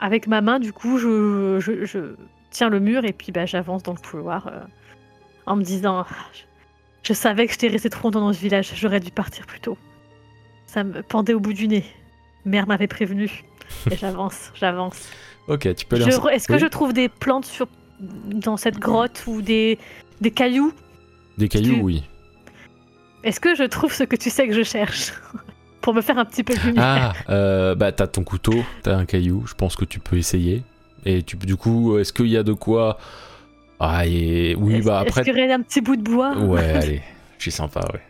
Avec 0.00 0.26
ma 0.26 0.40
main, 0.40 0.58
du 0.60 0.72
coup, 0.72 0.98
je, 0.98 1.58
je, 1.60 1.84
je 1.84 2.14
tiens 2.50 2.68
le 2.68 2.80
mur 2.80 3.04
et 3.04 3.12
puis 3.12 3.32
bah, 3.32 3.46
j'avance 3.46 3.82
dans 3.82 3.92
le 3.94 3.98
couloir 3.98 4.46
euh, 4.48 4.60
en 5.46 5.56
me 5.56 5.62
disant 5.62 6.04
Ah, 6.08 6.14
je, 6.32 6.42
je 7.02 7.12
savais 7.12 7.46
que 7.46 7.52
j'étais 7.52 7.68
resté 7.68 7.90
trop 7.90 8.08
longtemps 8.08 8.20
dans 8.20 8.32
ce 8.32 8.40
village, 8.40 8.72
j'aurais 8.76 9.00
dû 9.00 9.10
partir 9.10 9.46
plus 9.46 9.60
tôt. 9.60 9.78
Ça 10.66 10.84
me 10.84 11.02
pendait 11.02 11.34
au 11.34 11.40
bout 11.40 11.52
du 11.52 11.68
nez. 11.68 11.84
Mère 12.44 12.66
m'avait 12.66 12.88
prévenu. 12.88 13.44
Et 13.90 13.96
j'avance, 13.96 14.52
j'avance. 14.56 15.08
Ok, 15.48 15.74
tu 15.74 15.86
peux 15.86 15.96
Est-ce 15.96 16.46
que 16.48 16.54
Oui. 16.54 16.58
je 16.58 16.66
trouve 16.66 16.92
des 16.92 17.08
plantes 17.08 17.44
sur... 17.44 17.66
dans 18.00 18.56
cette 18.56 18.78
grotte 18.78 19.24
ou 19.26 19.40
des, 19.42 19.78
des 20.20 20.30
cailloux? 20.30 20.72
Des 21.38 21.48
cailloux, 21.48 21.74
tu- 21.76 21.80
oui. 21.82 22.02
Est-ce 23.22 23.40
que 23.40 23.54
je 23.54 23.64
trouve 23.64 23.92
ce 23.92 24.04
que 24.04 24.16
tu 24.16 24.28
sais 24.30 24.46
que 24.48 24.54
je 24.54 24.62
cherche? 24.62 25.12
Pour 25.84 25.92
me 25.94 26.00
faire 26.00 26.16
un 26.18 26.24
petit 26.24 26.42
peu 26.42 26.54
de 26.54 26.60
lumière. 26.60 27.12
Ah, 27.28 27.32
euh, 27.32 27.74
bah 27.74 27.92
t'as 27.92 28.06
ton 28.06 28.24
couteau, 28.24 28.64
t'as 28.82 28.96
un 28.96 29.04
caillou, 29.04 29.44
je 29.46 29.52
pense 29.54 29.76
que 29.76 29.84
tu 29.84 30.00
peux 30.00 30.16
essayer. 30.16 30.62
Et 31.04 31.22
tu, 31.22 31.36
du 31.36 31.56
coup, 31.56 31.98
est-ce 31.98 32.12
qu'il 32.12 32.28
y 32.28 32.38
a 32.38 32.42
de 32.42 32.54
quoi 32.54 32.96
Ah, 33.78 34.06
et 34.06 34.54
oui, 34.58 34.76
Est-ce- 34.76 34.86
bah 34.86 35.02
Est-ce 35.04 35.10
après. 35.10 35.22
qu'il 35.24 35.38
y 35.38 35.42
aurait 35.44 35.52
un 35.52 35.60
petit 35.60 35.82
bout 35.82 35.96
de 35.96 36.02
bois? 36.02 36.36
Ouais, 36.38 36.62
allez, 36.82 37.02
je 37.36 37.42
suis 37.42 37.50
sympa, 37.52 37.80
ouais. 37.92 38.00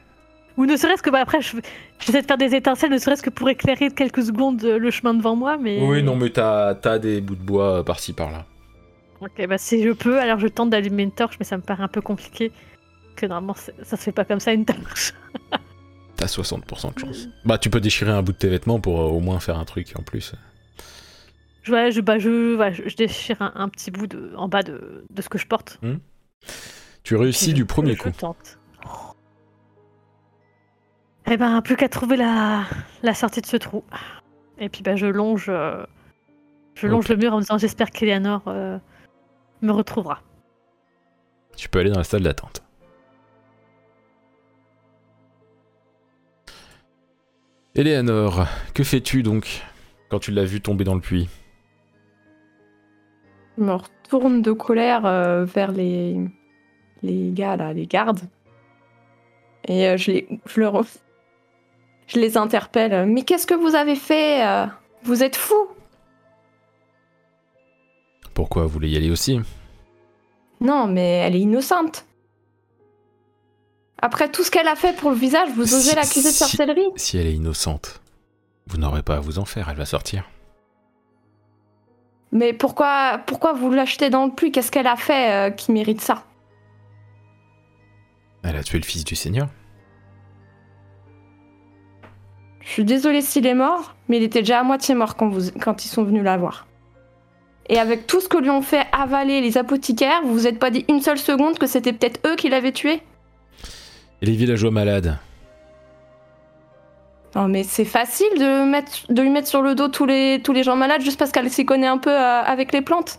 Ou 0.56 0.66
ne 0.66 0.76
serait-ce 0.76 1.02
que 1.02 1.10
bah, 1.10 1.18
après, 1.18 1.40
je- 1.40 1.56
j'essaie 1.98 2.22
de 2.22 2.26
faire 2.28 2.38
des 2.38 2.54
étincelles, 2.54 2.92
ne 2.92 2.98
serait-ce 2.98 3.22
que 3.24 3.30
pour 3.30 3.48
éclairer 3.48 3.90
quelques 3.90 4.22
secondes 4.22 4.62
euh, 4.62 4.78
le 4.78 4.90
chemin 4.92 5.12
devant 5.12 5.34
moi, 5.34 5.56
mais. 5.60 5.80
Oui, 5.84 6.00
non, 6.04 6.14
mais 6.14 6.30
t'as 6.30 6.76
as 6.84 6.98
des 7.00 7.20
bouts 7.20 7.34
de 7.34 7.42
bois 7.42 7.80
euh, 7.80 7.82
par-ci 7.82 8.12
par-là. 8.12 8.44
Ok, 9.20 9.44
bah 9.48 9.58
si 9.58 9.82
je 9.82 9.90
peux, 9.90 10.20
alors 10.20 10.38
je 10.38 10.46
tente 10.46 10.70
d'allumer 10.70 11.02
une 11.02 11.10
torche, 11.12 11.34
mais 11.40 11.44
ça 11.44 11.56
me 11.56 11.62
paraît 11.62 11.82
un 11.82 11.88
peu 11.88 12.00
compliqué. 12.00 12.52
Que 13.16 13.26
normalement, 13.26 13.54
ça 13.82 13.96
se 13.96 14.02
fait 14.02 14.12
pas 14.12 14.24
comme 14.24 14.38
ça 14.40 14.52
une 14.52 14.64
torche. 14.64 15.12
T'as 16.16 16.26
60% 16.26 16.94
de 16.94 16.98
chance. 17.00 17.28
Bah, 17.44 17.58
tu 17.58 17.70
peux 17.70 17.80
déchirer 17.80 18.12
un 18.12 18.22
bout 18.22 18.32
de 18.32 18.36
tes 18.38 18.48
vêtements 18.48 18.78
pour 18.80 19.00
euh, 19.00 19.04
au 19.04 19.20
moins 19.20 19.40
faire 19.40 19.58
un 19.58 19.64
truc 19.64 19.92
en 19.98 20.02
plus. 20.02 20.34
Je, 21.62 21.72
ouais, 21.72 21.90
je, 21.90 22.00
bah, 22.00 22.18
je, 22.18 22.54
voilà, 22.54 22.72
je, 22.72 22.88
je 22.88 22.94
déchire 22.96 23.40
un, 23.40 23.52
un 23.56 23.68
petit 23.68 23.90
bout 23.90 24.06
de, 24.06 24.32
en 24.36 24.48
bas 24.48 24.62
de, 24.62 25.04
de 25.10 25.22
ce 25.22 25.28
que 25.28 25.38
je 25.38 25.46
porte. 25.46 25.80
Tu 27.02 27.16
réussis 27.16 27.52
du 27.54 27.64
premier 27.64 27.94
je 27.94 28.02
coup. 28.02 28.10
tente. 28.10 28.58
Eh 31.26 31.36
ben, 31.38 31.62
plus 31.62 31.76
qu'à 31.76 31.88
trouver 31.88 32.16
la, 32.16 32.64
la 33.02 33.14
sortie 33.14 33.40
de 33.40 33.46
ce 33.46 33.56
trou. 33.56 33.82
Et 34.58 34.68
puis, 34.68 34.82
bah, 34.82 34.94
je 34.94 35.06
longe, 35.06 35.46
euh, 35.48 35.84
je 36.74 36.86
longe 36.86 37.08
le 37.08 37.16
mur 37.16 37.32
en 37.32 37.36
me 37.36 37.40
disant 37.42 37.58
j'espère 37.58 37.90
qu'Eleanor 37.90 38.42
euh, 38.46 38.78
me 39.62 39.72
retrouvera. 39.72 40.20
Tu 41.56 41.68
peux 41.68 41.78
aller 41.78 41.90
dans 41.90 41.98
la 41.98 42.04
salle 42.04 42.22
d'attente. 42.22 42.63
Eleanor, 47.76 48.46
que 48.72 48.84
fais-tu 48.84 49.22
donc 49.22 49.62
quand 50.08 50.18
tu 50.20 50.30
l'as 50.30 50.44
vu 50.44 50.60
tomber 50.60 50.84
dans 50.84 50.94
le 50.94 51.00
puits? 51.00 51.28
Je 53.58 53.62
me 53.64 53.72
retourne 53.72 54.42
de 54.42 54.52
colère 54.52 55.06
euh, 55.06 55.44
vers 55.44 55.72
les, 55.72 56.16
les 57.02 57.30
gars, 57.32 57.56
là, 57.56 57.72
les 57.72 57.86
gardes. 57.86 58.20
Et 59.66 59.88
euh, 59.88 59.96
je, 59.96 60.10
les, 60.12 60.28
je, 60.46 60.60
leur- 60.60 60.84
je 62.06 62.18
les 62.18 62.36
interpelle. 62.36 63.06
Mais 63.06 63.22
qu'est-ce 63.22 63.46
que 63.46 63.54
vous 63.54 63.74
avez 63.74 63.96
fait 63.96 64.44
euh? 64.46 64.66
Vous 65.02 65.22
êtes 65.22 65.36
fous 65.36 65.68
Pourquoi 68.34 68.62
vous 68.62 68.68
voulez 68.70 68.90
y 68.90 68.96
aller 68.96 69.10
aussi? 69.10 69.40
Non, 70.60 70.86
mais 70.86 71.18
elle 71.26 71.36
est 71.36 71.40
innocente. 71.40 72.06
Après 74.04 74.30
tout 74.30 74.42
ce 74.44 74.50
qu'elle 74.50 74.68
a 74.68 74.76
fait 74.76 74.94
pour 74.94 75.08
le 75.08 75.16
visage, 75.16 75.48
vous 75.56 75.64
Si- 75.64 75.74
osez 75.76 75.94
l'accuser 75.94 76.28
de 76.28 76.34
sorcellerie? 76.34 76.90
Si 76.96 77.16
elle 77.16 77.26
est 77.26 77.32
innocente, 77.32 78.02
vous 78.66 78.76
n'aurez 78.76 79.02
pas 79.02 79.16
à 79.16 79.20
vous 79.20 79.38
en 79.38 79.46
faire, 79.46 79.70
elle 79.70 79.78
va 79.78 79.86
sortir. 79.86 80.28
Mais 82.30 82.52
pourquoi, 82.52 83.22
pourquoi 83.26 83.54
vous 83.54 83.70
l'achetez 83.70 84.10
dans 84.10 84.26
le 84.26 84.32
puits? 84.32 84.52
Qu'est-ce 84.52 84.70
qu'elle 84.70 84.88
a 84.88 84.96
fait 84.96 85.32
euh, 85.32 85.50
qui 85.50 85.72
mérite 85.72 86.02
ça? 86.02 86.24
Elle 88.42 88.56
a 88.56 88.62
tué 88.62 88.76
le 88.78 88.84
fils 88.84 89.04
du 89.04 89.14
Seigneur. 89.16 89.48
Je 92.60 92.68
suis 92.68 92.84
désolée 92.84 93.22
s'il 93.22 93.46
est 93.46 93.54
mort, 93.54 93.94
mais 94.08 94.18
il 94.18 94.22
était 94.22 94.40
déjà 94.40 94.60
à 94.60 94.64
moitié 94.64 94.94
mort 94.94 95.16
quand, 95.16 95.28
vous, 95.30 95.50
quand 95.62 95.82
ils 95.86 95.88
sont 95.88 96.04
venus 96.04 96.24
la 96.24 96.36
voir. 96.36 96.66
Et 97.70 97.78
avec 97.78 98.06
tout 98.06 98.20
ce 98.20 98.28
que 98.28 98.36
lui 98.36 98.50
ont 98.50 98.60
fait 98.60 98.84
avaler 98.92 99.40
les 99.40 99.56
apothicaires, 99.56 100.20
vous 100.24 100.34
vous 100.34 100.46
êtes 100.46 100.58
pas 100.58 100.68
dit 100.70 100.84
une 100.90 101.00
seule 101.00 101.16
seconde 101.16 101.58
que 101.58 101.66
c'était 101.66 101.94
peut-être 101.94 102.20
eux 102.28 102.36
qui 102.36 102.50
l'avaient 102.50 102.72
tué? 102.72 103.00
Et 104.24 104.26
les 104.26 104.36
villageois 104.36 104.70
malades 104.70 105.18
Non 107.34 107.46
mais 107.46 107.62
c'est 107.62 107.84
facile 107.84 108.32
de, 108.38 108.64
mettre, 108.64 109.12
de 109.12 109.20
lui 109.20 109.28
mettre 109.28 109.48
sur 109.48 109.60
le 109.60 109.74
dos 109.74 109.88
tous 109.88 110.06
les, 110.06 110.40
tous 110.42 110.54
les 110.54 110.62
gens 110.62 110.76
malades 110.76 111.02
juste 111.02 111.18
parce 111.18 111.30
qu'elle 111.30 111.50
s'y 111.50 111.66
connaît 111.66 111.86
un 111.86 111.98
peu 111.98 112.10
euh, 112.10 112.42
avec 112.42 112.72
les 112.72 112.80
plantes. 112.80 113.18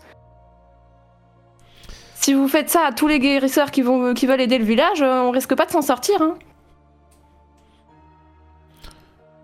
Si 2.16 2.34
vous 2.34 2.48
faites 2.48 2.70
ça 2.70 2.86
à 2.86 2.92
tous 2.92 3.06
les 3.06 3.20
guérisseurs 3.20 3.70
qui, 3.70 3.82
vont, 3.82 4.14
qui 4.14 4.26
veulent 4.26 4.40
aider 4.40 4.58
le 4.58 4.64
village, 4.64 5.00
euh, 5.00 5.20
on 5.20 5.30
risque 5.30 5.54
pas 5.54 5.64
de 5.64 5.70
s'en 5.70 5.80
sortir. 5.80 6.20
Hein. 6.20 6.36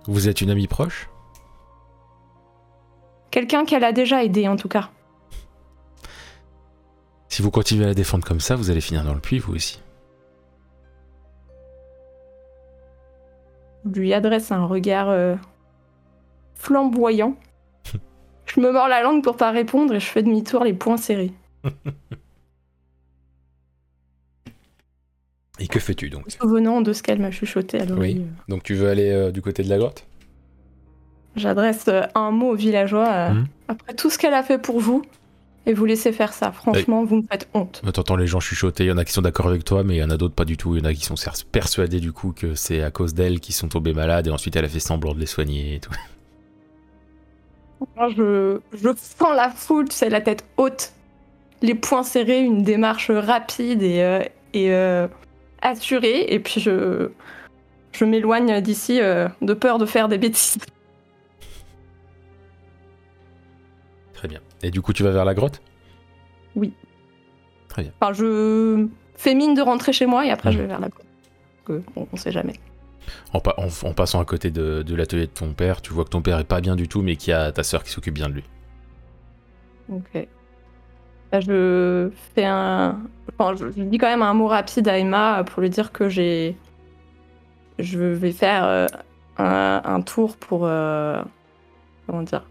Vous 0.06 0.28
êtes 0.28 0.40
une 0.40 0.50
amie 0.50 0.66
proche? 0.66 1.08
Quelqu'un 3.30 3.64
qu'elle 3.64 3.84
a 3.84 3.92
déjà 3.92 4.24
aidé 4.24 4.48
en 4.48 4.56
tout 4.56 4.68
cas. 4.68 4.90
Si 7.28 7.40
vous 7.40 7.52
continuez 7.52 7.84
à 7.84 7.88
la 7.88 7.94
défendre 7.94 8.24
comme 8.24 8.40
ça, 8.40 8.56
vous 8.56 8.68
allez 8.68 8.80
finir 8.80 9.04
dans 9.04 9.14
le 9.14 9.20
puits, 9.20 9.38
vous 9.38 9.54
aussi. 9.54 9.78
Lui 13.84 14.12
adresse 14.14 14.52
un 14.52 14.64
regard 14.64 15.08
euh, 15.08 15.34
flamboyant. 16.54 17.36
je 18.46 18.60
me 18.60 18.70
mords 18.72 18.88
la 18.88 19.02
langue 19.02 19.22
pour 19.22 19.36
pas 19.36 19.50
répondre 19.50 19.94
et 19.94 20.00
je 20.00 20.06
fais 20.06 20.22
demi-tour 20.22 20.64
les 20.64 20.74
poings 20.74 20.96
serrés. 20.96 21.32
Et 25.58 25.68
que 25.68 25.78
fais-tu 25.78 26.10
donc? 26.10 26.24
Souvenant 26.28 26.80
de 26.80 26.92
ce 26.92 27.04
qu'elle 27.04 27.20
m'a 27.20 27.30
chuchoté 27.30 27.80
à 27.80 27.84
l'oreille. 27.84 28.18
Oui. 28.18 28.26
Donc 28.48 28.64
tu 28.64 28.74
veux 28.74 28.88
aller 28.88 29.10
euh, 29.10 29.30
du 29.30 29.42
côté 29.42 29.62
de 29.62 29.68
la 29.68 29.78
grotte? 29.78 30.06
J'adresse 31.36 31.84
euh, 31.86 32.02
un 32.16 32.32
mot 32.32 32.50
aux 32.50 32.56
villageois. 32.56 33.30
Mhm. 33.30 33.46
Après 33.68 33.94
tout 33.94 34.10
ce 34.10 34.18
qu'elle 34.18 34.34
a 34.34 34.42
fait 34.42 34.58
pour 34.58 34.80
vous, 34.80 35.04
et 35.66 35.74
vous 35.74 35.84
laissez 35.84 36.12
faire 36.12 36.32
ça. 36.32 36.52
Franchement, 36.52 37.04
vous 37.04 37.16
me 37.16 37.22
faites 37.30 37.48
honte. 37.54 37.82
T'entends 37.92 38.16
les 38.16 38.26
gens 38.26 38.40
chuchoter, 38.40 38.84
il 38.84 38.88
y 38.88 38.92
en 38.92 38.98
a 38.98 39.04
qui 39.04 39.12
sont 39.12 39.22
d'accord 39.22 39.46
avec 39.46 39.64
toi, 39.64 39.84
mais 39.84 39.96
il 39.96 39.98
y 39.98 40.04
en 40.04 40.10
a 40.10 40.16
d'autres 40.16 40.34
pas 40.34 40.44
du 40.44 40.56
tout. 40.56 40.76
Il 40.76 40.82
y 40.82 40.86
en 40.86 40.88
a 40.90 40.94
qui 40.94 41.04
sont 41.04 41.14
persuadés 41.50 42.00
du 42.00 42.12
coup 42.12 42.32
que 42.32 42.54
c'est 42.54 42.82
à 42.82 42.90
cause 42.90 43.14
d'elle 43.14 43.40
qu'ils 43.40 43.54
sont 43.54 43.68
tombés 43.68 43.92
malades 43.92 44.26
et 44.26 44.30
ensuite 44.30 44.56
elle 44.56 44.64
a 44.64 44.68
fait 44.68 44.80
semblant 44.80 45.14
de 45.14 45.20
les 45.20 45.26
soigner 45.26 45.76
et 45.76 45.80
tout. 45.80 45.92
Moi, 47.96 48.10
je, 48.16 48.60
je 48.72 48.88
sens 48.96 49.34
la 49.34 49.50
foule, 49.50 49.88
tu 49.88 49.96
sais, 49.96 50.08
la 50.08 50.20
tête 50.20 50.44
haute, 50.56 50.92
les 51.62 51.74
poings 51.74 52.04
serrés, 52.04 52.40
une 52.40 52.62
démarche 52.62 53.10
rapide 53.10 53.82
et, 53.82 54.02
euh, 54.02 54.22
et 54.54 54.72
euh, 54.72 55.08
assurée. 55.62 56.26
Et 56.28 56.38
puis 56.38 56.60
je, 56.60 57.10
je 57.92 58.04
m'éloigne 58.04 58.60
d'ici 58.60 59.00
euh, 59.00 59.28
de 59.40 59.54
peur 59.54 59.78
de 59.78 59.86
faire 59.86 60.08
des 60.08 60.18
bêtises. 60.18 60.58
Et 64.62 64.70
du 64.70 64.80
coup 64.82 64.92
tu 64.92 65.02
vas 65.02 65.10
vers 65.10 65.24
la 65.24 65.34
grotte? 65.34 65.60
Enfin, 68.00 68.12
je 68.12 68.86
fais 69.16 69.34
mine 69.34 69.54
de 69.54 69.62
rentrer 69.62 69.92
chez 69.92 70.04
moi 70.06 70.26
et 70.26 70.30
après 70.30 70.50
Mhm. 70.50 70.56
je 70.56 70.60
vais 70.62 70.66
vers 70.68 70.80
la. 70.80 70.88
Parce 70.90 71.04
que, 71.64 71.82
bon, 71.94 72.06
on 72.12 72.16
sait 72.16 72.32
jamais. 72.32 72.54
en, 73.32 73.40
pa- 73.40 73.54
en- 73.56 73.88
en 73.88 73.92
passant 73.94 74.20
à 74.20 74.24
côté 74.24 74.50
de, 74.50 74.82
de 74.82 74.94
l'atelier 74.94 75.26
de 75.26 75.32
ton 75.32 75.52
père, 75.54 75.80
tu 75.82 75.92
vois 75.92 76.04
que 76.04 76.10
ton 76.10 76.22
père 76.22 76.38
est 76.38 76.44
pas 76.44 76.60
bien 76.60 76.76
du 76.76 76.86
tout, 76.88 77.02
mais 77.02 77.16
qu'il 77.16 77.30
y 77.30 77.34
a 77.34 77.50
ta 77.50 77.62
sœur 77.62 77.82
qui 77.82 77.90
s'occupe 77.90 78.14
bien 78.14 78.28
de 78.28 78.34
lui. 78.34 78.44
Ok. 79.90 80.28
Je 81.32 82.10
fais 82.34 82.44
un. 82.44 83.00
Enfin, 83.38 83.54
je, 83.56 83.70
je 83.76 83.82
dis 83.82 83.96
quand 83.98 84.06
même 84.08 84.22
un 84.22 84.34
mot 84.34 84.46
rapide 84.48 84.86
à 84.88 84.98
Emma 84.98 85.44
pour 85.44 85.62
lui 85.62 85.70
dire 85.70 85.90
que 85.92 86.08
j'ai. 86.10 86.56
Je 87.78 87.98
vais 87.98 88.32
faire 88.32 88.64
euh, 88.64 88.86
un, 89.38 89.80
un 89.84 90.00
tour 90.02 90.36
pour. 90.36 90.66
euh, 90.66 91.22
Comment 92.06 92.22
dire 92.22 92.44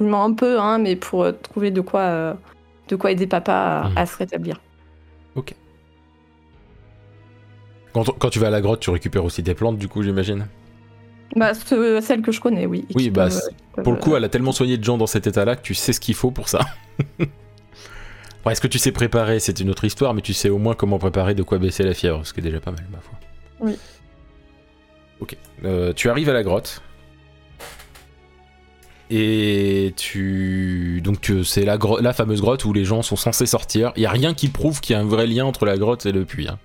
Lui 0.00 0.06
mens 0.06 0.24
un 0.24 0.32
peu, 0.34 0.58
hein, 0.58 0.78
mais 0.78 0.96
pour 0.96 1.22
euh, 1.24 1.32
trouver 1.32 1.70
de 1.70 1.80
quoi, 1.80 2.00
euh, 2.00 2.34
de 2.88 2.96
quoi 2.96 3.10
aider 3.12 3.26
papa 3.26 3.52
à, 3.52 3.88
Mhm. 3.88 3.98
à 3.98 4.06
se 4.06 4.16
rétablir. 4.16 4.60
Quand, 7.92 8.04
quand 8.18 8.28
tu 8.30 8.38
vas 8.38 8.48
à 8.48 8.50
la 8.50 8.60
grotte, 8.60 8.80
tu 8.80 8.90
récupères 8.90 9.24
aussi 9.24 9.42
des 9.42 9.54
plantes, 9.54 9.78
du 9.78 9.88
coup, 9.88 10.02
j'imagine? 10.02 10.46
Bah, 11.34 11.54
ce- 11.54 12.00
celle 12.02 12.20
que 12.22 12.30
je 12.30 12.40
connais, 12.40 12.66
oui. 12.66 12.86
Oui, 12.94 13.08
bah, 13.10 13.24
peuvent- 13.28 13.40
peuvent, 13.74 13.84
Pour 13.84 13.92
le 13.94 13.98
coup, 13.98 14.12
euh, 14.12 14.18
elle 14.18 14.24
a 14.24 14.28
tellement 14.28 14.52
soigné 14.52 14.76
de 14.76 14.84
gens 14.84 14.98
dans 14.98 15.06
cet 15.06 15.26
état-là 15.26 15.56
que 15.56 15.62
tu 15.62 15.74
sais 15.74 15.92
ce 15.94 16.00
qu'il 16.00 16.14
faut 16.14 16.30
pour 16.30 16.48
ça. 16.48 16.60
Bon, 18.44 18.50
Est-ce 18.52 18.60
que 18.60 18.68
tu 18.68 18.78
sais 18.78 18.92
préparer? 18.92 19.40
C'est 19.40 19.58
une 19.58 19.70
autre 19.70 19.84
histoire, 19.84 20.14
mais 20.14 20.20
tu 20.20 20.32
sais 20.32 20.50
au 20.50 20.58
moins 20.58 20.74
comment 20.74 20.98
préparer 21.00 21.34
de 21.34 21.42
quoi 21.42 21.58
baisser 21.58 21.82
la 21.82 21.94
fièvre, 21.94 22.24
ce 22.24 22.32
qui 22.32 22.38
est 22.38 22.42
déjà 22.44 22.60
pas 22.60 22.70
mal, 22.70 22.84
ma 22.92 22.98
foi. 23.00 23.14
Oui. 23.58 23.76
Ok. 25.18 25.36
Euh, 25.64 25.92
tu 25.92 26.08
arrives 26.10 26.28
à 26.28 26.32
la 26.32 26.44
grotte. 26.44 26.80
Et 29.10 29.92
tu. 29.96 31.00
Donc, 31.04 31.30
euh, 31.30 31.44
c'est 31.44 31.64
la, 31.64 31.78
fameuse 32.12 32.40
grotte 32.40 32.64
où 32.64 32.72
les 32.72 32.84
gens 32.84 33.02
sont 33.02 33.14
censés 33.16 33.46
sortir. 33.46 33.92
Il 33.96 34.02
y 34.02 34.06
a 34.06 34.10
rien 34.10 34.34
qui 34.34 34.48
prouve 34.48 34.80
qu'il 34.80 34.94
y 34.94 34.96
a 34.96 35.00
un 35.00 35.04
vrai 35.04 35.26
lien 35.28 35.44
entre 35.44 35.64
la 35.64 35.76
grotte 35.78 36.06
et 36.06 36.12
le 36.12 36.24
puits. 36.24 36.48
hein. 36.48 36.58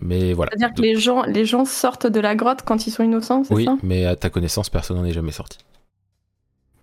Mais 0.00 0.32
voilà. 0.32 0.50
C'est-à-dire 0.52 0.74
que 0.74 0.82
les 0.82 0.96
gens, 0.96 1.22
les 1.22 1.44
gens 1.44 1.64
sortent 1.64 2.06
de 2.06 2.20
la 2.20 2.34
grotte 2.36 2.60
quand 2.64 2.86
ils 2.86 2.90
sont 2.90 3.02
innocents, 3.02 3.42
c'est 3.44 3.54
Oui, 3.54 3.64
ça? 3.64 3.76
mais 3.82 4.04
à 4.06 4.14
ta 4.16 4.30
connaissance, 4.30 4.68
personne 4.70 4.96
n'en 4.96 5.04
est 5.04 5.12
jamais 5.12 5.32
sorti. 5.32 5.58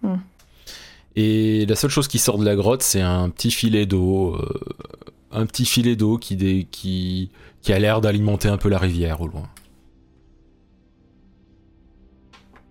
Hmm. 0.01 0.15
Et 1.15 1.65
la 1.65 1.75
seule 1.75 1.91
chose 1.91 2.09
qui 2.09 2.19
sort 2.19 2.37
de 2.37 2.43
la 2.45 2.55
grotte, 2.55 2.81
c'est 2.81 3.01
un 3.01 3.29
petit 3.29 3.51
filet 3.51 3.85
d'eau. 3.85 4.35
euh, 4.35 4.59
un 5.31 5.45
petit 5.45 5.65
filet 5.65 5.95
d'eau 5.95 6.17
qui, 6.17 6.35
dé- 6.35 6.67
qui, 6.69 7.29
qui 7.61 7.71
a 7.73 7.79
l'air 7.79 8.01
d'alimenter 8.01 8.47
un 8.49 8.57
peu 8.57 8.69
la 8.69 8.77
rivière 8.79 9.21
au 9.21 9.27
loin. 9.27 9.43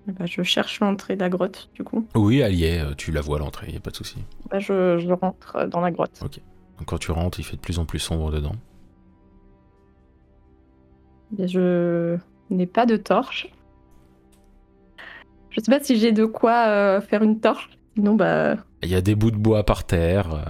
Bah, 0.07 0.27
Je 0.27 0.43
cherche 0.43 0.81
l'entrée 0.81 1.17
de 1.17 1.21
la 1.21 1.29
grotte, 1.31 1.71
du 1.75 1.83
coup. 1.83 2.07
Oui, 2.15 2.41
elle 2.41 2.55
y 2.55 2.65
est, 2.65 2.81
euh, 2.81 2.95
tu 2.97 3.11
la 3.11 3.21
vois 3.21 3.39
à 3.39 3.41
l'entrée, 3.41 3.71
y 3.73 3.77
a 3.77 3.81
pas 3.81 3.91
de 3.91 3.97
souci. 3.97 4.17
Bah, 4.51 4.59
je, 4.59 4.99
je 4.99 5.13
rentre 5.13 5.67
dans 5.67 5.81
la 5.81 5.91
grotte. 5.91 6.21
Donc 6.21 6.87
quand 6.87 6.99
tu 6.99 7.11
rentres, 7.11 7.41
il 7.41 7.45
fait 7.45 7.57
de 7.57 7.61
plus 7.61 7.79
en 7.79 7.85
plus 7.85 7.99
sombre 8.01 8.31
dedans. 8.31 8.57
Je 11.39 12.17
n'ai 12.51 12.67
pas 12.67 12.87
de 12.87 12.97
torche. 12.97 13.49
Je 15.51 15.61
sais 15.61 15.71
pas 15.71 15.83
si 15.83 15.97
j'ai 15.99 16.13
de 16.13 16.25
quoi 16.25 16.67
euh, 16.69 17.01
faire 17.01 17.23
une 17.23 17.41
torche. 17.41 17.71
Sinon, 17.97 18.15
bah. 18.15 18.57
Il 18.83 18.89
y 18.89 18.95
a 18.95 19.01
des 19.01 19.15
bouts 19.15 19.31
de 19.31 19.37
bois 19.37 19.65
par 19.65 19.85
terre. 19.85 20.35
euh, 20.35 20.45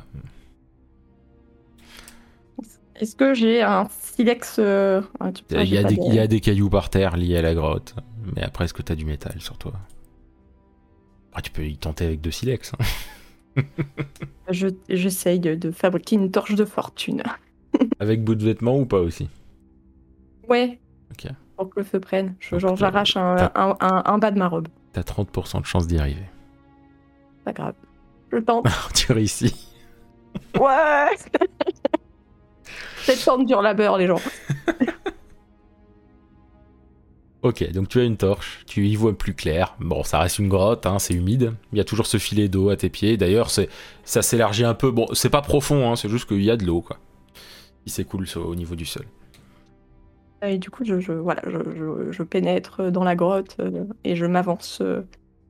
Est-ce 2.96 3.14
que 3.16 3.34
j'ai 3.34 3.62
un 3.62 3.86
silex 3.90 4.56
euh, 4.58 5.02
ah, 5.20 5.30
y, 5.30 5.32
des, 5.84 5.98
il 6.06 6.14
y 6.14 6.18
a 6.18 6.26
des 6.26 6.40
cailloux 6.40 6.70
par 6.70 6.90
terre 6.90 7.16
liés 7.16 7.36
à 7.36 7.42
la 7.42 7.54
grotte. 7.54 7.94
Mais 8.34 8.42
après, 8.42 8.64
est-ce 8.64 8.74
que 8.74 8.82
t'as 8.82 8.94
du 8.94 9.04
métal 9.04 9.40
sur 9.40 9.58
toi? 9.58 9.72
Ah, 11.32 11.42
Tu 11.42 11.50
peux 11.50 11.64
y 11.66 11.76
tenter 11.76 12.04
avec 12.06 12.20
deux 12.20 12.30
silex. 12.30 12.72
hein. 13.56 13.62
Je- 14.50 14.68
J'essaye 14.88 15.40
de, 15.40 15.54
de 15.54 15.70
fabriquer 15.70 16.16
une 16.16 16.30
torche 16.30 16.54
de 16.54 16.64
fortune. 16.64 17.22
Avec 18.00 18.22
bout 18.24 18.34
de 18.34 18.44
vêtements 18.44 18.78
ou 18.78 18.86
pas 18.86 18.98
aussi? 19.00 19.28
Ouais. 20.48 20.80
Ok. 21.10 21.30
Pour 21.56 21.70
que 21.70 21.80
le 21.80 21.84
feu 21.84 22.00
prenne. 22.00 22.34
Je- 22.40 22.58
genre, 22.58 22.76
j'arrache 22.76 23.16
un, 23.16 23.36
un, 23.54 23.76
un- 23.80 24.02
un 24.06 24.18
bas 24.18 24.30
de 24.30 24.38
ma 24.38 24.48
robe. 24.48 24.68
T'as 24.92 25.02
30% 25.02 25.60
de 25.60 25.66
chance 25.66 25.86
d'y 25.86 25.98
arriver. 25.98 26.24
Pas 27.44 27.52
grave. 27.52 27.74
Je 28.32 28.38
tente. 28.38 28.66
tu 28.94 29.12
réussis. 29.12 29.68
Ouais 30.58 31.10
C'est 33.02 33.24
temps 33.24 33.38
de 33.38 33.44
dur 33.44 33.60
labeur, 33.62 33.96
les 33.98 34.06
gens. 34.06 34.20
Ok, 37.44 37.70
donc 37.72 37.88
tu 37.90 38.00
as 38.00 38.04
une 38.04 38.16
torche, 38.16 38.64
tu 38.66 38.86
y 38.86 38.96
vois 38.96 39.16
plus 39.16 39.34
clair. 39.34 39.76
Bon, 39.78 40.02
ça 40.02 40.18
reste 40.18 40.38
une 40.38 40.48
grotte, 40.48 40.86
hein, 40.86 40.98
c'est 40.98 41.12
humide. 41.12 41.52
Il 41.72 41.78
y 41.78 41.80
a 41.80 41.84
toujours 41.84 42.06
ce 42.06 42.16
filet 42.16 42.48
d'eau 42.48 42.70
à 42.70 42.76
tes 42.76 42.88
pieds. 42.88 43.18
D'ailleurs, 43.18 43.50
ça 43.50 44.22
s'élargit 44.22 44.64
un 44.64 44.72
peu. 44.72 44.90
Bon, 44.90 45.06
c'est 45.12 45.28
pas 45.28 45.42
profond, 45.42 45.90
hein, 45.92 45.96
c'est 45.96 46.08
juste 46.08 46.26
qu'il 46.26 46.42
y 46.42 46.50
a 46.50 46.56
de 46.56 46.64
l'eau, 46.64 46.80
quoi. 46.80 46.96
Qui 47.84 47.90
s'écoule 47.90 48.26
au 48.36 48.54
niveau 48.54 48.74
du 48.76 48.86
sol. 48.86 49.04
Et 50.46 50.58
du 50.58 50.70
coup, 50.70 50.84
je, 50.84 51.00
je- 51.00 51.12
voilà, 51.12 51.42
je, 51.46 51.58
je- 51.76 52.12
je 52.12 52.22
pénètre 52.22 52.90
dans 52.90 53.04
la 53.04 53.14
grotte 53.16 53.56
euh, 53.60 53.84
et 54.04 54.16
je 54.16 54.26
m'avance 54.26 54.78
euh, 54.82 55.02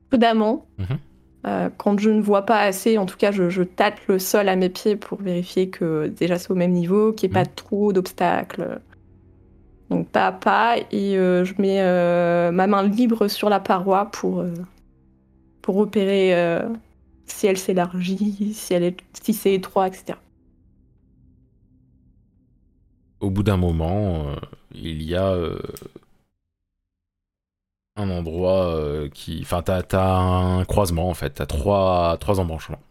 prudemment. 0.09 0.67
Mhm. 0.77 0.99
Euh, 1.47 1.69
quand 1.77 1.99
je 1.99 2.09
ne 2.09 2.21
vois 2.21 2.43
pas 2.45 2.61
assez, 2.61 2.97
en 2.97 3.05
tout 3.05 3.17
cas, 3.17 3.31
je, 3.31 3.49
je 3.49 3.63
tâte 3.63 3.99
le 4.07 4.19
sol 4.19 4.49
à 4.49 4.55
mes 4.55 4.69
pieds 4.69 4.95
pour 4.95 5.21
vérifier 5.21 5.69
que 5.69 6.07
déjà 6.07 6.39
c'est 6.39 6.51
au 6.51 6.55
même 6.55 6.71
niveau, 6.71 7.13
qu'il 7.13 7.29
n'y 7.29 7.31
ait 7.37 7.43
pas 7.43 7.45
trop 7.45 7.93
d'obstacles. 7.93 8.81
Donc 9.89 10.09
pas 10.09 10.27
à 10.27 10.31
pas, 10.31 10.77
et 10.91 11.17
euh, 11.17 11.45
je 11.45 11.53
mets 11.61 11.81
euh, 11.81 12.51
ma 12.51 12.65
main 12.65 12.83
libre 12.83 13.27
sur 13.27 13.49
la 13.49 13.59
paroi 13.59 14.05
pour, 14.11 14.39
euh, 14.39 14.53
pour 15.61 15.87
euh, 15.95 16.69
si 17.25 17.47
elle 17.47 17.57
s'élargit, 17.57 18.53
si, 18.53 18.73
elle 18.73 18.83
est, 18.83 18.97
si 19.21 19.33
c'est 19.33 19.53
étroit, 19.53 19.87
etc. 19.87 20.17
Au 23.19 23.29
bout 23.29 23.43
d'un 23.43 23.57
moment, 23.57 24.35
il 24.73 25.03
y 25.03 25.15
a 25.15 25.35
un 27.95 28.09
endroit 28.09 29.07
qui. 29.13 29.39
Enfin, 29.41 29.61
t'as, 29.61 29.83
t'as 29.83 30.17
un 30.17 30.65
croisement 30.65 31.09
en 31.09 31.13
fait. 31.13 31.31
T'as 31.31 31.45
trois, 31.45 32.17
trois 32.19 32.39
embranchements. 32.39 32.81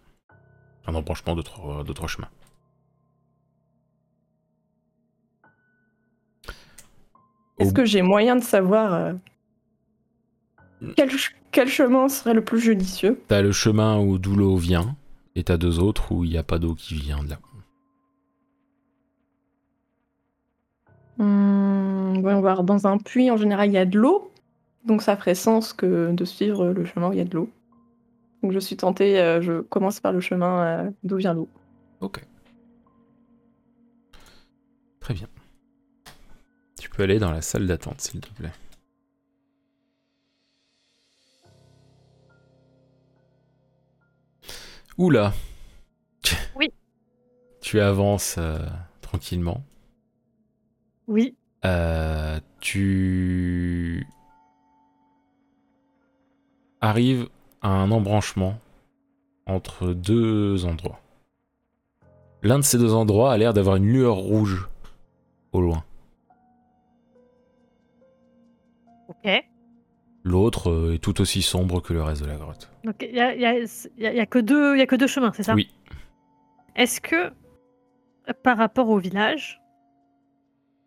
Un 0.87 0.95
embranchement 0.95 1.35
de 1.37 1.43
trois, 1.43 1.85
de 1.85 1.93
trois 1.93 2.09
chemins. 2.09 2.29
Est-ce 7.59 7.73
que 7.73 7.85
j'ai 7.85 8.03
moyen 8.03 8.37
de 8.37 8.43
savoir 8.43 8.95
euh, 8.95 9.13
quel, 10.97 11.09
ch- 11.11 11.37
quel 11.53 11.69
chemin 11.69 12.09
serait 12.09 12.35
le 12.35 12.45
plus 12.45 12.59
judicieux? 12.59 13.21
T'as 13.29 13.43
le 13.43 13.53
chemin 13.53 13.99
où 14.01 14.19
d'où 14.19 14.35
l'eau 14.35 14.57
vient, 14.57 14.97
et 15.37 15.45
t'as 15.45 15.57
deux 15.57 15.79
autres 15.79 16.13
où 16.13 16.25
il 16.25 16.31
n'y 16.31 16.39
a 16.39 16.43
pas 16.43 16.59
d'eau 16.59 16.75
qui 16.75 16.95
vient 16.95 17.23
de 17.23 17.31
là. 17.31 17.39
Hmm, 21.19 22.21
voyons 22.21 22.41
voir. 22.41 22.65
Dans 22.65 22.89
un 22.89 22.99
puits, 22.99 23.31
en 23.31 23.37
général, 23.37 23.69
il 23.69 23.75
y 23.75 23.79
a 23.79 23.87
de 23.87 23.99
l'eau. 23.99 24.33
Donc 24.85 25.01
ça 25.01 25.17
ferait 25.17 25.37
sens 25.37 25.73
que 25.73 26.13
de 26.13 26.25
suivre 26.25 26.67
le 26.67 26.85
chemin 26.85 27.09
où 27.09 27.13
il 27.13 27.19
y 27.19 27.23
a 27.23 27.25
de 27.25 27.35
l'eau. 27.35 27.49
Donc 28.43 28.53
je 28.53 28.59
suis 28.59 28.77
tentée, 28.77 29.19
euh, 29.19 29.41
je 29.41 29.61
commence 29.63 30.01
par 30.01 30.13
le 30.13 30.21
chemin 30.21 30.63
euh, 30.65 30.91
d'où 31.05 31.17
vient 31.17 31.33
l'eau. 31.33 31.49
Ok. 32.01 32.21
Très 35.01 35.15
bien. 35.15 35.29
Peux 36.97 37.03
aller 37.03 37.19
dans 37.19 37.33
la 37.33 37.43
salle 37.43 37.67
d'attente, 37.67 38.01
s'il 38.01 38.21
te 38.21 38.33
plaît. 38.35 38.53
Oula. 44.97 45.33
Oui. 46.55 46.73
Tu 47.61 47.81
avances 47.81 48.37
euh, 48.39 48.61
tranquillement. 49.01 49.65
Oui. 51.09 51.35
Euh, 51.65 52.39
tu 52.61 54.07
arrives 56.81 57.29
à 57.61 57.71
un 57.71 57.91
embranchement 57.91 58.57
entre 59.47 59.95
deux 59.95 60.65
endroits. 60.65 61.01
L'un 62.43 62.59
de 62.61 62.65
ces 62.65 62.79
deux 62.79 62.95
endroits 62.95 63.33
a 63.33 63.37
l'air 63.37 63.53
d'avoir 63.53 63.77
une 63.77 63.87
lueur 63.87 64.17
rouge 64.17 64.69
au 65.51 65.61
loin. 65.61 65.83
L'autre 70.25 70.71
euh, 70.71 70.95
est 70.95 70.99
tout 70.99 71.21
aussi 71.21 71.43
sombre 71.43 71.81
que 71.81 71.93
le 71.93 72.03
reste 72.03 72.23
de 72.23 72.27
la 72.27 72.37
grotte. 72.37 72.71
Donc 72.85 72.95
il 73.03 73.15
y 73.15 73.21
a, 73.21 73.35
y 73.37 73.45
a- 73.45 73.59
y 73.59 73.63
a- 74.07 74.13
il 74.13 74.17
y 74.17 74.21
a 74.21 74.27
que 74.27 74.39
deux, 74.39 74.77
y 74.77 74.81
a 74.81 74.87
que 74.87 74.97
deux 74.97 75.07
chemins, 75.07 75.33
c'est 75.35 75.43
ça? 75.43 75.55
Oui. 75.55 75.69
Est-ce 76.77 77.01
que 77.01 77.31
par 78.43 78.57
rapport 78.57 78.89
au 78.89 78.99
village, 78.99 79.61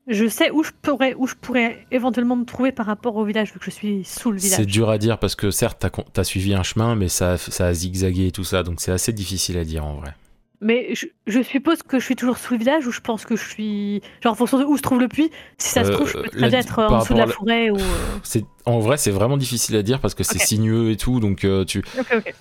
je 0.07 0.27
sais 0.27 0.49
où 0.51 0.63
je 0.63 0.71
pourrais, 0.81 1.13
où 1.15 1.27
je 1.27 1.35
pourrais 1.35 1.85
éventuellement 1.91 2.35
me 2.35 2.45
trouver 2.45 2.71
par 2.71 2.85
rapport 2.88 3.15
au 3.15 3.25
village 3.25 3.53
vu 3.53 3.59
que 3.59 3.65
je 3.65 3.69
suis 3.71 4.03
sous 4.03 4.31
le 4.31 4.39
C'est 4.39 4.47
village. 4.57 4.65
dur 4.67 4.89
à 4.89 4.97
dire 4.97 5.19
parce 5.19 5.35
que 5.35 5.51
certes, 5.51 5.77
t'as, 5.79 5.89
con- 5.91 6.05
t'as 6.13 6.23
suivi 6.23 6.53
un 6.55 6.63
chemin, 6.63 6.95
mais 6.95 7.07
ça, 7.09 7.38
ça 7.38 7.67
a 7.67 7.73
zigzagué 7.73 8.27
et 8.27 8.31
tout 8.31 8.43
ça, 8.43 8.63
donc 8.63 8.81
c'est 8.81 8.91
assez 8.91 9.13
difficile 9.13 9.57
à 9.59 9.63
dire 9.65 9.85
en 9.85 9.95
vrai. 9.95 10.13
Mais 10.60 10.95
je, 10.95 11.05
je 11.28 11.41
suppose 11.43 11.84
que 11.84 11.99
je 11.99 12.03
suis 12.05 12.16
toujours 12.16 12.38
sous 12.39 12.53
le 12.53 12.60
village 12.60 12.88
ou 12.88 12.91
je 12.91 12.99
pense 12.99 13.26
que 13.26 13.36
je 13.36 13.47
suis 13.47 14.01
genre 14.24 14.34
en 14.34 14.36
fonction 14.36 14.58
de 14.60 14.64
où 14.66 14.76
se 14.76 14.82
trouve 14.82 14.99
le 14.99 15.08
puits. 15.08 15.30
Si 15.60 15.70
ça 15.70 15.84
se 15.84 15.89
Euh, 15.89 15.93
trouve, 15.93 16.08
je 16.10 16.14
peux 16.18 16.30
très 16.30 16.49
bien 16.49 16.60
être 16.60 16.80
en 16.82 16.99
dessous 16.99 17.14
de 17.14 17.20
la 17.20 17.28
forêt 17.28 17.70
ou. 17.70 17.78
euh, 17.78 18.20
C'est, 18.24 18.43
en 18.66 18.80
vrai, 18.80 18.97
c'est 18.97 19.12
vraiment 19.12 19.38
difficile 19.38 19.76
à 19.76 19.84
dire 19.84 19.99
parce 19.99 20.16
que 20.16 20.24
c'est 20.24 20.39
sinueux 20.39 20.89
et 20.91 20.97
tout, 20.97 21.20
donc 21.20 21.43
euh, 21.45 21.64
tu, 21.64 21.84
Ok, 21.99 22.08
ok. 22.16 22.34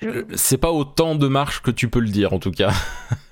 Je- 0.00 0.08
Euh, 0.08 0.24
C'est 0.34 0.58
pas 0.58 0.70
autant 0.70 1.16
de 1.16 1.26
marches 1.26 1.60
que 1.62 1.70
tu 1.72 1.88
peux 1.88 1.98
le 2.00 2.08
dire 2.08 2.32
en 2.34 2.38
tout 2.38 2.52
cas. 2.52 2.72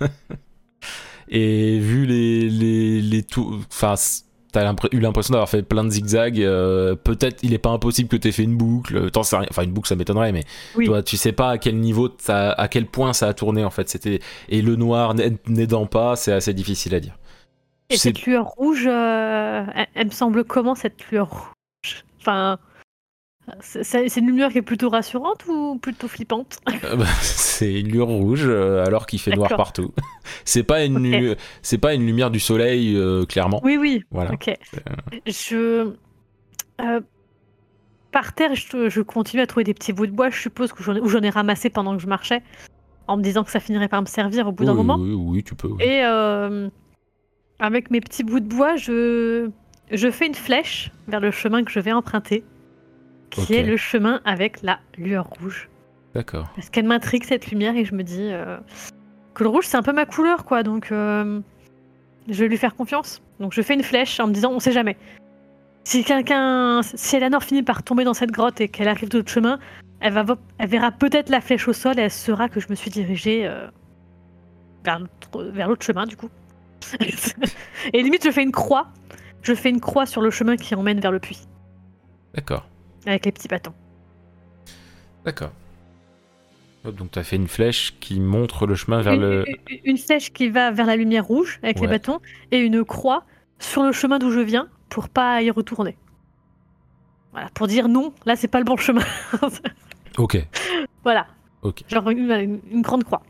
Et 1.28 1.78
vu 1.78 2.04
les 2.04 2.48
les 2.50 3.00
les 3.00 3.22
tout, 3.22 3.60
enfin 3.72 3.94
t'as 4.52 4.72
eu 4.92 5.00
l'impression 5.00 5.32
d'avoir 5.32 5.48
fait 5.48 5.62
plein 5.62 5.82
de 5.84 5.90
zigzags. 5.90 6.40
euh, 6.40 6.94
Peut-être 6.94 7.42
il 7.42 7.52
est 7.54 7.58
pas 7.58 7.70
impossible 7.70 8.08
que 8.08 8.16
t'aies 8.16 8.32
fait 8.32 8.44
une 8.44 8.56
boucle. 8.56 8.96
Rien. 8.98 9.46
Enfin 9.50 9.62
une 9.64 9.72
boucle 9.72 9.88
ça 9.88 9.96
m'étonnerait, 9.96 10.32
mais 10.32 10.44
Oui. 10.76 10.86
toi 10.86 11.02
tu 11.02 11.16
sais 11.16 11.32
pas 11.32 11.50
à 11.50 11.58
quel 11.58 11.76
niveau 11.78 12.08
ça, 12.18 12.52
à 12.52 12.68
quel 12.68 12.86
point 12.86 13.12
ça 13.12 13.28
a 13.28 13.34
tourné 13.34 13.64
en 13.64 13.70
fait. 13.70 13.88
C'était 13.88 14.20
et 14.48 14.62
le 14.62 14.76
noir 14.76 15.14
n'a- 15.14 15.24
n'aidant 15.48 15.86
pas, 15.86 16.14
c'est 16.16 16.32
assez 16.32 16.54
difficile 16.54 16.94
à 16.94 17.00
dire. 17.00 17.16
Et 17.90 17.96
cette 17.96 18.22
lueur 18.22 18.46
rouge, 18.46 18.86
euh, 18.86 19.64
elle, 19.74 19.86
elle 19.94 20.06
me 20.06 20.10
semble 20.12 20.44
comment 20.44 20.74
cette 20.74 21.04
lueur 21.10 21.28
rouge? 21.30 22.04
Enfin, 22.20 22.58
c'est 23.60 24.16
une 24.16 24.26
lumière 24.26 24.50
qui 24.50 24.58
est 24.58 24.62
plutôt 24.62 24.88
rassurante 24.88 25.44
ou 25.48 25.76
plutôt 25.78 26.06
flippante 26.08 26.58
Euh, 26.84 26.96
bah, 26.96 27.06
c'est 27.20 27.80
une 27.80 27.88
lueur 27.88 28.06
rouge 28.08 28.44
euh, 28.46 28.84
alors 28.84 29.06
qu'il 29.06 29.18
fait 29.20 29.34
noir 29.34 29.48
partout. 29.56 29.92
c'est 30.44 30.62
pas 30.62 30.84
une 30.84 31.36
c'est 31.62 31.78
pas 31.78 31.94
une 31.94 32.06
lumière 32.06 32.30
du 32.30 32.40
soleil 32.40 32.94
euh, 32.96 33.24
clairement. 33.26 33.60
Oui, 33.64 33.76
oui. 33.76 34.04
Voilà. 34.10 34.32
Ok. 34.32 34.50
Je. 35.26 35.92
par 38.12 38.32
terre, 38.34 38.54
je, 38.54 38.88
je 38.88 39.00
continue 39.00 39.42
à 39.42 39.46
trouver 39.46 39.64
des 39.64 39.74
petits 39.74 39.92
bouts 39.92 40.06
de 40.06 40.12
bois, 40.12 40.30
je 40.30 40.38
suppose, 40.40 40.72
que 40.72 40.82
j'en 40.82 41.22
ai- 41.22 41.30
ramassé 41.30 41.70
pendant 41.70 41.96
que 41.96 42.02
je 42.02 42.06
marchais, 42.08 42.42
en 43.08 43.16
me 43.16 43.22
disant 43.22 43.42
que 43.44 43.50
ça 43.50 43.60
finirait 43.60 43.88
par 43.88 44.00
me 44.02 44.06
servir 44.06 44.46
au 44.48 44.52
bout 44.52 44.64
d'un 44.64 44.72
Oui, 44.72 44.76
moment. 44.78 44.96
oui, 45.00 45.14
oui, 45.14 45.42
tu 45.44 45.54
peux. 45.54 45.68
oui. 45.68 45.82
Et 45.82 46.02
avec 47.58 47.90
mes 47.90 48.00
petits 48.00 48.24
bouts 48.24 48.40
de 48.40 48.48
bois, 48.48 48.76
je, 48.76 49.48
je 49.90 50.10
fais 50.10 50.26
une 50.26 50.34
flèche 50.34 50.90
vers 51.08 51.20
le 51.20 51.30
chemin 51.30 51.62
que 51.64 51.70
je 51.70 51.78
vais 51.80 51.92
emprunter, 51.92 52.44
qui 53.32 53.54
est 53.54 53.62
le 53.62 53.76
chemin 53.76 54.20
avec 54.24 54.62
la 54.62 54.78
lueur 54.96 55.26
rouge. 55.28 55.68
D'accord. 56.14 56.48
Parce 56.54 56.68
qu'elle 56.70 56.86
m'intrigue 56.86 57.24
cette 57.24 57.50
lumière 57.50 57.74
et 57.76 57.84
je 57.84 57.94
me 57.94 58.02
dis 58.02 58.28
euh, 58.30 58.58
que 59.34 59.42
le 59.42 59.48
rouge 59.48 59.64
c'est 59.66 59.76
un 59.76 59.82
peu 59.82 59.92
ma 59.92 60.04
couleur 60.06 60.44
quoi, 60.44 60.62
donc 60.62 60.92
euh, 60.92 61.40
je 62.28 62.34
vais 62.44 62.48
lui 62.48 62.58
faire 62.58 62.74
confiance. 62.74 63.22
Donc 63.40 63.52
je 63.54 63.62
fais 63.62 63.74
une 63.74 63.82
flèche 63.82 64.20
en 64.20 64.26
me 64.26 64.32
disant 64.32 64.52
on 64.52 64.60
sait 64.60 64.72
jamais. 64.72 64.96
Si 65.84 66.04
quelqu'un, 66.04 66.82
si 66.82 67.16
Eleanor 67.16 67.42
finit 67.42 67.62
par 67.62 67.82
tomber 67.82 68.04
dans 68.04 68.14
cette 68.14 68.30
grotte 68.30 68.60
et 68.60 68.68
qu'elle 68.68 68.86
arrive 68.88 69.08
de 69.08 69.18
l'autre 69.18 69.32
chemin, 69.32 69.58
elle, 70.00 70.12
va, 70.12 70.22
vo- 70.22 70.36
elle 70.58 70.68
verra 70.68 70.92
peut-être 70.92 71.28
la 71.28 71.40
flèche 71.40 71.66
au 71.66 71.72
sol 71.72 71.98
et 71.98 72.02
elle 72.02 72.10
saura 72.10 72.48
que 72.48 72.60
je 72.60 72.66
me 72.70 72.74
suis 72.76 72.90
dirigée 72.90 73.46
euh, 73.48 73.66
vers 74.84 75.00
l'autre- 75.00 75.44
vers 75.50 75.68
l'autre 75.68 75.84
chemin 75.84 76.06
du 76.06 76.16
coup. 76.16 76.28
et 77.92 78.02
limite 78.02 78.24
je 78.24 78.30
fais 78.30 78.42
une 78.42 78.52
croix. 78.52 78.88
Je 79.42 79.54
fais 79.54 79.70
une 79.70 79.80
croix 79.80 80.06
sur 80.06 80.20
le 80.20 80.30
chemin 80.30 80.56
qui 80.56 80.74
emmène 80.74 81.00
vers 81.00 81.10
le 81.10 81.18
puits 81.18 81.40
D'accord. 82.34 82.68
Avec 83.06 83.24
les 83.26 83.32
petits 83.32 83.48
bâtons. 83.48 83.72
D'accord. 85.24 85.50
Donc 86.84 87.12
tu 87.12 87.18
as 87.18 87.22
fait 87.24 87.36
une 87.36 87.46
flèche 87.46 87.94
qui 88.00 88.18
montre 88.18 88.66
le 88.66 88.74
chemin 88.74 89.02
vers 89.02 89.12
une, 89.14 89.20
le... 89.20 89.44
une- 89.84 89.96
flèche 89.98 90.32
qui 90.32 90.48
va 90.48 90.72
vers 90.72 90.86
la 90.86 90.96
lumière 90.96 91.24
rouge 91.24 91.60
avec 91.62 91.78
les 91.80 91.86
bâtons 91.86 92.18
et 92.50 92.58
une 92.58 92.84
croix 92.84 93.24
sur 93.60 93.84
le 93.84 93.92
chemin 93.92 94.18
d'où 94.18 94.32
je 94.32 94.40
viens 94.40 94.68
pour 94.88 95.08
pas 95.08 95.40
y 95.42 95.50
retourner. 95.52 95.96
Voilà, 97.30 97.48
pour 97.54 97.68
dire 97.68 97.88
non, 97.88 98.12
là 98.26 98.34
c'est 98.34 98.48
pas 98.48 98.58
le 98.58 98.64
bon 98.64 98.76
chemin. 98.76 99.04
Ok. 100.18 100.44
voilà. 101.04 101.26
Ok. 101.62 101.84
Genre 101.88 102.10
une, 102.10 102.30
une- 102.30 102.60
une 102.70 102.82
grande 102.82 103.04
croix. 103.04 103.22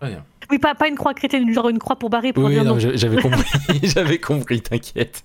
Bien. 0.00 0.24
Oui, 0.50 0.58
pas, 0.58 0.74
pas 0.76 0.86
une 0.88 0.94
croix 0.94 1.12
chrétienne, 1.12 1.52
genre 1.52 1.68
une 1.68 1.78
croix 1.80 1.96
pour 1.96 2.08
barrer 2.08 2.32
pour 2.32 2.44
Oui, 2.44 2.52
dire 2.52 2.64
non, 2.64 2.74
non. 2.74 2.78
j'a- 2.78 2.94
j'avais 2.96 3.20
compris, 3.20 3.44
j'avais 3.82 4.18
compris, 4.18 4.60
t'inquiète. 4.62 5.24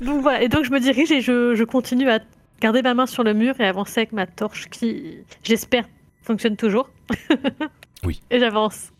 Donc 0.00 0.22
voilà, 0.22 0.42
et 0.42 0.48
donc 0.48 0.64
je 0.64 0.70
me 0.70 0.80
dirige 0.80 1.10
et 1.12 1.20
je, 1.20 1.54
je 1.54 1.64
continue 1.64 2.08
à 2.10 2.20
garder 2.60 2.82
ma 2.82 2.94
main 2.94 3.06
sur 3.06 3.24
le 3.24 3.34
mur 3.34 3.58
et 3.60 3.64
avancer 3.64 4.00
avec 4.00 4.12
ma 4.12 4.26
torche 4.26 4.68
qui, 4.70 5.18
j'espère, 5.42 5.84
fonctionne 6.22 6.56
toujours. 6.56 6.88
Oui. 8.06 8.20
Et 8.30 8.38
j'avance. 8.38 8.90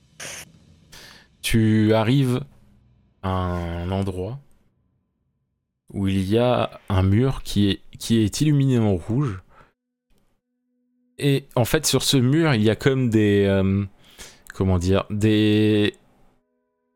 Tu 1.43 1.93
arrives 1.93 2.41
à 3.23 3.29
un 3.29 3.91
endroit 3.91 4.39
où 5.93 6.09
il 6.09 6.23
y 6.23 6.39
a 6.39 6.81
un 6.89 7.03
mur 7.03 7.43
qui 7.43 7.69
est, 7.69 7.81
qui 7.99 8.21
est 8.25 8.41
illuminé 8.41 8.79
en 8.79 8.95
rouge. 8.97 9.43
Et 11.19 11.45
en 11.55 11.67
fait, 11.67 11.85
sur 11.85 12.03
ce 12.03 12.17
mur, 12.17 12.55
il 12.55 12.63
y 12.63 12.71
a 12.71 12.77
comme 12.77 13.11
des. 13.11 13.45
euh, 13.47 13.85
comment 14.55 14.79
dire 14.79 15.05
Des. 15.11 15.95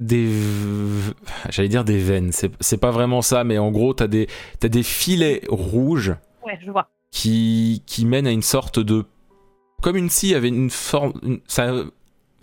Des. 0.01 0.29
J'allais 1.51 1.69
dire 1.69 1.85
des 1.85 1.99
veines. 1.99 2.31
C'est 2.33 2.77
pas 2.81 2.91
vraiment 2.91 3.21
ça, 3.23 3.43
mais 3.45 3.59
en 3.59 3.71
gros, 3.71 3.95
t'as 3.95 4.07
des, 4.07 4.29
des 4.61 4.83
filets 4.83 5.43
rouges 5.49 6.15
Ouais, 6.47 6.59
je 6.65 6.71
vois. 6.71 6.89
qui, 7.11 7.83
qui 7.87 8.05
mène 8.05 8.27
à 8.27 8.31
une 8.31 8.43
sorte 8.43 8.79
de. 8.79 9.05
Comme 9.83 9.97
une 9.97 10.09
scie 10.11 10.35
avait 10.35 10.49
une 10.49 10.71
forme. 10.71 11.13
une- 11.23 11.41
ça, 11.49 11.73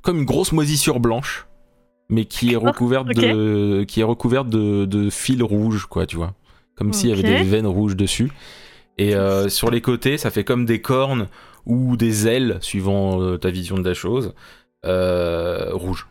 comme 0.01 0.18
une 0.20 0.26
grosse 0.26 0.51
moisissure 0.51 0.99
blanche, 0.99 1.47
mais 2.10 2.26
qui 2.26 2.53
est 2.53 2.58
recouverte 2.58 3.08
de. 3.08 3.84
Qui 3.84 4.01
est 4.01 4.03
recouverte 4.03 4.49
de, 4.49 4.86
de 4.86 5.10
fils 5.10 5.41
rouges, 5.41 5.86
quoi, 5.86 6.06
tu 6.06 6.18
vois. 6.18 6.34
Comme 6.76 6.91
s'il 6.91 7.10
y 7.10 7.14
avait 7.14 7.24
des 7.24 7.43
veines 7.43 7.68
rouges 7.68 7.95
dessus. 7.95 8.32
Et 8.97 9.16
euh, 9.16 9.47
sur 9.49 9.72
les 9.72 9.80
côtés, 9.82 10.18
ça 10.18 10.30
fait 10.30 10.43
comme 10.43 10.66
des 10.66 10.82
cornes 10.82 11.28
ou 11.66 11.95
des 11.97 12.28
ailes, 12.28 12.58
suivant 12.62 13.22
euh, 13.22 13.38
ta 13.38 13.49
vision 13.49 13.78
de 13.78 13.88
la 13.88 13.93
chose, 13.93 14.34
euh, 14.86 15.70
rouges. 15.74 16.08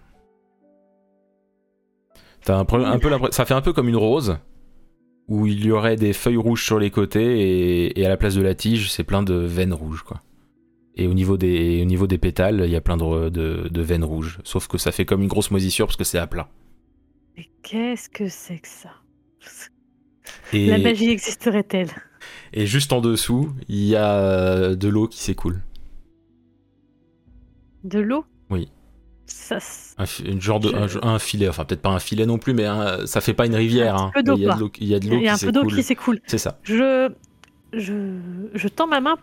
T'as 2.45 2.59
un, 2.59 2.65
peu- 2.65 2.85
un 2.85 2.99
peu 2.99 3.09
l'impre- 3.09 3.33
ça 3.33 3.45
fait 3.45 3.55
un 3.55 3.63
peu 3.63 3.73
comme 3.73 3.89
une 3.89 3.97
rose, 3.97 4.37
où 5.29 5.47
il 5.47 5.65
y 5.65 5.71
aurait 5.73 5.97
des 5.97 6.13
feuilles 6.13 6.37
rouges 6.37 6.65
sur 6.65 6.79
les 6.79 6.91
côtés 6.91 7.41
et, 7.41 8.01
et 8.01 8.05
à 8.05 8.09
la 8.09 8.17
place 8.17 8.35
de 8.35 8.43
la 8.43 8.55
tige, 8.55 8.91
c'est 8.91 9.05
plein 9.05 9.23
de 9.23 9.35
veines 9.35 9.73
rouges, 9.73 10.03
quoi. 10.03 10.21
Et 10.97 11.07
au 11.09 11.15
niveau 11.15 11.37
des, 11.37 11.81
au 11.83 11.87
niveau 11.87 12.07
des 12.07 12.19
pétales, 12.19 12.63
il 12.65 12.71
y 12.71 12.77
a 12.77 12.81
plein 12.81 12.97
de, 12.97 13.29
de- 13.29 13.69
de 13.69 13.81
veines 13.83 14.05
rouges. 14.05 14.39
Sauf 14.45 14.69
que 14.69 14.79
ça 14.79 14.93
fait 14.93 15.05
comme 15.05 15.23
une 15.23 15.29
grosse 15.29 15.51
moisissure 15.51 15.87
parce 15.87 15.97
que 15.97 16.05
c'est 16.05 16.19
à 16.19 16.27
plat. 16.27 16.49
Mais 17.37 17.49
qu'est-ce 17.63 18.09
que 18.09 18.29
c'est 18.29 18.59
que 18.59 18.69
ça? 18.69 18.91
Et, 20.53 20.67
La 20.67 20.79
magie 20.79 21.11
existerait-elle? 21.11 21.91
Et 22.53 22.67
juste 22.67 22.93
en 22.93 23.01
dessous, 23.01 23.51
il 23.69 23.85
y 23.85 23.97
a 23.97 24.15
euh, 24.19 24.77
de 24.77 24.89
l'eau 24.89 25.09
qui 25.09 25.19
s'écoule. 25.21 25.63
De 27.83 27.99
l'eau? 27.99 28.25
Ça, 29.27 29.59
Un, 29.99 30.05
une 30.25 30.41
genre 30.41 30.61
de, 30.61 30.69
Je- 30.89 30.99
un, 31.03 31.15
un 31.15 31.19
filet, 31.19 31.49
enfin 31.49 31.65
peut-être 31.65 31.83
pas 31.83 31.91
un 31.91 31.99
filet 31.99 32.27
non 32.27 32.39
plus, 32.39 32.55
mais 32.55 32.65
un- 32.67 33.07
ça 33.07 33.21
fait 33.21 33.35
pas 33.35 33.47
une 33.47 33.55
rivière. 33.55 33.97
Un 33.97 34.07
hein. 34.07 34.11
peu 34.15 34.23
d'eau, 34.23 34.37
il 34.37 34.43
y 34.43 34.49
a 34.51 34.55
de 34.55 34.61
l'eau- 34.61 34.71
il 34.79 34.85
il 34.87 35.23
y 35.23 35.29
a 35.29 35.35
un 35.35 35.37
qui 35.37 35.47
peu 35.47 35.53
d'eau 35.53 35.61
s'écoule. 35.63 35.77
qui 35.77 35.83
s'écoule. 35.83 36.21
C'est 36.27 36.39
ça. 36.39 36.59
Je, 36.63 37.11
je, 37.73 37.93
je 38.55 38.69
tends 38.69 38.87
ma 38.87 39.01
main 39.01 39.17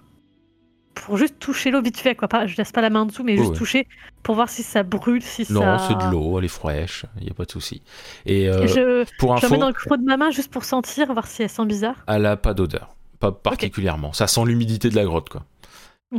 pour 0.93 1.17
juste 1.17 1.39
toucher 1.39 1.71
l'eau 1.71 1.81
vite 1.81 1.97
fait, 1.97 2.15
quoi. 2.15 2.27
Pas, 2.27 2.47
je 2.47 2.57
laisse 2.57 2.71
pas 2.71 2.81
la 2.81 2.89
main 2.89 3.01
en 3.01 3.05
dessous, 3.05 3.23
mais 3.23 3.37
juste 3.37 3.51
ouais. 3.51 3.57
toucher 3.57 3.87
pour 4.23 4.35
voir 4.35 4.49
si 4.49 4.61
ça 4.61 4.83
brûle, 4.83 5.21
si 5.21 5.45
Non, 5.51 5.61
ça. 5.61 5.87
c'est 5.87 6.05
de 6.05 6.11
l'eau, 6.11 6.37
elle 6.37 6.45
est 6.45 6.49
fraîche, 6.49 7.05
il 7.21 7.27
y 7.27 7.31
a 7.31 7.33
pas 7.33 7.45
de 7.45 7.51
souci. 7.51 7.81
Et 8.25 8.49
euh, 8.49 8.67
je, 8.67 9.05
pour 9.17 9.37
je 9.37 9.41
la 9.41 9.45
info, 9.47 9.53
mets 9.55 9.59
dans 9.59 9.67
le 9.67 9.73
creux 9.73 9.97
de 9.97 10.03
ma 10.03 10.17
main 10.17 10.31
juste 10.31 10.51
pour 10.51 10.65
sentir, 10.65 11.11
voir 11.13 11.27
si 11.27 11.43
elle 11.43 11.49
sent 11.49 11.65
bizarre. 11.65 11.95
elle 12.07 12.25
a 12.25 12.35
pas 12.37 12.53
d'odeur, 12.53 12.95
pas 13.19 13.31
particulièrement. 13.31 14.11
Ça 14.13 14.27
sent 14.27 14.41
l'humidité 14.45 14.89
de 14.89 14.95
la 14.95 15.05
grotte, 15.05 15.29
quoi. 15.29 15.45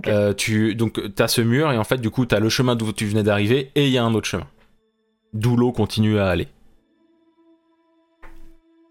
Euh, 0.07 0.32
tu 0.32 0.74
donc 0.74 0.99
t'as 1.14 1.28
ce 1.28 1.43
mur 1.43 1.70
et 1.70 1.76
en 1.76 1.84
fait 1.84 1.99
du 2.01 2.09
coup 2.09 2.24
t'as 2.24 2.40
le 2.40 2.49
chemin 2.49 2.76
d'où 2.76 2.93
tu 2.95 3.05
venais 3.05 3.22
d'arriver 3.22 3.70
et 3.74 3.86
il 3.86 3.93
y 3.93 3.99
a 3.99 4.05
un 4.05 4.14
autre 4.14 4.26
chemin. 4.26 4.47
D'où 5.34 5.55
l'eau 5.57 5.70
continue 5.72 6.18
à 6.18 6.28
aller. 6.28 6.49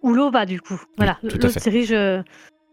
Où 0.04 0.14
l'eau 0.14 0.32
va, 0.32 0.46
du 0.46 0.60
coup. 0.62 0.82
Voilà, 0.98 1.14
à 1.14 1.18
l'eau 1.24 1.50
se 1.50 1.60
dirige. 1.60 1.92
euh, 1.92 2.24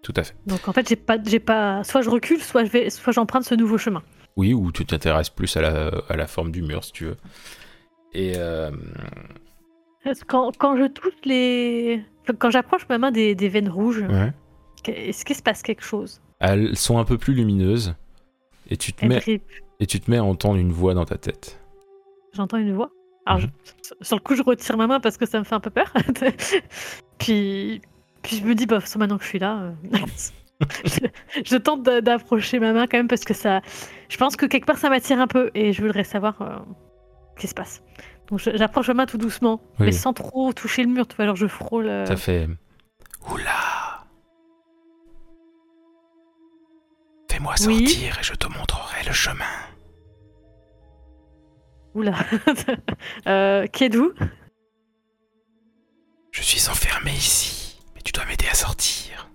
Tout 0.03 0.15
à 0.17 0.25
fait. 0.25 0.35
Donc 0.47 0.67
en 0.69 0.73
fait, 0.73 0.89
j'ai 0.89 0.97
pas, 0.97 1.19
j'ai 1.23 1.41
pas. 1.41 1.85
Soit 1.85 2.03
je 2.03 2.09
recule, 2.11 2.41
soit 2.41 2.65
je 2.65 2.71
vais, 2.71 2.91
soit 2.91 3.13
j'emprunte 3.13 3.45
ce 3.45 3.55
nouveau 3.55 3.77
chemin. 3.79 4.03
Oui, 4.37 4.55
ou 4.55 4.73
tu 4.73 4.87
t'intéresses 4.87 5.29
plus 5.31 5.55
à 5.57 5.61
la, 5.61 5.91
à 6.09 6.17
la 6.17 6.27
forme 6.27 6.53
du 6.53 6.63
mur 6.63 6.85
si 6.85 6.93
tu 6.93 7.05
veux. 7.07 7.17
Et 8.15 8.33
euh, 8.37 8.71
Quand, 10.27 10.57
quand 10.57 10.77
je 10.77 10.87
touche 10.87 11.13
les, 11.25 12.03
quand 12.39 12.51
j'approche 12.51 12.87
ma 12.89 12.97
main 12.99 13.11
des, 13.11 13.35
des 13.35 13.49
veines 13.51 13.69
rouges, 13.69 14.05
ouais. 14.09 14.33
est-ce 14.87 15.25
qu'il 15.27 15.37
se 15.37 15.43
passe 15.43 15.63
quelque 15.63 15.83
chose? 15.85 16.23
Elles 16.41 16.77
sont 16.77 16.99
un 16.99 17.05
peu 17.05 17.19
plus 17.19 17.35
lumineuses 17.35 17.95
et 18.69 18.77
tu 18.77 18.93
te 18.93 19.05
mets 19.07 19.23
et 19.81 19.87
tu 19.87 20.01
te 20.01 20.11
mets 20.11 20.17
à 20.19 20.25
entendre 20.25 20.57
une 20.57 20.73
voix 20.73 20.95
dans 20.95 21.05
ta 21.05 21.17
tête. 21.19 21.61
J'entends 22.35 22.59
une 22.59 22.75
voix. 22.75 22.91
Alors, 23.27 23.41
Mhm. 23.43 23.49
je- 24.01 24.05
sur 24.07 24.17
le 24.17 24.23
coup, 24.23 24.35
je 24.35 24.43
retire 24.43 24.77
ma 24.77 24.87
main 24.87 25.01
parce 25.01 25.17
que 25.17 25.27
ça 25.27 25.39
me 25.39 25.45
fait 25.45 25.55
un 25.55 25.61
peu 25.61 25.71
peur. 25.71 25.93
puis, 27.19 27.81
puis 28.23 28.37
je 28.37 28.45
me 28.45 28.55
dis, 28.55 28.67
bah, 28.67 28.79
maintenant 28.97 29.19
que 29.19 29.25
je 29.25 29.29
suis 29.29 29.39
là, 29.39 29.59
euh, 29.61 29.73
je, 30.85 30.99
je 31.45 31.57
tente 31.57 31.83
d'a- 31.83 32.01
d'approcher 32.01 32.59
ma 32.59 32.73
main 32.73 32.87
quand 32.87 32.97
même 32.99 33.09
parce 33.09 33.25
que 33.25 33.35
ça. 33.35 33.61
Je 34.09 34.17
pense 34.17 34.37
que 34.37 34.47
quelque 34.47 34.67
part 34.67 34.79
ça 34.79 34.89
m'attire 34.91 35.21
un 35.21 35.27
peu 35.27 35.51
et 35.55 35.73
je 35.73 35.83
voudrais 35.83 36.05
savoir 36.05 36.41
euh, 36.43 36.57
ce 37.37 37.41
qui 37.43 37.47
se 37.49 37.55
passe. 37.55 37.83
Donc 38.29 38.41
j'approche 38.41 38.89
ma 38.89 38.95
main 38.95 39.07
tout 39.07 39.19
doucement, 39.19 39.61
Oui. 39.79 39.87
mais 39.87 39.93
sans 39.93 40.13
trop 40.13 40.53
toucher 40.53 40.83
le 40.83 40.89
mur. 40.91 41.07
Tu 41.07 41.17
vois, 41.17 41.25
alors 41.25 41.37
je 41.37 41.47
frôle. 41.47 41.87
euh, 41.87 42.05
Ça 42.07 42.17
fait 42.17 42.49
Oula 43.31 43.88
Fais-moi 47.39 47.55
Oui. 47.69 47.87
sortir 47.89 48.19
et 48.19 48.23
je 48.25 48.35
te 48.35 48.49
montrerai 48.49 49.05
le 49.07 49.13
chemin. 49.13 49.45
Oula. 51.95 52.17
euh, 53.29 53.67
qui 53.69 53.85
êtes-vous 53.85 54.13
Je 56.33 56.43
suis 56.43 56.69
enfermé 56.69 57.13
ici, 57.13 57.81
mais 57.95 58.01
tu 58.01 58.11
dois 58.11 58.25
m'aider 58.25 58.49
à 58.51 58.55
sortir. 58.55 59.31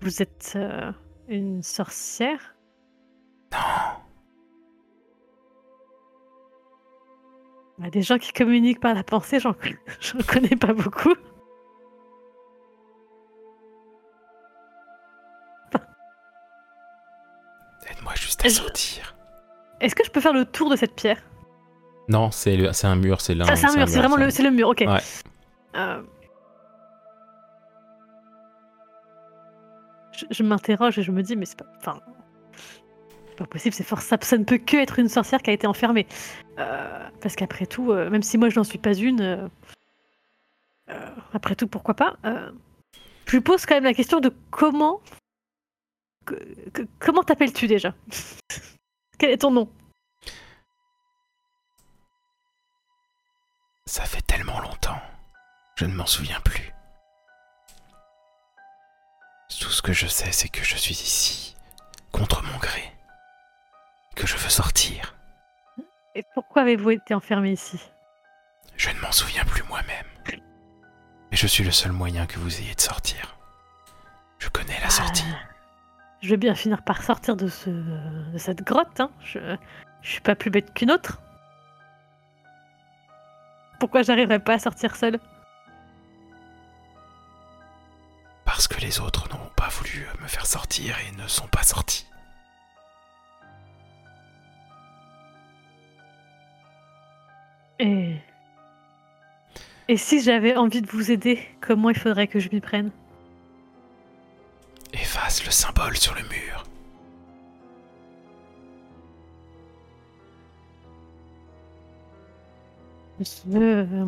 Vous 0.00 0.20
êtes 0.20 0.54
euh, 0.56 0.90
une 1.28 1.62
sorcière? 1.62 2.56
Non, 3.52 3.58
Bah, 7.78 7.90
Des 7.90 8.02
gens 8.02 8.18
qui 8.18 8.32
communiquent 8.32 8.80
par 8.80 8.94
la 8.94 9.04
pensée, 9.04 9.38
j'en 9.38 9.54
connais 10.26 10.56
pas 10.56 10.72
beaucoup. 10.72 11.14
Juste 18.16 18.44
à 18.44 18.48
sortir. 18.50 19.14
Est-ce 19.80 19.94
que 19.94 20.04
je 20.04 20.10
peux 20.10 20.20
faire 20.20 20.32
le 20.32 20.44
tour 20.44 20.70
de 20.70 20.76
cette 20.76 20.94
pierre? 20.94 21.18
Non, 22.08 22.30
c'est 22.30 22.56
le- 22.56 22.72
c'est 22.72 22.86
un 22.86 22.96
mur, 22.96 23.20
c'est 23.20 23.34
l'un. 23.34 23.44
Ça, 23.46 23.56
c'est 23.56 23.66
un 23.66 23.74
mur, 23.76 23.88
c'est 23.88 23.98
vraiment 23.98 24.16
le, 24.16 24.30
c'est 24.30 24.42
le 24.42 24.50
mur, 24.50 24.68
ok. 24.68 24.84
Ouais. 24.86 25.00
Euh, 25.76 26.02
Je, 30.12 30.24
je 30.30 30.42
m'interroge 30.42 30.98
et 30.98 31.02
je 31.02 31.12
me 31.12 31.22
dis, 31.22 31.36
mais 31.36 31.44
c'est 31.44 31.58
pas. 31.58 31.66
Enfin. 31.78 32.00
c'est 33.28 33.36
Pas 33.36 33.46
possible, 33.46 33.74
c'est 33.74 33.84
fort, 33.84 34.00
ça, 34.00 34.16
ça 34.22 34.38
ne 34.38 34.44
peut 34.44 34.56
que 34.58 34.76
être 34.78 34.98
une 34.98 35.08
sorcière 35.08 35.42
qui 35.42 35.50
a 35.50 35.52
été 35.52 35.66
enfermée. 35.66 36.06
Euh, 36.58 37.08
parce 37.20 37.36
qu'après 37.36 37.66
tout, 37.66 37.92
euh, 37.92 38.08
même 38.08 38.22
si 38.22 38.38
moi 38.38 38.48
je 38.48 38.56
n'en 38.58 38.64
suis 38.64 38.78
pas 38.78 38.94
une, 38.94 39.20
euh, 39.20 39.48
euh, 40.90 41.08
après 41.34 41.54
tout, 41.54 41.66
pourquoi 41.66 41.92
pas 41.94 42.16
euh, 42.24 42.50
Je 43.26 43.32
lui 43.32 43.42
pose 43.42 43.66
quand 43.66 43.74
même 43.74 43.84
la 43.84 43.92
question 43.94 44.20
de 44.20 44.32
comment. 44.50 45.00
Que- 46.34 46.88
comment 46.98 47.22
t'appelles-tu 47.22 47.66
déjà? 47.66 47.94
Quel 49.18 49.30
est 49.30 49.38
ton 49.38 49.50
nom? 49.50 49.72
Ça 53.86 54.04
fait 54.04 54.22
tellement 54.22 54.60
longtemps. 54.60 55.00
Je 55.76 55.84
ne 55.84 55.94
m'en 55.94 56.06
souviens 56.06 56.40
plus. 56.40 56.72
Tout 59.60 59.70
ce 59.70 59.80
que 59.82 59.92
je 59.92 60.06
sais, 60.06 60.32
c'est 60.32 60.48
que 60.48 60.64
je 60.64 60.76
suis 60.76 60.94
ici, 60.94 61.56
contre 62.12 62.42
mon 62.42 62.56
gré. 62.58 62.92
Que 64.14 64.26
je 64.26 64.36
veux 64.36 64.48
sortir. 64.50 65.14
Et 66.14 66.24
pourquoi 66.34 66.62
avez-vous 66.62 66.90
été 66.90 67.14
enfermé 67.14 67.52
ici? 67.52 67.80
Je 68.76 68.90
ne 68.90 69.00
m'en 69.00 69.12
souviens 69.12 69.44
plus 69.44 69.62
moi-même. 69.64 70.06
Mais 71.30 71.36
je 71.36 71.46
suis 71.46 71.64
le 71.64 71.72
seul 71.72 71.92
moyen 71.92 72.26
que 72.26 72.38
vous 72.38 72.60
ayez 72.60 72.74
de 72.74 72.80
sortir. 72.80 73.36
Je 74.38 74.48
connais 74.48 74.78
la 74.80 74.90
sortie. 74.90 75.24
Ah, 75.26 75.48
Je 76.26 76.32
vais 76.32 76.38
bien 76.38 76.56
finir 76.56 76.82
par 76.82 77.04
sortir 77.04 77.36
de, 77.36 77.46
ce, 77.46 77.70
de 77.70 78.36
cette 78.36 78.64
grotte. 78.64 78.98
Hein. 78.98 79.12
Je, 79.20 79.38
je 80.02 80.10
suis 80.10 80.20
pas 80.20 80.34
plus 80.34 80.50
bête 80.50 80.74
qu'une 80.74 80.90
autre. 80.90 81.20
Pourquoi 83.78 84.02
j'arriverais 84.02 84.40
pas 84.40 84.54
à 84.54 84.58
sortir 84.58 84.96
seule? 84.96 85.20
Parce 88.44 88.66
que 88.66 88.80
les 88.80 88.98
autres 88.98 89.28
n'ont 89.28 89.50
pas 89.54 89.68
voulu 89.68 90.04
me 90.20 90.26
faire 90.26 90.46
sortir 90.46 90.96
et 90.98 91.16
ne 91.16 91.28
sont 91.28 91.46
pas 91.46 91.62
sortis. 91.62 92.08
Et. 97.78 98.16
Et 99.86 99.96
si 99.96 100.20
j'avais 100.20 100.56
envie 100.56 100.82
de 100.82 100.90
vous 100.90 101.12
aider, 101.12 101.38
comment 101.60 101.90
il 101.90 101.96
faudrait 101.96 102.26
que 102.26 102.40
je 102.40 102.48
m'y 102.48 102.60
prenne? 102.60 102.90
Le 105.46 105.50
symbole 105.52 105.96
sur 105.96 106.14
le 106.14 106.22
mur. 106.22 106.64
je... 113.20 113.56
euh, 113.56 114.06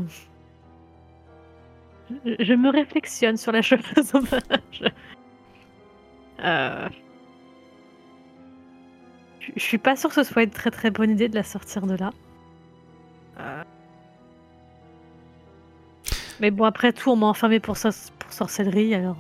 me 2.57 2.71
réflexionne 2.71 3.37
sur 3.37 3.53
la 3.53 3.63
chose. 3.63 3.79
je... 4.73 4.85
Euh, 6.41 6.89
je- 9.41 9.61
suis 9.61 9.79
pas 9.79 9.97
sûre 9.97 10.11
que 10.11 10.15
ce 10.17 10.23
soit 10.25 10.43
une 10.45 10.51
très 10.51 10.71
très 10.71 10.91
bonne 10.91 11.11
idée 11.11 11.29
de 11.29 11.35
la 11.35 11.43
sortir 11.43 11.87
de 11.87 11.95
là. 11.97 12.11
Euh, 13.41 13.65
Mais 16.41 16.51
bon, 16.51 16.65
après 16.65 16.93
tout, 16.93 17.11
on 17.11 17.17
m'a 17.17 17.27
enfermé 17.27 17.61
pour, 17.61 17.77
sorcellerie, 18.31 18.95
alors. 18.95 19.17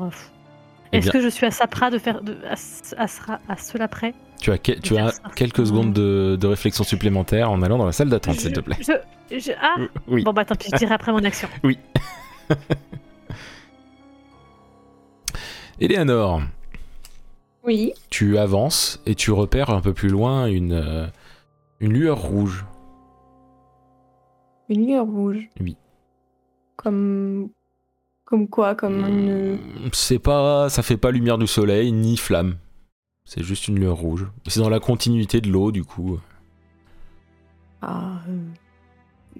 Euh. 0.88 0.90
Eh 0.92 0.96
Est-ce 0.98 1.06
bien- 1.10 1.12
que 1.12 1.20
je 1.22 1.28
suis 1.28 1.46
à 1.46 1.50
Sapra 1.50 1.90
de 1.90 1.98
faire 1.98 2.22
de, 2.22 2.36
à, 2.48 2.56
ce- 2.56 2.94
à, 2.96 3.06
ce- 3.08 3.20
à 3.48 3.56
cela 3.56 3.88
près 3.88 4.14
Tu 4.40 4.50
as, 4.50 4.58
que- 4.58 4.72
tu 4.72 4.94
as 4.96 5.04
Faire 5.04 5.12
sortir. 5.12 5.34
quelques 5.34 5.66
secondes 5.66 5.92
de, 5.92 6.36
de 6.40 6.46
réflexion 6.46 6.84
supplémentaire 6.84 7.50
en 7.50 7.60
allant 7.62 7.78
dans 7.78 7.86
la 7.86 7.92
salle 7.92 8.08
d'attente, 8.08 8.36
s'il 8.40 8.52
te 8.52 8.60
plaît. 8.60 8.76
je- 8.80 9.36
je- 9.38 9.52
Ah 9.60 9.74
Oui. 10.06 10.22
Bon 10.24 10.32
bah 10.32 10.44
tant 10.44 10.54
pis, 10.54 10.68
je 10.72 10.76
dirai 10.78 10.94
après 10.94 11.12
mon 11.12 11.24
action. 11.24 11.48
Eleanor, 15.80 16.42
Oui. 17.64 17.92
tu 18.10 18.38
avances 18.38 19.00
et 19.06 19.14
tu 19.14 19.30
repères 19.30 19.70
un 19.70 19.80
peu 19.80 19.92
plus 19.94 20.08
loin 20.08 20.46
une, 20.46 20.72
euh, 20.72 21.06
une 21.80 21.92
lueur 21.92 22.18
rouge. 22.20 22.64
Une 24.68 24.86
lueur 24.86 25.06
rouge. 25.06 25.48
Oui. 25.60 25.76
Comme. 26.76 27.50
Comme 28.28 28.46
quoi 28.46 28.74
Comme 28.74 28.98
une. 29.08 29.54
Hmm, 29.54 29.88
C'est 29.92 30.18
pas, 30.18 30.68
ça 30.68 30.82
fait 30.82 30.98
pas 30.98 31.10
lumière 31.10 31.38
du 31.38 31.46
soleil 31.46 31.92
ni 31.92 32.18
flamme. 32.18 32.56
C'est 33.24 33.42
juste 33.42 33.68
une 33.68 33.78
lueur 33.78 33.96
rouge. 33.96 34.26
C'est 34.46 34.60
dans 34.60 34.68
la 34.68 34.80
continuité 34.80 35.40
de 35.40 35.48
l'eau, 35.50 35.72
du 35.72 35.82
coup. 35.82 36.18
Ah. 37.80 38.20
euh, 38.28 38.36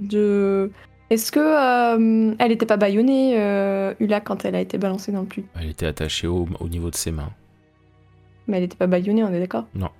De. 0.00 0.70
Est-ce 1.10 1.30
que. 1.32 1.38
euh, 1.40 2.34
elle 2.38 2.50
était 2.52 2.64
pas 2.64 2.78
bâillonnée, 2.78 3.38
euh, 3.38 3.92
Ula, 4.00 4.20
quand 4.22 4.46
elle 4.46 4.54
a 4.54 4.60
été 4.62 4.78
balancée 4.78 5.12
dans 5.12 5.20
le 5.20 5.26
puits? 5.26 5.44
Elle 5.60 5.68
était 5.68 5.86
attachée 5.86 6.26
au, 6.26 6.48
au 6.58 6.68
niveau 6.68 6.90
de 6.90 6.96
ses 6.96 7.10
mains. 7.12 7.32
Mais 8.46 8.56
elle 8.56 8.64
était 8.64 8.76
pas 8.78 8.86
bâillonnée, 8.86 9.22
on 9.22 9.32
est 9.34 9.40
d'accord? 9.40 9.66
Non. 9.74 9.90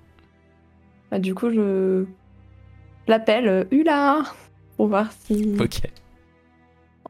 Bah, 1.11 1.19
du 1.19 1.35
coup, 1.35 1.51
je. 1.51 2.05
l'appelle 3.07 3.47
euh, 3.47 3.63
Ula 3.69 4.23
Pour 4.77 4.87
voir 4.87 5.11
si. 5.11 5.55
Ok. 5.59 5.81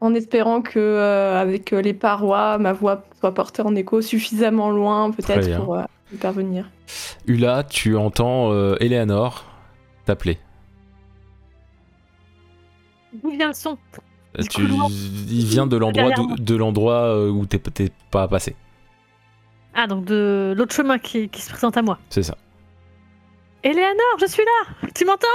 En 0.00 0.14
espérant 0.14 0.62
que, 0.62 0.78
euh, 0.78 1.38
avec 1.40 1.72
euh, 1.72 1.82
les 1.82 1.92
parois, 1.92 2.56
ma 2.58 2.72
voix 2.72 3.04
soit 3.18 3.34
portée 3.34 3.60
en 3.62 3.74
écho 3.76 4.00
suffisamment 4.00 4.70
loin, 4.70 5.10
peut-être, 5.10 5.62
pour 5.62 5.76
euh, 5.76 5.82
y 6.12 6.16
parvenir. 6.16 6.70
Ula, 7.26 7.64
tu 7.64 7.96
entends 7.96 8.50
euh, 8.52 8.76
Eleanor 8.80 9.44
t'appeler. 10.06 10.38
D'où 13.12 13.30
vient 13.30 13.48
le 13.48 13.54
son? 13.54 13.76
Tu-. 14.48 14.62
Il 15.28 15.44
vient 15.44 15.66
de 15.66 15.76
l'endroit 15.76 16.10
de 16.38 16.54
l'endroit 16.54 17.02
euh, 17.02 17.28
où 17.30 17.44
t'es 17.46 17.60
pas 18.10 18.28
passé. 18.28 18.54
Ah, 19.74 19.86
donc 19.86 20.04
de 20.04 20.54
l'autre 20.56 20.74
chemin 20.74 20.98
qui, 20.98 21.28
qui 21.28 21.42
se 21.42 21.50
présente 21.50 21.76
à 21.76 21.82
moi. 21.82 21.98
C'est 22.08 22.22
ça. 22.22 22.36
Éléanore, 23.62 24.16
je 24.20 24.26
suis 24.26 24.42
là 24.42 24.88
Tu 24.94 25.04
m'entends? 25.04 25.26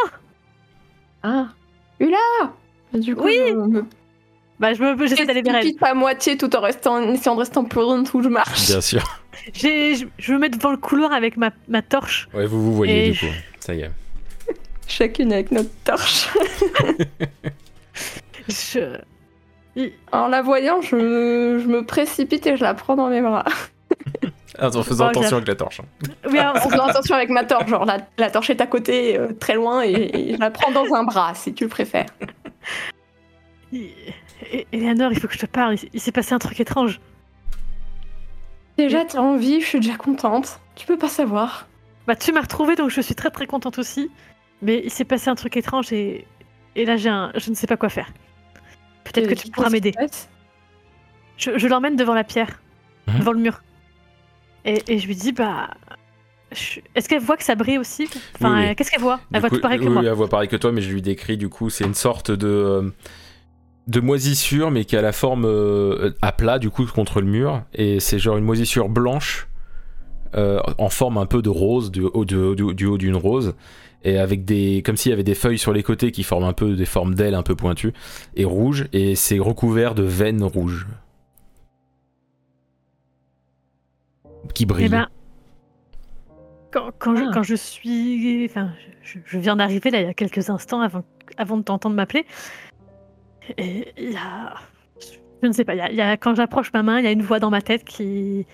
Ah, 1.24 1.50
Ula 2.00 2.18
Du 2.94 3.16
coup, 3.16 3.26
Oui. 3.26 3.38
je 3.48 3.54
me 3.54 3.86
Bah, 4.60 4.74
je 4.74 4.82
me- 4.82 5.06
j'essaie 5.08 5.26
d'aller 5.26 5.42
elle. 5.46 5.52
précipite 5.54 5.84
à 5.84 5.94
moitié 5.94 6.38
tout 6.38 6.56
en 6.56 6.62
restant, 6.62 6.96
en 6.96 7.14
essayant 7.14 7.36
de 7.36 7.40
rester 7.42 7.58
en 7.58 7.66
prudente 7.66 8.14
où 8.14 8.22
je 8.24 8.30
marche? 8.30 8.68
Bien 8.68 8.80
sûr. 8.82 9.04
J'ai- 9.54 9.96
Je, 9.96 10.06
je 10.18 10.34
me 10.34 10.40
mets 10.40 10.50
devant 10.50 10.72
le 10.72 10.78
couloir 10.78 11.12
avec 11.14 11.36
ma, 11.38 11.52
ma 11.68 11.82
torche. 11.82 12.30
Ouais, 12.34 12.46
vous 12.46 12.62
vous 12.64 12.74
voyez 12.74 13.12
du 13.12 13.20
coup. 13.20 13.26
Ça 13.60 13.74
y 13.74 13.82
est. 13.82 13.92
Chacune 14.88 15.34
avec 15.34 15.52
notre 15.52 15.72
torche. 15.84 16.30
Je... 18.48 18.98
En 20.14 20.28
la 20.28 20.42
voyant, 20.42 20.82
je, 20.82 21.60
je 21.62 21.68
me 21.68 21.84
précipite 21.86 22.46
et 22.48 22.56
je 22.56 22.64
la 22.64 22.74
prends 22.74 22.96
dans 22.96 23.10
mes 23.10 23.22
bras. 23.22 23.44
Attends, 24.58 24.84
faisant 24.84 25.08
Oh, 25.08 25.10
attention 25.10 25.36
avec 25.38 25.50
la 25.50 25.56
torche. 25.56 25.82
hein. 25.82 26.08
Oui, 26.32 26.40
En 26.40 26.56
faisant 26.56 26.86
attention 26.86 27.16
avec 27.16 27.30
ma 27.30 27.44
torche, 27.44 27.68
genre 27.68 27.84
la, 27.84 27.98
la 28.18 28.30
torche 28.32 28.50
est 28.52 28.62
à 28.62 28.68
côté, 28.68 29.18
euh, 29.18 29.34
très 29.38 29.56
loin, 29.56 29.84
et, 29.84 29.92
et 29.92 30.34
je 30.36 30.40
la 30.40 30.50
prends 30.52 30.72
dans 30.72 30.94
un 30.94 31.04
bras, 31.04 31.34
si 31.36 31.54
tu 31.54 31.66
le 31.66 31.70
préfères. 31.70 32.06
Éléanore, 34.72 35.12
il 35.14 35.20
faut 35.20 35.28
que 35.28 35.34
je 35.34 35.40
te 35.40 35.46
parle. 35.46 35.76
Il, 35.76 35.90
il 35.94 36.00
s'est 36.00 36.12
passé 36.12 36.34
un 36.34 36.40
truc 36.40 36.60
étrange. 36.60 37.00
Déjà, 38.78 39.06
t'es 39.06 39.18
en 39.18 39.38
vie, 39.38 39.62
je 39.62 39.66
suis 39.66 39.80
déjà 39.80 39.96
contente. 39.96 40.60
Tu 40.76 40.86
peux 40.86 40.98
pas 40.98 41.08
savoir. 41.10 41.68
Bah, 42.08 42.16
tu 42.16 42.32
m'as 42.32 42.42
retrouvée, 42.42 42.76
donc 42.76 42.90
je 42.90 43.02
suis 43.02 43.16
très 43.16 43.30
très 43.32 43.48
contente 43.48 43.78
aussi. 43.80 44.12
Mais 44.62 44.82
il 44.84 44.92
s'est 44.92 45.06
passé 45.06 45.30
un 45.30 45.36
truc 45.36 45.56
étrange 45.58 45.92
et, 45.94 46.26
et 46.76 46.86
là, 46.86 46.98
j'ai 46.98 47.10
un... 47.10 47.32
je 47.36 47.50
ne 47.50 47.56
sais 47.56 47.68
pas 47.68 47.78
quoi 47.78 47.90
faire. 47.90 48.08
Peut-être 49.06 49.28
que 49.30 49.34
tu 49.36 49.50
pourras 49.50 49.70
m'aider. 49.70 49.94
Je, 51.38 51.58
je 51.58 51.68
l'emmène 51.68 51.96
devant 51.96 52.14
la 52.14 52.24
pierre, 52.24 52.62
Mhm. 53.08 53.20
devant 53.20 53.32
le 53.34 53.40
mur. 53.40 53.62
Et, 54.66 54.82
et 54.88 54.98
je 55.00 55.06
lui 55.08 55.16
dis, 55.16 55.32
bah. 55.32 55.70
je- 56.52 56.80
Est-ce 56.96 57.08
qu'elle 57.08 57.22
voit 57.22 57.38
que 57.38 57.44
ça 57.44 57.54
brille 57.56 57.78
aussi? 57.78 58.10
Enfin, 58.36 58.60
Oui, 58.62 58.68
oui. 58.70 58.76
qu'est-ce 58.76 58.90
qu'elle 58.92 59.02
voit? 59.02 59.18
Du 59.18 59.24
Elle 59.34 59.42
voit 59.42 59.50
coup, 59.50 59.56
tout 59.58 59.62
pareil 59.62 59.80
que 59.80 59.84
oui, 59.86 59.90
moi. 59.92 60.02
oui, 60.02 60.08
elle 60.08 60.14
voit 60.14 60.28
pareil 60.30 60.48
que 60.50 60.56
toi, 60.56 60.72
mais 60.72 60.82
je 60.82 60.92
lui 60.92 61.02
décris 61.02 61.38
du 61.38 61.48
coup, 61.50 61.70
c'est 61.70 61.84
une 61.86 61.94
sorte 61.94 62.32
de 62.32 62.48
euh, 62.48 62.90
de 63.88 64.00
moisissure, 64.00 64.72
mais 64.72 64.86
qui 64.86 64.96
a 64.98 65.02
la 65.02 65.12
forme 65.12 65.46
euh, 65.46 66.12
à 66.22 66.32
plat 66.32 66.58
du 66.60 66.70
coup 66.70 66.86
contre 66.86 67.22
le 67.22 67.28
mur, 67.28 67.62
et 67.74 68.00
c'est 68.00 68.18
genre 68.20 68.38
une 68.38 68.44
moisissure 68.44 68.90
blanche 68.90 69.48
euh, 70.36 70.60
en 70.78 70.90
forme 70.90 71.18
un 71.18 71.26
peu 71.28 71.42
de 71.42 71.50
rose 71.50 71.92
du 71.92 72.02
haut 72.02 72.26
du, 72.26 72.56
du- 72.56 72.74
du 72.74 72.86
haut 72.88 72.98
d'une 72.98 73.16
rose, 73.16 73.56
et 74.04 74.18
avec 74.18 74.44
des 74.44 74.82
comme 74.84 74.98
s'il 74.98 75.12
y 75.12 75.14
avait 75.14 75.24
des 75.24 75.36
feuilles 75.36 75.60
sur 75.60 75.72
les 75.72 75.84
côtés 75.84 76.12
qui 76.12 76.24
forment 76.24 76.46
un 76.46 76.54
peu 76.54 76.76
des 76.76 76.86
formes 76.86 77.14
d'ailes 77.16 77.36
un 77.36 77.44
peu 77.44 77.56
pointues 77.56 77.94
et 78.36 78.44
rouges, 78.46 78.88
et 78.92 79.16
c'est 79.16 79.40
recouvert 79.40 79.94
de 79.96 80.04
veines 80.04 80.44
rouges 80.44 80.88
qui 84.54 84.66
brillent. 84.66 84.86
Eh 84.86 84.90
ben, 84.90 85.08
quand, 86.72 86.92
quand, 87.00 87.16
je, 87.16 87.24
Ah. 87.28 87.32
quand 87.34 87.44
je 87.44 87.56
suis. 87.56 88.46
Enfin, 88.50 88.72
je, 89.04 89.20
je 89.26 89.38
viens 89.38 89.56
d'arriver 89.56 89.90
là 89.92 90.02
il 90.02 90.08
y 90.08 90.10
a 90.10 90.14
quelques 90.14 90.50
instants 90.50 90.82
avant, 90.82 91.04
avant 91.38 91.58
de 91.58 91.64
t'entendre 91.64 91.96
m'appeler. 91.96 92.26
Et 93.58 93.94
il 93.98 94.12
y 94.12 94.18
a. 94.18 94.56
Je 95.44 95.48
ne 95.48 95.54
sais 95.54 95.66
pas, 95.66 95.76
il 95.76 95.78
y 95.78 95.82
a, 95.82 95.90
il 95.92 95.96
y 95.96 96.02
a- 96.02 96.18
quand 96.18 96.36
j'approche 96.36 96.72
ma 96.74 96.82
main, 96.84 97.00
il 97.00 97.06
y 97.06 97.08
a 97.08 97.12
une 97.12 97.22
voix 97.22 97.40
dans 97.40 97.50
ma 97.50 97.62
tête 97.62 97.84
qui. 97.84 98.46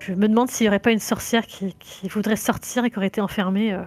Je 0.00 0.14
me 0.14 0.28
demande 0.28 0.50
s'il 0.50 0.64
n'y 0.64 0.68
aurait 0.68 0.78
pas 0.80 0.92
une 0.92 0.98
sorcière 0.98 1.46
qui, 1.46 1.74
qui 1.74 2.08
voudrait 2.08 2.36
sortir 2.36 2.84
et 2.84 2.90
qui 2.90 2.96
aurait 2.96 3.08
été 3.08 3.20
enfermée 3.20 3.74
euh, 3.74 3.82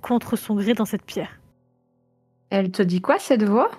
contre 0.00 0.36
son 0.36 0.54
gré 0.54 0.72
dans 0.72 0.86
cette 0.86 1.04
pierre. 1.04 1.40
Elle 2.48 2.70
te 2.72 2.82
dit 2.82 3.00
quoi, 3.02 3.18
cette 3.18 3.42
voix? 3.42 3.70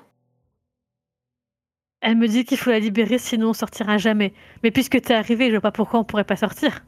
Elle 2.02 2.18
me 2.18 2.28
dit 2.28 2.46
qu'il 2.46 2.58
faut 2.58 2.70
la 2.70 2.80
libérer, 2.80 3.18
sinon 3.18 3.50
on 3.50 3.54
sortira 3.54 3.98
jamais. 3.98 4.34
Mais 4.64 4.72
puisque 4.72 5.02
t'es 5.02 5.14
arrivé, 5.14 5.48
je 5.48 5.52
vois 5.54 5.62
pas 5.62 5.72
pourquoi 5.72 6.00
on 6.00 6.04
pourrait 6.04 6.24
pas 6.24 6.36
sortir. 6.36 6.84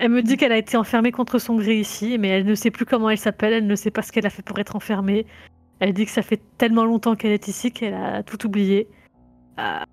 Elle 0.00 0.10
me 0.10 0.22
dit 0.22 0.36
qu'elle 0.36 0.52
a 0.52 0.58
été 0.58 0.76
enfermée 0.76 1.12
contre 1.12 1.38
son 1.38 1.56
gré 1.56 1.78
ici, 1.78 2.18
mais 2.18 2.28
elle 2.28 2.46
ne 2.46 2.54
sait 2.54 2.70
plus 2.70 2.86
comment 2.86 3.10
elle 3.10 3.18
s'appelle, 3.18 3.52
elle 3.52 3.66
ne 3.66 3.74
sait 3.76 3.90
pas 3.90 4.02
ce 4.02 4.12
qu'elle 4.12 4.26
a 4.26 4.30
fait 4.30 4.42
pour 4.42 4.58
être 4.58 4.76
enfermée. 4.76 5.26
Elle 5.80 5.92
dit 5.92 6.06
que 6.06 6.10
ça 6.10 6.22
fait 6.22 6.40
tellement 6.58 6.84
longtemps 6.84 7.16
qu'elle 7.16 7.32
est 7.32 7.48
ici 7.48 7.72
qu'elle 7.72 7.94
a 7.94 8.22
tout 8.22 8.46
oublié. 8.46 8.88
Euh, 9.58 9.84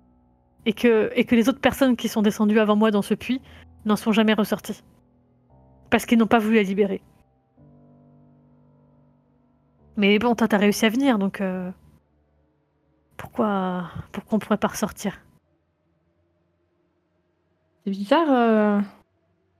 et, 0.66 0.72
que, 0.72 1.10
les 1.34 1.48
autres 1.48 1.60
personnes 1.60 1.96
qui 1.96 2.08
sont 2.08 2.22
descendues 2.22 2.60
avant 2.60 2.76
moi 2.76 2.90
dans 2.90 3.02
ce 3.02 3.14
puits 3.14 3.40
n'en 3.84 3.96
sont 3.96 4.12
jamais 4.12 4.34
ressorties. 4.34 4.82
Parce 5.90 6.06
qu'ils 6.06 6.18
n'ont 6.18 6.26
pas 6.26 6.38
voulu 6.38 6.56
la 6.56 6.62
libérer. 6.62 7.02
Mais 9.96 10.18
bon, 10.18 10.34
t'as 10.34 10.56
réussi 10.56 10.86
à 10.86 10.88
venir, 10.88 11.18
donc 11.18 11.40
euh, 11.40 11.70
pourquoi, 13.16 13.90
pourquoi 14.12 14.36
on 14.36 14.38
pourrait 14.38 14.56
pas 14.56 14.68
ressortir? 14.68 15.20
C'est 17.84 17.90
bizarre. 17.90 18.30
euh, 18.30 18.80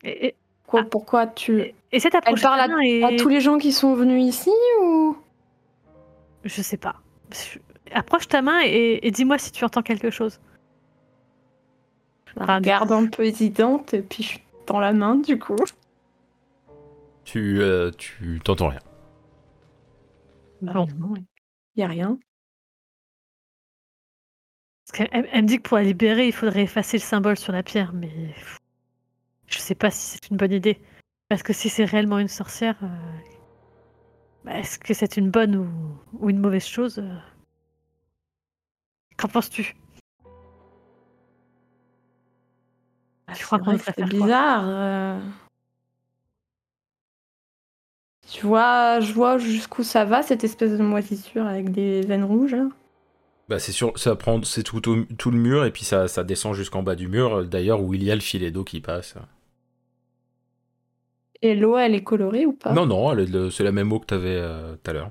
et, 0.03 0.27
et, 0.29 0.35
quoi- 0.67 0.81
Ah. 0.83 0.89
Pourquoi 0.91 1.27
tu. 1.27 1.61
et, 1.61 1.75
essaie 1.93 2.11
d'approcher 2.11 2.43
parle 2.43 2.61
ta 2.61 2.69
main 2.69 2.81
et... 2.81 3.03
À 3.05 3.17
tous 3.17 3.29
les 3.29 3.41
gens 3.41 3.59
qui 3.59 3.73
sont 3.73 3.95
venus 3.95 4.23
ici 4.25 4.51
ou? 4.83 5.17
Je 6.45 6.63
sais 6.63 6.77
pas. 6.77 6.97
Approche 7.93 8.27
ta 8.29 8.43
main 8.43 8.61
et, 8.65 9.01
et 9.07 9.11
dis-moi 9.11 9.39
si 9.39 9.53
tu 9.53 9.65
entends 9.65 9.83
quelque 9.83 10.11
chose. 10.11 10.41
Je 12.35 12.41
la 12.41 12.57
regarde 12.57 12.91
un 12.93 13.07
peu 13.07 13.25
hésitante, 13.27 13.93
et 13.93 14.01
puis 14.01 14.23
je 14.23 14.39
tends 14.65 14.81
la 14.81 14.95
main, 14.95 15.17
du 15.17 15.39
coup. 15.39 15.57
Tu 17.25 17.61
euh, 17.61 17.91
tu 17.99 18.41
t'entends 18.43 18.69
rien. 18.69 18.81
Bon. 20.63 20.87
Il 21.77 21.81
y 21.81 21.83
a 21.83 21.87
rien. 21.89 22.19
Parce 24.87 24.99
qu'elle 24.99 25.09
elle- 25.13 25.29
elle 25.33 25.43
me 25.43 25.47
dit 25.49 25.59
que 25.59 25.69
pour 25.69 25.77
la 25.77 25.85
libérer, 25.85 26.27
il 26.27 26.33
faudrait 26.33 26.63
effacer 26.63 26.97
le 26.97 27.03
symbole 27.03 27.37
sur 27.39 27.53
la 27.53 27.63
pierre, 27.63 27.93
mais 27.93 28.09
pff, 28.35 28.59
je 29.53 29.59
sais 29.59 29.75
pas 29.75 29.91
si 29.91 30.01
c'est 30.13 30.31
une 30.31 30.37
bonne 30.37 30.53
idée. 30.53 30.81
Parce 31.29 31.43
que 31.43 31.53
si 31.53 31.69
c'est 31.69 31.85
réellement 31.85 32.19
une 32.19 32.29
sorcière, 32.29 32.77
euh, 32.83 32.87
bah, 34.45 34.59
est-ce 34.59 34.79
que 34.79 34.95
c'est 34.95 35.17
une 35.17 35.31
bonne 35.31 35.57
ou, 35.57 35.69
ou 36.19 36.31
une 36.31 36.39
mauvaise 36.39 36.67
chose 36.67 36.99
euh? 36.99 37.17
Qu'en 39.17 39.29
penses-tu? 39.29 39.77
Tu 43.35 43.45
crois 43.45 43.59
C'est 43.59 43.65
qu'on 43.65 43.79
c'est 43.79 44.05
bizarre. 44.05 44.65
euh. 44.67 45.21
Tu 48.31 48.47
vois, 48.47 49.01
je 49.01 49.13
vois 49.13 49.39
jusqu'où 49.39 49.83
ça 49.83 50.05
va, 50.05 50.23
cette 50.23 50.45
espèce 50.45 50.73
de 50.73 50.83
moisissure 50.83 51.47
avec 51.47 51.71
des 51.71 52.03
veines 52.03 52.25
rouges. 52.25 52.55
là. 52.55 52.69
Bah 53.49 53.59
c'est 53.59 53.73
sûr, 53.73 53.93
ça 53.99 54.17
prend, 54.17 54.43
c'est 54.45 54.63
tout, 54.63 54.81
le 54.81 55.37
mur 55.37 55.65
et 55.65 55.71
puis 55.73 55.85
ça, 55.85 56.09
ça 56.09 56.25
descend 56.25 56.55
jusqu'en 56.55 56.83
bas 56.83 56.95
du 56.95 57.09
mur, 57.09 57.45
d'ailleurs 57.45 57.83
où 57.83 57.93
il 57.93 58.03
y 58.03 58.11
a 58.11 58.15
le 58.15 58.21
filet 58.21 58.51
d'eau 58.51 58.65
qui 58.65 58.81
passe. 58.81 59.15
Et 61.43 61.55
l'eau, 61.55 61.77
elle 61.77 61.95
est 61.95 62.05
colorée 62.05 62.47
ou 62.47 62.53
pas? 62.53 62.73
Non, 62.73 62.87
non, 62.87 63.15
c'est 63.51 63.65
la 63.65 63.73
même 63.73 63.93
eau 63.93 63.99
que 63.99 64.07
t'avais 64.07 64.37
euh, 64.37 64.77
tout 64.77 64.91
à 64.91 64.95
l'heure. 64.95 65.11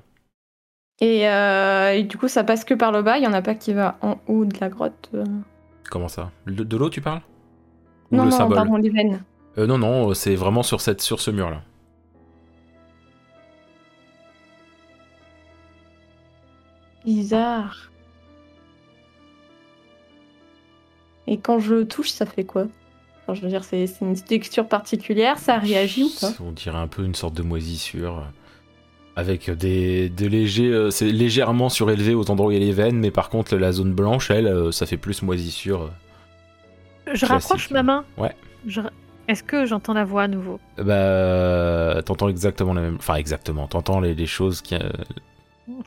et, 1.00 1.28
euh, 1.28 1.92
et 1.94 2.04
du 2.04 2.16
coup, 2.16 2.28
ça 2.28 2.44
passe 2.44 2.64
que 2.64 2.74
par 2.74 2.92
le 2.92 3.02
bas, 3.02 3.18
il 3.18 3.24
y 3.24 3.26
en 3.26 3.32
a 3.32 3.42
pas 3.42 3.54
qui 3.54 3.72
va 3.74 3.98
en 4.02 4.18
haut 4.28 4.44
de 4.44 4.58
la 4.60 4.68
grotte. 4.68 5.10
euh. 5.14 5.24
Comment 5.90 6.08
ça? 6.08 6.30
De, 6.46 6.64
de 6.64 6.76
l'eau 6.76 6.88
tu 6.90 7.00
parles? 7.00 7.20
Ou 8.12 8.16
Non, 8.16 8.24
le 8.24 8.30
non, 8.30 8.36
symbole? 8.36 8.56
pardon, 8.56 8.76
les 8.76 8.90
veines. 8.90 9.22
Euh, 9.58 9.66
Non, 9.66 9.78
non, 9.78 10.14
c'est 10.14 10.34
vraiment 10.36 10.62
sur, 10.62 10.80
cette, 10.80 11.00
sur 11.02 11.20
ce 11.20 11.30
mur-là. 11.30 11.62
Bizarre. 17.04 17.90
Et 21.26 21.38
quand 21.40 21.58
je 21.58 21.74
le 21.74 21.88
touche, 21.88 22.10
ça 22.10 22.26
fait 22.26 22.44
quoi? 22.44 22.66
Enfin, 23.22 23.34
Je 23.34 23.40
veux 23.42 23.48
dire, 23.48 23.64
c'est 23.64 23.86
une 24.00 24.14
texture 24.20 24.66
particulière, 24.66 25.38
ça 25.38 25.58
réagit 25.58 26.04
ou 26.04 26.10
pas? 26.20 26.32
On 26.44 26.50
dirait 26.52 26.78
un 26.78 26.88
peu 26.88 27.04
une 27.04 27.14
sorte 27.14 27.34
de 27.34 27.42
moisissure. 27.42 28.18
euh, 28.18 28.22
Avec 29.16 29.50
des, 29.50 30.08
des 30.08 30.28
légers. 30.28 30.70
euh, 30.72 30.90
c'est 30.90 31.06
légèrement 31.10 31.68
surélevé 31.68 32.14
aux 32.14 32.30
endroits 32.30 32.48
où 32.48 32.50
il 32.50 32.58
y 32.58 32.62
a 32.62 32.64
les 32.66 32.72
veines, 32.72 32.98
mais 32.98 33.10
par 33.10 33.28
contre, 33.28 33.56
la 33.56 33.70
zone 33.72 33.92
blanche, 33.92 34.30
elle, 34.30 34.46
euh, 34.46 34.72
ça 34.72 34.86
fait 34.86 34.96
plus 34.96 35.22
moisissure. 35.22 35.90
Je 37.12 37.26
rapproche 37.26 37.70
ma 37.70 37.82
main. 37.82 38.04
Ouais. 38.16 38.34
Je- 38.66 38.80
Est-ce 39.28 39.42
que 39.44 39.66
j'entends 39.66 39.92
la 39.94 40.04
voix 40.04 40.22
à 40.24 40.28
nouveau? 40.28 40.58
Bah. 40.78 42.02
T'entends 42.04 42.28
exactement 42.28 42.74
la 42.74 42.80
même. 42.80 42.96
Enfin, 42.96 43.14
exactement. 43.16 43.66
T'entends 43.68 44.00
les, 44.00 44.14
les 44.14 44.26
choses 44.26 44.62
qui. 44.62 44.76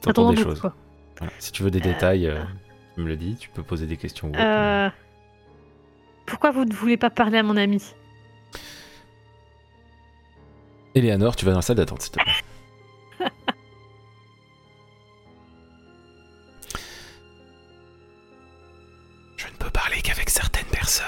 T'entends 0.02 0.32
des 0.32 0.42
choses. 0.42 0.60
quoi. 0.60 0.74
voilà. 1.18 1.34
Si 1.40 1.52
tu 1.52 1.64
veux 1.64 1.72
des 1.72 1.80
détails, 1.82 2.28
euh, 2.28 2.40
tu 2.96 3.02
me 3.02 3.08
le 3.08 3.16
dis, 3.18 3.36
tu 3.40 3.50
peux 3.50 3.64
poser 3.64 3.88
des 3.88 3.98
questions. 3.98 4.28
ou 4.28 4.32
autre. 4.32 4.40
Euh, 4.42 4.90
Pourquoi 6.26 6.52
vous 6.52 6.66
ne 6.66 6.74
voulez 6.74 6.98
pas 6.98 7.10
parler 7.10 7.38
à 7.38 7.44
mon 7.44 7.58
ami? 7.58 7.82
Eleanor, 10.96 11.36
tu 11.36 11.46
vas 11.46 11.52
dans 11.52 11.58
la 11.58 11.62
salle 11.62 11.76
d'attente, 11.76 12.02
s'il 12.02 12.14
te 12.14 12.20
plaît. 12.20 12.32
Je 19.36 19.48
ne 19.48 19.54
peux 19.60 19.70
parler 19.70 20.02
qu'avec 20.02 20.30
certaines 20.30 20.66
personnes. 20.68 21.06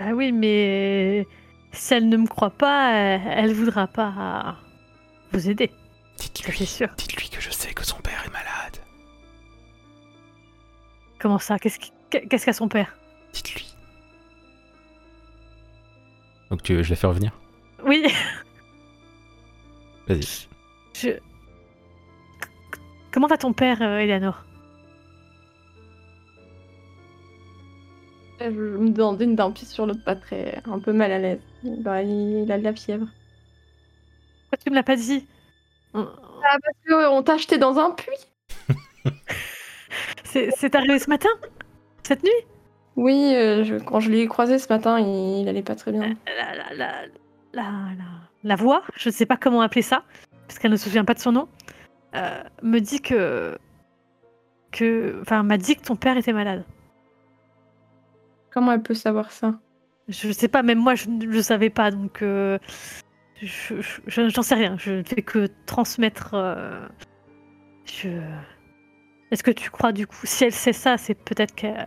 Ah 0.00 0.12
oui, 0.12 0.32
mais 0.32 1.26
si 1.72 1.94
elle 1.94 2.08
ne 2.08 2.16
me 2.16 2.26
croit 2.26 2.50
pas, 2.50 2.92
elle, 2.92 3.52
voudra 3.52 3.86
pas 3.86 4.56
vous 5.32 5.48
aider. 5.48 5.70
Dites-lui, 6.18 6.66
sûr. 6.66 6.88
dites-lui 6.96 7.28
que 7.28 7.40
je 7.40 7.50
sais 7.50 7.72
que 7.72 7.84
son 7.84 8.00
père 8.00 8.24
est 8.26 8.32
malade. 8.32 8.76
Comment 11.20 11.38
ça? 11.38 11.58
Qu'est-ce 11.58 11.78
qu'a 12.44 12.52
son 12.52 12.68
père? 12.68 12.97
Dites-lui. 13.32 13.66
Donc 16.50 16.62
tu, 16.62 16.82
je 16.82 16.90
la 16.90 16.96
fais 16.96 17.06
revenir? 17.06 17.32
Oui, 17.84 18.06
Vas-y. 20.08 20.48
je. 20.94 21.10
Comment 23.12 23.26
va 23.26 23.36
ton 23.36 23.52
père, 23.52 23.82
euh, 23.82 23.98
Eleanor? 23.98 24.44
Je 28.40 28.46
me 28.48 28.90
demandais 28.90 29.26
d'un 29.26 29.50
pied 29.50 29.66
sur 29.66 29.86
l'autre, 29.86 30.02
pas 30.04 30.14
très. 30.14 30.62
un 30.64 30.78
peu 30.78 30.92
mal 30.92 31.10
à 31.12 31.18
l'aise. 31.18 31.40
Bah, 31.64 32.02
il, 32.02 32.50
a 32.50 32.58
de 32.58 32.64
la 32.64 32.72
fièvre. 32.72 33.06
Pourquoi 34.42 34.58
tu 34.64 34.70
me 34.70 34.74
l'as 34.76 34.82
pas 34.82 34.96
dit? 34.96 35.26
Ah, 35.94 36.06
parce 36.62 37.08
qu'on 37.08 37.22
t'a 37.22 37.34
acheté 37.34 37.58
dans 37.58 37.78
un 37.78 37.90
puits 37.90 38.12
C'est 40.24 40.50
c'est 40.56 40.74
arrivé 40.74 40.98
ce 40.98 41.10
matin? 41.10 41.28
Cette 42.02 42.22
nuit? 42.22 42.30
Oui, 43.00 43.32
euh, 43.36 43.62
je- 43.62 43.76
quand 43.76 44.00
je 44.00 44.10
l'ai 44.10 44.26
croisé 44.26 44.58
ce 44.58 44.66
matin, 44.72 44.98
il, 44.98 45.42
il 45.42 45.48
allait 45.48 45.62
pas 45.62 45.76
très 45.76 45.92
bien. 45.92 46.16
la, 46.26 46.56
la, 46.56 46.74
la, 46.74 46.92
la, 47.52 47.62
la, 47.62 48.04
la 48.42 48.56
voix, 48.56 48.82
je 48.96 49.08
ne 49.08 49.14
sais 49.14 49.24
pas 49.24 49.36
comment 49.36 49.60
appeler 49.60 49.82
ça, 49.82 50.02
parce 50.48 50.58
qu'elle 50.58 50.72
ne 50.72 50.76
se 50.76 50.84
souvient 50.84 51.04
pas 51.04 51.14
de 51.14 51.20
son 51.20 51.30
nom, 51.30 51.48
euh, 52.16 52.42
me 52.62 52.80
dit 52.80 53.00
que. 53.00 53.56
que. 54.72 55.16
Enfin, 55.22 55.44
m'a 55.44 55.58
dit 55.58 55.76
que 55.76 55.82
ton 55.82 55.94
père 55.94 56.16
était 56.16 56.32
malade. 56.32 56.64
Comment 58.50 58.72
elle 58.72 58.82
peut 58.82 58.94
savoir 58.94 59.30
ça? 59.30 59.54
Je 60.08 60.32
sais 60.32 60.48
pas, 60.48 60.64
même 60.64 60.78
moi, 60.80 60.96
je 60.96 61.08
ne 61.08 61.24
le 61.24 61.40
savais 61.42 61.70
pas, 61.70 61.92
donc. 61.92 62.22
euh, 62.22 62.58
je- 63.40 63.80
je- 63.80 64.00
je- 64.08 64.28
J'en 64.28 64.42
sais 64.42 64.56
rien, 64.56 64.76
je 64.76 64.90
ne 64.94 65.02
fais 65.04 65.22
que 65.22 65.46
transmettre. 65.66 66.30
euh, 66.34 66.84
je. 67.84 68.08
Est-ce 69.30 69.44
que 69.44 69.52
tu 69.52 69.70
crois, 69.70 69.92
du 69.92 70.08
coup, 70.08 70.16
si 70.24 70.42
elle 70.44 70.52
sait 70.52 70.72
ça, 70.72 70.96
c'est 70.98 71.14
peut-être 71.14 71.54
qu'elle. 71.54 71.86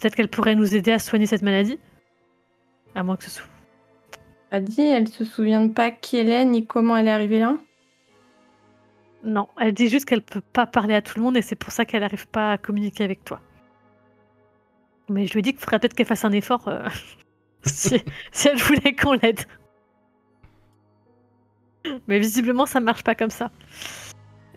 Peut-être 0.00 0.14
qu'elle 0.16 0.28
pourrait 0.28 0.54
nous 0.54 0.74
aider 0.74 0.92
à 0.92 0.98
soigner 0.98 1.26
cette 1.26 1.42
maladie 1.42 1.78
À 2.94 3.02
moins 3.02 3.16
que 3.16 3.24
ce 3.24 3.30
soit. 3.30 3.46
Elle 4.50 4.58
a 4.58 4.66
dit, 4.66 4.82
elle 4.82 5.08
se 5.08 5.24
souvient 5.24 5.68
pas 5.68 5.90
qui 5.90 6.16
elle 6.16 6.30
est 6.30 6.44
ni 6.44 6.66
comment 6.66 6.96
elle 6.96 7.08
est 7.08 7.12
arrivée 7.12 7.40
là? 7.40 7.56
Non, 9.24 9.48
elle 9.58 9.72
dit 9.72 9.88
juste 9.88 10.04
qu'elle 10.04 10.22
peut 10.22 10.42
pas 10.42 10.66
parler 10.66 10.94
à 10.94 11.02
tout 11.02 11.14
le 11.16 11.24
monde 11.24 11.36
et 11.36 11.42
c'est 11.42 11.56
pour 11.56 11.72
ça 11.72 11.84
qu'elle 11.84 12.02
n'arrive 12.02 12.28
pas 12.28 12.52
à 12.52 12.58
communiquer 12.58 13.04
avec 13.04 13.24
toi. 13.24 13.40
Mais 15.08 15.26
je 15.26 15.32
lui 15.32 15.40
ai 15.40 15.42
dit 15.42 15.52
qu'il 15.52 15.60
faudrait 15.60 15.78
peut-être 15.78 15.94
qu'elle 15.94 16.06
fasse 16.06 16.24
un 16.24 16.32
effort 16.32 16.68
euh, 16.68 16.86
si, 17.64 18.02
si 18.32 18.48
elle 18.48 18.58
voulait 18.58 18.94
qu'on 18.94 19.14
l'aide. 19.14 19.40
Mais 22.06 22.18
visiblement, 22.18 22.66
ça 22.66 22.80
marche 22.80 23.02
pas 23.02 23.14
comme 23.14 23.30
ça. 23.30 23.50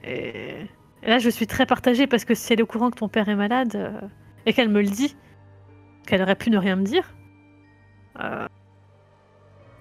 Et, 0.04 0.66
et 1.04 1.08
là, 1.08 1.20
je 1.20 1.30
suis 1.30 1.48
très 1.48 1.66
partagée 1.66 2.08
parce 2.08 2.26
que 2.26 2.34
si 2.34 2.54
elle 2.54 2.60
est 2.60 2.64
au 2.64 2.68
courant 2.68 2.92
que 2.92 2.98
ton 2.98 3.10
père 3.10 3.30
est 3.30 3.36
malade 3.36 3.76
euh, 3.76 4.02
et 4.46 4.54
qu'elle 4.54 4.70
me 4.70 4.82
le 4.82 4.90
dit, 4.90 5.16
qu'elle 6.08 6.22
aurait 6.24 6.36
pu 6.36 6.50
ne 6.50 6.58
rien 6.58 6.76
me 6.76 6.84
dire, 6.84 7.14
euh, 8.20 8.48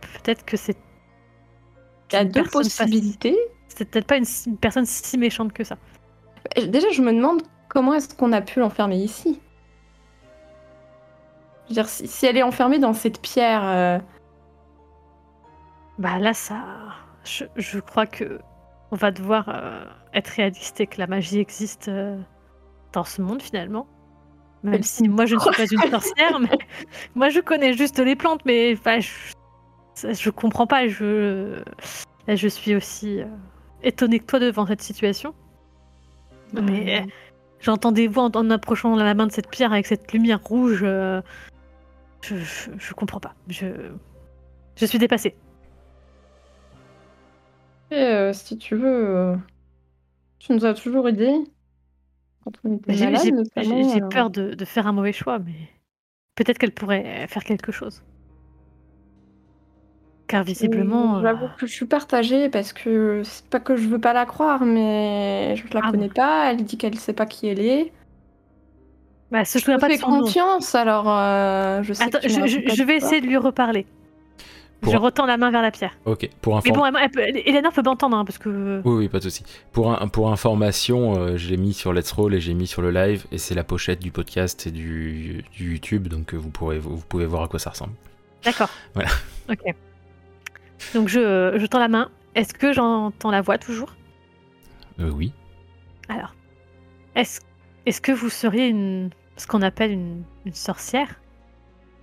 peut-être 0.01 0.45
que 0.45 0.57
c'est. 0.57 0.77
Il 2.11 2.15
y 2.15 2.19
a 2.19 2.25
deux 2.25 2.45
possibilités. 2.45 3.37
C'est 3.69 3.89
peut-être 3.91 4.07
pas 4.07 4.17
une, 4.17 4.25
une 4.47 4.57
personne 4.59 4.87
si 4.87 5.19
méchante 5.19 5.53
que 5.53 5.65
ça. 5.65 5.77
Déjà, 6.57 6.91
je 6.91 7.03
me 7.03 7.13
demande 7.13 7.43
comment 7.69 7.95
est-ce 7.95 8.15
qu'on 8.15 8.33
a 8.33 8.41
pu 8.41 8.61
l'enfermer 8.61 8.97
ici 8.97 9.41
Je 11.65 11.69
veux 11.71 11.75
dire, 11.75 11.89
si, 11.89 12.07
si 12.07 12.27
elle 12.27 12.37
est 12.37 12.43
enfermée 12.43 12.79
dans 12.79 12.93
cette 12.93 13.21
pierre, 13.21 13.65
euh, 13.65 13.99
Bah 15.99 16.19
là, 16.19 16.35
ça. 16.35 16.63
Je, 17.25 17.45
je 17.57 17.81
crois 17.81 18.07
que 18.07 18.41
on 18.93 18.97
va 18.97 19.11
devoir 19.11 19.49
euh, 19.49 19.85
être 20.15 20.29
réaliste 20.29 20.81
et 20.81 20.87
que 20.87 20.99
la 20.99 21.07
magie 21.07 21.39
existe 21.39 21.89
euh, 21.89 22.19
dans 22.93 23.05
ce 23.05 23.21
monde 23.21 23.43
finalement. 23.43 23.87
Même 24.63 24.83
si 24.83 25.09
moi 25.09 25.27
je 25.27 25.35
ne 25.37 25.41
suis 25.41 25.51
pas 25.51 25.85
une 25.85 25.91
sorcière, 25.91 26.41
mais 26.41 26.59
moi 27.15 27.29
je 27.29 27.41
connais 27.41 27.73
juste 27.75 27.99
les 27.99 28.17
plantes, 28.17 28.41
mais 28.45 28.73
enfin, 28.73 28.99
je, 29.01 30.13
je 30.13 30.31
comprends 30.31 30.67
pas. 30.67 30.89
Je, 30.89 31.63
suis 32.49 32.75
aussi 32.75 33.21
euh, 33.21 33.27
étonnée 33.83 34.19
que 34.19 34.27
toi 34.27 34.39
devant 34.41 34.67
cette 34.67 34.83
situation. 34.83 35.35
Mais 36.53 37.03
euh, 37.03 37.07
j'entends 37.61 37.93
des 37.93 38.09
voix 38.09 38.25
en, 38.25 38.31
en 38.35 38.51
approchant 38.51 38.97
la 38.97 39.15
main 39.15 39.27
de 39.27 39.33
cette 39.33 39.51
pierre 39.51 39.73
avec 39.73 39.87
cette 39.87 40.13
lumière 40.13 40.43
rouge. 40.43 40.81
euh, 40.83 41.21
je, 42.23 42.37
je, 42.37 42.71
je 42.77 42.95
comprends 42.95 43.21
pas. 43.21 43.35
Je, 43.49 43.67
je 44.77 44.87
suis 44.87 44.99
dépassée. 44.99 45.37
et, 47.91 47.95
euh, 47.95 48.33
si 48.33 48.59
tu 48.59 48.75
veux, 48.77 49.37
tu 50.39 50.53
nous 50.53 50.65
as 50.65 50.75
toujours 50.75 51.09
aidés. 51.09 51.35
Quand 52.47 52.53
on 52.65 52.77
était 52.77 52.93
Mais 52.93 52.97
J'ai 52.97 53.05
malade, 53.07 53.25
j'ai- 53.25 53.33
notamment, 53.33 53.83
j'ai- 53.83 53.89
j'ai 53.91 53.97
alors. 53.99 54.09
peur 54.09 54.31
de, 54.31 54.55
de 54.55 54.65
faire 54.65 54.87
un 54.87 54.93
mauvais 54.93 55.13
choix, 55.13 55.39
mais 55.39 55.55
peut-être 56.37 56.59
qu'elle 56.59 56.73
pourrait 56.73 57.27
faire 57.29 57.45
quelque 57.45 57.73
chose. 57.73 58.03
Car 60.29 60.45
visiblement, 60.45 61.19
Euh, 61.19 61.23
J'avoue 61.23 61.45
euh, 61.47 61.49
que 61.59 61.67
je 61.67 61.73
suis 61.73 61.87
partagée 61.87 62.49
parce 62.49 62.73
que 62.73 63.23
c'est 63.25 63.47
pas 63.49 63.61
que 63.61 63.77
je 63.77 63.89
veux 63.89 64.01
pas 64.01 64.13
la 64.13 64.27
croire, 64.27 64.65
mais 64.65 65.57
je 65.57 65.65
la 65.75 65.81
Ah 65.85 65.91
connais 65.91 66.09
pas. 66.09 66.51
Elle 66.53 66.65
dit 66.65 66.79
qu'elle 66.79 66.99
sait 66.99 67.13
pas 67.13 67.27
qui 67.27 67.47
elle 67.49 67.61
est. 67.61 67.93
bah, 69.31 69.45
Je 69.45 69.59
pas 69.59 69.89
de 69.89 69.95
fais 69.95 69.99
nom. 70.07 70.21
confiance, 70.21 70.75
alors 70.75 71.09
euh, 71.11 71.83
je 71.83 71.93
sais 71.93 72.05
Attends, 72.05 72.19
que 72.21 72.29
je, 72.29 72.47
je- 72.47 72.75
je 72.75 72.83
vais 72.85 72.97
essayer 72.97 73.21
de 73.21 73.27
lui 73.27 73.37
reparler. 73.37 73.87
Pour- 74.87 74.93
Je 74.95 74.99
retends 74.99 75.27
la 75.27 75.37
main 75.37 75.51
vers 75.51 75.63
la 75.63 75.71
pierre. 75.71 75.97
Ok, 76.05 76.29
pour 76.41 76.55
Mais 76.55 76.59
information. 76.59 76.93
bon, 76.93 76.99
elle, 76.99 77.11
peut- 77.11 77.41
Eleanor 77.49 77.73
peut 77.73 77.83
m'entendre, 77.83 78.17
hein, 78.17 78.25
parce 78.25 78.39
que... 78.39 78.81
Oui, 78.85 78.95
oui, 78.95 79.09
pas 79.09 79.19
de 79.19 79.25
souci. 79.25 79.45
Pour, 79.73 79.93
un- 79.93 80.09
pour 80.09 80.33
information, 80.33 81.19
euh, 81.19 81.37
je 81.37 81.49
l'ai 81.51 81.57
mis 81.57 81.73
sur 81.75 81.93
Let's 81.93 82.11
Roll 82.13 82.35
et 82.35 82.41
j'ai 82.41 82.55
mis 82.55 82.67
sur 82.67 82.81
le 82.83 82.91
live, 82.91 83.27
et 83.33 83.39
c'est 83.39 83.55
la 83.55 83.65
pochette 83.65 84.01
du 84.01 84.11
podcast 84.11 84.67
et 84.67 84.71
du, 84.71 85.45
du 85.53 85.73
YouTube, 85.73 86.09
donc 86.09 86.33
euh, 86.35 86.37
vous, 86.39 86.51
pourrez, 86.51 86.79
vous 86.79 86.97
pouvez 87.09 87.27
voir 87.27 87.43
à 87.43 87.49
quoi 87.49 87.59
ça 87.59 87.71
ressemble. 87.71 87.93
D'accord. 88.45 88.71
Voilà. 88.95 89.11
Ok. 89.51 89.75
Donc 90.95 91.09
je, 91.09 91.57
je 91.59 91.67
tends 91.67 91.79
la 91.79 91.89
main. 91.89 92.11
Est-ce 92.35 92.53
que 92.55 92.73
j'entends 92.73 93.31
la 93.31 93.41
voix 93.41 93.59
toujours? 93.59 93.95
Euh, 95.01 95.11
oui. 95.11 95.33
Alors, 96.09 96.35
est-ce 97.15 97.41
est 97.87 98.01
que 98.01 98.13
vous 98.13 98.29
seriez 98.29 98.67
une, 98.69 99.11
ce 99.37 99.47
qu'on 99.47 99.63
appelle 99.63 99.93
une, 99.93 100.23
une 100.45 100.53
sorcière? 100.55 101.09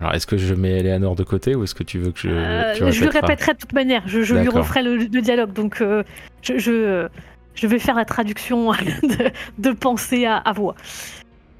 Alors, 0.00 0.14
est-ce 0.14 0.26
que 0.26 0.36
je 0.36 0.54
mets 0.54 0.80
Eleanor 0.80 1.14
de 1.14 1.22
côté 1.22 1.54
ou 1.54 1.64
est-ce 1.64 1.74
que 1.74 1.82
tu 1.84 1.98
veux 1.98 2.10
que 2.12 2.18
je. 2.18 2.28
Euh, 2.28 2.74
tu 2.74 2.92
je 2.92 3.04
le 3.04 3.10
répéterai 3.10 3.54
de 3.54 3.58
toute 3.58 3.72
manière. 3.72 4.02
Je, 4.06 4.22
je 4.22 4.34
lui 4.34 4.48
referai 4.48 4.82
le, 4.82 4.96
le 4.96 5.20
dialogue. 5.22 5.52
Donc, 5.52 5.80
euh, 5.80 6.02
je, 6.42 6.58
je, 6.58 7.08
je 7.54 7.66
vais 7.66 7.78
faire 7.78 7.94
la 7.94 8.04
traduction 8.04 8.72
de, 9.02 9.30
de 9.58 9.70
pensée 9.72 10.26
à, 10.26 10.36
à 10.38 10.52
voix. 10.52 10.74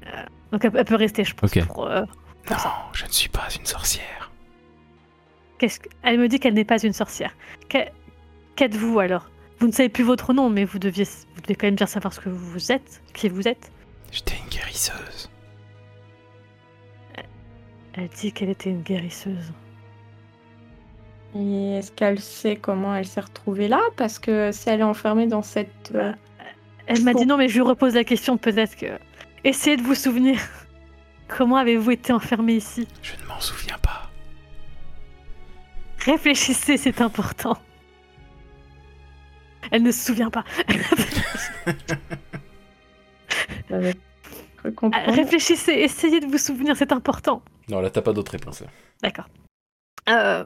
Euh, 0.05 0.09
donc, 0.51 0.65
elle, 0.65 0.71
elle 0.75 0.85
peut 0.85 0.95
rester, 0.95 1.23
je 1.23 1.33
pense. 1.33 1.49
Pour, 1.67 1.85
Non, 1.89 2.05
je 2.93 3.05
ne 3.05 3.11
suis 3.11 3.29
pas 3.29 3.47
une 3.57 3.65
sorcière. 3.65 4.31
qu'est-ce 5.57 5.79
que- 5.79 5.89
Elle 6.03 6.19
me 6.19 6.27
dit 6.27 6.39
qu'elle 6.39 6.53
n'est 6.53 6.65
pas 6.65 6.83
une 6.83 6.93
sorcière. 6.93 7.31
Qu'êtes-vous 8.55 8.99
alors? 8.99 9.29
Vous 9.59 9.67
ne 9.67 9.71
savez 9.71 9.89
plus 9.89 10.03
votre 10.03 10.33
nom, 10.33 10.49
mais 10.49 10.65
vous, 10.65 10.79
deviez, 10.79 11.05
vous 11.05 11.41
devez 11.41 11.55
quand 11.55 11.67
même 11.67 11.75
bien 11.75 11.87
savoir 11.87 12.13
ce 12.13 12.19
que 12.19 12.29
vous 12.29 12.71
êtes, 12.71 13.01
qui 13.13 13.29
vous 13.29 13.47
êtes. 13.47 13.71
J'étais 14.11 14.35
une 14.43 14.49
guérisseuse. 14.49 15.29
Elle 17.97 18.09
dit 18.09 18.31
qu'elle 18.33 18.49
était 18.49 18.69
une 18.69 18.81
guérisseuse. 18.81 19.53
Et 21.35 21.77
est-ce 21.77 21.91
qu'elle 21.91 22.19
sait 22.19 22.55
comment 22.55 22.95
elle 22.95 23.05
s'est 23.07 23.21
retrouvée 23.21 23.67
là? 23.67 23.79
Parce 23.95 24.19
que 24.19 24.51
si 24.51 24.69
elle 24.69 24.81
est 24.81 24.83
enfermée 24.83 25.27
dans 25.27 25.41
cette. 25.41 25.91
euh, 25.95 26.13
Elle 26.87 27.03
m'a 27.03 27.13
dit 27.13 27.25
non, 27.25 27.37
mais 27.37 27.47
je 27.47 27.55
lui 27.55 27.61
repose 27.61 27.95
la 27.95 28.03
question 28.03 28.37
peut-être 28.37 28.75
que. 28.75 28.97
Essayez 29.43 29.77
de 29.77 29.81
vous 29.81 29.95
souvenir. 29.95 30.39
Comment 31.27 31.57
avez-vous 31.57 31.91
été 31.91 32.13
enfermé 32.13 32.53
ici? 32.53 32.87
Je 33.01 33.13
ne 33.21 33.27
m'en 33.27 33.39
souviens 33.39 33.77
pas. 33.79 34.11
Réfléchissez, 35.99 36.77
c'est 36.77 37.01
important. 37.01 37.57
Elle 39.71 39.83
ne 39.83 39.91
se 39.91 40.05
souvient 40.05 40.29
pas. 40.29 40.43
Euh. 43.71 43.91
Réfléchissez, 45.07 45.71
essayez 45.71 46.19
de 46.19 46.27
vous 46.27 46.37
souvenir, 46.37 46.77
c'est 46.77 46.91
important. 46.91 47.41
Non, 47.69 47.79
là, 47.81 47.89
t'as 47.89 48.01
pas 48.01 48.13
d'autre 48.13 48.31
réponse. 48.31 48.61
là. 48.61 48.67
D'accord. 49.01 49.27
Euh, 50.09 50.43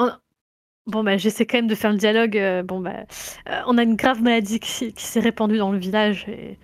on- 0.00 0.12
Bon, 0.86 1.02
bah, 1.02 1.16
j'essaie 1.16 1.46
quand 1.46 1.58
même 1.58 1.66
de 1.66 1.74
faire 1.74 1.90
le 1.90 1.96
dialogue. 1.98 2.36
euh, 2.38 2.62
bon, 2.62 2.80
bah, 2.80 3.04
euh, 3.48 3.60
on 3.66 3.76
a 3.78 3.82
une 3.82 3.96
grave 3.96 4.22
maladie 4.22 4.60
qui, 4.60 4.92
qui 4.92 5.04
s'est 5.04 5.20
répandue 5.20 5.58
dans 5.58 5.72
le 5.72 5.78
village 5.78 6.28
et, 6.28 6.58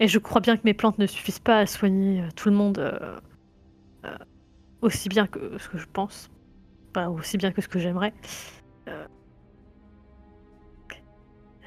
et 0.00 0.06
je 0.06 0.18
crois 0.20 0.40
bien 0.40 0.56
que 0.56 0.62
mes 0.64 0.74
plantes 0.74 0.98
ne 0.98 1.06
suffisent 1.06 1.40
pas 1.40 1.58
à 1.60 1.66
soigner 1.66 2.22
tout 2.36 2.50
le 2.50 2.54
monde 2.56 2.78
euh, 2.78 3.18
euh, 4.04 4.16
aussi 4.80 5.08
bien 5.08 5.26
que 5.26 5.58
ce 5.58 5.68
que 5.68 5.76
je 5.78 5.86
pense. 5.92 6.30
Pas 6.92 7.10
aussi 7.10 7.36
bien 7.36 7.50
que 7.52 7.60
ce 7.60 7.66
que 7.68 7.78
j'aimerais. 7.80 8.14
Euh, 8.88 9.06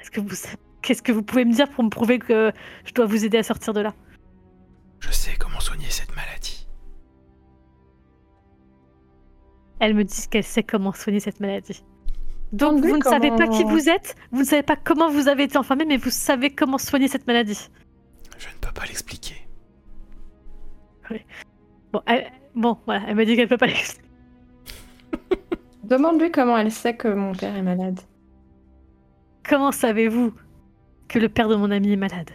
Est-ce 0.00 0.10
que 0.10 0.20
vous, 0.20 0.34
qu'est-ce 0.82 1.02
que 1.02 1.12
vous 1.12 1.22
pouvez 1.22 1.44
me 1.44 1.52
dire 1.54 1.70
pour 1.70 1.84
me 1.84 1.90
prouver 1.90 2.18
que 2.18 2.52
je 2.84 2.92
dois 2.92 3.06
vous 3.06 3.24
aider 3.24 3.38
à 3.38 3.42
sortir 3.42 3.72
de 3.72 3.80
là? 3.80 3.94
Je 5.00 5.10
sais 5.12 5.36
comment 5.38 5.60
soigner 5.60 5.88
cette 5.90 6.14
maladie. 6.16 6.51
Elle 9.82 9.94
me 9.94 10.04
dit 10.04 10.28
qu'elle 10.30 10.44
sait 10.44 10.62
comment 10.62 10.92
soigner 10.92 11.18
cette 11.18 11.40
maladie. 11.40 11.82
Donc 12.52 12.84
vous 12.84 12.98
ne 12.98 13.02
savez 13.02 13.30
pas 13.30 13.48
qui 13.48 13.64
vous 13.64 13.88
êtes, 13.88 14.14
vous 14.30 14.38
ne 14.38 14.44
savez 14.44 14.62
pas 14.62 14.76
comment 14.76 15.10
vous 15.10 15.26
avez 15.26 15.42
été 15.42 15.58
enfermé, 15.58 15.84
mais 15.84 15.96
vous 15.96 16.10
savez 16.10 16.50
comment 16.50 16.78
soigner 16.78 17.08
cette 17.08 17.26
maladie. 17.26 17.68
Je 18.38 18.46
ne 18.46 18.54
peux 18.60 18.70
pas 18.72 18.84
l'expliquer. 18.86 19.34
Bon, 21.92 22.00
elle, 22.06 22.30
bon 22.54 22.78
voilà, 22.86 23.02
elle 23.08 23.16
m'a 23.16 23.24
dit 23.24 23.34
qu'elle 23.34 23.48
peut 23.48 23.56
pas 23.56 23.66
l'expliquer. 23.66 24.08
Demande-lui 25.82 26.30
comment 26.30 26.56
elle 26.56 26.70
sait 26.70 26.96
que 26.96 27.08
mon 27.08 27.32
père 27.32 27.56
est 27.56 27.62
malade. 27.62 27.98
Comment 29.48 29.72
savez-vous 29.72 30.32
que 31.08 31.18
le 31.18 31.28
père 31.28 31.48
de 31.48 31.56
mon 31.56 31.72
ami 31.72 31.94
est 31.94 31.96
malade? 31.96 32.30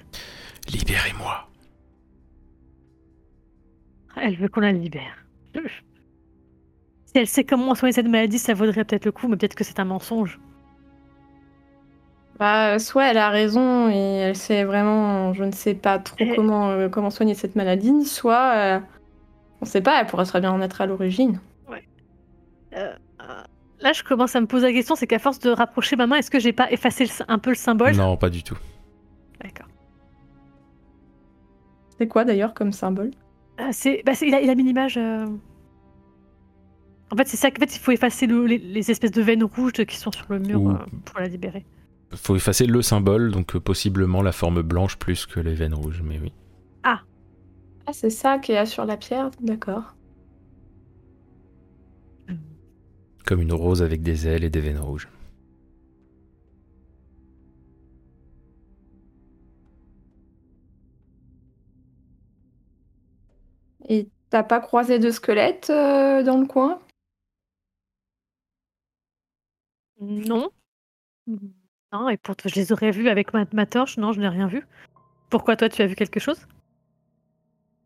Libérez-moi. 0.68 1.48
Elle 4.18 4.36
veut 4.36 4.50
qu'on 4.50 4.60
la 4.60 4.74
libère. 4.74 5.26
Si 7.08 7.14
elle 7.18 7.28
sait 7.28 7.44
comment 7.46 7.74
soigner 7.74 7.94
cette 7.94 8.08
maladie, 8.08 8.38
ça 8.38 8.54
vaudrait 8.54 8.84
peut-être 8.86 9.06
le 9.06 9.12
coup, 9.12 9.28
mais 9.28 9.38
peut-être 9.38 9.56
que 9.56 9.64
c'est 9.64 9.80
un 9.80 9.86
mensonge. 9.86 10.40
Bah, 12.38 12.78
soit 12.80 13.06
elle 13.06 13.18
a 13.18 13.30
raison 13.30 13.90
et 13.90 13.96
elle 14.18 14.36
sait 14.36 14.64
vraiment, 14.64 15.34
je 15.34 15.44
ne 15.44 15.52
sais 15.52 15.74
pas 15.74 15.98
trop 15.98 16.16
Eh. 16.20 16.36
comment, 16.36 16.70
euh, 16.70 16.88
comment 16.90 17.10
soigner 17.10 17.34
cette 17.34 17.56
maladie, 17.56 18.06
soit 18.06 18.54
euh, 18.56 18.80
on 19.62 19.66
sait 19.66 19.82
pas, 19.82 20.00
elle 20.02 20.06
pourrait 20.06 20.26
très 20.26 20.40
bien 20.40 20.52
en 20.52 20.62
être 20.62 20.82
à 20.82 20.86
l'origine. 20.86 21.40
Euh, 22.76 22.94
euh, 23.22 23.44
là, 23.80 23.94
je 23.94 24.04
commence 24.04 24.36
à 24.36 24.42
me 24.42 24.46
poser 24.46 24.68
la 24.68 24.74
question, 24.74 24.96
c'est 24.96 25.08
qu'à 25.08 25.18
force 25.18 25.40
de 25.40 25.50
rapprocher 25.50 25.96
ma 25.96 26.06
main, 26.06 26.18
est-ce 26.18 26.30
que 26.30 26.40
j'ai 26.40 26.54
pas 26.54 26.70
effacé 26.72 27.06
le 27.06 27.12
un 27.28 27.40
peu 27.40 27.50
le 27.52 27.56
symbole? 27.56 27.96
Non, 27.96 28.16
pas 28.18 28.30
du 28.30 28.44
tout. 28.44 28.58
D'accord. 29.42 29.68
C'est 31.98 32.08
quoi 32.08 32.24
d'ailleurs 32.26 32.54
comme 32.54 32.72
symbole? 32.74 33.12
Euh, 33.60 33.70
c'est, 33.72 34.04
bah, 34.06 34.14
c'est- 34.14 34.28
il, 34.28 34.36
a, 34.36 34.42
il 34.42 34.50
a 34.52 34.54
mis 34.56 34.64
l'image. 34.64 35.00
En 37.12 37.16
fait, 37.16 37.28
c'est 37.28 37.38
ça 37.38 37.52
qu'en 37.52 37.60
fait, 37.60 37.76
il 37.76 37.80
faut 37.80 37.92
effacer 37.92 38.28
le- 38.28 38.46
les, 38.46 38.58
les 38.58 38.92
espèces 38.92 39.12
de 39.12 39.22
veines 39.22 39.44
rouges 39.44 39.72
qui 39.74 39.96
sont 39.96 40.12
sur 40.12 40.26
le 40.30 40.40
mur 40.40 40.60
Ou- 40.60 40.72
euh, 40.72 40.78
pour 41.06 41.20
la 41.20 41.28
libérer. 41.28 41.66
Faut 42.16 42.36
effacer 42.36 42.66
le 42.66 42.82
symbole, 42.82 43.32
donc 43.32 43.56
euh, 43.56 43.60
possiblement 43.60 44.22
la 44.22 44.32
forme 44.32 44.62
blanche 44.62 44.98
plus 44.98 45.26
que 45.26 45.40
les 45.40 45.54
veines 45.56 45.74
rouges, 45.74 46.02
mais 46.04 46.20
oui. 46.20 46.32
Ah, 46.84 47.04
c'est 47.92 48.10
ça 48.10 48.40
qu'il 48.40 48.56
y 48.56 48.58
a 48.58 48.66
sur 48.66 48.86
la 48.86 48.98
pierre, 48.98 49.32
d'accord. 49.42 49.96
Comme 53.28 53.42
une 53.42 53.54
rose 53.54 53.84
avec 53.84 54.02
des 54.02 54.28
ailes 54.28 54.44
et 54.44 54.50
des 54.50 54.60
veines 54.60 54.80
rouges. 54.80 55.08
Et 63.90 64.10
t'as 64.30 64.44
pas 64.44 64.60
croisé 64.60 65.00
de 65.00 65.10
squelette 65.12 65.70
euh, 65.72 66.22
dans 66.24 66.38
le 66.38 66.46
coin? 66.46 66.80
Non. 70.00 70.52
Non, 71.92 72.08
et 72.08 72.16
pourtant, 72.16 72.48
je 72.48 72.56
les 72.56 72.72
aurais 72.72 72.92
vus 72.92 73.10
avec 73.10 73.34
ma, 73.34 73.44
ma 73.52 73.66
torche. 73.66 73.98
Non, 73.98 74.14
je 74.14 74.22
n'ai 74.22 74.30
rien 74.30 74.48
vu. 74.48 74.66
Pourquoi 75.30 75.56
toi, 75.58 75.70
tu 75.70 75.82
as 75.82 75.88
vu 75.88 75.96
quelque 75.96 76.20
chose? 76.20 76.48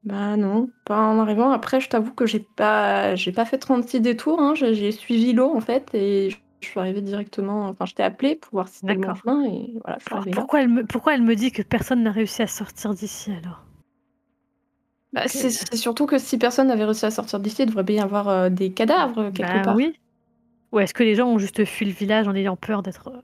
Bah 0.04 0.36
non, 0.36 0.72
pas 0.86 1.00
en 1.08 1.20
arrivant. 1.20 1.52
Après, 1.52 1.80
je 1.80 1.88
t'avoue 1.90 2.14
que 2.14 2.26
j'ai 2.26 2.40
pas, 2.40 3.16
j'ai 3.16 3.32
pas 3.32 3.46
fait 3.46 3.60
36 3.60 4.02
détours. 4.02 4.40
Hein. 4.42 4.56
J'ai, 4.56 4.74
j'ai 4.74 4.92
suivi 4.92 5.32
l'eau 5.34 5.56
en 5.56 5.62
fait 5.62 5.94
et 5.94 6.32
je, 6.32 6.38
je 6.62 6.68
suis 6.68 6.80
arrivée 6.80 7.02
directement. 7.02 7.68
Enfin, 7.68 7.86
je 7.86 7.94
t'ai 7.94 8.04
appelé 8.04 8.36
pour 8.36 8.52
voir 8.54 8.68
si 8.68 8.78
c'était 8.78 8.96
le 8.96 9.00
bon 9.02 9.14
D'accord. 9.14 9.16
chemin 9.16 9.44
et 9.46 9.74
voilà, 9.84 9.98
je 10.00 10.06
suis 10.06 10.14
Alors, 10.14 10.16
arrivée 10.16 10.34
là. 10.34 10.48
pourquoi, 10.48 10.62
elle 10.62 10.70
me, 10.70 10.86
pourquoi 10.86 11.16
elle 11.16 11.24
me 11.24 11.36
dit 11.36 11.52
que 11.52 11.62
personne 11.64 12.04
n'a 12.04 12.12
réussi 12.12 12.42
à 12.44 12.48
sortir 12.48 12.94
d'ici 12.94 13.32
alors? 13.32 13.66
Bah, 15.14 15.28
c'est, 15.28 15.50
c'est 15.50 15.76
surtout 15.76 16.06
que 16.06 16.18
si 16.18 16.38
personne 16.38 16.68
n'avait 16.68 16.86
réussi 16.86 17.06
à 17.06 17.12
sortir 17.12 17.40
d'ici, 17.40 17.64
il 17.64 17.66
devrait 17.68 17.84
bien 17.84 17.98
y 17.98 18.00
avoir 18.00 18.30
euh, 18.30 18.50
des 18.50 18.74
cadavres 18.74 19.30
quelque 19.32 19.58
Bah 19.58 19.62
part. 19.64 19.76
oui. 19.76 20.00
Ou 20.72 20.80
est-ce 20.80 20.94
que 20.94 21.04
les 21.04 21.16
gens 21.16 21.28
ont 21.28 21.38
juste 21.38 21.66
fui 21.66 21.86
le 21.86 21.92
village 21.92 22.28
en 22.28 22.36
ayant 22.36 22.56
peur 22.56 22.82
d'être. 22.84 23.08
euh, 23.10 23.22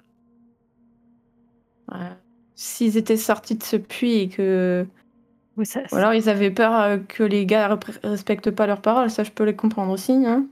Ouais. 1.98 2.12
S'ils 2.56 2.98
étaient 2.98 3.16
sortis 3.18 3.56
de 3.56 3.64
ce 3.64 3.78
puits 3.78 4.16
et 4.18 4.30
que. 4.30 4.86
Oui, 5.56 5.66
ça, 5.66 5.82
Ou 5.92 5.96
alors 5.96 6.14
ils 6.14 6.28
avaient 6.30 6.52
peur 6.52 6.74
euh, 6.80 6.98
que 6.98 7.24
les 7.24 7.46
gars 7.46 7.78
respectent 8.04 8.52
pas 8.52 8.68
leurs 8.68 8.82
paroles, 8.82 9.10
ça 9.10 9.24
je 9.24 9.32
peux 9.32 9.44
les 9.46 9.56
comprendre 9.56 9.92
aussi. 9.92 10.12
Hein. 10.12 10.46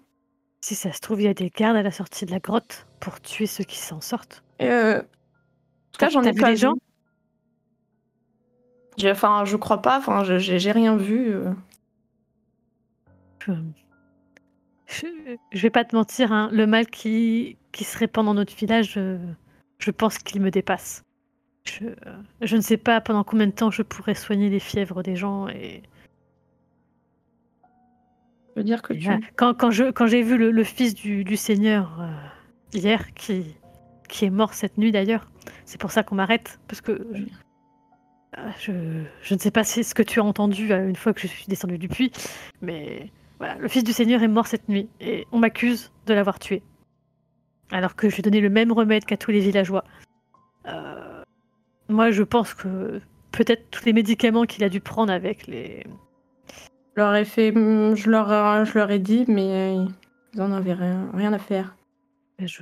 Si 0.61 0.73
ça 0.75 0.91
se 0.93 0.99
trouve, 0.99 1.21
il 1.21 1.25
y 1.25 1.27
a 1.27 1.33
des 1.33 1.49
gardes 1.49 1.75
à 1.77 1.83
la 1.83 1.91
sortie 1.91 2.25
de 2.25 2.31
la 2.31 2.39
grotte 2.39 2.87
pour 2.99 3.19
tuer 3.21 3.45
ceux 3.45 3.63
qui 3.65 3.77
s'en 3.77 4.01
sortent. 4.01 4.43
Euh, 4.61 4.99
en 4.99 5.01
tout 5.01 5.99
cas, 5.99 6.09
j'en 6.09 6.23
ai 6.23 6.31
vu 6.31 6.41
pas 6.41 6.55
gens 6.55 6.73
vu. 6.73 6.79
J'ai- 8.97 9.11
Enfin, 9.11 9.43
je 9.45 9.57
crois 9.57 9.81
pas, 9.81 9.97
enfin, 9.99 10.23
j'ai 10.23 10.71
rien 10.71 10.95
vu. 10.95 11.33
euh. 11.35 11.51
Je... 14.87 15.61
vais 15.61 15.69
pas 15.69 15.83
te 15.83 15.95
mentir, 15.95 16.31
hein, 16.31 16.49
le 16.51 16.67
mal 16.67 16.87
qui... 16.87 17.57
qui 17.71 17.83
se 17.83 17.97
répand 17.97 18.25
dans 18.25 18.33
notre 18.33 18.55
village, 18.55 18.93
je, 18.93 19.17
je 19.79 19.91
pense 19.91 20.17
qu'il 20.17 20.41
me 20.41 20.51
dépasse. 20.51 21.03
Je... 21.65 21.87
je 22.41 22.55
ne 22.55 22.61
sais 22.61 22.77
pas 22.77 23.01
pendant 23.01 23.23
combien 23.23 23.47
de 23.47 23.51
temps 23.51 23.71
je 23.71 23.81
pourrais 23.81 24.15
soigner 24.15 24.49
les 24.49 24.59
fièvres 24.59 25.03
des 25.03 25.15
gens 25.15 25.47
et 25.47 25.81
Je 28.55 28.61
veux 28.61 28.63
dire 28.63 28.81
que 28.81 28.93
tu. 28.93 29.09
Quand, 29.35 29.53
quand 29.53 29.69
j'ai 30.07 30.21
vu 30.21 30.37
le, 30.37 30.51
le 30.51 30.63
fils 30.63 30.93
du, 30.93 31.23
du 31.25 31.35
seigneur 31.35 31.99
euh, 31.99 32.07
hier, 32.73 33.13
qui, 33.13 33.43
qui 34.07 34.25
est 34.25 34.29
mort 34.29 34.53
cette 34.53 34.77
nuit 34.77 34.91
d'ailleurs, 34.93 35.29
c'est 35.65 35.79
pour 35.79 35.91
ça 35.91 36.03
qu'on 36.03 36.15
m'arrête, 36.15 36.59
parce 36.67 36.79
que 36.79 37.05
je, 37.13 37.23
euh, 38.37 38.49
je, 38.59 38.71
je 39.21 39.33
ne 39.33 39.39
sais 39.39 39.51
pas 39.51 39.63
si 39.65 39.83
ce 39.83 39.93
que 39.93 40.03
tu 40.03 40.19
as 40.19 40.23
entendu 40.23 40.71
euh, 40.71 40.87
une 40.87 40.95
fois 40.95 41.13
que 41.13 41.19
je 41.19 41.27
suis 41.27 41.47
descendu 41.47 41.77
du 41.77 41.89
puits, 41.89 42.13
mais 42.61 43.11
voilà, 43.39 43.55
le 43.55 43.67
fils 43.67 43.83
du 43.83 43.93
seigneur 43.93 44.23
est 44.23 44.27
mort 44.27 44.47
cette 44.47 44.69
nuit, 44.69 44.87
et 44.99 45.25
on 45.31 45.39
m'accuse 45.39 45.91
de 46.05 46.13
l'avoir 46.13 46.39
tué. 46.39 46.63
Alors 47.71 47.95
que 47.95 48.09
j'ai 48.09 48.21
donné 48.21 48.39
le 48.41 48.49
même 48.49 48.71
remède 48.71 49.05
qu'à 49.05 49.17
tous 49.17 49.31
les 49.31 49.39
villageois. 49.39 49.83
Euh, 50.67 51.23
moi, 51.89 52.11
je 52.11 52.23
pense 52.23 52.53
que 52.53 53.01
peut-être 53.31 53.69
tous 53.71 53.85
les 53.85 53.93
médicaments 53.93 54.45
qu'il 54.45 54.63
a 54.63 54.69
dû 54.69 54.79
prendre 54.79 55.11
avec 55.11 55.47
les, 55.47 55.83
Je 56.95 57.01
leur 57.01 57.13
ai 57.15 57.25
fait, 57.25 57.51
hum, 57.55 57.95
je 57.95 58.09
leur, 58.09 58.31
ai- 58.31 58.65
je 58.65 58.77
leur 58.77 58.91
ai 58.91 58.99
dit, 58.99 59.25
mais 59.27 59.75
ils 60.33 60.41
en 60.41 60.51
avaient 60.51 60.73
rien, 60.73 61.09
rien 61.13 61.33
à 61.33 61.39
faire. 61.39 61.75
mais 62.39 62.47
je, 62.47 62.61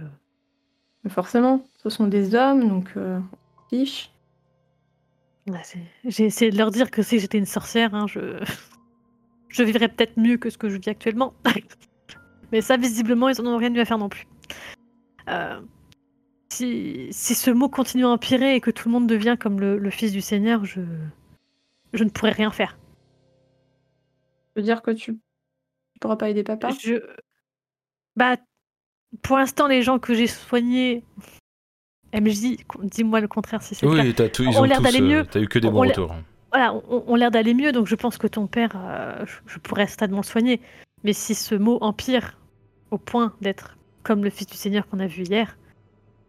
Mais 1.03 1.09
forcément, 1.09 1.63
ce 1.77 1.89
sont 1.89 2.07
des 2.07 2.33
hommes, 2.35 2.67
donc 2.67 2.91
euh, 2.97 3.19
fiche. 3.69 4.09
J'ai 6.05 6.25
essayé 6.25 6.51
de 6.51 6.57
leur 6.57 6.71
dire 6.71 6.89
que 6.89 7.01
si 7.01 7.19
j'étais 7.19 7.37
une 7.37 7.45
sorcière, 7.45 7.93
hein, 7.93 8.07
je... 8.07 8.41
je 9.53 9.63
vivrais 9.63 9.87
peut-être 9.87 10.17
mieux 10.17 10.37
que 10.37 10.49
ce 10.49 10.57
que 10.57 10.67
je 10.67 10.77
vis 10.77 10.89
actuellement. 10.89 11.33
Mais 12.51 12.61
ça, 12.61 12.75
visiblement, 12.75 13.29
ils 13.29 13.39
en 13.39 13.45
ont 13.45 13.57
rien 13.57 13.73
eu 13.73 13.79
à 13.79 13.85
faire 13.85 13.97
non 13.97 14.09
plus. 14.09 14.27
Euh, 15.29 15.61
si... 16.49 17.07
si 17.11 17.35
ce 17.35 17.51
mot 17.51 17.69
continue 17.69 18.05
à 18.05 18.09
empirer 18.09 18.55
et 18.55 18.61
que 18.61 18.71
tout 18.71 18.89
le 18.89 18.93
monde 18.93 19.07
devient 19.07 19.37
comme 19.39 19.59
le, 19.59 19.77
le 19.77 19.89
fils 19.89 20.11
du 20.11 20.21
Seigneur, 20.21 20.65
je... 20.65 20.81
je 21.93 22.03
ne 22.03 22.09
pourrais 22.09 22.31
rien 22.31 22.51
faire. 22.51 22.77
Je 24.55 24.61
veux 24.61 24.65
dire 24.65 24.81
que 24.81 24.91
tu, 24.91 25.13
tu 25.13 25.99
pourras 25.99 26.15
pas 26.15 26.29
aider 26.29 26.43
papa? 26.43 26.69
Je... 26.81 26.95
Bah, 28.15 28.37
pour 29.21 29.37
l'instant, 29.37 29.67
les 29.67 29.83
gens 29.83 29.99
que 29.99 30.13
j'ai 30.15 30.27
soignés, 30.27 31.03
MJ, 32.13 32.57
dis-moi 32.81 33.21
le 33.21 33.27
contraire 33.27 33.61
si 33.61 33.75
c'est 33.75 33.85
le 33.85 33.95
cas. 33.95 34.03
Oui, 34.03 34.13
t'as 34.13 34.29
tout, 34.29 34.43
ils 34.43 34.57
On 34.57 34.61
ont 34.61 34.63
l'air 34.63 34.77
tous, 34.77 34.83
d'aller 34.83 35.01
euh, 35.01 35.07
mieux. 35.07 35.25
T'as 35.25 35.41
eu 35.41 35.47
que 35.47 35.59
des 35.59 35.67
On 35.67 35.71
bons 35.71 35.81
retours. 35.81 36.15
Voilà, 36.53 36.73
ont, 36.75 37.03
ont 37.07 37.15
l'air 37.15 37.31
d'aller 37.31 37.53
mieux, 37.55 37.71
donc 37.71 37.87
je 37.87 37.95
pense 37.95 38.17
que 38.17 38.27
ton 38.27 38.45
père, 38.47 38.71
euh, 38.75 39.25
je, 39.25 39.37
je 39.53 39.59
pourrais 39.59 39.87
certainement 39.87 40.17
le 40.17 40.23
soigner. 40.23 40.61
Mais 41.03 41.13
si 41.13 41.33
ce 41.35 41.55
mot 41.55 41.79
empire 41.81 42.37
au 42.91 42.97
point 42.97 43.33
d'être 43.41 43.75
comme 44.03 44.23
le 44.23 44.29
fils 44.29 44.47
du 44.47 44.55
Seigneur 44.55 44.87
qu'on 44.87 44.99
a 44.99 45.07
vu 45.07 45.23
hier, 45.23 45.57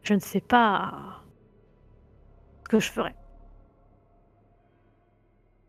je 0.03 0.15
ne 0.15 0.21
sais 0.21 0.41
pas 0.41 1.23
ce 2.65 2.69
que 2.71 2.81
je 2.81 2.91
ferais. 2.91 3.15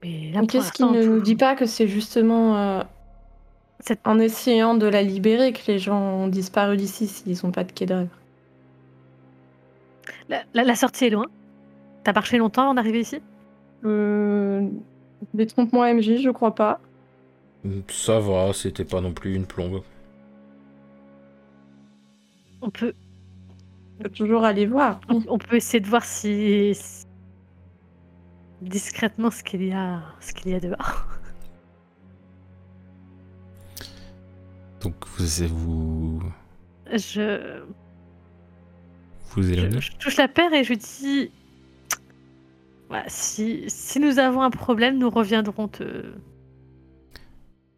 Mais 0.04 0.32
qu'est-ce 0.48 0.72
qui 0.72 0.84
ne 0.84 1.04
nous 1.04 1.22
dit 1.22 1.36
pas 1.36 1.56
que 1.56 1.66
c'est 1.66 1.88
justement 1.88 2.58
euh, 2.58 2.84
Cette- 3.80 4.06
en 4.08 4.20
essayant 4.20 4.76
de 4.76 4.86
la 4.88 5.02
libérer 5.02 5.52
que 5.52 5.62
les 5.68 5.80
gens 5.80 6.00
ont 6.00 6.28
disparu 6.28 6.78
d'ici 6.78 7.08
s'ils 7.08 7.38
n'ont 7.44 7.52
pas 7.52 7.64
de 7.64 7.72
quai 7.72 7.86
d'œuvre 7.86 8.10
la, 10.30 10.44
la- 10.54 10.64
la 10.64 10.76
sortie 10.76 11.06
est 11.06 11.10
loin. 11.10 11.26
T'as 12.04 12.14
marché 12.14 12.38
longtemps 12.38 12.64
avant 12.64 12.74
d'arriver 12.76 13.02
ici? 13.02 13.20
Euh, 13.86 14.68
Détrompe-moi 15.34 15.94
MJ, 15.94 16.18
je 16.22 16.30
crois 16.30 16.56
pas. 16.56 16.80
Ça 17.90 18.20
va, 18.20 18.54
c'était 18.54 18.86
pas 18.86 19.02
non 19.02 19.14
plus 19.14 19.36
une 19.36 19.46
plombe. 19.46 19.82
On 22.62 22.70
peut, 22.70 22.94
On 24.00 24.04
peut 24.04 24.10
toujours 24.10 24.44
aller 24.44 24.66
voir. 24.66 25.00
on, 25.10 25.22
on 25.28 25.38
peut 25.38 25.56
essayer 25.56 25.80
de 25.80 25.88
voir 25.88 26.04
si, 26.06 26.78
discrètement 28.62 29.32
ce 29.32 29.44
qu'il 29.44 29.64
y 29.66 29.72
a, 29.72 30.02
ce 30.20 30.34
qu'il 30.34 30.52
y 30.52 30.56
a 30.56 30.60
dehors. 30.60 31.08
Donc 34.82 34.94
vous 35.18 35.48
vous, 35.48 36.22
Je, 36.94 37.64
vous 39.30 39.44
Je, 39.44 39.52
éloignez 39.54 39.82
je 39.82 39.92
touche 39.98 40.18
la 40.18 40.28
paire 40.28 40.54
et 40.54 40.64
je 40.64 40.74
dis 40.74 41.32
Si, 43.08 43.66
si 43.68 44.00
nous 44.00 44.20
avons 44.20 44.42
un 44.42 44.50
problème, 44.50 44.98
nous 44.98 45.10
reviendrons 45.10 45.68
te, 45.68 46.14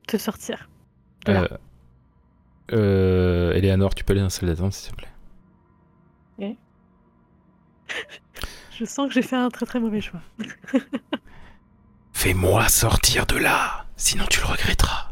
te 0.07 0.17
sortir. 0.17 0.69
Euh, 1.29 1.47
Euh, 2.73 3.53
Eleanor, 3.53 3.95
tu 3.95 4.03
peux 4.03 4.11
aller 4.11 4.19
dans 4.19 4.25
la 4.25 4.29
salle 4.29 4.49
d'attente, 4.49 4.73
s'il 4.73 4.91
te 4.91 4.97
plaît. 4.97 5.07
Je 8.77 8.85
sens 8.85 9.07
que 9.07 9.13
j'ai 9.13 9.21
fait 9.21 9.35
un 9.37 9.49
très 9.49 9.65
très 9.65 9.79
mauvais 9.79 10.01
choix. 10.01 10.19
Fais-moi 12.13 12.67
sortir 12.67 13.25
de 13.25 13.37
là, 13.37 13.85
sinon 13.95 14.25
tu 14.29 14.39
le 14.41 14.45
regretteras. 14.47 15.11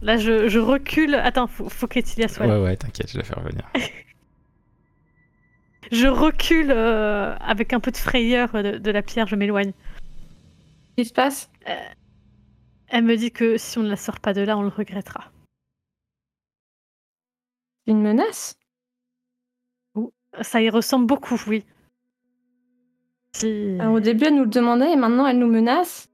Là, 0.00 0.16
je, 0.16 0.48
je 0.48 0.58
recule. 0.60 1.14
Attends, 1.16 1.48
faut, 1.48 1.68
faut 1.68 1.86
qu'Etilia 1.88 2.28
soit 2.28 2.46
là. 2.46 2.58
Ouais, 2.58 2.64
ouais, 2.64 2.76
t'inquiète, 2.76 3.10
je 3.10 3.18
la 3.18 3.24
fais 3.24 3.34
revenir. 3.34 3.62
Je 5.90 6.06
recule 6.06 6.70
euh, 6.70 7.34
avec 7.36 7.72
un 7.72 7.80
peu 7.80 7.90
de 7.90 7.96
frayeur 7.96 8.52
de, 8.52 8.78
de 8.78 8.90
la 8.90 9.02
pierre, 9.02 9.26
je 9.26 9.36
m'éloigne. 9.36 9.72
Qu'est-ce 10.96 11.02
qui 11.02 11.04
se 11.08 11.14
passe? 11.14 11.50
Elle 12.88 13.04
me 13.04 13.16
dit 13.16 13.30
que 13.30 13.56
si 13.56 13.78
on 13.78 13.82
ne 13.82 13.88
la 13.88 13.96
sort 13.96 14.20
pas 14.20 14.32
de 14.32 14.40
là, 14.40 14.56
on 14.58 14.62
le 14.62 14.68
regrettera. 14.68 15.30
Une 17.86 18.02
menace? 18.02 18.58
Ça 20.42 20.60
y 20.60 20.68
ressemble 20.70 21.06
beaucoup, 21.06 21.40
oui. 21.46 21.64
Si... 23.32 23.76
Alors, 23.80 23.94
Au 23.94 24.00
début, 24.00 24.26
elle 24.26 24.34
nous 24.36 24.44
le 24.44 24.50
demandait 24.50 24.92
et 24.92 24.96
maintenant, 24.96 25.26
elle 25.26 25.38
nous 25.38 25.50
menace? 25.50 26.10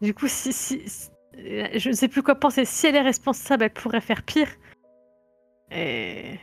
Du 0.00 0.14
coup, 0.14 0.28
si, 0.28 0.52
si, 0.52 0.88
si- 0.88 1.10
euh, 1.38 1.68
je 1.74 1.88
ne 1.88 1.94
sais 1.94 2.08
plus 2.08 2.22
quoi 2.22 2.34
penser. 2.34 2.64
Si 2.64 2.86
elle 2.86 2.96
est 2.96 3.00
responsable, 3.02 3.64
elle 3.64 3.72
pourrait 3.72 4.00
faire 4.00 4.22
pire. 4.22 4.48
Et 5.70 6.38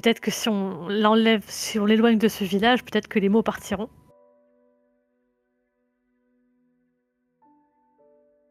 peut-être 0.00 0.20
que 0.20 0.30
si 0.30 0.48
on 0.48 0.88
l'enlève, 0.88 1.42
si 1.48 1.78
on 1.80 1.84
l'éloigne 1.84 2.18
de 2.18 2.28
ce 2.28 2.44
village, 2.44 2.84
peut-être 2.84 3.08
que 3.08 3.18
les 3.18 3.28
mots 3.28 3.42
partiront. 3.42 3.88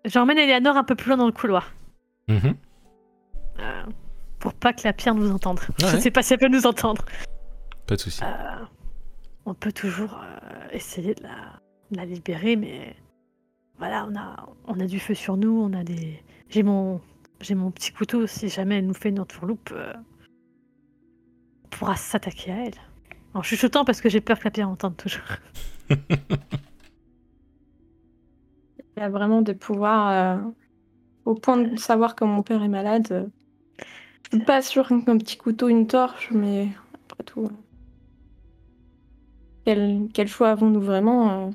J'emmène 0.05 0.37
Eleanor 0.37 0.75
un 0.77 0.83
peu 0.83 0.95
plus 0.95 1.09
loin 1.09 1.17
dans 1.17 1.25
le 1.25 1.31
couloir. 1.31 1.71
Mhm. 2.29 2.55
euh, 3.59 3.83
pour 4.39 4.53
pas 4.53 4.71
que 4.73 4.81
la 4.83 4.91
pierre 4.93 5.15
nous 5.15 5.31
entende. 5.31 5.59
Je 5.79 5.85
Ouais. 5.85 5.93
ne 5.95 5.99
sais 5.99 6.11
pas 6.11 6.21
si 6.21 6.33
elle 6.33 6.39
peut 6.39 6.47
nous 6.49 6.67
entendre. 6.67 7.03
Pas 7.87 7.95
de 7.95 8.01
soucis. 8.01 8.21
Euh, 8.23 8.65
on 9.45 9.53
peut 9.53 9.71
toujours 9.71 10.13
euh, 10.21 10.67
essayer 10.73 11.15
de 11.15 11.23
la, 11.23 11.59
de 11.91 11.97
la 11.97 12.05
libérer, 12.05 12.55
mais 12.57 12.95
voilà, 13.79 14.05
on 14.09 14.15
a, 14.15 14.35
on 14.67 14.79
a 14.79 14.85
du 14.85 14.99
feu 14.99 15.15
sur 15.15 15.37
nous, 15.37 15.57
on 15.61 15.73
a 15.73 15.83
des. 15.83 16.21
J'ai 16.49 16.61
mon, 16.63 17.01
j'ai 17.41 17.55
mon 17.55 17.71
petit 17.71 17.91
couteau. 17.93 18.27
Si 18.27 18.49
jamais 18.49 18.77
elle 18.79 18.85
nous 18.87 18.93
fait 18.93 19.09
une 19.09 19.19
entourloupe, 19.21 19.69
euh, 19.71 19.93
pourra 21.69 21.95
s'attaquer 21.95 22.51
à 22.51 22.65
elle. 22.65 22.73
En 23.33 23.41
chuchotant 23.43 23.85
parce 23.85 24.01
que 24.01 24.09
j'ai 24.09 24.21
peur 24.21 24.39
que 24.39 24.45
la 24.45 24.51
pierre 24.51 24.69
entende 24.69 24.97
toujours. 24.97 25.23
Il 28.97 29.03
a 29.03 29.09
vraiment 29.09 29.41
des 29.41 29.53
pouvoirs 29.55 30.09
euh, 30.09 30.51
au 31.25 31.35
point 31.35 31.57
de 31.57 31.77
savoir 31.79 32.15
que 32.15 32.25
mon 32.25 32.43
père 32.43 32.63
est 32.63 32.67
malade. 32.69 33.07
euh. 33.11 33.27
Je 34.31 34.37
suis 34.37 34.45
pas 34.45 34.61
sûre 34.61 34.87
qu'un 34.89 35.17
petit 35.17 35.37
couteau, 35.37 35.69
une 35.69 35.87
torche, 35.87 36.31
mais 36.31 36.69
après 37.09 37.23
tout. 37.25 37.45
euh, 37.45 37.49
Quel, 39.65 40.07
quel 40.13 40.27
choix 40.27 40.49
avons-nous 40.49 40.81
vraiment 40.81 41.47
euh 41.47 41.51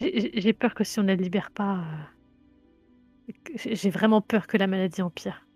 J'ai 0.00 0.52
peur 0.52 0.74
que 0.74 0.84
si 0.84 0.98
on 0.98 1.02
ne 1.02 1.08
la 1.08 1.14
libère 1.16 1.50
pas, 1.50 1.78
euh, 1.78 3.34
j'ai 3.56 3.90
vraiment 3.90 4.20
peur 4.20 4.46
que 4.46 4.56
la 4.56 4.66
maladie 4.66 5.02
empire. 5.02 5.46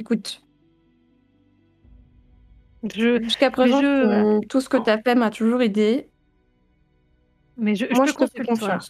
Écoute, 0.00 0.42
Je, 2.94 3.22
jusqu'à 3.22 3.50
présent, 3.50 3.82
je- 3.82 3.86
euh, 3.86 4.40
tout 4.48 4.62
ce 4.62 4.70
que 4.70 4.78
tu 4.78 4.88
as 4.88 4.96
fait 5.02 5.14
m'a 5.14 5.28
toujours 5.28 5.60
aidé. 5.60 6.08
mais 7.58 7.74
je, 7.74 7.84
Moi, 7.94 8.06
te 8.06 8.10
je 8.12 8.16
te 8.16 8.26
fais 8.26 8.44
confiance. 8.46 8.88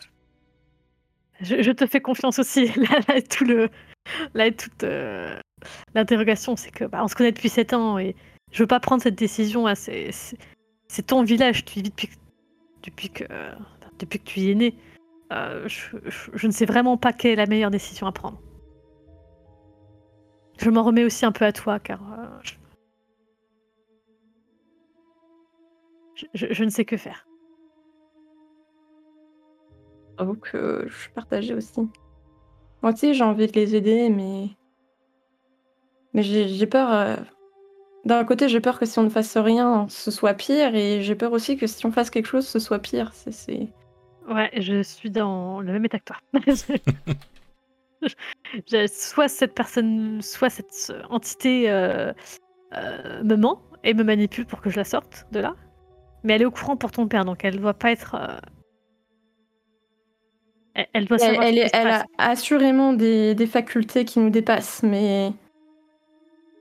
Je, 1.41 1.62
je 1.62 1.70
te 1.73 1.87
fais 1.89 2.01
confiance 2.01 2.39
aussi. 2.39 2.66
Là, 2.77 3.01
là, 3.09 3.20
tout 3.23 3.45
le, 3.45 3.69
là 4.35 4.53
toute 4.53 4.85
euh, 4.85 5.37
l'interrogation, 5.95 6.55
c'est 6.55 6.70
que 6.70 6.85
bah, 6.85 7.01
on 7.03 7.09
se 7.09 7.16
connaît 7.16 7.32
depuis 7.32 7.49
7 7.49 7.73
ans 7.73 7.99
et 7.99 8.15
je 8.53 8.62
veux 8.62 8.69
pas 8.69 8.78
prendre 8.78 9.03
cette 9.03 9.16
décision. 9.16 9.66
C'est 9.74 11.07
ton 11.07 11.24
village, 11.24 11.65
tu 11.65 11.81
y 11.81 11.82
vis 11.82 11.91
depuis, 11.91 12.07
que- 12.07 12.15
depuis 12.85 13.09
que 13.11 13.24
euh, 13.31 13.53
depuis 13.99 14.20
que 14.20 14.24
tu 14.24 14.41
y 14.41 14.51
es 14.51 14.55
né. 14.55 14.74
Euh, 15.32 15.66
je, 15.66 15.97
je- 16.07 16.31
je 16.35 16.47
ne 16.47 16.53
sais 16.53 16.66
vraiment 16.66 16.97
pas 16.97 17.12
quelle 17.12 17.32
est 17.32 17.37
la 17.37 17.47
meilleure 17.47 17.70
décision 17.73 18.07
à 18.07 18.12
prendre. 18.12 18.41
Je 20.61 20.70
m'en 20.70 20.82
remets 20.82 21.05
aussi 21.05 21.24
un 21.24 21.32
peu 21.32 21.45
à 21.45 21.53
toi, 21.53 21.78
car 21.81 22.01
euh, 22.12 22.27
je, 22.43 22.55
je- 26.15 26.27
je- 26.47 26.53
je 26.53 26.65
ne 26.65 26.70
sais 26.70 26.85
que 26.85 26.97
faire. 26.97 27.27
J'avoue 30.19 30.35
que 30.37 30.85
je 30.87 30.95
suis 30.95 31.11
partagée 31.12 31.55
aussi. 31.55 31.81
Moi, 32.82 32.93
tu 32.93 33.01
sais, 33.01 33.15
j'ai 33.15 33.24
envie 33.24 33.47
de 33.47 33.53
les 33.53 33.74
aider, 33.74 34.11
mais. 34.11 34.49
Mais 36.12 36.23
j'ai 36.23 36.66
peur. 36.66 36.93
euh, 36.93 37.16
D'un 38.05 38.24
côté, 38.24 38.49
j'ai 38.49 38.61
peur 38.61 38.78
que 38.78 38.87
si 38.87 38.99
on 38.99 39.05
ne 39.05 39.09
fasse 39.11 39.37
rien, 39.37 39.87
ce 39.89 40.11
soit 40.11 40.35
pire, 40.35 40.74
et 40.74 41.03
j'ai 41.03 41.15
peur 41.15 41.32
aussi 41.32 41.57
que 41.57 41.66
si 41.66 41.85
on 41.87 41.93
fasse 41.93 42.11
quelque 42.11 42.27
chose, 42.27 42.47
ce 42.47 42.59
soit 42.59 42.78
pire. 42.81 43.12
C'est. 43.15 43.69
Ouais, 44.28 44.51
je 44.61 44.82
suis 44.82 45.11
dans 45.11 45.61
le 45.61 45.73
même 45.73 45.85
état 45.87 45.99
que 45.99 46.05
toi. 46.05 46.16
Soit 48.89 49.28
cette 49.28 49.55
personne, 49.55 50.22
soit 50.22 50.51
cette 50.51 50.93
entité 51.10 51.70
euh, 51.70 52.12
euh, 52.77 53.22
me 53.22 53.36
ment 53.36 53.62
et 53.85 53.94
me 53.94 54.02
manipule 54.05 54.47
pour 54.47 54.60
que 54.60 54.70
je 54.70 54.77
la 54.77 54.85
sorte 54.85 55.27
de 55.32 55.40
là. 55.40 55.55
Mais 56.24 56.35
elle 56.35 56.43
est 56.43 56.47
au 56.47 56.51
courant 56.51 56.77
pour 56.77 56.93
ton 56.93 57.09
père, 57.09 57.24
donc 57.24 57.44
elle 57.44 57.60
doit 57.60 57.74
pas 57.74 57.90
être. 57.93 58.14
euh, 58.14 58.39
Elle, 60.74 60.86
elle 60.93 61.05
doit 61.06 61.18
savoir. 61.18 61.44
elle 61.44 61.59
est- 61.59 61.70
elle 61.72 61.89
a 61.89 62.06
assurément 62.18 62.93
des, 62.93 63.35
des 63.35 63.47
facultés 63.47 64.05
qui 64.05 64.18
nous 64.20 64.31
dépassent, 64.31 64.82
mais. 64.82 65.32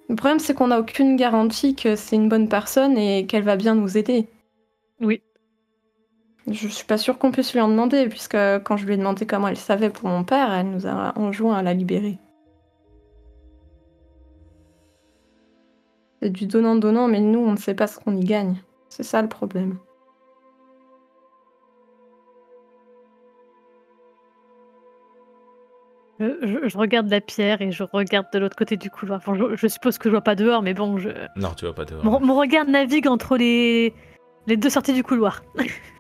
Le 0.10 0.16
problème, 0.16 0.40
c'est 0.40 0.56
qu'on 0.56 0.68
n'a 0.68 0.80
aucune 0.80 1.16
garantie 1.18 1.76
que 1.76 1.96
c'est 1.96 2.16
une 2.16 2.30
bonne 2.30 2.50
personne 2.50 2.98
et 2.98 3.28
qu'elle 3.28 3.44
va 3.44 3.56
bien 3.56 3.76
nous 3.76 3.96
aider. 3.96 4.28
Oui. 5.02 5.22
Je 6.52 6.68
suis 6.68 6.86
pas 6.86 6.98
sûre 6.98 7.20
qu'on 7.20 7.32
puisse 7.32 7.54
lui 7.54 7.62
en 7.62 7.68
demander, 7.68 8.08
puisque 8.10 8.38
quand 8.64 8.76
je 8.76 8.86
lui 8.86 8.96
ai 8.96 8.98
demandé 8.98 9.28
comment 9.28 9.48
elle 9.48 9.58
savait 9.58 9.90
pour 9.90 10.10
mon 10.10 10.24
père, 10.24 10.52
elle 10.52 10.70
nous 10.70 10.88
a 10.88 11.14
enjoint 11.18 11.58
à 11.58 11.62
la 11.62 11.74
libérer. 11.74 12.18
C'est 16.22 16.32
du 16.32 16.48
donnant-donnant, 16.48 17.08
mais 17.08 17.20
nous, 17.20 17.40
on 17.40 17.52
ne 17.52 17.58
sait 17.58 17.76
pas 17.76 17.88
ce 17.88 18.00
qu'on 18.00 18.16
y 18.16 18.26
gagne. 18.26 18.56
C'est 18.90 19.04
ça 19.04 19.22
le 19.22 19.30
problème. 19.30 19.78
Je, 26.20 26.78
regarde 26.78 27.10
la 27.10 27.22
pierre 27.22 27.62
et 27.62 27.72
je 27.72 27.84
regarde 27.84 28.28
de 28.34 28.40
l'autre 28.40 28.58
côté 28.58 28.76
du 28.76 28.90
couloir. 28.90 29.20
Enfin, 29.20 29.36
je, 29.36 29.56
je 29.56 29.68
suppose 29.68 29.98
que 29.98 30.10
je 30.10 30.12
vois 30.12 30.22
pas 30.22 30.36
dehors, 30.36 30.62
mais 30.62 30.74
bon, 30.74 30.98
je... 30.98 31.10
Non, 31.38 31.54
tu 31.56 31.66
vas 31.66 31.72
pas 31.72 31.86
dehors. 31.86 32.04
mon, 32.04 32.20
mon 32.20 32.38
regard 32.38 32.66
navigue 32.66 33.08
entre 33.08 33.38
les, 33.38 33.94
les 34.46 34.58
deux 34.58 34.70
sorties 34.70 34.94
du 34.94 35.04
couloir. 35.04 35.44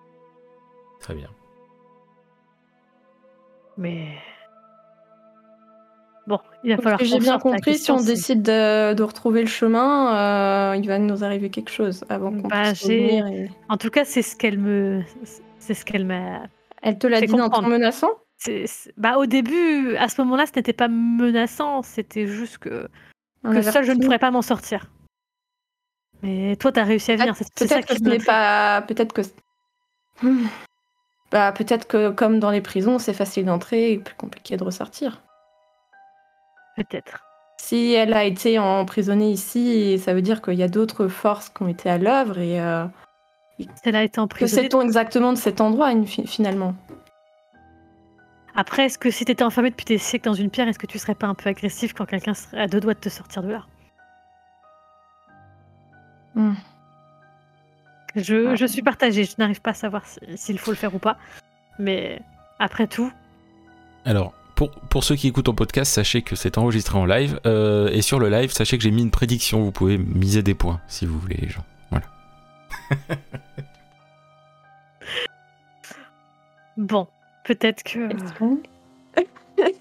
Très 0.99 1.13
bien. 1.15 1.30
Mais. 3.77 4.07
Bon, 6.27 6.39
il 6.63 6.69
va 6.69 6.76
Parce 6.76 6.84
falloir. 6.84 6.99
que 6.99 7.05
j'ai 7.05 7.19
bien 7.19 7.39
compris, 7.39 7.77
si 7.80 7.89
on 7.91 8.01
décide 8.01 8.43
de, 8.43 8.93
de 8.93 9.03
retrouver 9.03 9.41
le 9.41 9.47
chemin, 9.47 10.71
euh, 10.73 10.76
il 10.76 10.85
va 10.88 10.99
nous 10.99 11.23
arriver 11.23 11.49
quelque 11.49 11.71
chose 11.71 12.03
avant 12.09 12.31
qu'on 12.31 12.47
Bah, 12.47 12.63
puisse 12.67 12.84
revenir. 12.84 13.26
et- 13.27 13.49
En 13.67 13.77
tout 13.77 13.89
cas, 13.89 14.05
c'est 14.05 14.21
ce 14.21 14.35
qu'elle 14.35 14.59
me. 14.59 15.01
C'est 15.57 15.73
ce 15.73 15.84
qu'elle 15.85 16.05
m'a. 16.05 16.43
Elle 16.84 16.99
te 16.99 17.07
l'a 17.07 17.19
Fais 17.19 17.26
dit 17.26 17.34
en 17.34 17.38
te 17.38 17.41
comprendre. 17.43 17.69
menaçant 17.69 18.09
c'est- 18.38 18.67
c'est- 18.67 18.93
Bah, 18.95 19.17
au 19.17 19.26
début, 19.26 19.95
à 19.97 20.07
ce 20.07 20.21
moment-là, 20.21 20.45
ce 20.45 20.51
n'était 20.55 20.71
pas 20.73 20.88
menaçant, 20.88 21.81
c'était 21.81 22.27
juste 22.27 22.59
que, 22.59 22.88
Un 23.43 23.51
que 23.53 23.61
seule 23.61 23.63
je 23.63 23.67
ne 23.69 23.69
avertissement 23.77 24.03
pourrais 24.05 24.19
pas 24.19 24.31
m'en 24.31 24.41
sortir. 24.41 24.85
Mais 26.21 26.55
toi, 26.57 26.71
t'as 26.71 26.84
réussi 26.84 27.11
à 27.11 27.15
venir. 27.15 27.35
C'est 27.35 27.45
c'est 27.55 27.67
ça 27.67 27.76
Peut-être 27.76 27.88
que 27.88 27.93
qui 27.93 27.99
ce 27.99 28.03
n'est 28.09 28.17
me. 28.19 28.26
pas. 28.26 28.81
Peut-être 28.88 29.13
que. 29.13 29.21
Hmm. 30.21 30.45
Bah, 31.31 31.51
peut-être 31.51 31.88
que 31.88 32.10
comme 32.10 32.39
dans 32.39 32.51
les 32.51 32.61
prisons, 32.61 32.97
c'est 32.99 33.14
facile 33.14 33.45
d'entrer 33.45 33.93
et 33.93 33.97
plus 33.99 34.15
compliqué 34.15 34.57
de 34.57 34.64
ressortir. 34.64 35.22
Peut-être. 36.76 37.23
Si 37.60 37.93
elle 37.93 38.14
a 38.14 38.23
été 38.23 38.57
emprisonnée 38.57 39.31
ici, 39.31 39.99
ça 39.99 40.14
veut 40.14 40.22
dire 40.22 40.41
qu'il 40.41 40.56
y 40.56 40.64
a 40.64 40.68
d'autres 40.68 41.07
forces 41.07 41.49
qui 41.49 41.61
ont 41.61 41.68
été 41.68 41.89
à 41.89 41.97
l'œuvre 41.97 42.39
et 42.39 42.60
euh, 42.61 42.85
Elle 43.84 43.95
a 43.95 44.03
été 44.03 44.15
que 44.15 44.22
emprisonnée. 44.22 44.64
sait-on 44.64 44.81
exactement 44.81 45.34
de 45.34 45.38
cet 45.38 45.61
endroit 45.61 45.91
finalement? 46.26 46.73
Après, 48.56 48.85
est-ce 48.85 48.97
que 48.97 49.11
si 49.11 49.26
t'étais 49.26 49.43
enfermé 49.43 49.69
depuis 49.69 49.85
des 49.85 49.97
siècles 49.97 50.26
dans 50.26 50.34
une 50.34 50.49
pierre, 50.49 50.68
est-ce 50.68 50.80
que 50.80 50.88
tu 50.88 50.97
serais 50.97 51.15
pas 51.15 51.27
un 51.27 51.35
peu 51.35 51.49
agressif 51.49 51.93
quand 51.93 52.06
quelqu'un 52.06 52.34
serait 52.34 52.61
à 52.61 52.68
deux 52.68 52.80
doigts 52.80 52.93
de 52.93 52.99
te 52.99 53.10
sortir 53.10 53.43
de 53.43 53.49
là? 53.49 53.65
Hmm. 56.35 56.53
Je, 58.15 58.65
suis 58.68 58.81
partagée, 58.81 59.23
je 59.26 59.34
n'arrive 59.38 59.61
pas 59.61 59.72
à 59.72 59.76
savoir 59.76 60.06
si- 60.06 60.19
s'il 60.36 60.60
faut 60.60 60.72
le 60.72 60.77
faire 60.77 60.94
ou 60.95 60.99
pas. 60.99 61.18
Mais 61.80 62.22
après 62.60 62.88
tout, 62.88 63.11
Alors, 64.06 64.34
pour, 64.56 64.72
pour 64.72 65.03
ceux 65.03 65.15
qui 65.15 65.27
écoutent 65.27 65.48
en 65.49 65.53
podcast, 65.53 65.91
sachez 65.91 66.22
que 66.22 66.36
c'est 66.36 66.57
enregistré 66.57 66.98
en 66.98 67.06
live. 67.06 67.40
euh, 67.45 67.88
et 67.90 68.02
sur 68.02 68.19
le 68.19 68.30
live, 68.30 68.52
sachez 68.52 68.77
que 68.77 68.84
j'ai 68.84 68.91
mis 68.91 69.02
une 69.03 69.11
prédiction. 69.11 69.61
Vous 69.61 69.72
pouvez 69.72 69.98
miser 69.98 70.44
des 70.44 70.53
points 70.56 70.81
si 70.88 71.06
vous 71.06 71.18
voulez, 71.19 71.38
les 71.41 71.49
gens. 71.49 71.64
Voilà. 71.91 72.06
bon, 76.77 77.07
Peut-être 77.45 77.84
que. 77.84 78.10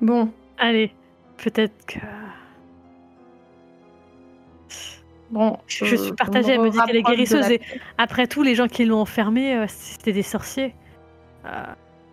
Bon, 0.00 0.32
Allez, 0.58 0.92
peut-être 1.36 1.84
que. 1.86 1.98
Bon. 5.30 5.56
Je, 5.66 5.84
je 5.84 5.96
suis 5.96 6.10
euh, 6.12 6.14
partagée, 6.14 6.52
elle 6.52 6.60
me 6.60 6.70
dit 6.70 6.78
qu'elle 6.86 6.96
est 6.96 7.02
guérisseuse. 7.02 7.40
la- 7.48 7.52
Et 7.54 7.60
après 7.98 8.26
tout, 8.26 8.42
les 8.42 8.54
gens 8.54 8.68
qui 8.68 8.84
l'ont 8.84 9.00
enfermée, 9.00 9.54
euh, 9.56 9.66
c'était 9.68 10.12
des 10.12 10.22
sorciers. 10.22 10.74
Euh, 11.46 11.64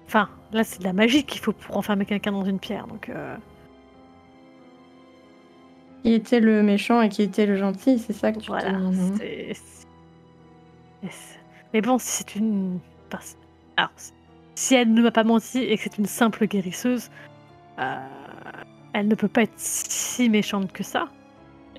Enfin, 0.10 0.30
là, 0.54 0.64
c'est 0.64 0.80
de 0.80 0.86
la 0.86 0.94
magie 0.94 1.26
qu'il 1.26 1.42
faut 1.42 1.52
pour 1.52 1.76
enfermer 1.76 2.06
quelqu'un 2.06 2.32
dans 2.32 2.46
une 2.46 2.60
pierre. 2.60 2.88
Donc, 2.88 3.10
euh, 3.10 3.36
Qui 6.02 6.14
était 6.14 6.40
le 6.40 6.64
méchant 6.64 7.02
et 7.02 7.10
qui 7.10 7.24
était 7.24 7.46
le 7.46 7.58
gentil, 7.58 8.00
c'est 8.00 8.14
ça 8.14 8.32
que 8.32 8.40
tu 8.40 8.48
voilà. 8.48 8.70
te 8.72 8.76
hein. 8.76 8.92
Mais 11.74 11.82
bon, 11.82 11.98
si 12.00 12.08
c'est 12.20 12.36
une. 12.38 12.80
Alors, 13.76 13.92
si 14.56 14.76
elle 14.76 14.94
ne 14.94 15.02
m'a 15.02 15.12
pas 15.12 15.26
menti 15.26 15.60
et 15.60 15.76
que 15.76 15.84
c'est 15.84 15.98
une 15.98 16.06
simple 16.06 16.48
guérisseuse, 16.48 17.10
euh, 17.80 17.96
elle 18.94 19.08
ne 19.10 19.16
peut 19.16 19.28
pas 19.28 19.42
être 19.44 19.54
si 19.58 20.30
méchante 20.30 20.72
que 20.72 20.84
ça. 20.84 21.10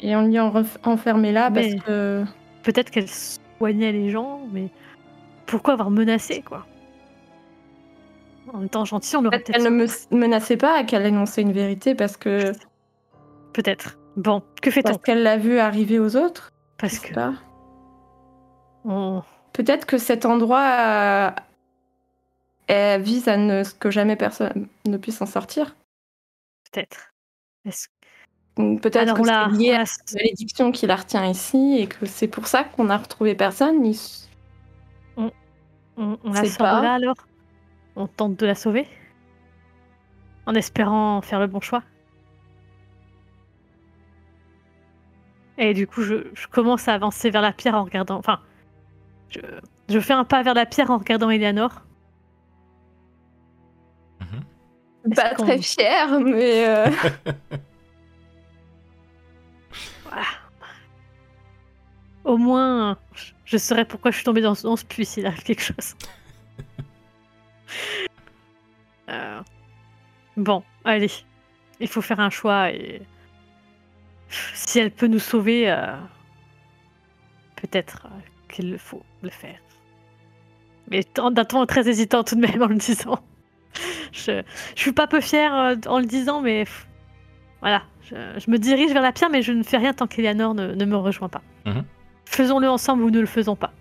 Et 0.00 0.14
on 0.16 0.22
l'y 0.22 0.38
enfermé 0.38 1.32
là 1.32 1.50
parce 1.50 1.74
que 1.84 2.24
Peut-être 2.62 2.90
qu'elle 2.90 3.08
soignait 3.08 3.92
les 3.92 4.10
gens, 4.10 4.40
mais 4.52 4.68
pourquoi 5.46 5.74
avoir 5.74 5.90
menacé, 5.90 6.42
quoi? 6.42 6.66
En 8.52 8.62
étant 8.64 8.84
gentil, 8.84 9.16
on 9.16 9.24
aurait 9.24 9.38
peut-être 9.38 9.52
qu'elle 9.52 9.62
peut-être. 9.62 10.10
ne 10.10 10.16
me 10.16 10.20
menaçait 10.26 10.56
pas, 10.56 10.84
qu'elle 10.84 11.06
énonçait 11.06 11.42
une 11.42 11.52
vérité 11.52 11.94
parce 11.94 12.16
que 12.16 12.52
Peut-être. 13.52 13.98
Bon, 14.16 14.42
que 14.62 14.70
fait-on? 14.70 14.90
parce 14.92 15.02
qu'elle 15.02 15.22
l'a 15.22 15.36
vu 15.36 15.58
arriver 15.58 15.98
aux 15.98 16.16
autres? 16.16 16.52
Parce 16.76 16.98
que 16.98 17.12
on- 18.84 19.22
Peut-être 19.52 19.86
que 19.86 19.98
cet 19.98 20.24
endroit 20.26 20.60
euh, 20.60 21.30
elle 22.68 23.02
vise 23.02 23.28
à 23.28 23.36
ne 23.36 23.62
que 23.78 23.90
jamais 23.90 24.14
personne 24.16 24.68
ne 24.86 24.96
puisse 24.98 25.20
en 25.22 25.26
sortir. 25.26 25.74
peut-être. 26.70 27.12
Est-ce- 27.64 27.88
Donc, 27.88 27.97
Peut-être 28.58 29.14
que 29.14 29.24
c'est 29.24 29.56
lié 29.56 29.72
à 29.72 29.78
la 29.78 29.84
malédiction 30.14 30.72
qui 30.72 30.86
la 30.88 30.96
retient 30.96 31.24
ici 31.30 31.78
et 31.78 31.86
que 31.86 32.06
c'est 32.06 32.26
pour 32.26 32.48
ça 32.48 32.64
qu'on 32.64 32.90
a 32.90 32.96
retrouvé 32.96 33.36
personne. 33.36 33.92
On, 35.16 35.30
on 35.96 36.32
la 36.32 36.44
sort 36.44 36.58
pas. 36.58 36.78
de 36.80 36.84
là 36.84 36.94
alors 36.94 37.16
On 37.94 38.08
tente 38.08 38.36
de 38.36 38.46
la 38.46 38.56
sauver 38.56 38.86
En 40.46 40.54
espérant 40.54 41.20
faire 41.22 41.38
le 41.38 41.46
bon 41.46 41.60
choix 41.60 41.82
Et 45.56 45.74
du 45.74 45.86
coup, 45.86 46.02
je, 46.02 46.28
je 46.34 46.46
commence 46.48 46.88
à 46.88 46.94
avancer 46.94 47.30
vers 47.30 47.42
la 47.42 47.52
pierre 47.52 47.74
en 47.74 47.84
regardant. 47.84 48.16
Enfin, 48.16 48.40
je, 49.28 49.40
je 49.88 50.00
fais 50.00 50.12
un 50.12 50.24
pas 50.24 50.42
vers 50.42 50.54
la 50.54 50.66
pierre 50.66 50.90
en 50.90 50.98
regardant 50.98 51.30
Eleanor. 51.30 51.82
Mhm. 54.20 55.14
Pas 55.14 55.34
très 55.34 55.58
fière, 55.60 56.20
mais 56.20 56.68
euh, 56.68 56.90
Au 62.24 62.36
moins, 62.36 62.98
je- 63.44 63.56
saurais 63.56 63.84
pourquoi 63.84 64.10
je 64.10 64.16
suis 64.16 64.24
tombée 64.24 64.42
dans, 64.42 64.54
ce 64.54 64.84
puits 64.84 65.06
s'il 65.06 65.26
arrive 65.26 65.42
quelque 65.42 65.62
chose. 65.62 65.94
Euh, 69.08 69.40
Bon, 70.36 70.62
allez. 70.84 71.10
Il 71.80 71.88
faut 71.88 72.00
faire 72.02 72.20
un 72.20 72.30
choix 72.30 72.70
et. 72.70 73.02
Si 74.54 74.78
elle 74.78 74.90
peut 74.90 75.06
nous 75.06 75.18
sauver, 75.18 75.70
euh, 75.70 75.96
peut-être 77.56 78.06
euh, 78.06 78.18
qu'il 78.48 78.70
le 78.70 78.78
faut 78.78 79.02
le 79.22 79.30
faire. 79.30 79.58
Mais 80.90 81.02
d'un 81.16 81.44
ton 81.44 81.66
très 81.66 81.88
hésitant 81.88 82.24
tout 82.24 82.34
de 82.36 82.40
même 82.40 82.62
en 82.62 82.66
le 82.66 82.76
disant. 82.76 83.18
Je, 84.12 84.42
suis 84.76 84.92
pas 84.92 85.06
peu 85.06 85.20
fière 85.20 85.76
en 85.86 85.98
le 85.98 86.06
disant, 86.06 86.40
mais 86.42 86.64
voilà. 87.60 87.82
Je, 88.02 88.14
je 88.38 88.50
me 88.50 88.58
dirige 88.58 88.92
vers 88.92 89.02
la 89.02 89.12
pierre, 89.12 89.30
mais 89.30 89.42
je 89.42 89.52
ne 89.52 89.62
fais 89.62 89.76
rien 89.76 89.92
tant 89.92 90.06
qu'Eleanor 90.06 90.54
ne, 90.54 90.74
ne 90.74 90.84
me 90.84 90.96
rejoint 90.96 91.28
pas. 91.28 91.42
Mhm. 91.66 91.84
Faisons-le 92.24 92.68
ensemble 92.68 93.02
ou 93.02 93.10
ne 93.10 93.20
le 93.20 93.26
faisons 93.26 93.56
pas. 93.56 93.72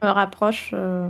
je 0.00 0.06
me 0.06 0.12
rapproche 0.12 0.70
euh, 0.72 1.08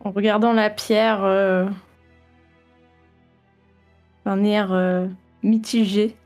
en 0.00 0.10
regardant 0.10 0.52
la 0.52 0.70
pierre, 0.70 1.24
euh, 1.24 1.66
un 4.26 4.44
air 4.44 4.72
euh, 4.72 5.06
mitigé. 5.42 6.16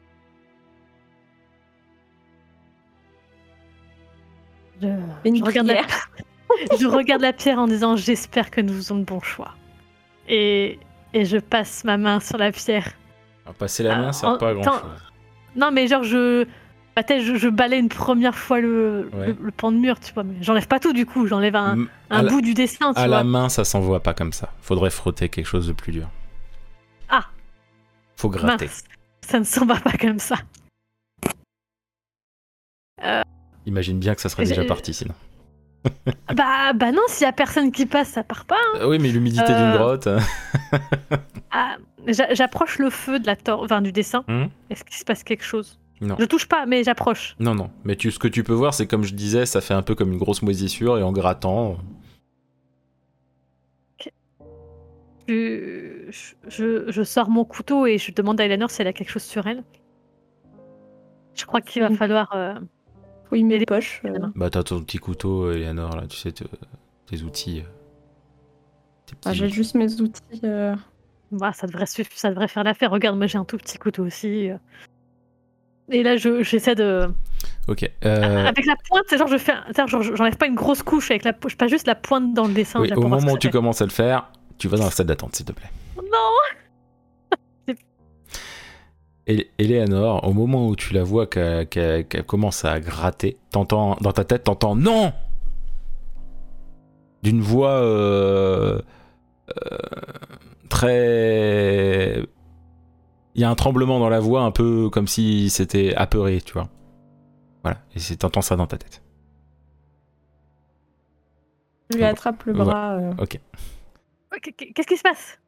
Je, 4.80 5.44
regarde 5.44 5.66
la, 5.66 5.82
je 6.80 6.86
regarde 6.86 7.22
la 7.22 7.32
pierre 7.32 7.58
en 7.58 7.66
disant 7.66 7.96
j'espère 7.96 8.50
que 8.50 8.60
nous 8.60 8.74
faisons 8.74 8.96
le 8.98 9.04
bon 9.04 9.20
choix. 9.20 9.54
Et, 10.28 10.78
et 11.14 11.24
je 11.24 11.38
passe 11.38 11.84
ma 11.84 11.96
main 11.96 12.20
sur 12.20 12.38
la 12.38 12.52
pierre. 12.52 12.92
Alors, 13.44 13.54
passer 13.54 13.82
la 13.82 13.96
main 13.96 14.08
Ah, 14.08 14.12
sert 14.12 14.28
en- 14.30 14.38
pas 14.38 14.50
à 14.50 14.54
grand 14.54 14.62
tant- 14.64 14.72
chose. 14.80 15.02
Non, 15.56 15.70
mais 15.72 15.86
genre, 15.88 16.02
je. 16.04 16.46
ma 16.96 17.02
tête, 17.02 17.22
je, 17.22 17.36
je 17.36 17.48
balaye 17.48 17.80
une 17.80 17.88
première 17.88 18.34
fois 18.34 18.60
le, 18.60 19.08
Ouais. 19.14 19.28
le, 19.28 19.36
le 19.40 19.50
pan 19.50 19.72
de 19.72 19.76
mur, 19.78 19.98
tu 20.00 20.12
vois. 20.12 20.22
Mais 20.24 20.34
j'enlève 20.42 20.66
pas 20.68 20.78
tout 20.80 20.92
du 20.92 21.06
coup, 21.06 21.26
j'enlève 21.26 21.56
un, 21.56 21.86
la- 22.10 22.22
bout 22.24 22.40
du 22.42 22.54
dessin, 22.54 22.92
tu 22.92 23.00
à 23.00 23.06
vois. 23.06 23.16
la 23.18 23.24
main, 23.24 23.48
ça 23.48 23.64
s'envoie 23.64 24.00
pas 24.02 24.14
comme 24.14 24.32
ça. 24.32 24.52
Faudrait 24.60 24.90
frotter 24.90 25.28
quelque 25.28 25.46
chose 25.46 25.66
de 25.66 25.72
plus 25.72 25.92
dur. 25.92 26.08
Ah. 27.08 27.24
Faut 28.16 28.28
gratter. 28.28 28.66
Mince, 28.66 28.84
ça 29.26 29.38
ne 29.38 29.44
s'en 29.44 29.64
va 29.64 29.76
pas 29.80 29.92
comme 29.96 30.18
ça. 30.18 30.36
Imagine 33.66 33.98
bien 33.98 34.14
que 34.14 34.20
ça 34.20 34.28
serait 34.28 34.44
déjà 34.44 34.64
parti 34.64 34.92
sinon. 34.94 35.14
bah, 36.34 36.72
bah 36.74 36.92
non, 36.92 37.02
s'il 37.08 37.24
y 37.24 37.28
a 37.28 37.32
personne 37.32 37.70
qui 37.72 37.86
passe, 37.86 38.08
ça 38.10 38.22
part 38.24 38.44
pas. 38.44 38.56
hein. 38.74 38.78
Euh, 38.80 38.88
oui, 38.88 38.98
mais 39.00 39.08
l'humidité 39.08 39.46
d'une 39.46 39.54
Euh. 39.54 39.76
grotte. 39.78 40.06
euh, 40.06 40.20
Ah, 41.50 41.76
j'a- 42.06 42.34
j'approche 42.34 42.78
le 42.78 42.90
feu 42.90 43.18
de 43.18 43.26
la 43.26 43.36
tor- 43.36 43.62
enfin, 43.62 43.80
du 43.80 43.92
dessin. 43.92 44.24
Hmm 44.28 44.46
Est-ce 44.70 44.84
qu'il 44.84 44.96
se 44.96 45.04
passe 45.04 45.22
quelque 45.24 45.44
chose? 45.44 45.78
Non. 46.00 46.16
Je 46.18 46.24
touche 46.26 46.46
pas, 46.46 46.66
mais 46.66 46.84
j'approche. 46.84 47.34
Non, 47.40 47.54
non. 47.54 47.70
Mais 47.84 47.96
tu, 47.96 48.10
ce 48.12 48.18
que 48.18 48.28
tu 48.28 48.44
peux 48.44 48.52
voir, 48.52 48.72
c'est 48.74 48.86
comme 48.86 49.02
je 49.04 49.14
disais, 49.14 49.46
ça 49.46 49.60
fait 49.60 49.74
un 49.74 49.82
peu 49.82 49.94
comme 49.94 50.12
une 50.12 50.18
grosse 50.18 50.42
moisissure 50.42 50.98
et 50.98 51.02
en 51.02 51.10
grattant. 51.12 51.78
Je, 55.26 56.10
je, 56.48 56.90
je 56.90 57.02
sors 57.02 57.28
mon 57.28 57.44
couteau 57.44 57.86
et 57.86 57.98
je 57.98 58.12
demande 58.12 58.40
à 58.40 58.44
Eleanor 58.46 58.70
si 58.70 58.80
elle 58.80 58.88
a 58.88 58.92
quelque 58.94 59.10
chose 59.10 59.22
sur 59.24 59.46
elle. 59.46 59.62
Je 61.34 61.44
crois 61.44 61.60
qu'il 61.60 61.82
va 61.82 61.90
Mm. 61.90 61.96
falloir. 61.96 62.32
euh, 62.34 62.54
Oui, 63.30 63.44
mes 63.44 63.58
les- 63.58 63.66
poches. 63.66 64.00
euh, 64.04 64.18
Bah, 64.34 64.50
t'as 64.50 64.62
ton 64.62 64.82
petit 64.82 64.98
couteau, 64.98 65.50
Eleanor, 65.52 65.96
là, 65.96 66.06
tu 66.06 66.16
sais, 66.16 66.32
te- 66.32 66.44
tes 67.06 67.22
outils. 67.22 67.60
euh, 67.60 67.62
tes 69.06 69.14
petits 69.16 69.28
ah, 69.28 69.32
J'ai 69.32 69.48
juste 69.48 69.74
mes 69.74 70.00
outils. 70.00 70.20
euh, 70.44 70.74
bah, 71.32 71.52
ça, 71.52 71.66
devrait 71.66 71.86
suffire, 71.86 72.18
ça 72.18 72.30
devrait 72.30 72.48
faire 72.48 72.64
l'affaire. 72.64 72.90
Regarde, 72.90 73.16
moi 73.16 73.26
j'ai 73.26 73.38
un 73.38 73.44
tout 73.44 73.56
petit 73.58 73.78
couteau 73.78 74.04
aussi. 74.04 74.50
euh. 74.50 74.56
Et 75.90 76.02
là, 76.02 76.16
je- 76.16 76.42
j'essaie 76.42 76.74
de. 76.74 77.08
Ok. 77.66 77.90
euh, 78.04 78.46
Avec 78.46 78.66
la 78.66 78.76
pointe, 78.88 79.04
c'est 79.08 79.16
genre, 79.18 79.28
je 79.28 79.38
fais. 79.38 79.52
un- 79.52 79.86
genre, 79.86 80.02
je- 80.02 80.14
j'enlève 80.14 80.36
pas 80.36 80.46
une 80.46 80.54
grosse 80.54 80.82
couche 80.82 81.10
avec 81.10 81.24
la. 81.24 81.32
Je 81.46 81.56
pas 81.56 81.66
juste 81.68 81.86
la 81.86 81.94
pointe 81.94 82.34
dans 82.34 82.46
le 82.46 82.52
dessin. 82.52 82.80
oui, 82.80 82.92
au 82.94 83.00
moment 83.00 83.32
où 83.32 83.38
tu 83.38 83.50
commences 83.50 83.80
à 83.80 83.84
le 83.86 83.90
faire, 83.90 84.30
tu 84.58 84.68
vas 84.68 84.76
dans 84.78 84.84
la 84.84 84.90
salle 84.90 85.06
d'attente, 85.06 85.34
s'il 85.36 85.46
te 85.46 85.52
plaît. 85.52 85.70
Non 85.96 86.02
Eleanor, 89.58 90.26
au 90.26 90.32
moment 90.32 90.68
où 90.68 90.74
tu 90.76 90.94
la 90.94 91.04
vois 91.04 91.26
qu'elle 91.26 92.06
commence 92.26 92.64
à 92.64 92.80
gratter, 92.80 93.36
t'entends 93.50 93.96
dans 94.00 94.12
ta 94.12 94.24
tête, 94.24 94.44
t'entends 94.44 94.74
non 94.74 95.12
d'une 97.22 97.40
voix 97.40 97.72
euh, 97.72 98.80
euh, 99.50 99.78
très. 100.70 102.22
Il 103.34 103.40
y 103.42 103.44
a 103.44 103.50
un 103.50 103.54
tremblement 103.54 103.98
dans 104.00 104.08
la 104.08 104.20
voix, 104.20 104.42
un 104.42 104.50
peu 104.50 104.88
comme 104.90 105.06
si 105.06 105.50
c'était 105.50 105.94
apeuré, 105.94 106.40
tu 106.40 106.54
vois. 106.54 106.68
Voilà, 107.62 107.78
et 107.94 107.98
c'est- 107.98 108.16
t'entends 108.16 108.40
ça 108.40 108.56
dans 108.56 108.66
ta 108.66 108.78
tête. 108.78 109.02
Je 111.90 111.96
lui 111.98 112.04
attrape 112.04 112.42
le 112.44 112.52
Ouais. 112.52 112.58
bras. 112.64 112.94
euh. 112.96 113.12
Ok, 113.18 113.40
Qu'est-ce 114.74 114.86
qui 114.86 114.96
se 114.96 115.02
passe? 115.02 115.38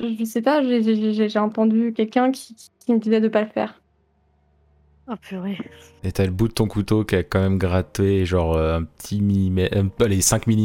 Je, 0.00 0.24
sais 0.24 0.42
pas, 0.42 0.62
j'ai- 0.62 1.38
entendu 1.38 1.92
quelqu'un 1.92 2.30
qui, 2.30 2.54
qui 2.78 2.92
me 2.92 2.98
disait 2.98 3.20
de 3.20 3.28
pas 3.28 3.42
le 3.42 3.48
faire. 3.48 3.80
Oh 5.10 5.14
purée. 5.20 5.58
Et 6.04 6.12
t'as 6.12 6.24
le 6.26 6.30
bout 6.30 6.48
de 6.48 6.52
ton 6.52 6.66
couteau 6.68 7.04
qui 7.04 7.16
a 7.16 7.22
quand 7.22 7.40
même 7.40 7.56
gratté, 7.58 8.26
genre 8.26 8.54
euh, 8.54 8.78
un 8.78 8.84
petit 8.84 9.20
millimètre, 9.22 9.76
un 9.76 9.88
peu, 9.88 10.04
allez, 10.04 10.20
5 10.20 10.46
mm. 10.46 10.52
Il 10.52 10.64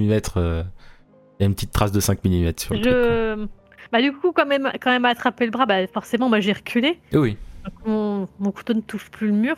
y 1.39 1.43
a 1.43 1.45
une 1.47 1.55
petite 1.55 1.71
trace 1.71 1.91
de 1.91 1.99
5 1.99 2.23
mm 2.25 2.51
sur 2.57 2.73
le 2.75 2.81
truc. 2.81 2.93
Je. 2.93 3.47
Bah, 3.91 4.01
du 4.01 4.11
coup, 4.11 4.31
quand 4.33 4.45
même, 4.45 4.69
quand 4.81 4.89
même 4.91 5.05
attrapé 5.05 5.45
le 5.45 5.51
bras, 5.51 5.65
bah, 5.65 5.85
forcément, 5.87 6.27
moi 6.29 6.39
j'ai 6.39 6.53
reculé. 6.53 6.99
Et 7.11 7.17
oui, 7.17 7.37
Donc, 7.63 7.73
mon, 7.87 8.27
mon 8.39 8.51
couteau 8.51 8.73
ne 8.73 8.81
touche 8.81 9.09
plus 9.09 9.27
le 9.27 9.33
mur. 9.33 9.55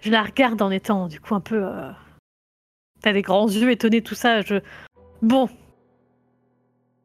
Je 0.00 0.10
la 0.10 0.22
regarde 0.22 0.60
en 0.62 0.70
étant, 0.70 1.08
du 1.08 1.18
coup, 1.20 1.34
un 1.34 1.40
peu. 1.40 1.56
euh, 1.64 1.90
T'as 3.02 3.12
des 3.12 3.22
grands 3.22 3.48
yeux 3.48 3.70
étonnés, 3.70 4.00
tout 4.02 4.14
ça. 4.14 4.42
Je. 4.42 4.56
Bon. 5.22 5.48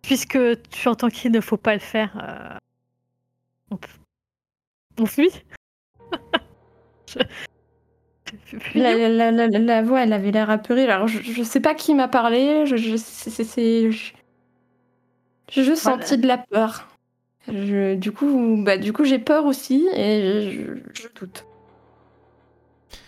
Puisque 0.01 0.37
tu 0.69 0.87
entends 0.87 1.09
qu'il 1.09 1.31
ne 1.31 1.41
faut 1.41 1.57
pas 1.57 1.73
le 1.73 1.79
faire. 1.79 2.11
euh, 2.23 2.57
On, 3.71 3.77
peut- 3.77 3.87
on 4.99 5.05
fuit 5.05 5.31
je... 7.07 7.19
La, 8.75 8.95
la, 8.95 9.31
la, 9.31 9.47
la- 9.47 9.59
la 9.59 9.81
voix, 9.81 10.01
elle 10.01 10.13
avait 10.13 10.31
l'air 10.31 10.49
apeurée. 10.49 10.87
Alors, 10.87 11.07
je, 11.07 11.19
je 11.21 11.43
sais 11.43 11.59
pas 11.59 11.73
qui 11.73 11.93
m'a 11.95 12.07
parlé. 12.07 12.65
Je, 12.67 12.75
je, 12.77 12.95
c'est- 12.95 13.91
j'ai 15.51 15.63
juste 15.63 15.83
Voilà. 15.83 16.01
senti 16.05 16.17
de 16.17 16.27
la 16.27 16.37
peur. 16.37 16.87
Je- 17.47 17.95
du 17.95 18.11
coup, 18.11 18.61
bah, 18.63 18.77
du 18.77 18.93
coup, 18.93 19.03
j'ai 19.03 19.17
peur 19.19 19.45
aussi 19.45 19.87
et 19.95 20.51
je, 20.51 21.01
je 21.01 21.07
doute. 21.19 21.45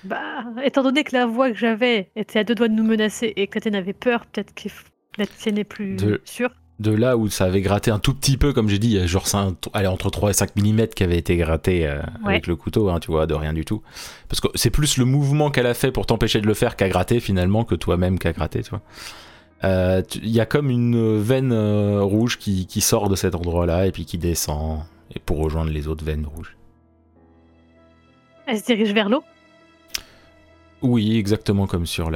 Bah, 0.04 0.44
étant 0.64 0.82
donné 0.84 1.04
que 1.04 1.16
la 1.16 1.28
voix 1.28 1.52
que 1.52 1.58
j'avais 1.58 2.12
était 2.16 2.40
à 2.40 2.44
deux 2.44 2.56
doigts 2.56 2.68
de 2.68 2.74
nous 2.74 2.84
menacer 2.84 3.34
et 3.36 3.46
que 3.48 3.56
la 3.56 3.62
tienne 3.62 3.76
avait 3.76 3.94
peur, 3.94 4.26
peut-être 4.26 4.54
que 4.56 4.70
la 5.18 5.28
tienne 5.28 5.58
est 5.60 5.64
plus 5.64 5.96
De- 5.96 6.22
sûre. 6.26 6.56
De 6.82 6.92
là 6.92 7.16
où 7.16 7.30
ça 7.30 7.46
avait 7.46 7.62
gratté 7.62 7.92
un 7.92 8.00
tout 8.00 8.14
petit 8.16 8.38
peu, 8.38 8.54
comme 8.54 8.68
j'ai 8.68 8.80
dit, 8.80 8.88
il 8.88 8.94
y 8.94 9.00
a 9.00 9.06
genre 9.06 9.28
cinq- 9.28 9.70
allez, 9.74 9.86
entre 9.88 10.10
3 10.10 10.32
et 10.32 10.34
5 10.34 10.56
mm 10.56 10.88
qui 10.88 11.04
avait 11.04 11.18
été 11.18 11.38
gratté 11.38 11.86
euh, 11.88 11.98
Ouais. 12.24 12.32
avec 12.34 12.48
le 12.48 12.56
couteau, 12.56 12.90
hein, 12.90 13.00
tu 13.00 13.12
vois, 13.12 13.28
de 13.28 13.36
rien 13.36 13.54
du 13.54 13.66
tout. 13.66 13.84
Parce 14.30 14.42
que 14.42 14.48
c'est 14.56 14.72
plus 14.72 14.98
le 14.98 15.06
mouvement 15.06 15.52
qu'elle 15.52 15.68
a 15.68 15.76
fait 15.76 15.92
pour 15.92 16.06
t'empêcher 16.08 16.42
de 16.42 16.48
le 16.48 16.54
faire 16.56 16.76
qu'à 16.76 16.90
gratter 16.90 17.20
finalement, 17.20 17.66
que 17.66 17.76
toi-même 17.76 18.18
qu'à 18.18 18.32
gratter, 18.34 18.64
tu 18.64 18.72
vois. 18.72 18.82
Euh, 19.64 20.02
Il 20.16 20.30
y 20.30 20.40
a 20.40 20.48
comme 20.48 20.72
une 20.72 21.20
veine 21.20 21.52
euh, 21.52 22.02
rouge 22.02 22.40
qui, 22.40 22.66
qui 22.66 22.82
sort 22.82 23.10
de 23.10 23.16
cet 23.16 23.36
endroit-là 23.36 23.86
et 23.86 23.92
puis 23.92 24.06
qui 24.06 24.18
descend 24.18 24.80
et 25.14 25.20
pour 25.20 25.38
rejoindre 25.38 25.70
les 25.70 25.88
autres 25.88 26.04
veines 26.04 26.26
rouges. 26.26 26.58
Elle 28.48 28.58
se 28.58 28.66
dirige 28.66 28.92
vers 28.92 29.08
l'eau? 29.08 29.24
Oui, 30.82 31.16
exactement 31.18 31.68
comme 31.68 31.86
sur 31.86 32.10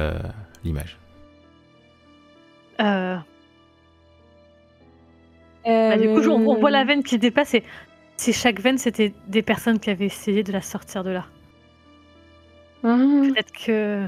l'image. 0.64 0.98
Euh, 2.80 3.16
bah, 5.66 5.96
du 5.98 6.08
coup, 6.08 6.22
je- 6.22 6.30
on, 6.30 6.48
on 6.48 6.54
voit 6.56 6.70
la 6.70 6.84
veine 6.84 7.02
qui 7.02 7.16
se 7.16 7.20
dépasse 7.20 7.54
et 7.54 7.62
si 8.16 8.32
chaque 8.32 8.60
veine 8.60 8.78
c'était 8.78 9.12
des 9.26 9.42
personnes 9.42 9.78
qui 9.78 9.90
avaient 9.90 10.06
essayé 10.06 10.42
de 10.42 10.52
la 10.52 10.60
sortir 10.62 11.04
de 11.04 11.10
là. 11.10 11.26
Mhm. 12.82 13.32
Peut-être 13.32 13.52
que 13.52 14.06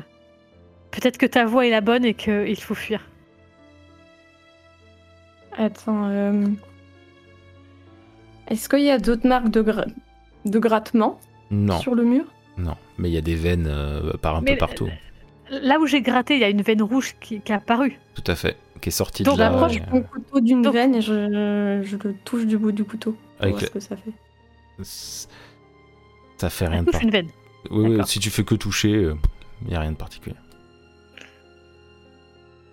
peut-être 0.90 1.18
que 1.18 1.26
ta 1.26 1.44
voix 1.44 1.66
est 1.66 1.70
la 1.70 1.80
bonne 1.80 2.04
et 2.04 2.14
qu'il 2.14 2.60
faut 2.60 2.74
fuir. 2.74 3.00
Attends. 5.56 6.06
euh, 6.08 6.44
Est-ce 8.48 8.68
qu'il 8.68 8.80
y 8.82 8.90
a 8.90 8.98
d'autres 8.98 9.26
marques 9.26 9.50
de, 9.50 9.62
gra- 9.62 9.88
de 10.44 10.58
grattement 10.58 11.18
Non, 11.50 11.78
sur 11.78 11.94
le 11.94 12.04
mur? 12.04 12.24
Non, 12.56 12.76
mais 12.98 13.08
il 13.10 13.14
y 13.14 13.18
a 13.18 13.22
des 13.22 13.34
veines 13.34 13.66
euh, 13.68 14.12
par 14.14 14.36
un 14.36 14.40
Mais 14.42 14.52
peu 14.52 14.58
partout. 14.58 14.88
Là 15.50 15.78
où 15.80 15.86
j'ai 15.86 16.02
gratté, 16.02 16.34
il 16.34 16.40
y 16.40 16.44
a 16.44 16.48
une 16.48 16.62
veine 16.62 16.82
rouge 16.82 17.14
qui, 17.20 17.40
qui 17.40 17.52
est 17.52 17.54
apparue. 17.54 17.98
Tout 18.14 18.24
à 18.30 18.34
fait, 18.34 18.56
qui 18.78 18.88
est 18.88 18.92
sortie 18.92 19.22
Donc, 19.22 19.34
de 19.36 19.40
là. 19.40 19.50
J'approche 19.50 19.76
euh, 19.78 19.90
mon 19.92 20.02
couteau 20.02 20.40
d'une 20.40 20.62
Donc- 20.62 20.74
veine 20.74 20.94
et 20.94 21.00
je, 21.00 21.80
je 21.84 21.96
le 21.96 22.14
touche 22.24 22.46
du 22.46 22.56
bout 22.58 22.72
du 22.72 22.84
couteau. 22.84 23.12
Pour 23.12 23.20
Avec 23.44 23.52
voir 23.54 23.60
le- 23.62 23.66
ce 23.68 23.72
que 23.72 23.80
ça 23.80 23.96
fait. 23.96 25.28
Ça 26.38 26.50
fait 26.50 26.66
rien 26.68 26.80
de 26.82 26.86
touche 26.86 26.92
par- 26.92 27.02
une 27.02 27.10
veine. 27.10 27.28
Oui, 27.70 27.98
si 28.06 28.20
tu 28.20 28.30
fais 28.30 28.44
que 28.44 28.54
toucher, 28.54 29.10
il 29.62 29.68
n'y 29.68 29.74
a 29.74 29.80
rien 29.80 29.92
de 29.92 29.96
particulier. 29.96 30.36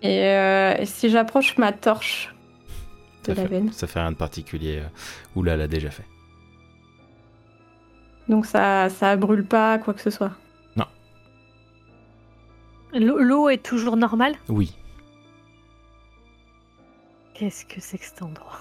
Et, 0.02 0.22
euh, 0.24 0.74
et 0.78 0.86
si 0.86 1.08
j'approche 1.10 1.56
ma 1.58 1.72
torche 1.72 2.34
de 3.24 3.34
Ça 3.34 3.34
la 3.34 3.42
fait, 3.42 3.48
veine, 3.48 3.72
ça 3.72 3.86
fait 3.86 3.98
rien 4.00 4.12
de 4.12 4.16
particulier. 4.16 4.78
euh, 4.78 4.88
Oula, 5.34 5.54
elle 5.54 5.58
l'a 5.60 5.68
déjà 5.68 5.90
fait. 5.90 6.04
donc 8.28 8.46
ça, 8.46 8.88
ça 8.88 9.16
brûle 9.16 9.44
pas, 9.44 9.78
quoi 9.78 9.94
que 9.94 10.00
ce 10.00 10.10
soit. 10.10 10.32
L'eau 12.94 13.18
l'eau 13.18 13.48
est 13.50 13.62
toujours 13.62 13.96
normale? 13.96 14.36
Oui. 14.48 14.72
Qu'est-ce 17.38 17.66
que 17.66 17.80
c'est 17.82 17.98
que 17.98 18.04
cet 18.06 18.22
endroit 18.22 18.60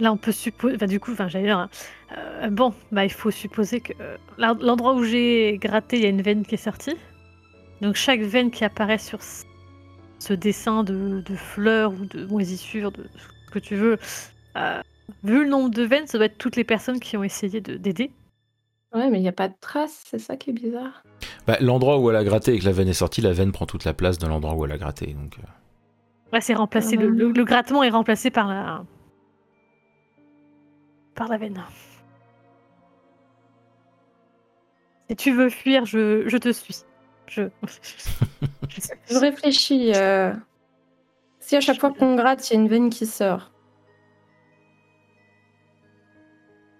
Là, 0.00 0.12
on 0.12 0.16
peut 0.16 0.32
supposer. 0.32 0.76
Du 0.86 1.00
coup, 1.00 1.14
j'allais 1.16 1.42
dire. 1.44 1.58
hein, 1.58 1.70
euh, 2.16 2.50
bon, 2.50 2.74
bah, 2.90 3.04
il 3.04 3.12
faut 3.12 3.30
supposer 3.30 3.80
que 3.80 3.92
euh, 4.00 4.16
l'en- 4.38 4.54
l'endroit 4.54 4.94
où 4.94 5.04
j'ai 5.04 5.58
gratté, 5.60 5.96
il 5.96 6.02
y 6.02 6.06
a 6.06 6.08
une 6.08 6.22
veine 6.22 6.44
qui 6.44 6.54
est 6.54 6.58
sortie. 6.58 6.96
Donc, 7.80 7.94
chaque 7.96 8.20
veine 8.20 8.50
qui 8.50 8.64
apparaît 8.64 8.98
sur 8.98 9.20
ce- 9.22 10.32
dessin 10.34 10.84
de, 10.84 11.22
fleurs 11.36 11.92
ou 11.92 12.06
de 12.06 12.24
moisissures, 12.26 12.92
de 12.92 13.08
ce 13.46 13.50
que 13.52 13.58
tu 13.58 13.74
veux, 13.76 13.98
euh, 14.56 14.80
vu 15.24 15.44
le 15.44 15.50
nombre 15.50 15.70
de 15.70 15.82
veines, 15.82 16.06
ça 16.06 16.16
doit 16.18 16.26
être 16.26 16.38
toutes 16.38 16.56
les 16.56 16.64
personnes 16.64 17.00
qui 17.00 17.16
ont 17.16 17.24
essayé 17.24 17.60
de- 17.60 17.76
d'aider. 17.76 18.12
Ouais, 18.94 19.08
mais 19.10 19.18
il 19.18 19.22
n'y 19.22 19.28
a 19.28 19.32
pas 19.32 19.48
de 19.48 19.54
traces, 19.60 20.04
c'est 20.06 20.18
ça 20.18 20.36
qui 20.36 20.50
est 20.50 20.52
bizarre. 20.52 21.02
Bah, 21.46 21.56
l'endroit 21.60 21.98
où 21.98 22.10
elle 22.10 22.16
a 22.16 22.24
gratté 22.24 22.52
et 22.54 22.58
que 22.58 22.64
la 22.66 22.72
veine 22.72 22.88
est 22.88 22.92
sortie, 22.92 23.20
la 23.22 23.32
veine 23.32 23.50
prend 23.52 23.64
toute 23.66 23.84
la 23.84 23.94
place 23.94 24.18
de 24.18 24.26
l'endroit 24.26 24.54
où 24.54 24.64
elle 24.66 24.72
a 24.72 24.78
gratté. 24.78 25.06
Donc, 25.14 25.38
euh, 25.38 25.42
Ouais, 26.32 26.40
c'est 26.40 26.54
remplacé. 26.54 26.96
Le, 26.96 27.08
le- 27.08 27.30
le 27.30 27.44
grattement 27.44 27.82
est 27.82 27.90
remplacé 27.90 28.30
par 28.30 28.48
la. 28.48 28.84
par 31.14 31.28
la 31.28 31.36
veine. 31.38 31.62
Si 35.10 35.16
tu 35.16 35.32
veux 35.32 35.50
fuir, 35.50 35.84
je, 35.84 36.26
je 36.26 36.36
te 36.38 36.52
suis. 36.52 36.82
Je. 37.28 37.42
Je 39.10 39.18
réfléchis. 39.18 39.92
euh, 39.94 40.32
Si 41.40 41.56
à 41.56 41.60
chaque 41.60 41.78
fois 41.78 41.92
qu'on 41.92 42.14
gratte, 42.16 42.48
il 42.50 42.54
y 42.54 42.56
a 42.56 42.60
une 42.60 42.68
veine 42.68 42.88
qui 42.90 43.04
sort, 43.06 43.51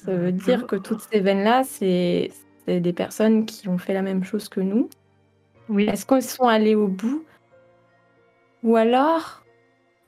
ça 0.04 0.14
veut 0.14 0.32
dire 0.32 0.66
que 0.66 0.76
toutes 0.76 1.00
ces 1.12 1.20
veines-là, 1.20 1.64
c'est 1.64 2.30
c'est 2.66 2.80
des 2.80 2.92
personnes 2.92 3.44
qui 3.46 3.68
ont 3.68 3.78
fait 3.78 3.92
la 3.94 4.02
même 4.02 4.22
chose 4.24 4.48
que 4.48 4.60
nous. 4.60 4.88
Oui. 5.68 5.88
Est-ce 5.88 6.06
qu'elles 6.06 6.22
sont 6.22 6.46
allées 6.46 6.74
au 6.76 6.86
bout? 6.88 7.24
Ou 8.62 8.76
alors, 8.76 9.42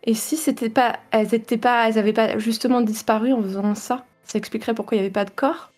et 0.05 0.15
si 0.15 0.37
c'était 0.37 0.69
pas, 0.71 1.01
elles 1.11 1.35
étaient 1.35 1.59
pas, 1.59 1.89
elles 1.89 1.99
avaient 1.99 2.13
pas 2.13 2.39
justement 2.39 2.81
disparu 2.81 3.33
en 3.33 3.43
faisant 3.43 3.75
ça? 3.75 4.05
Ça 4.23 4.39
expliquerait 4.39 4.75
pourquoi 4.75 4.97
il 4.97 5.01
n'y 5.01 5.07
avait 5.07 5.13
pas 5.13 5.25
de 5.25 5.31
corps? 5.31 5.73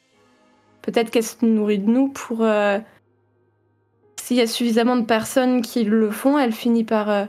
Peut-être 0.82 1.10
qu'elles 1.10 1.24
se 1.24 1.44
nourrissent 1.44 1.80
de 1.80 1.90
nous 1.90 2.09
pour. 2.09 2.43
euh, 2.43 2.78
S'il 4.20 4.36
y 4.36 4.40
a 4.40 4.47
suffisamment 4.47 4.97
de 4.97 5.05
personnes 5.06 5.62
qui 5.62 5.84
le 5.84 6.10
font, 6.10 6.38
elle 6.38 6.52
finit 6.52 6.84
par. 6.84 7.09
euh, 7.09 7.24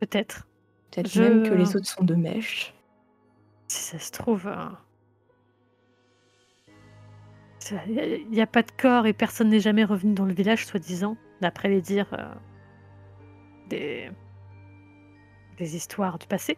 Peut-être. 0.00 0.46
Peut-être 0.90 1.08
Je- 1.10 1.22
même 1.22 1.42
que 1.48 1.54
les 1.54 1.74
autres 1.76 1.86
sont 1.88 2.04
de 2.04 2.14
mèche. 2.14 2.74
Si 3.68 3.82
ça 3.82 3.98
se 3.98 4.12
trouve. 4.12 4.48
Il 7.88 8.26
n'y 8.30 8.40
a, 8.40 8.46
pas 8.46 8.62
de 8.62 8.70
corps 8.70 9.06
et 9.06 9.12
personne 9.12 9.48
n'est 9.48 9.60
jamais 9.60 9.84
revenu 9.84 10.14
dans 10.14 10.24
le 10.24 10.34
village, 10.34 10.66
soi-disant, 10.66 11.16
d'après 11.40 11.68
les 11.68 11.80
dires 11.80 12.12
euh, 12.12 12.34
des... 13.68 14.10
des 15.58 15.76
histoires 15.76 16.18
du 16.18 16.26
passé. 16.26 16.56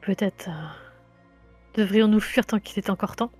Peut-être 0.00 0.48
euh, 0.48 0.52
devrions-nous 1.74 2.20
fuir 2.20 2.46
tant 2.46 2.60
qu'il 2.60 2.78
est 2.78 2.90
encore 2.90 3.16
temps, 3.16 3.32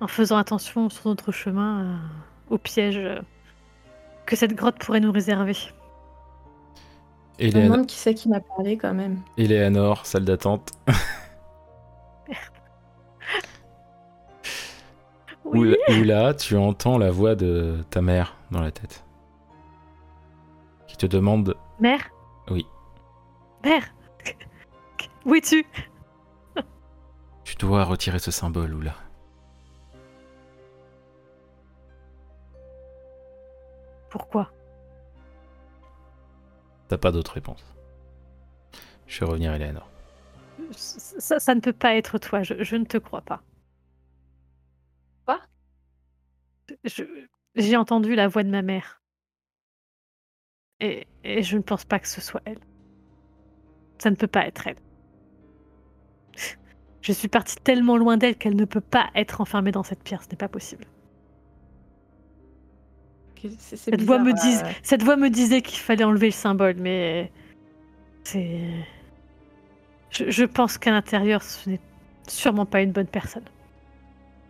en 0.00 0.08
faisant 0.08 0.36
attention 0.36 0.88
sur 0.88 1.08
notre 1.08 1.32
chemin 1.32 1.84
euh, 1.84 1.96
aux 2.50 2.58
pièges 2.58 2.98
euh, 2.98 3.20
que 4.26 4.36
cette 4.36 4.54
grotte 4.54 4.78
pourrait 4.78 5.00
nous 5.00 5.12
réserver. 5.12 5.56
Je 7.38 7.46
me 7.46 7.64
demande 7.64 7.86
qui 7.86 7.96
c'est 7.96 8.14
qui 8.14 8.28
m'a 8.28 8.40
parlé 8.40 8.76
quand 8.76 8.94
même. 8.94 9.20
Eleanor, 9.36 10.06
salle 10.06 10.24
d'attente. 10.24 10.72
Oui. 15.58 15.76
où 15.88 16.02
là, 16.04 16.34
tu 16.34 16.56
entends 16.56 16.98
la 16.98 17.10
voix 17.10 17.34
de 17.34 17.76
ta 17.90 18.02
mère 18.02 18.36
dans 18.50 18.60
la 18.60 18.70
tête. 18.70 19.04
Qui 20.86 20.96
te 20.96 21.06
demande 21.06 21.56
Mère? 21.80 22.10
Oui. 22.50 22.66
Mère? 23.64 23.84
Où 25.24 25.34
es-tu? 25.34 25.64
Tu 27.44 27.56
dois 27.56 27.84
retirer 27.84 28.18
ce 28.18 28.30
symbole, 28.30 28.74
Oula. 28.74 28.94
Pourquoi? 34.10 34.50
T'as 36.88 36.98
pas 36.98 37.10
d'autre 37.12 37.32
réponse. 37.34 37.64
Je 39.06 39.20
vais 39.20 39.26
revenir, 39.26 39.52
Eleanor. 39.52 39.88
ça, 40.70 41.38
ça 41.38 41.54
ne 41.54 41.60
peut 41.60 41.72
pas 41.72 41.94
être 41.96 42.18
toi, 42.18 42.42
je, 42.42 42.62
je 42.62 42.76
ne 42.76 42.84
te 42.84 42.98
crois 42.98 43.20
pas. 43.22 43.42
J'ai 47.54 47.76
entendu 47.76 48.14
la 48.14 48.28
voix 48.28 48.42
de 48.42 48.50
ma 48.50 48.62
mère. 48.62 49.00
Et, 50.80 51.06
et 51.24 51.42
je 51.42 51.56
ne 51.56 51.62
pense 51.62 51.84
pas 51.84 51.98
que 51.98 52.08
ce 52.08 52.20
soit 52.20 52.42
elle. 52.44 52.58
Ça 53.98 54.10
ne 54.10 54.16
peut 54.16 54.26
pas 54.26 54.46
être 54.46 54.66
elle. 54.66 54.76
Je 57.00 57.12
suis 57.12 57.28
partie 57.28 57.56
tellement 57.56 57.96
loin 57.96 58.16
d'elle 58.16 58.36
qu'elle 58.36 58.56
ne 58.56 58.64
peut 58.64 58.80
pas 58.80 59.10
être 59.14 59.40
enfermée 59.40 59.72
dans 59.72 59.84
cette 59.84 60.02
pierre, 60.02 60.22
ce 60.22 60.28
n'est 60.28 60.36
pas 60.36 60.48
possible. 60.48 60.84
Cette 63.60 64.02
voix, 64.02 64.18
me 64.18 64.32
bizarre, 64.32 64.68
dis- 64.68 64.78
cette 64.82 65.02
voix 65.04 65.16
me 65.16 65.30
disait 65.30 65.62
qu'il 65.62 65.78
fallait 65.78 66.04
enlever 66.04 66.26
le 66.26 66.32
symbole, 66.32 66.74
mais 66.78 67.30
c'est. 68.24 68.60
Je, 70.10 70.30
je 70.30 70.44
pense 70.44 70.78
qu'à 70.78 70.90
l'intérieur, 70.90 71.42
ce 71.42 71.70
n'est 71.70 71.80
sûrement 72.28 72.66
pas 72.66 72.82
une 72.82 72.92
bonne 72.92 73.06
personne. 73.06 73.44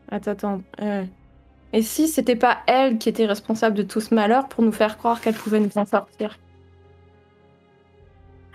Attends, 0.09 0.31
attends. 0.31 0.63
euh, 0.81 1.05
Et 1.73 1.83
si 1.83 2.09
c'était 2.09 2.35
pas 2.37 2.59
elle 2.67 2.99
qui 2.99 3.09
était 3.09 3.27
responsable 3.27 3.77
de 3.77 3.83
tout 3.85 4.01
ce 4.01 4.15
malheur 4.15 4.49
pour 4.49 4.65
nous 4.65 4.73
faire 4.73 4.99
croire 4.99 5.21
qu'elle 5.21 5.35
pouvait 5.37 5.61
nous 5.61 5.77
en 5.79 5.87
sortir 5.87 6.39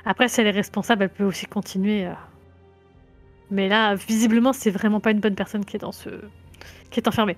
Après, 0.05 0.27
si 0.27 0.41
elle 0.41 0.47
est 0.47 0.51
responsable, 0.51 1.03
elle 1.03 1.09
peut 1.09 1.23
aussi 1.23 1.45
continuer. 1.47 2.05
euh. 2.07 2.13
Mais 3.49 3.67
là, 3.67 3.95
visiblement, 3.95 4.53
c'est 4.53 4.71
vraiment 4.71 4.99
pas 5.01 5.11
une 5.11 5.19
bonne 5.19 5.35
personne 5.35 5.65
qui 5.65 5.75
est 5.75 5.79
dans 5.79 5.91
ce, 5.91 6.09
qui 6.91 6.99
est 6.99 7.07
enfermée. 7.07 7.37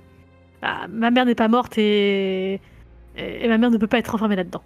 Ah, 0.62 0.88
ma 0.90 1.12
mère 1.12 1.26
n'est 1.26 1.36
pas 1.36 1.48
morte 1.50 1.78
et... 1.78 2.62
et 3.16 3.48
ma 3.50 3.58
mère 3.58 3.72
ne 3.72 3.78
peut 3.78 3.88
pas 3.88 4.00
être 4.00 4.16
enfermée 4.16 4.36
là-dedans. 4.38 4.64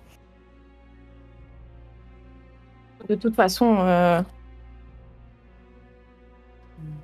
De 3.10 3.16
toute 3.16 3.36
façon, 3.36 3.78
euh, 3.80 4.22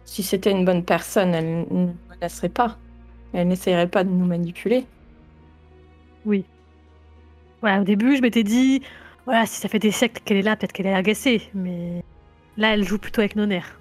si 0.06 0.24
c'était 0.24 0.52
une 0.52 0.66
bonne 0.66 0.86
personne, 0.86 1.34
elle 1.34 1.60
ne 1.62 1.66
nous 1.70 2.00
menacerait 2.10 2.50
pas. 2.50 2.83
Elle 3.34 3.48
n'essayerait 3.48 3.88
pas 3.88 4.04
de 4.04 4.10
nous 4.10 4.26
manipuler. 4.26 4.86
Oui. 6.26 6.46
Voilà, 7.62 7.82
au 7.82 7.84
début, 7.84 8.16
je 8.16 8.22
m'étais 8.22 8.44
dit, 8.44 8.82
voilà, 9.26 9.46
si 9.46 9.60
ça 9.60 9.70
fait 9.70 9.80
des 9.80 9.92
siècles 9.92 10.22
qu'elle 10.24 10.38
est 10.38 10.44
là, 10.44 10.56
peut-être 10.56 10.72
qu'elle 10.72 10.88
est 10.88 10.94
agacée. 10.94 11.50
Mais 11.54 12.04
là, 12.58 12.74
elle 12.74 12.84
joue 12.84 12.98
plutôt 12.98 13.22
avec 13.22 13.36
nos 13.36 13.46
nerfs. 13.46 13.80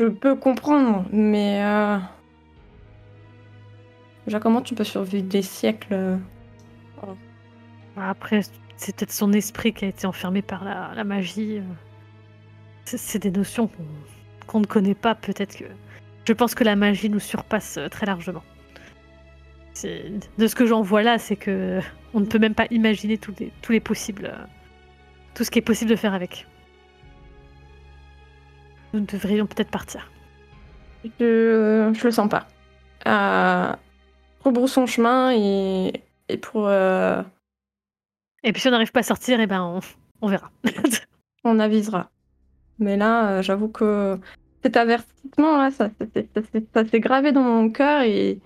Je 0.00 0.06
peux 0.06 0.36
comprendre, 0.36 1.04
mais... 1.12 1.64
Euh... 1.64 1.98
Déjà, 4.26 4.40
comment 4.40 4.60
tu 4.60 4.74
peux 4.74 4.84
survivre 4.84 5.26
des 5.26 5.42
siècles 5.42 5.94
euh, 5.94 6.16
Après, 7.96 8.42
c'est 8.76 8.94
peut-être 8.94 9.12
son 9.12 9.32
esprit 9.32 9.72
qui 9.72 9.86
a 9.86 9.88
été 9.88 10.06
enfermé 10.06 10.42
par 10.42 10.64
la, 10.64 10.92
la 10.94 11.04
magie. 11.04 11.62
C'est 12.84 13.18
des 13.18 13.30
notions 13.30 13.68
qu'on 13.68 13.84
qu'on 14.48 14.60
ne 14.60 14.66
connaît 14.66 14.96
pas, 14.96 15.14
peut-être 15.14 15.56
que... 15.56 15.64
Je 16.28 16.34
pense 16.34 16.54
que 16.54 16.62
la 16.62 16.76
magie 16.76 17.08
nous 17.08 17.20
surpasse 17.20 17.78
euh, 17.78 17.88
très 17.88 18.04
largement. 18.04 18.42
De 20.36 20.46
ce 20.46 20.54
que 20.54 20.66
j'en 20.66 20.82
vois 20.82 21.02
là, 21.02 21.18
c'est 21.18 21.36
que 21.36 21.80
on 22.12 22.20
ne 22.20 22.26
peut 22.26 22.38
même 22.38 22.54
pas 22.54 22.66
imaginer 22.70 23.16
tous 23.16 23.32
les, 23.40 23.50
tous 23.62 23.72
les 23.72 23.80
possibles... 23.80 24.26
euh, 24.26 24.44
Tout 25.34 25.42
ce 25.42 25.50
qui 25.50 25.58
est 25.58 25.62
possible 25.62 25.88
de 25.90 25.96
faire 25.96 26.12
avec. 26.12 26.46
Nous 28.92 29.00
devrions 29.00 29.46
peut-être 29.46 29.70
partir. 29.70 30.10
Je, 31.18 31.92
je 31.98 32.04
le 32.04 32.10
sens 32.10 32.28
pas. 32.28 32.46
Euh, 33.06 33.74
rebroussons 34.44 34.84
chemin 34.84 35.32
et, 35.32 36.02
et 36.28 36.36
pour... 36.36 36.66
euh, 36.68 37.22
Et 38.42 38.52
puis 38.52 38.60
si 38.60 38.68
on 38.68 38.72
n'arrive 38.72 38.92
pas 38.92 39.00
à 39.00 39.04
sortir, 39.04 39.40
eh 39.40 39.46
ben 39.46 39.62
on, 39.62 39.80
on 40.20 40.28
verra. 40.28 40.50
on 41.44 41.58
avisera. 41.58 42.10
Mais 42.78 42.98
là, 42.98 43.30
euh, 43.30 43.42
j'avoue 43.42 43.68
que 43.68 44.18
cet 44.62 44.76
avertissement, 44.76 45.56
là, 45.58 45.70
ça, 45.70 45.90
ça, 45.98 46.06
s'est- 46.14 46.28
ça 46.34 46.42
s'est- 46.52 46.66
ça 46.74 46.84
s'est 46.84 47.00
gravé 47.00 47.32
dans 47.32 47.42
mon 47.42 47.70
cœur 47.70 48.02
et, 48.02 48.40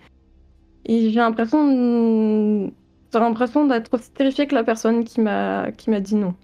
et 0.87 1.11
j'ai 1.11 1.19
l'impression 1.21 2.73
l'impression 3.15 3.67
d'être 3.67 3.93
aussi 3.95 4.11
terrifiée 4.13 4.47
que 4.47 4.55
la 4.55 4.65
personne 4.65 5.05
qui 5.05 5.21
m'a 5.21 5.71
qui 5.73 5.91
m'a 5.91 6.01
dit 6.01 6.15
non. 6.15 6.35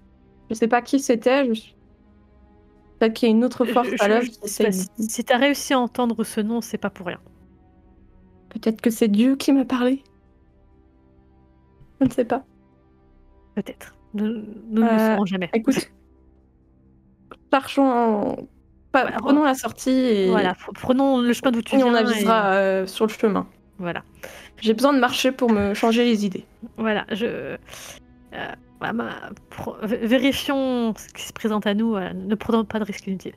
Je 0.49 0.55
sais 0.55 0.67
pas 0.67 0.81
qui 0.81 0.99
c'était. 0.99 1.53
Je... 1.53 1.61
Peut-être 2.99 3.13
qu'il 3.13 3.29
y 3.29 3.31
a 3.31 3.35
une 3.35 3.43
autre 3.45 3.65
force 3.65 3.89
Je- 3.89 4.03
à 4.03 4.07
l'œuvre 4.07 4.27
si 4.43 5.23
t'as 5.23 5.37
réussi 5.37 5.73
à 5.73 5.79
entendre 5.79 6.23
ce 6.23 6.41
nom, 6.41 6.61
c'est 6.61 6.77
pas 6.77 6.89
pour 6.89 7.07
rien. 7.07 7.19
Peut-être 8.49 8.81
que 8.81 8.89
c'est 8.89 9.07
Dieu 9.07 9.35
qui 9.35 9.51
m'a 9.51 9.65
parlé. 9.65 10.03
Je 12.01 12.05
ne 12.05 12.11
sais 12.11 12.25
pas. 12.25 12.43
Peut-être. 13.55 13.95
Nous, 14.13 14.25
nous 14.25 14.81
ne 14.81 14.81
le 14.81 14.87
Euh, 14.87 15.13
saurons 15.15 15.25
jamais. 15.25 15.49
Écoute, 15.53 15.75
cherchons, 17.53 18.47
pas- 18.91 19.01
Voilà. 19.03 19.17
prenons 19.17 19.43
la 19.43 19.53
sortie 19.53 19.89
et, 19.91 20.27
Voilà, 20.29 20.53
pr- 20.53 20.73
prenons 20.73 21.19
le 21.21 21.33
chemin 21.33 21.51
d'où 21.51 21.61
tu 21.61 21.75
et 21.75 21.83
on 21.83 21.91
viens. 21.91 21.95
avisera 22.05 22.51
euh, 22.53 22.87
sur 22.87 23.05
le 23.05 23.11
chemin. 23.11 23.47
Voilà. 23.77 24.03
J'ai 24.61 24.73
besoin 24.73 24.93
de 24.93 24.99
marcher 24.99 25.31
pour 25.31 25.51
me 25.51 25.73
changer 25.73 26.03
les 26.03 26.25
idées. 26.25 26.45
Voilà, 26.77 27.05
je. 27.11 27.25
euh, 28.33 28.51
pro- 29.49 29.75
vérifions 29.83 30.93
ce 30.97 31.13
qui 31.13 31.23
se 31.23 31.33
présente 31.33 31.67
à 31.67 31.73
nous, 31.73 31.95
ne 31.97 32.35
prenons 32.35 32.65
pas 32.65 32.79
de 32.79 32.83
risques 32.85 33.07
inutiles. 33.07 33.35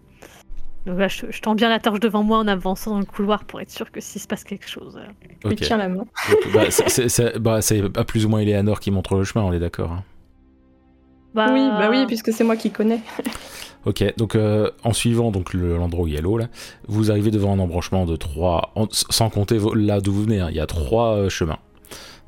Donc 0.87 0.99
là, 0.99 1.07
je, 1.07 1.27
je 1.31 1.41
tends 1.41 1.55
bien 1.55 1.69
la 1.69 1.79
torche 1.79 2.01
devant 2.01 2.25
moi 2.25 2.39
en 2.39 2.49
avançant 2.49 2.91
dans 2.93 2.99
le 2.99 3.05
couloir 3.05 3.45
pour 3.45 3.61
être 3.61 3.71
sûr 3.71 3.93
que 3.93 4.01
s'il 4.01 4.21
se 4.21 4.27
passe 4.27 4.43
quelque 4.43 4.69
chose. 4.69 4.97
euh, 5.01 5.07
Je 5.43 5.49
lui 5.49 5.55
Ok. 5.55 5.61
tiens 5.61 5.77
la 5.77 5.89
main. 5.89 6.05
Bah, 6.53 6.71
c'est- 6.71 7.39
bah, 7.39 7.61
pas 7.95 8.05
plus 8.05 8.27
ou 8.27 8.29
moins 8.29 8.41
Eleanor 8.41 8.81
qui 8.81 8.91
montre 8.91 9.15
le 9.15 9.23
chemin, 9.23 9.45
on 9.45 9.53
est 9.53 9.61
d'accord. 9.61 9.93
hein. 9.93 10.03
Bah, 11.35 11.49
Oui, 11.53 11.69
bah 11.71 11.89
oui, 11.91 12.07
puisque 12.07 12.33
c'est 12.33 12.45
moi 12.45 12.57
qui 12.57 12.71
connais. 12.71 13.01
Ok, 13.85 14.05
donc 14.17 14.37
euh, 14.37 14.71
en 14.85 14.93
suivant 14.93 15.33
donc 15.33 15.53
le- 15.55 15.77
l'endroit 15.77 16.05
où 16.05 16.07
il 16.07 16.15
y 16.15 16.17
a 16.17 16.21
l'eau, 16.21 16.39
là, 16.39 16.47
vous 16.87 17.11
arrivez 17.11 17.33
devant 17.33 17.53
un 17.53 17.59
embranchement 17.59 18.07
de 18.07 18.15
trois, 18.15 18.71
en- 18.77 18.87
sans 18.93 19.29
compter 19.29 19.59
là 19.75 20.01
d'où 20.01 20.13
vous 20.13 20.23
venez, 20.23 20.39
hein, 20.39 20.47
il 20.51 20.57
y 20.57 20.61
a 20.61 20.67
trois 20.67 21.17
euh, 21.17 21.29
chemins. 21.29 21.59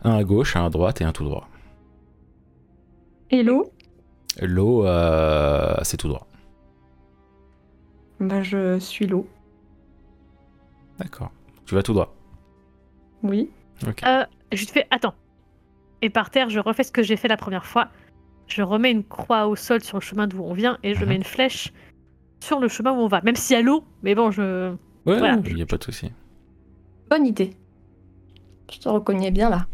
Un 0.02 0.16
à 0.16 0.24
gauche, 0.24 0.56
un 0.56 0.66
à 0.66 0.68
droite 0.68 1.01
et 1.01 1.05
un 1.05 1.12
tout 1.12 1.22
droit. 1.22 1.48
Hello 3.31 3.70
L'eau, 4.43 4.85
euh, 4.85 5.76
c'est 5.82 5.97
tout 5.97 6.09
droit. 6.09 6.26
Bah, 8.18 8.43
je 8.43 8.81
suis 8.81 9.06
l'eau. 9.06 9.28
D'accord. 10.98 11.31
Tu 11.66 11.76
vas 11.76 11.85
tout 11.85 11.93
droit? 11.93 12.12
Oui. 13.22 13.48
Ok. 13.86 14.02
Euh, 14.05 14.24
je 14.52 14.64
te 14.64 14.72
fais. 14.72 14.89
Attends. 14.90 15.14
Et 16.02 16.10
par 16.10 16.31
terre, 16.31 16.51
je 16.51 16.59
refais 16.59 16.82
ce 16.82 16.90
que 16.90 17.05
j'ai 17.05 17.16
fait 17.16 17.28
la 17.28 17.36
première 17.36 17.64
fois. 17.64 17.89
Je 18.46 18.62
remets 18.62 18.90
une 18.90 19.04
croix 19.04 19.46
au 19.46 19.56
sol 19.56 19.82
sur 19.82 19.96
le 19.98 20.02
chemin 20.02 20.26
d'où 20.26 20.42
on 20.42 20.52
vient 20.54 20.78
et 20.82 20.94
je 20.94 21.00
Mhm. 21.02 21.08
mets 21.08 21.16
une 21.16 21.24
flèche 21.24 21.72
sur 22.40 22.60
le 22.60 22.68
chemin 22.68 22.92
où 22.92 22.96
on 22.96 23.08
va. 23.08 23.20
Même 23.22 23.36
s'il 23.36 23.56
y 23.56 23.58
a 23.58 23.62
l'eau, 23.62 23.84
mais 24.02 24.14
bon, 24.14 24.30
je. 24.30 24.70
Ouais, 25.06 25.18
voilà. 25.18 25.38
il 25.46 25.54
n'y 25.54 25.62
a 25.62 25.66
pas 25.66 25.76
de 25.78 25.84
souci. 25.84 26.10
Bonne 27.10 27.26
idée. 27.26 27.50
Je 28.72 28.78
te 28.78 28.88
reconnais 28.88 29.30
bien 29.30 29.50
là. 29.50 29.66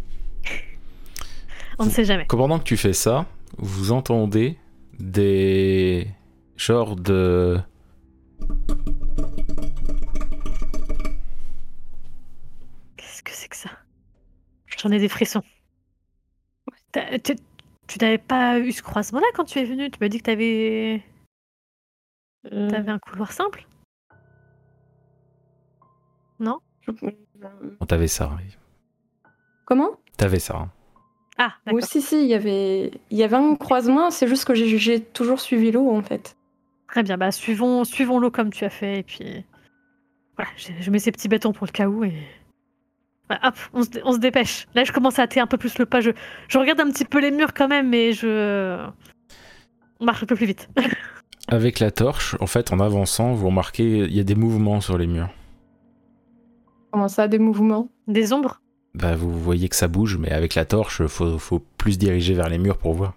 On 1.79 1.85
ne 1.87 1.91
sait 1.91 2.05
jamais. 2.05 2.27
Pendant 2.29 2.59
que 2.59 2.65
tu 2.65 2.77
fais 2.77 2.93
ça, 2.93 3.27
vous 3.59 3.91
entendez 3.93 4.59
des 4.99 6.07
genres 6.57 6.95
de 6.97 7.59
Qu'est-ce 12.97 13.23
que 13.23 13.31
c'est 13.33 13.49
que 13.49 13.57
ça? 13.57 13.71
J'en 14.79 14.91
ai 14.91 14.99
des 14.99 15.09
frissons. 15.09 15.43
T'as- 16.93 17.19
Tu, 17.91 17.99
tu 17.99 18.05
n'avais 18.05 18.19
pas 18.19 18.59
eu 18.61 18.71
ce 18.71 18.83
croisement-là 18.83 19.27
quand 19.35 19.45
tu 19.45 19.59
es 19.59 19.65
venu? 19.65 19.91
Tu 19.91 19.99
m'as 20.01 20.09
dit 20.09 20.19
que 20.19 20.23
t'avais 20.23 21.03
Euh, 22.53 22.71
avais 22.71 22.93
un 22.93 22.99
couloir 23.01 23.33
simple? 23.33 23.67
Non? 26.39 26.61
Oh, 27.81 27.87
T'avais 27.87 28.07
ça, 28.07 28.31
oui. 28.39 28.57
Comment? 29.67 29.91
T'avais 30.17 30.39
ça. 30.39 30.57
hein. 30.57 30.71
Ah, 31.37 31.55
Oui, 31.67 31.75
d'accord. 31.75 31.89
si, 31.89 32.01
si, 32.01 32.21
il 32.23 32.29
y 32.29 32.35
avait... 32.35 32.93
il 33.11 33.17
y 33.19 33.23
avait 33.25 33.37
un 33.37 33.57
croisement, 33.57 34.11
c'est 34.11 34.29
juste 34.29 34.45
que 34.45 34.55
j'ai 34.55 34.79
j'ai 34.79 35.01
toujours 35.03 35.41
suivi 35.41 35.73
l'eau 35.73 35.91
en 35.91 36.03
fait. 36.03 36.37
Très 36.87 37.03
bien, 37.03 37.17
bah 37.17 37.33
suivons, 37.33 37.85
suivons 37.85 38.19
l'eau 38.19 38.31
comme 38.31 38.51
tu 38.51 38.65
as 38.65 38.71
fait 38.71 38.99
et 39.01 39.03
puis 39.03 39.45
voilà, 40.37 40.51
je, 40.57 40.69
je 40.81 40.91
mets 40.91 40.99
ces 40.99 41.13
petits 41.13 41.29
bâtons 41.29 41.53
pour 41.53 41.67
le 41.67 41.73
cas 41.73 41.89
où 41.89 42.05
et 42.05 42.15
hop, 43.43 43.55
on 43.73 43.83
se, 43.83 43.91
dé- 43.91 44.03
on 44.05 44.13
se 44.13 44.19
dépêche. 44.19 44.67
Là, 44.75 44.85
je 44.85 44.93
commence 44.93 45.19
à 45.19 45.23
hâter 45.23 45.41
un 45.41 45.47
peu 45.47 45.57
plus 45.59 45.79
le 45.79 45.87
pas. 45.87 46.01
Je, 46.01 46.11
je 46.49 46.59
regarde 46.59 46.81
un 46.81 46.91
petit 46.91 47.05
peu 47.05 47.21
les 47.21 47.31
murs 47.31 47.55
quand 47.55 47.69
même, 47.69 47.89
mais 47.89 48.13
je 48.13 48.79
on 50.01 50.05
marche 50.05 50.23
un 50.23 50.27
peu 50.27 50.37
plus 50.37 50.47
vite. 50.47 50.69
Avec 51.49 51.81
la 51.81 51.91
torche, 51.91 52.37
en 52.41 52.47
fait, 52.47 52.73
en 52.73 52.81
avançant, 52.81 53.33
vous 53.35 53.47
remarquez, 53.47 53.99
il 53.99 54.15
y 54.15 54.21
a 54.21 54.25
des 54.25 54.35
mouvements 54.37 54.81
sur 54.81 54.97
les 54.99 55.07
murs. 55.07 55.29
Comment 56.93 57.09
ça, 57.09 57.29
des 57.29 57.39
mouvements? 57.39 57.89
Des 58.09 58.33
ombres? 58.33 58.61
Bah, 58.95 59.15
vous 59.15 59.31
voyez 59.39 59.69
que 59.69 59.77
ça 59.77 59.89
bouge, 59.89 60.17
mais 60.17 60.31
avec 60.33 60.55
la 60.55 60.65
torche, 60.65 61.07
faut, 61.07 61.39
faut 61.39 61.61
plus 61.79 61.99
diriger 61.99 62.35
vers 62.35 62.49
les 62.49 62.59
murs 62.59 62.79
pour 62.79 62.95
voir. 62.95 63.15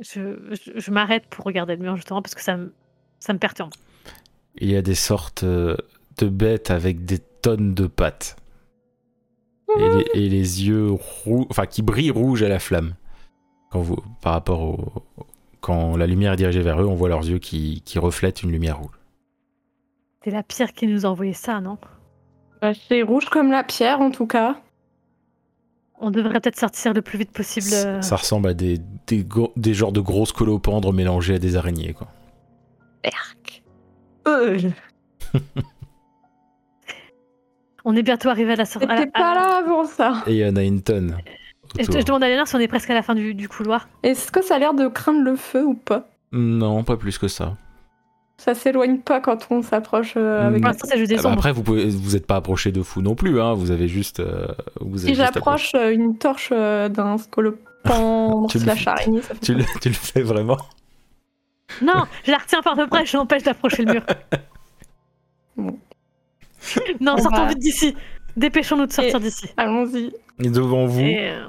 Je, 0.00 0.36
je, 0.52 0.72
je 0.80 0.90
m'arrête 0.90 1.26
pour 1.28 1.44
regarder 1.44 1.76
le 1.76 1.82
mur 1.82 1.96
justement 1.96 2.20
parce 2.22 2.34
que 2.34 2.42
ça 2.42 2.56
me, 2.56 2.72
ça 3.20 3.32
me 3.32 3.38
perturbe. 3.38 3.70
Il 4.56 4.70
y 4.70 4.76
a 4.76 4.82
des 4.82 4.96
sortes 4.96 5.44
euh, 5.44 5.76
de 6.18 6.28
bêtes 6.28 6.70
avec 6.72 7.04
des 7.04 7.18
tonnes 7.18 7.74
de 7.74 7.86
pattes. 7.86 8.36
Et 9.78 9.88
les, 9.88 10.04
et 10.14 10.28
les 10.28 10.66
yeux 10.66 10.90
roux, 10.90 11.46
enfin 11.50 11.66
qui 11.66 11.82
brillent 11.82 12.10
rouge 12.10 12.42
à 12.42 12.48
la 12.48 12.58
flamme. 12.58 12.94
Quand 13.70 13.80
vous, 13.80 13.96
par 14.20 14.34
rapport 14.34 14.62
au, 14.62 15.02
quand 15.60 15.96
la 15.96 16.06
lumière 16.06 16.34
est 16.34 16.36
dirigée 16.36 16.60
vers 16.60 16.80
eux, 16.82 16.86
on 16.86 16.94
voit 16.94 17.08
leurs 17.08 17.26
yeux 17.26 17.38
qui, 17.38 17.82
qui 17.84 17.98
reflètent 17.98 18.42
une 18.42 18.52
lumière 18.52 18.78
rouge. 18.78 19.00
C'est 20.22 20.30
la 20.30 20.42
pierre 20.42 20.72
qui 20.72 20.86
nous 20.86 21.06
a 21.06 21.08
envoyé 21.08 21.32
ça, 21.32 21.60
non? 21.60 21.78
Bah, 22.60 22.72
C'est 22.88 23.02
rouge 23.02 23.26
comme 23.30 23.50
la 23.50 23.64
pierre 23.64 24.00
en 24.00 24.10
tout 24.10 24.26
cas. 24.26 24.56
On 26.00 26.10
devrait 26.10 26.40
peut-être 26.40 26.58
sortir 26.58 26.92
le 26.92 27.02
plus 27.02 27.18
vite 27.18 27.30
possible. 27.30 27.66
euh. 27.72 28.02
Ça, 28.02 28.10
ça 28.10 28.16
ressemble 28.16 28.48
à 28.48 28.54
des, 28.54 28.78
des, 29.06 29.74
genres 29.74 29.92
de 29.92 30.00
grosses 30.00 30.32
colopendres 30.32 30.92
mélangées 30.92 31.36
à 31.36 31.38
des 31.38 31.56
araignées. 31.56 31.94
Quoi. 31.94 32.08
Euh, 34.26 34.58
On 37.84 37.94
est 37.96 38.02
bientôt 38.02 38.28
arrivé 38.30 38.52
à 38.52 38.56
la 38.56 38.64
sortie. 38.64 38.88
T'étais 38.88 39.06
pas 39.06 39.34
là 39.34 39.58
avant 39.58 39.84
ça. 39.84 40.22
Et 40.26 40.32
il 40.32 40.38
y 40.38 40.46
en 40.48 40.56
a 40.56 40.62
une 40.62 40.82
tonne. 40.82 41.18
Je, 41.78 41.84
je 41.84 42.04
demande 42.04 42.22
à 42.22 42.28
Léonard 42.28 42.46
si 42.48 42.54
on 42.56 42.60
est 42.60 42.68
presque 42.68 42.88
à 42.90 42.94
la 42.94 43.02
fin 43.02 43.14
du, 43.14 43.34
du 43.34 43.48
couloir. 43.48 43.88
Est-ce 44.02 44.30
que 44.30 44.42
ça 44.42 44.54
a 44.56 44.58
l'air 44.58 44.74
de 44.74 44.86
craindre 44.88 45.22
le 45.22 45.36
feu 45.36 45.64
ou 45.64 45.74
pas 45.74 46.08
Non, 46.32 46.84
pas 46.84 46.96
plus 46.96 47.18
que 47.18 47.28
ça. 47.28 47.56
Ça 48.36 48.54
s'éloigne 48.54 48.98
pas 48.98 49.20
quand 49.20 49.46
on 49.50 49.62
s'approche 49.62 50.14
euh, 50.16 50.46
avec. 50.48 50.60
Pour 50.60 50.66
la 50.68 50.72
l'instant, 50.72 50.88
c'est 50.90 50.98
juste 50.98 51.10
des 51.10 51.18
Ah 51.18 51.22
bah 51.22 51.32
après, 51.32 51.52
vous 51.52 51.62
pouvez, 51.62 51.86
vous 51.88 52.16
êtes 52.16 52.26
pas 52.26 52.36
approché 52.36 52.72
de 52.72 52.82
fou 52.82 53.00
non 53.00 53.14
plus. 53.14 53.40
Hein. 53.40 53.54
Vous 53.54 53.70
avez 53.70 53.86
juste. 53.88 54.20
euh, 54.20 54.48
vous 54.80 55.04
avez 55.04 55.14
Si 55.14 55.18
j'approche 55.20 55.72
euh, 55.74 55.92
une 55.92 56.16
torche 56.18 56.50
euh, 56.52 56.88
d'un 56.88 57.16
scolopendre 57.18 58.48
Tu 58.50 58.58
le 58.58 58.64
slash 58.64 58.84
fais. 58.84 58.90
araignée, 58.90 59.22
ça 59.22 59.34
fait 59.34 59.40
Tu 59.40 59.54
le, 59.54 59.64
tu 59.80 59.88
le 59.88 59.94
fais 59.94 60.22
vraiment 60.22 60.56
Non, 61.82 62.04
je 62.24 62.30
la 62.32 62.38
retiens 62.38 62.60
par 62.62 62.76
de 62.76 62.84
près, 62.86 63.04
je 63.06 63.16
l'empêche 63.16 63.42
d'approcher 63.44 63.84
le 63.84 63.92
mur. 63.94 64.02
Bon. 65.56 65.78
Non, 67.00 67.14
On 67.18 67.22
sortons 67.22 67.52
d'ici. 67.58 67.94
Dépêchons-nous 68.36 68.86
de 68.86 68.92
sortir 68.92 69.20
d'ici. 69.20 69.48
Allons-y. 69.56 70.12
Et 70.42 70.50
devant 70.50 70.86
vous, 70.86 71.00
Et, 71.00 71.30
euh, 71.30 71.46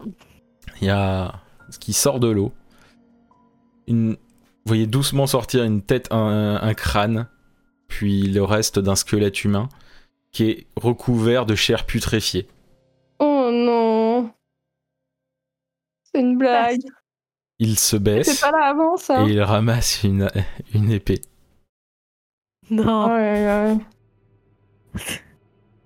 il 0.81 0.87
y 0.87 0.89
a 0.91 1.33
ce 1.69 1.79
qui 1.79 1.93
sort 1.93 2.19
de 2.19 2.27
l'eau. 2.29 2.51
Une... 3.87 4.11
Vous 4.13 4.69
voyez 4.69 4.87
doucement 4.87 5.27
sortir 5.27 5.63
une 5.63 5.81
tête, 5.81 6.07
un, 6.11 6.55
un 6.61 6.73
crâne, 6.73 7.27
puis 7.87 8.23
le 8.23 8.43
reste 8.43 8.79
d'un 8.79 8.95
squelette 8.95 9.43
humain 9.43 9.69
qui 10.31 10.49
est 10.49 10.67
recouvert 10.75 11.45
de 11.45 11.55
chair 11.55 11.85
putréfiée. 11.85 12.47
Oh 13.19 13.49
non. 13.51 14.31
C'est 16.03 16.19
une 16.21 16.37
blague. 16.37 16.81
Il 17.59 17.77
se 17.79 17.91
C'est 17.97 17.99
baisse 17.99 18.41
pas 18.41 18.51
là 18.51 18.65
avant 18.65 18.97
ça. 18.97 19.23
et 19.23 19.31
il 19.31 19.41
ramasse 19.41 20.03
une, 20.03 20.29
une 20.73 20.91
épée. 20.91 21.21
Non. 22.69 23.07
Ouais, 23.07 23.13
ouais. 23.45 23.77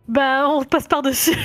Bah, 0.07 0.47
on 0.49 0.63
passe 0.63 0.87
par-dessus. 0.87 1.37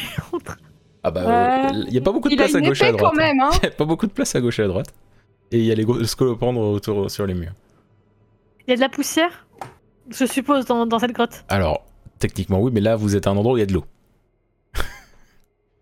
Ah 1.02 1.10
bah, 1.10 1.26
Ouais. 1.26 1.70
il 1.86 1.90
n'y 1.92 1.98
a 1.98 2.00
pas 2.00 2.12
beaucoup 2.12 2.28
de 2.28 2.34
Il 2.34 2.36
place 2.38 2.54
à 2.54 2.60
gauche 2.60 2.80
et 2.82 2.86
à 2.86 2.92
droite. 2.92 3.14
même, 3.14 3.40
hein. 3.40 3.50
Il 3.62 3.62
y 3.64 3.68
a 3.68 3.70
pas 3.70 3.84
beaucoup 3.84 4.06
de 4.06 4.12
place 4.12 4.34
à 4.34 4.40
gauche 4.40 4.58
et 4.58 4.62
à 4.62 4.68
droite. 4.68 4.86
Et 5.52 5.58
il 5.58 5.64
y 5.66 5.70
a 5.72 5.74
les 5.74 5.84
gros 5.84 6.02
scolopendres 6.04 6.60
autour 6.60 7.10
sur 7.10 7.26
les 7.26 7.34
murs. 7.34 7.52
Il 8.66 8.70
y 8.70 8.72
a 8.72 8.76
de 8.76 8.80
la 8.80 8.88
poussière, 8.88 9.46
je 10.08 10.24
suppose, 10.24 10.64
dans, 10.64 10.86
dans 10.86 10.98
cette 10.98 11.12
grotte. 11.12 11.44
Alors, 11.48 11.84
techniquement 12.18 12.58
oui, 12.60 12.70
mais 12.72 12.80
là 12.80 12.96
vous 12.96 13.14
êtes 13.16 13.26
à 13.26 13.30
un 13.30 13.36
endroit 13.36 13.52
où 13.52 13.56
il 13.58 13.60
y 13.60 13.62
a 13.62 13.66
de 13.66 13.74
l'eau. 13.74 13.84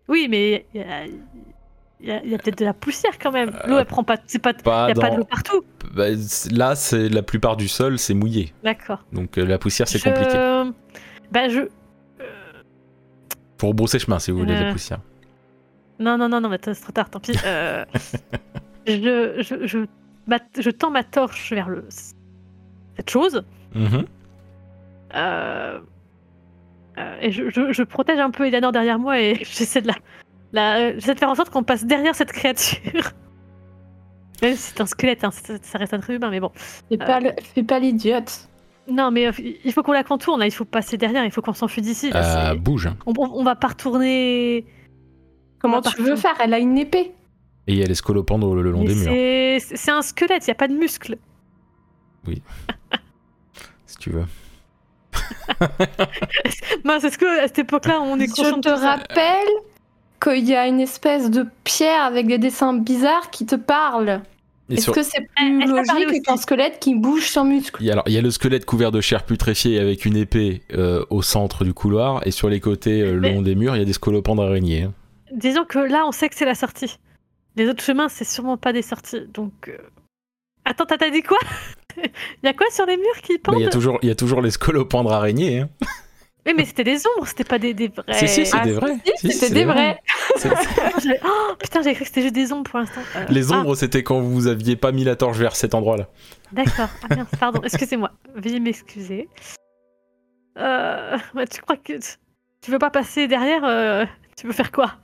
Oui, 0.09 0.27
mais 0.29 0.65
il 0.73 0.81
y 0.81 0.83
a, 0.83 1.05
il 1.05 2.07
y 2.07 2.11
a- 2.11 2.23
il 2.25 2.29
y 2.31 2.35
a 2.35 2.37
peut-être 2.37 2.57
de 2.57 2.65
la 2.65 2.73
poussière 2.73 3.17
quand 3.17 3.31
même. 3.31 3.51
L'eau, 3.65 3.77
elle 3.79 3.85
prend 3.85 4.03
pas. 4.03 4.17
C'est 4.27 4.39
pas. 4.39 4.53
Pas 4.53 4.87
Il 4.89 4.97
y 4.97 4.99
a 4.99 5.01
pas 5.01 5.11
de 5.11 5.17
l'eau 5.17 5.23
partout. 5.23 5.63
Bah, 5.95 6.07
là, 6.51 6.75
c'est 6.75 7.07
la 7.07 7.23
plupart 7.23 7.55
du 7.55 7.69
sol, 7.69 7.97
c'est 7.97 8.13
mouillé. 8.13 8.53
D'accord. 8.63 8.99
Donc 9.13 9.37
euh, 9.37 9.45
la 9.45 9.57
poussière, 9.57 9.87
c'est 9.87 9.99
Je- 9.99 10.03
compliqué. 10.03 10.71
Bah, 11.33 11.49
je. 11.49 11.61
Faut 13.59 13.67
rebrousser 13.69 13.99
chemin 13.99 14.19
si 14.19 14.31
vous 14.31 14.37
voulez 14.39 14.53
la 14.53 14.69
Euh. 14.69 14.71
poussière. 14.71 14.99
Non, 15.99 16.17
non, 16.17 16.27
non, 16.29 16.41
non, 16.41 16.49
mais 16.49 16.57
c'est 16.61 16.73
trop 16.75 16.91
tard, 16.91 17.09
tant 17.09 17.19
pis. 17.19 17.33
Euh, 17.45 17.85
je, 18.87 19.35
je, 19.41 19.65
je, 19.67 19.79
ma- 20.27 20.39
je 20.59 20.69
tends 20.69 20.89
ma 20.91 21.03
torche 21.03 21.51
vers 21.53 21.69
le, 21.69 21.85
cette 21.89 23.09
chose. 23.09 23.43
Mhm. 23.73 24.05
euh, 25.15 25.79
euh, 26.97 27.17
et 27.21 27.31
je, 27.31 27.49
je, 27.49 27.71
je 27.73 27.83
protège 27.83 28.19
un 28.19 28.29
peu 28.31 28.45
Eleanor 28.45 28.71
derrière 28.71 28.99
moi 28.99 29.19
et 29.19 29.35
j'essaie 29.43 29.81
de 29.81 29.87
la, 29.87 29.95
la 30.51 30.93
j'essaie 30.93 31.13
de 31.15 31.19
faire 31.19 31.29
en 31.29 31.35
sorte 31.35 31.49
qu'on 31.49 31.63
passe 31.63 31.85
derrière 31.85 32.13
cette 32.15 32.31
créature. 32.31 33.11
Même 34.41 34.55
si 34.55 34.61
c'est 34.73 34.81
un 34.81 34.85
squelette, 34.85 35.23
hein, 35.23 35.31
ça, 35.31 35.53
ça 35.61 35.77
reste 35.77 35.93
un 35.93 35.99
être 35.99 36.09
humain, 36.09 36.29
mais 36.29 36.39
bon. 36.39 36.51
Fais 36.89 37.63
pas 37.63 37.79
l'idiote. 37.79 38.49
Non, 38.89 39.11
mais 39.11 39.27
euh, 39.27 39.31
il 39.63 39.71
faut 39.71 39.81
qu'on 39.81 39.93
la 39.93 40.03
contourne, 40.03 40.39
là, 40.39 40.45
il 40.45 40.51
faut 40.51 40.65
passer 40.65 40.97
derrière, 40.97 41.23
il 41.23 41.31
faut 41.31 41.41
qu'on 41.41 41.53
s'enfuit 41.53 41.81
d'ici. 41.81 42.11
Euh, 42.13 42.55
bouge. 42.55 42.87
hein. 42.87 42.97
on, 43.05 43.43
va 43.43 43.55
pas 43.55 43.67
retourner. 43.69 44.65
Comment 45.59 45.81
tu 45.81 46.01
veux 46.01 46.15
faire? 46.17 46.35
Elle 46.43 46.53
a 46.53 46.59
une 46.59 46.77
épée. 46.77 47.13
Et 47.67 47.73
il 47.73 47.77
y 47.77 47.83
a 47.83 47.85
les 47.85 47.95
scolopendres 47.95 48.53
le 48.55 48.71
long 48.71 48.81
Mais 48.81 48.87
des 48.87 48.95
murs, 48.95 49.61
c'est 49.75 49.91
un 49.91 50.01
squelette, 50.01 50.45
il 50.45 50.49
y 50.49 50.51
a 50.51 50.55
pas 50.55 50.67
de 50.67 50.73
muscles. 50.73 51.17
si 53.85 53.97
tu 53.97 54.09
veux. 54.09 54.25
Mince, 56.83 57.03
est-ce 57.05 57.17
que 57.17 57.43
à 57.43 57.47
cette 57.47 57.59
époque-là, 57.59 58.01
on 58.01 58.19
est 58.19 58.27
conscient 58.27 58.49
Je 58.49 58.55
de 58.55 58.61
te 58.61 58.69
tout 58.69 58.77
ça? 58.77 58.95
rappelle 58.97 59.47
qu'il 60.21 60.47
y 60.47 60.55
a 60.55 60.67
une 60.67 60.79
espèce 60.79 61.29
de 61.29 61.45
pierre 61.63 62.03
avec 62.03 62.27
des 62.27 62.37
dessins 62.37 62.73
bizarres 62.73 63.29
qui 63.29 63.45
te 63.45 63.55
parlent. 63.55 64.21
Est-ce 64.69 64.83
sur- 64.83 64.93
que 64.93 65.03
c'est 65.03 65.27
plus 65.35 65.65
logique 65.67 66.23
qu'un 66.23 66.37
squelette 66.37 66.79
qui 66.79 66.95
bouge 66.95 67.27
sans 67.27 67.43
muscle 67.45 67.81
il 67.81 67.87
y 67.87 67.89
a, 67.89 67.93
alors, 67.93 68.05
il 68.07 68.13
y 68.13 68.17
a 68.17 68.21
le 68.21 68.31
squelette 68.31 68.65
couvert 68.65 68.91
de 68.91 69.01
chair 69.01 69.25
putréfiée 69.25 69.79
avec 69.79 70.05
une 70.05 70.15
épée 70.15 70.63
euh, 70.73 71.05
au 71.09 71.21
centre 71.21 71.63
du 71.65 71.73
couloir, 71.73 72.25
et 72.25 72.31
sur 72.31 72.47
les 72.49 72.59
côtés, 72.59 73.01
euh, 73.01 73.15
le 73.17 73.29
long 73.33 73.41
des 73.41 73.55
murs, 73.55 73.75
il 73.75 73.79
y 73.79 73.81
a 73.81 73.85
des 73.85 73.93
scolopendres 73.93 74.43
araignées. 74.43 74.83
hein. 74.83 74.93
Disons 75.35 75.65
que 75.65 75.79
là, 75.79 76.03
on 76.07 76.11
sait 76.11 76.29
que 76.29 76.35
c'est 76.35 76.45
la 76.45 76.55
sortie. 76.55 76.97
Les 77.55 77.67
autres 77.67 77.83
chemins, 77.83 78.07
c'est 78.09 78.23
sûrement 78.23 78.57
pas 78.57 78.71
des 78.73 78.81
sorties. 78.81 79.21
Donc. 79.33 79.67
euh, 79.67 79.77
Attends, 80.65 80.85
t'as 80.85 80.97
t'as 80.97 81.09
dit 81.09 81.23
quoi? 81.23 81.37
Il 81.97 82.45
y 82.45 82.47
a 82.47 82.53
quoi 82.53 82.67
sur 82.71 82.85
les 82.85 82.95
murs 82.97 83.21
qui 83.21 83.33
Bah, 83.33 83.39
pendent 83.51 83.59
il, 83.59 83.63
y 83.63 83.67
a 83.67 83.69
toujours, 83.69 83.99
il 84.01 84.07
y 84.07 84.11
a 84.11 84.15
toujours 84.15 84.41
les 84.41 84.49
scolopendres 84.51 85.11
araignées. 85.11 85.59
hein. 85.59 85.69
Oui, 86.45 86.53
mais 86.57 86.65
c'était 86.65 86.83
des 86.83 86.97
ombres, 87.07 87.25
c'était 87.25 87.45
pas 87.45 87.57
des, 87.57 87.73
des 87.73 87.87
vrais. 87.87 88.13
Si, 88.13 88.27
si, 88.27 88.45
c'est 88.45 88.57
Ah, 88.57 88.63
des 88.65 88.73
vrais. 88.73 88.97
Si, 89.15 89.31
Si, 89.31 89.37
C'était 89.37 89.53
des 89.53 89.63
vrais. 89.65 89.97
Oh, 91.23 91.53
putain, 91.59 91.81
j'avais 91.81 91.93
cru 91.95 92.03
que 92.03 92.07
c'était 92.09 92.21
juste 92.23 92.35
des 92.35 92.51
ombres 92.51 92.69
pour 92.69 92.79
l'instant. 92.79 93.01
Euh, 93.15 93.25
Les 93.29 93.51
ah, 93.53 93.57
ombres, 93.59 93.75
c'était 93.75 94.03
quand 94.03 94.19
vous 94.19 94.47
aviez 94.47 94.75
pas 94.75 94.91
mis 94.91 95.03
la 95.05 95.15
torche 95.15 95.37
vers 95.37 95.55
cet 95.55 95.73
endroit-là. 95.73 96.09
D'accord. 96.51 96.89
Ah, 97.09 97.15
mince, 97.15 97.27
pardon, 97.39 97.61
excusez-moi. 97.63 98.11
Veuillez 98.35 98.59
m'excuser. 98.59 99.29
Euh, 100.57 101.17
bah, 101.33 101.47
tu 101.47 101.61
crois 101.61 101.77
que 101.77 101.93
tu- 101.93 102.17
tu 102.61 102.71
veux 102.71 102.79
pas 102.79 102.89
passer 102.91 103.27
derrière 103.27 103.63
euh, 103.65 104.05
Tu 104.37 104.45
veux 104.47 104.53
faire 104.53 104.71
quoi? 104.71 104.95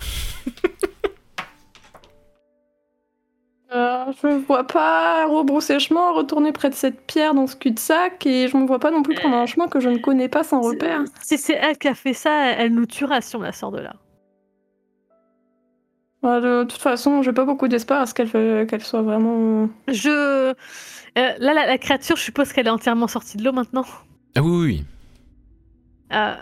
Euh, 3.71 4.05
je 4.23 4.27
vois 4.47 4.63
pas 4.65 5.27
rebrousser 5.27 5.79
chemin, 5.79 6.11
retourner 6.11 6.51
près 6.51 6.71
de 6.71 6.75
cette 6.75 7.01
pierre 7.05 7.35
dans 7.35 7.45
ce 7.45 7.55
cul-de-sac 7.55 8.25
et 8.25 8.47
je 8.47 8.57
me 8.57 8.65
vois 8.65 8.79
pas 8.79 8.89
non 8.89 9.03
plus 9.03 9.13
prendre 9.13 9.35
un 9.35 9.45
chemin 9.45 9.67
que 9.67 9.79
je 9.79 9.89
ne 9.89 9.99
connais 9.99 10.27
pas 10.27 10.43
sans 10.43 10.61
repère. 10.61 11.03
Si 11.21 11.37
c'est 11.37 11.53
elle 11.53 11.77
qui 11.77 11.87
a 11.87 11.93
fait 11.93 12.13
ça, 12.13 12.47
elle 12.53 12.73
nous 12.73 12.87
tuera 12.87 13.21
si 13.21 13.35
on 13.35 13.41
la 13.41 13.51
sort 13.51 13.71
de 13.71 13.79
là. 13.79 13.93
Ouais, 16.23 16.41
de 16.41 16.63
toute 16.63 16.81
façon, 16.81 17.21
j'ai 17.21 17.31
pas 17.31 17.45
beaucoup 17.45 17.67
d'espoir 17.67 18.01
à 18.01 18.05
ce 18.05 18.13
qu'elle 18.13 18.81
soit 18.81 19.01
vraiment. 19.03 19.69
Je. 19.87 20.09
euh, 20.09 20.53
là, 21.15 21.53
la, 21.53 21.65
la 21.65 21.77
créature, 21.77 22.17
je 22.17 22.23
suppose 22.23 22.51
qu'elle 22.51 22.67
est 22.67 22.71
entièrement 22.71 23.07
sortie 23.07 23.37
de 23.37 23.43
l'eau 23.43 23.53
maintenant. 23.53 23.85
Ah 24.35 24.41
oui, 24.41 24.49
oui, 24.49 24.65
oui. 24.65 24.85
Euh, 26.11 26.35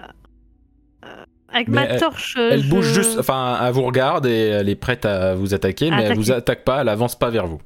euh, 1.06 1.26
avec 1.50 1.68
Mais 1.68 1.76
ma 1.76 1.84
elle- 1.86 2.00
torche. 2.00 2.36
Elle 2.38 2.62
je- 2.64 2.70
bouge 2.70 2.94
juste, 2.94 3.18
enfin, 3.20 3.58
elle 3.62 3.74
vous 3.74 3.84
regarde 3.84 4.26
et 4.26 4.48
elle 4.48 4.70
est 4.70 4.76
prête 4.76 5.06
à 5.06 5.36
vous 5.36 5.54
attaquer, 5.54 5.90
mais 5.90 5.98
elle 5.98 6.06
Attaquer. 6.06 6.20
vous 6.20 6.32
attaque 6.32 6.64
pas, 6.64 6.82
elle 6.82 6.90
avance 6.90 7.18
pas 7.18 7.30
vers 7.30 7.48
vous. 7.48 7.60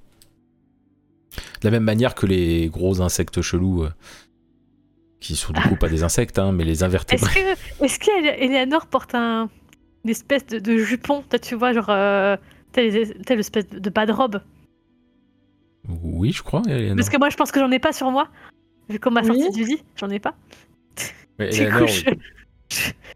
De 1.61 1.67
la 1.67 1.71
même 1.71 1.83
manière 1.83 2.13
que 2.15 2.25
les 2.25 2.67
gros 2.69 3.01
insectes 3.01 3.41
chelous, 3.41 3.83
euh, 3.83 3.89
qui 5.19 5.35
sont 5.35 5.53
du 5.53 5.61
coup 5.61 5.75
pas 5.75 5.87
des 5.89 6.03
insectes, 6.03 6.39
hein, 6.39 6.51
mais 6.51 6.63
les 6.63 6.71
Est-ce 6.73 6.83
invertébrés. 6.83 7.33
que, 7.79 7.85
est-ce 7.85 7.99
qu'Eleanor 7.99 8.87
porte 8.87 9.15
un, 9.15 9.49
une 10.03 10.09
espèce 10.11 10.45
de, 10.47 10.59
de 10.59 10.77
jupon? 10.77 11.23
Tu 11.41 11.55
vois, 11.55 11.73
genre. 11.73 11.89
Euh, 11.89 12.35
telle, 12.71 13.13
telle 13.23 13.39
espèce 13.39 13.67
de, 13.69 13.89
bas 13.89 14.05
de 14.05 14.11
robe. 14.11 14.41
Oui, 16.03 16.31
je 16.31 16.41
crois. 16.43 16.61
Eleanor. 16.67 16.95
Parce 16.97 17.09
que 17.09 17.17
moi, 17.17 17.29
je 17.29 17.37
pense 17.37 17.51
que 17.51 17.59
j'en 17.59 17.71
ai 17.71 17.79
pas 17.79 17.93
sur 17.93 18.11
moi. 18.11 18.27
Vu 18.89 18.99
qu'on 18.99 19.11
m'a 19.11 19.21
Oui. 19.21 19.27
sorti 19.41 19.51
du 19.51 19.63
lit, 19.65 19.83
j'en 19.95 20.09
ai 20.09 20.19
pas. 20.19 20.35
Mais 21.39 21.49
Du 21.49 21.61
Eleanor. 21.61 21.87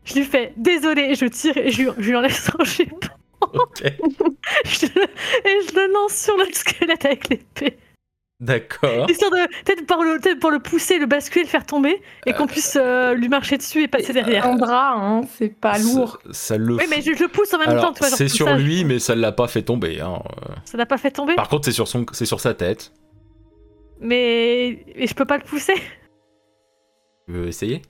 Je, 0.03 0.13
lui 0.15 0.23
fais 0.23 0.53
désolé, 0.57 1.15
je 1.15 1.25
tire 1.25 1.55
et 1.57 1.71
je, 1.71 1.83
lui- 1.83 1.89
je 1.97 2.09
lui 2.09 2.15
enlève 2.15 2.31
son 2.33 2.63
jupon. 2.63 2.97
Ok. 3.41 3.83
Je- 4.65 4.85
et 4.85 5.59
je 5.69 5.75
le 5.75 5.93
lance 5.93 6.13
sur 6.15 6.35
le 6.37 6.45
squelette 6.51 7.05
avec 7.05 7.29
l'épée. 7.29 7.77
D'accord. 8.39 9.09
Histoire 9.09 9.31
de 9.31 9.37
peut-être 9.63 9.85
pour 9.85 10.03
le, 10.03 10.19
peut-être 10.19 10.39
pour 10.39 10.51
le 10.51 10.59
pousser, 10.59 10.97
le 10.97 11.05
basculer, 11.05 11.43
le 11.45 11.49
faire 11.49 11.65
tomber 11.65 12.01
et 12.25 12.33
qu'on 12.33 12.47
puisse 12.47 12.77
euh, 12.81 13.13
lui 13.13 13.29
marcher 13.29 13.57
dessus 13.57 13.83
et 13.83 13.87
passer 13.87 14.13
derrière. 14.13 14.45
Un 14.47 14.55
drap, 14.55 14.95
hein, 14.97 15.21
c'est 15.37 15.49
pas 15.49 15.77
lourd. 15.77 16.19
Ça, 16.27 16.33
ça 16.33 16.57
le 16.57 16.75
Oui, 16.75 16.83
mais 16.89 17.01
je, 17.01 17.13
je 17.13 17.23
le 17.23 17.29
pousse 17.29 17.53
en 17.53 17.59
même 17.59 17.67
temps, 17.67 17.73
Alors, 17.73 17.95
genre 17.95 18.07
c'est 18.09 18.27
sur 18.27 18.47
ça, 18.47 18.57
lui, 18.57 18.83
mais 18.83 18.99
ça 18.99 19.15
l'a 19.15 19.31
pas 19.31 19.47
fait 19.47 19.61
tomber. 19.61 20.01
hein. 20.01 20.21
Euh, 20.49 20.53
Ça 20.65 20.77
l'a 20.77 20.85
pas 20.85 20.97
fait 20.97 21.11
tomber, 21.11 21.35
Par 21.35 21.47
contre, 21.47 21.65
c'est 21.65 21.71
sur, 21.71 21.87
son... 21.87 22.05
c'est 22.13 22.25
sur 22.25 22.39
sa 22.41 22.53
tête. 22.55 22.91
mais... 24.01 24.83
mais 24.97 25.07
je 25.07 25.13
peux 25.13 25.25
pas 25.25 25.37
le 25.37 25.43
pousser. 25.43 25.75
Tu 27.27 27.31
veux 27.33 27.47
essayer? 27.47 27.81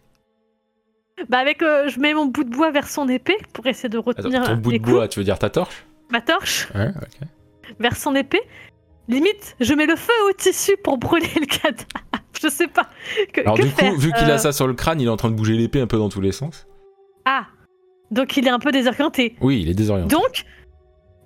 Bah 1.29 1.37
avec, 1.39 1.61
euh, 1.61 1.87
je 1.87 1.99
mets 1.99 2.13
mon 2.13 2.25
bout 2.25 2.43
de 2.43 2.49
bois 2.49 2.71
vers 2.71 2.87
son 2.87 3.07
épée 3.07 3.37
pour 3.53 3.65
essayer 3.67 3.89
de 3.89 3.97
Attends, 3.97 4.07
retenir 4.11 4.43
ton 4.43 4.55
bout 4.57 4.71
de 4.73 4.77
coups. 4.77 4.89
bois, 4.89 5.07
tu 5.07 5.19
veux 5.19 5.23
dire 5.25 5.39
ta 5.39 5.49
torche? 5.49 5.85
Ma 6.11 6.21
torche? 6.21 6.67
Ouais, 6.75 6.89
ok. 6.89 7.27
vers 7.79 7.95
son 7.95 8.15
épée. 8.15 8.41
Limite, 9.07 9.55
je 9.59 9.73
mets 9.73 9.85
le 9.85 9.95
feu 9.95 10.11
au 10.29 10.33
tissu 10.33 10.75
pour 10.83 10.97
brûler 10.97 11.29
le 11.39 11.45
cadavre. 11.45 11.85
Je 12.41 12.49
sais 12.49 12.67
pas. 12.67 12.89
Que, 13.31 13.41
Alors 13.41 13.55
que 13.55 13.61
du 13.63 13.69
faire 13.69 13.93
coup, 13.93 13.97
vu 13.99 14.11
qu'il 14.11 14.29
Euh, 14.29 14.35
a 14.35 14.37
ça 14.37 14.51
sur 14.51 14.67
le 14.67 14.73
crâne, 14.73 14.99
il 14.99 15.05
est 15.07 15.09
en 15.09 15.15
train 15.15 15.29
de 15.29 15.35
bouger 15.35 15.53
l'épée 15.53 15.79
un 15.79 15.87
peu 15.87 15.97
dans 15.97 16.09
tous 16.09 16.19
les 16.21 16.33
sens. 16.33 16.67
Ah, 17.23 17.45
donc 18.11 18.35
il 18.35 18.45
est 18.45 18.49
un 18.51 18.59
peu 18.59 18.71
désorienté. 18.73 19.35
Oui, 19.41 19.61
il 19.61 19.69
est 19.69 19.73
désorienté. 19.73 20.13
Donc, 20.13 20.43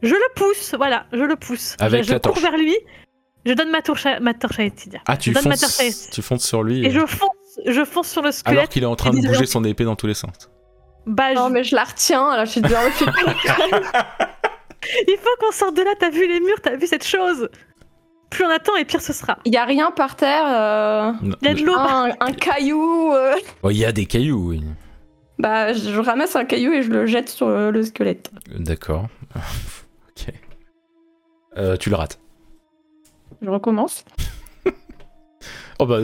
je 0.04 0.14
le 0.14 0.34
pousse, 0.36 0.76
voilà, 0.78 1.08
je 1.12 1.24
le 1.24 1.36
pousse. 1.36 1.76
Avec 1.80 2.04
je, 2.04 2.10
je 2.10 2.14
la 2.14 2.20
cours 2.20 2.34
torche. 2.34 2.44
vers 2.44 2.58
lui, 2.58 2.76
je 3.46 3.54
donne 3.54 3.72
ma 3.72 3.82
torche 3.82 4.06
à, 4.06 4.20
ma 4.20 4.34
torche 4.36 4.60
à 4.60 4.66
Etidia. 4.66 5.00
ah, 5.08 5.18
tu 5.18 5.32
je 5.32 5.36
donne 5.36 5.48
ma 5.50 5.58
torche 5.58 5.80
à 5.80 5.84
fonces, 5.84 6.10
tu 6.12 6.22
fonces 6.22 6.46
sur 6.46 6.62
lui. 6.64 6.86
Et 6.86 6.92
je 6.92 7.00
fonce, 7.06 7.30
je 7.66 7.86
fonce 7.86 8.10
sur 8.10 8.22
le 8.22 8.28
Alors 8.28 8.34
squelette. 8.34 8.70
qu'il 8.70 8.84
est 8.84 8.88
en 8.88 8.96
train 8.96 9.12
de 9.12 9.18
bouger 9.20 9.46
son 9.46 9.64
épée 9.64 9.84
dans 9.86 9.96
tous 9.96 10.08
les 10.08 10.14
sens. 10.14 10.34
Bah, 11.06 11.34
Non, 11.34 11.48
je- 11.48 11.54
mais 11.54 11.64
je 11.64 11.76
la 11.76 11.86
retiens, 11.86 12.36
là, 12.36 12.46
je 12.46 12.52
suis 12.52 12.62
déjà 12.62 12.82
refait 12.82 13.06
Il 15.08 15.18
faut 15.18 15.30
qu'on 15.46 15.52
sorte 15.52 15.76
de 15.76 15.82
là, 15.82 15.92
t'as 16.00 16.10
vu 16.10 16.28
les 16.28 16.40
murs, 16.40 16.62
t'as 16.62 16.76
vu 16.76 16.88
cette 16.88 17.06
chose. 17.06 17.50
Plus 18.30 18.46
on 18.46 18.50
attend 18.50 18.76
et 18.76 18.86
pire 18.86 19.02
ce 19.02 19.12
sera. 19.12 19.40
Il 19.46 19.54
y 19.54 19.58
a 19.58 19.66
rien 19.66 19.92
par 19.92 20.16
terre. 20.16 20.46
euh, 20.48 21.12
Il 21.42 21.48
y 21.48 21.52
a 21.52 21.54
de 21.54 21.64
l'eau. 21.66 21.74
un, 21.76 22.12
un 22.20 22.32
caillou. 22.32 23.12
euh, 23.14 23.34
Oh, 23.64 23.72
il 23.72 23.78
y 23.78 23.86
a 23.86 23.92
des 23.92 24.06
cailloux, 24.06 24.50
oui. 24.50 24.64
Bah, 25.40 25.74
je 25.74 25.80
je 25.92 26.00
ramasse 26.00 26.36
un 26.36 26.46
caillou 26.46 26.72
et 26.74 26.84
je 26.84 26.90
le 26.92 27.06
jette 27.08 27.30
sur 27.30 27.50
le 27.50 27.84
squelette. 27.84 28.30
D'accord. 28.56 29.08
ok. 29.36 30.34
Euh, 31.58 31.76
tu 31.78 31.90
le 31.90 31.96
rates. 31.96 32.20
Je 33.42 33.50
recommence. 33.50 34.06
Oh 35.82 35.86
bah, 35.86 36.00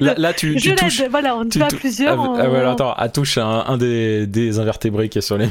là, 0.00 0.14
là, 0.16 0.32
tu, 0.32 0.58
je 0.58 0.70
tu 0.70 0.74
touches. 0.74 1.02
Voilà, 1.10 1.36
on 1.36 1.46
tu 1.46 1.58
va 1.58 1.66
à 1.66 1.68
tou- 1.68 1.76
plusieurs. 1.76 2.18
Ah, 2.18 2.22
on- 2.30 2.34
ah 2.36 2.42
alors, 2.42 2.72
attends, 2.72 2.94
elle 2.98 3.12
touche 3.12 3.36
un, 3.38 3.64
un 3.66 3.76
des, 3.76 4.26
des 4.26 4.58
invertébrés 4.58 5.08
qui 5.10 5.18
est 5.18 5.22
sur 5.22 5.36
les 5.36 5.48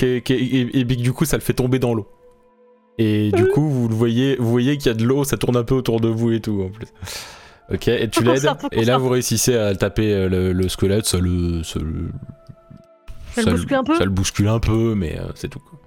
et, 0.00 0.80
et 0.80 0.84
du 0.84 1.12
coup, 1.12 1.24
ça 1.24 1.36
le 1.36 1.42
fait 1.42 1.52
tomber 1.54 1.78
dans 1.78 1.94
l'eau. 1.94 2.06
Et 2.98 3.30
du 3.32 3.46
coup, 3.48 3.68
vous 3.68 3.88
le 3.88 3.94
voyez, 3.94 4.36
vous 4.38 4.50
voyez 4.50 4.76
qu'il 4.76 4.86
y 4.86 4.90
a 4.90 4.94
de 4.94 5.04
l'eau, 5.04 5.24
ça 5.24 5.36
tourne 5.36 5.56
un 5.56 5.62
peu 5.62 5.74
autour 5.74 6.00
de 6.00 6.08
vous 6.08 6.32
et 6.32 6.40
tout 6.40 6.62
en 6.62 6.68
plus. 6.70 6.86
Ok, 7.72 7.86
et 7.88 8.08
tu 8.08 8.24
l'aides, 8.24 8.48
et 8.72 8.84
là 8.84 8.96
vous 8.98 9.08
réussissez 9.08 9.56
à 9.56 9.74
taper 9.76 10.12
euh, 10.12 10.28
le, 10.28 10.52
le 10.52 10.68
squelette, 10.68 11.04
ça 11.06 11.18
le, 11.18 11.62
ça 11.62 11.78
le, 11.78 12.08
Ça 13.34 13.42
le 13.42 13.52
bouscule 13.52 13.76
un 13.76 13.84
peu 13.84 13.94
ça 13.94 14.04
le 14.04 14.10
bouscule 14.10 14.48
un 14.48 14.58
peu, 14.58 14.94
mais 14.96 15.18
euh, 15.18 15.24
c'est 15.34 15.48
tout. 15.48 15.60
Quoi. 15.60 15.78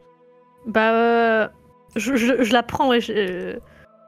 Bah, 0.67 0.93
euh, 0.93 1.47
je, 1.95 2.15
je- 2.15 2.43
je 2.43 2.53
la 2.53 2.63
prends 2.63 2.93
et 2.93 3.01
je, 3.01 3.57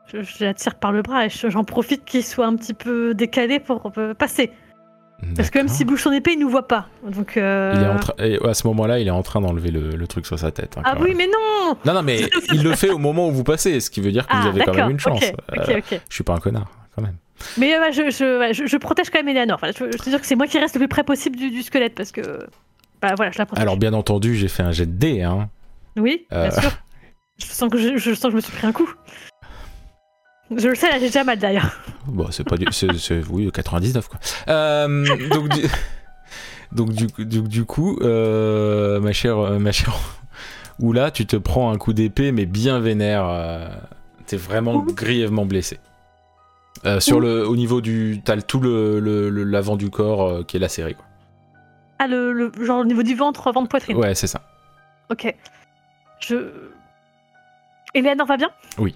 je, 0.07 0.21
je 0.21 0.43
la 0.43 0.53
tire 0.53 0.75
par 0.75 0.91
le 0.91 1.01
bras 1.01 1.25
et 1.25 1.29
je- 1.29 1.49
j'en 1.49 1.63
profite 1.63 2.05
qu'il 2.05 2.23
soit 2.23 2.45
un 2.45 2.55
petit 2.55 2.73
peu 2.73 3.13
décalé 3.13 3.59
pour 3.59 3.91
euh, 3.97 4.13
passer. 4.13 4.51
Parce 5.37 5.49
que 5.49 5.57
même 5.59 5.69
s'il 5.69 5.87
bouge 5.87 6.01
son 6.03 6.11
épée, 6.11 6.33
il 6.33 6.39
nous 6.39 6.49
voit 6.49 6.67
pas. 6.67 6.87
Donc. 7.09 7.37
euh, 7.37 7.71
Il 7.75 7.81
est 7.83 7.87
en 7.87 7.97
train, 7.97 8.13
et 8.19 8.37
à 8.45 8.53
ce 8.53 8.67
moment-là, 8.67 8.99
il 8.99 9.07
est 9.07 9.11
en 9.11 9.23
train 9.23 9.39
d'enlever 9.39 9.71
le, 9.71 9.91
le 9.91 10.07
truc 10.07 10.25
sur 10.25 10.37
sa 10.37 10.51
tête. 10.51 10.75
hein, 10.77 10.81
Ah 10.83 10.95
oui, 10.99 11.09
même. 11.09 11.17
mais 11.19 11.27
non 11.27 11.77
Non, 11.85 11.93
non, 11.93 12.01
mais 12.03 12.29
il 12.51 12.61
le 12.61 12.75
fait 12.75 12.89
au 12.89 12.97
moment 12.97 13.29
où 13.29 13.31
vous 13.31 13.45
passez, 13.45 13.79
ce 13.79 13.89
qui 13.89 14.01
veut 14.01 14.11
dire 14.11 14.27
que 14.27 14.35
vous 14.35 14.41
Ah, 14.47 14.49
avez 14.49 14.65
quand 14.65 14.73
même 14.73 14.89
une 14.89 14.99
chance. 14.99 15.23
Ok, 15.23 15.33
Euh, 15.57 15.77
ok, 15.77 15.83
ok. 15.93 16.01
je 16.09 16.13
suis 16.13 16.25
pas 16.25 16.33
un 16.33 16.39
connard, 16.39 16.69
quand 16.93 17.01
même. 17.01 17.15
Mais 17.57 17.73
euh, 17.73 17.89
je, 17.93 18.09
je, 18.11 18.39
ouais, 18.39 18.53
je, 18.53 18.65
je 18.65 18.75
protège 18.77 19.09
quand 19.11 19.19
même 19.19 19.29
Eleanor. 19.29 19.59
Enfin, 19.61 19.71
je, 19.77 19.85
te 19.97 20.09
dire 20.09 20.19
que 20.19 20.27
c'est 20.27 20.35
moi 20.35 20.47
qui 20.47 20.59
reste 20.59 20.75
le 20.75 20.79
plus 20.79 20.87
près 20.89 21.03
possible 21.05 21.37
du, 21.37 21.49
du 21.51 21.61
squelette 21.63 21.95
parce 21.95 22.11
que. 22.11 22.21
Bah 23.01 23.13
voilà, 23.15 23.31
je 23.31 23.37
la 23.37 23.45
protège. 23.45 23.61
Alors, 23.61 23.77
bien 23.77 23.93
entendu, 23.93 24.35
j'ai 24.35 24.47
fait 24.49 24.63
un 24.63 24.71
jet 24.73 24.85
de 24.85 24.91
dés, 24.91 25.21
hein. 25.23 25.49
Oui, 25.97 26.25
bien 26.31 26.51
sûr. 26.51 26.71
Je 27.39 27.45
sens, 27.47 27.67
que 27.69 27.77
je, 27.79 27.97
je 27.97 28.13
sens 28.13 28.25
que 28.25 28.29
je 28.31 28.35
me 28.35 28.41
suis 28.41 28.51
pris 28.51 28.67
un 28.67 28.71
coup. 28.71 28.87
Je 30.55 30.67
le 30.67 30.75
sais, 30.75 30.87
là, 30.89 30.95
j'ai 30.99 31.07
déjà 31.07 31.23
mal 31.23 31.39
d'ailleurs. 31.39 31.71
Bon, 32.05 32.27
c'est 32.31 32.43
pas 32.43 32.57
du. 32.57 32.65
c'est- 32.71 33.23
oui, 33.29 33.49
99, 33.51 34.07
quoi. 34.07 34.19
Euh, 34.49 35.05
donc, 35.29 35.49
du, 35.49 35.61
donc, 36.71 36.89
du, 36.91 37.07
du, 37.25 37.41
du 37.41 37.65
coup, 37.65 37.97
euh, 38.01 38.99
ma 38.99 39.13
chère. 39.13 39.37
euh, 39.39 39.57
Ma 39.59 39.71
chère 39.71 39.95
Oula, 40.79 41.11
tu 41.11 41.25
te 41.25 41.35
prends 41.35 41.71
un 41.71 41.77
coup 41.77 41.93
d'épée, 41.93 42.31
mais 42.31 42.45
bien 42.45 42.79
vénère. 42.79 43.25
euh, 43.27 43.67
T'es 44.25 44.37
vraiment 44.37 44.75
Ouh. 44.75 44.93
grièvement 44.93 45.45
blessé. 45.45 45.79
Sur 46.99 47.17
Ouh. 47.17 47.21
le, 47.21 47.47
au 47.47 47.55
niveau 47.55 47.79
du. 47.81 48.21
T'as 48.25 48.37
tout 48.41 48.59
le, 48.59 48.99
l'avant 49.29 49.75
du 49.77 49.89
corps 49.89 50.45
qui 50.45 50.57
est 50.57 50.59
lacéré, 50.59 50.93
quoi. 50.95 51.05
Ah, 51.99 52.07
le, 52.07 52.33
le- 52.33 52.51
genre 52.65 52.79
au 52.81 52.85
niveau 52.85 53.03
du 53.03 53.15
ventre, 53.15 53.49
ventre 53.53 53.69
poitrine. 53.69 53.95
Ouais, 53.97 54.13
c'est 54.15 54.27
ça. 54.27 54.41
Ok. 55.09 55.33
Je. 56.19 56.35
Eleanor 57.93 58.27
va 58.27 58.37
bien? 58.37 58.49
Oui. 58.77 58.95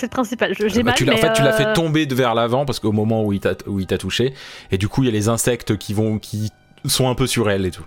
C'est 0.00 0.06
le 0.06 0.10
principal. 0.10 0.54
Je- 0.58 0.66
J'ai 0.68 0.82
Bah, 0.82 0.90
mal. 0.90 0.94
tu 0.94 1.04
l'as- 1.04 1.12
en 1.12 1.16
mais, 1.16 1.20
fait, 1.20 1.32
tu 1.34 1.42
l'as 1.42 1.52
fait 1.52 1.66
euh, 1.66 1.74
tomber 1.74 2.06
de 2.06 2.14
vers 2.14 2.34
l'avant 2.34 2.64
parce 2.64 2.80
qu'au 2.80 2.92
moment 2.92 3.22
où 3.24 3.32
il 3.32 3.40
t'a 3.40 3.52
où 3.66 3.80
il 3.80 3.86
t'a 3.86 3.98
touché, 3.98 4.32
et 4.70 4.78
du 4.78 4.88
coup, 4.88 5.02
il 5.02 5.06
y 5.06 5.08
a 5.08 5.12
les 5.12 5.28
insectes 5.28 5.76
qui 5.76 5.92
vont 5.94 6.18
qui 6.18 6.50
sont 6.86 7.08
un 7.08 7.14
peu 7.14 7.26
sur 7.26 7.50
elle 7.50 7.66
et 7.66 7.70
tout. 7.70 7.84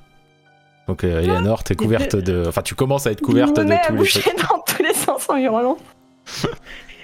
Donc, 0.87 1.03
euh, 1.03 1.21
Eleanor, 1.21 1.63
t'es 1.63 1.75
couverte 1.75 2.15
de. 2.15 2.43
Enfin, 2.47 2.61
tu 2.61 2.75
commences 2.75 3.07
à 3.07 3.11
être 3.11 3.21
couverte 3.21 3.55
de 3.57 3.63
tous 3.87 3.95
les 3.95 4.07
trucs. 4.07 4.35
dans 4.49 4.59
tous 4.65 4.83
les 4.83 4.93
sens 4.93 5.27
en 5.29 5.37
hurlant. 5.37 5.77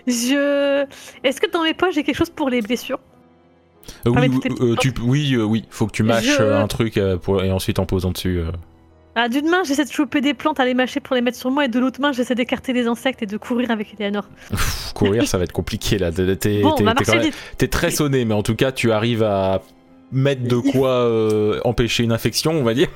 Je. 0.07 0.86
Est-ce 1.23 1.41
que 1.41 1.49
dans 1.52 1.64
mes 1.64 1.73
poches 1.73 1.95
j'ai 1.95 2.03
quelque 2.03 2.15
chose 2.18 2.30
pour 2.30 2.49
les 2.49 2.61
blessures? 2.61 2.99
Euh, 4.06 4.14
Pas 4.14 4.22
oui, 4.22 4.40
euh, 4.61 4.76
tu, 4.80 4.94
oui, 5.02 5.34
euh, 5.34 5.44
oui, 5.44 5.65
faut 5.69 5.88
que 5.88 5.91
tu 5.91 6.03
mâches 6.03 6.38
Je- 6.38 6.44
un 6.44 6.68
truc 6.68 6.99
pour, 7.23 7.44
et 7.44 7.52
ensuite 7.52 7.80
en 7.80 7.86
posant 7.86 8.11
dessus. 8.11 8.41
Euh. 9.15 9.22
Ah, 9.22 9.30
d'une 9.30 9.49
main, 9.49 9.64
j'essaie 9.65 9.86
de 9.86 9.91
choper 9.91 10.22
des 10.22 10.34
plantes 10.34 10.60
à 10.60 10.65
les 10.65 10.73
mâcher 10.73 10.99
pour 10.99 11.15
les 11.15 11.22
mettre 11.22 11.38
sur 11.38 11.52
moi, 11.52 11.65
et 11.65 11.68
de 11.68 11.80
l'autre 11.80 11.99
main, 11.99 12.11
j'essaie 12.11 12.36
d'écarter 12.36 12.73
les 12.73 12.88
insectes 12.88 13.22
et 13.23 13.26
de 13.26 13.38
courir 13.38 13.72
avec 13.72 13.95
Eleanor. 13.99 14.26
Courir, 14.94 15.27
ça 15.27 15.38
va 15.38 15.44
être 15.45 15.52
compliqué 15.52 15.98
là. 15.98 16.11
T'es 16.11 16.36
t'es- 16.36 16.61
Bon, 16.61 16.72
t'es- 16.73 16.84
on 16.84 16.86
va 16.86 16.94
t'es 16.94 17.03
quand 17.03 17.11
marcher 17.11 17.14
même- 17.15 17.23
vite. 17.31 17.36
t'es 17.57 17.68
très 17.68 17.91
sonné, 17.91 18.26
mais 18.26 18.34
en 18.34 18.44
tout 18.44 18.56
cas, 18.56 18.72
tu 18.72 18.91
arrives 18.91 19.23
à 19.23 19.61
mettre 20.11 20.44
de 20.44 20.56
quoi 20.57 20.90
euh, 20.90 21.60
empêcher 21.65 22.03
une 22.03 22.11
infection, 22.11 22.52
on 22.52 22.64
va 22.64 22.73
dire. 22.73 22.88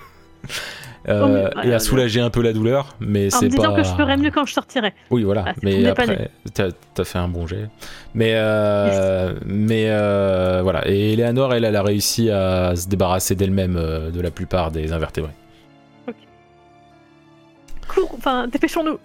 Euh, 1.09 1.49
Oh, 1.55 1.59
mais- 1.63 1.69
et 1.69 1.73
à 1.73 1.79
soulager 1.79 2.21
un 2.21 2.29
peu 2.29 2.41
la 2.41 2.53
douleur, 2.53 2.95
mais 3.01 3.27
En 3.33 3.39
c'est 3.39 3.45
me 3.45 3.49
disant 3.51 3.73
pas. 3.73 3.81
que 3.81 3.83
je 3.87 3.93
ferais 3.93 4.15
mieux 4.15 4.31
quand 4.31 4.45
je 4.45 4.53
sortirai. 4.53 4.93
Oui, 5.11 5.23
voilà. 5.23 5.43
Ah, 5.47 5.53
mais 5.61 5.85
après, 5.85 6.31
t'as 6.53 6.69
as 6.97 7.03
fait 7.03 7.19
un 7.19 7.27
bon 7.27 7.45
jet. 7.45 7.67
Mais, 8.15 8.31
euh, 8.35 9.33
mais 9.45 9.85
euh, 9.89 10.61
voilà. 10.63 10.87
Et 10.89 11.13
Eleanor, 11.13 11.53
elle, 11.53 11.65
elle 11.65 11.75
a 11.75 11.83
réussi 11.83 12.29
à 12.29 12.73
se 12.75 12.87
débarrasser 12.87 13.35
d'elle-même 13.35 13.75
euh, 13.77 14.11
de 14.11 14.21
la 14.21 14.31
plupart 14.31 14.71
des 14.71 14.93
invertébrés. 14.93 15.31
Cours, 17.93 18.15
enfin, 18.17 18.47
dépêchons-nous. 18.47 18.97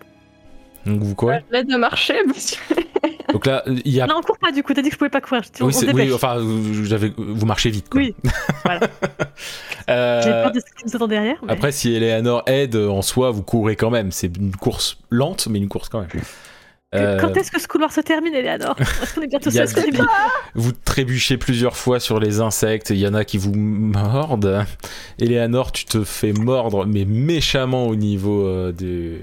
Donc 0.87 1.03
vous 1.03 1.15
courez. 1.15 1.45
L'aide 1.51 1.69
de 1.69 1.77
marcher, 1.77 2.15
monsieur. 2.27 2.59
Donc 3.33 3.45
là, 3.45 3.63
il 3.67 3.87
y 3.93 4.01
a. 4.01 4.07
Non, 4.07 4.15
on 4.19 4.23
court 4.23 4.39
pas 4.39 4.51
du 4.53 4.63
coup, 4.63 4.73
t'as 4.73 4.81
dit 4.81 4.89
que 4.89 4.95
je 4.95 4.99
pouvais 4.99 5.11
pas 5.11 5.21
courir. 5.21 5.43
Je 5.43 5.51
dis, 5.53 5.63
on 5.63 5.67
oui, 5.67 5.75
oui, 5.93 6.13
enfin, 6.15 6.39
vous- 6.39 6.85
j'avais, 6.87 7.13
vous 7.19 7.45
marchez 7.45 7.69
vite. 7.69 7.91
Quoi. 7.91 8.01
Oui, 8.01 8.15
voilà. 8.65 8.81
Euh, 9.91 10.21
J'ai 10.23 10.31
peur 10.31 10.53
de 10.53 10.61
ce 10.61 10.65
qui 10.67 10.85
nous 10.85 10.95
attend 10.97 11.07
derrière. 11.09 11.37
mais- 11.43 11.51
Après, 11.53 11.73
si 11.73 11.95
Eleanor 11.95 12.43
aide 12.47 12.77
en 12.77 13.01
soi, 13.01 13.31
vous 13.31 13.43
courez 13.43 13.75
quand 13.75 13.89
même. 13.89 14.13
C'est 14.13 14.37
une 14.37 14.55
course 14.55 14.99
lente, 15.09 15.47
mais 15.49 15.59
une 15.59 15.69
course 15.69 15.89
quand 15.89 16.01
même. 16.01 16.09
Euh, 16.95 17.19
Quand 17.21 17.37
est-ce 17.37 17.51
que 17.51 17.61
ce 17.61 17.69
couloir 17.69 17.93
se 17.93 18.01
termine, 18.01 18.33
Eleanor 18.35 18.75
Est-ce 18.81 19.15
qu'on 19.15 19.21
est 19.23 19.27
bientôt 19.27 19.51
sur 19.51 19.69
ce 19.69 19.75
début 19.75 19.99
Vous 20.55 20.73
trébuchez 20.73 21.37
plusieurs 21.37 21.77
fois 21.77 22.01
sur 22.01 22.19
les 22.19 22.41
insectes, 22.41 22.89
il 22.91 22.97
y 22.97 23.07
en 23.07 23.13
a 23.13 23.25
qui 23.27 23.37
vous 23.37 23.53
mordent. 23.55 24.65
Eleanor, 25.21 25.71
tu 25.73 25.85
te 25.85 26.03
fais 26.05 26.33
mordre, 26.33 26.87
mais 26.87 27.05
méchamment 27.05 27.87
au 27.89 27.95
niveau 27.95 28.47
euh, 28.47 28.73
de, 28.73 29.19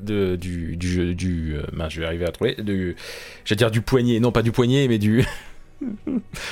de- 0.00 0.36
du, 0.36 0.76
du, 0.76 1.16
du 1.16 1.56
euh, 1.56 1.88
je 1.88 2.00
vais 2.00 2.06
arriver 2.06 2.26
à 2.26 2.30
trouver, 2.30 2.54
du, 2.54 2.94
j'allais 3.44 3.56
dire 3.58 3.70
du 3.72 3.80
poignet, 3.82 4.20
non 4.20 4.30
pas 4.30 4.42
du 4.42 4.52
poignet, 4.52 4.86
mais 4.86 4.98
du, 4.98 5.24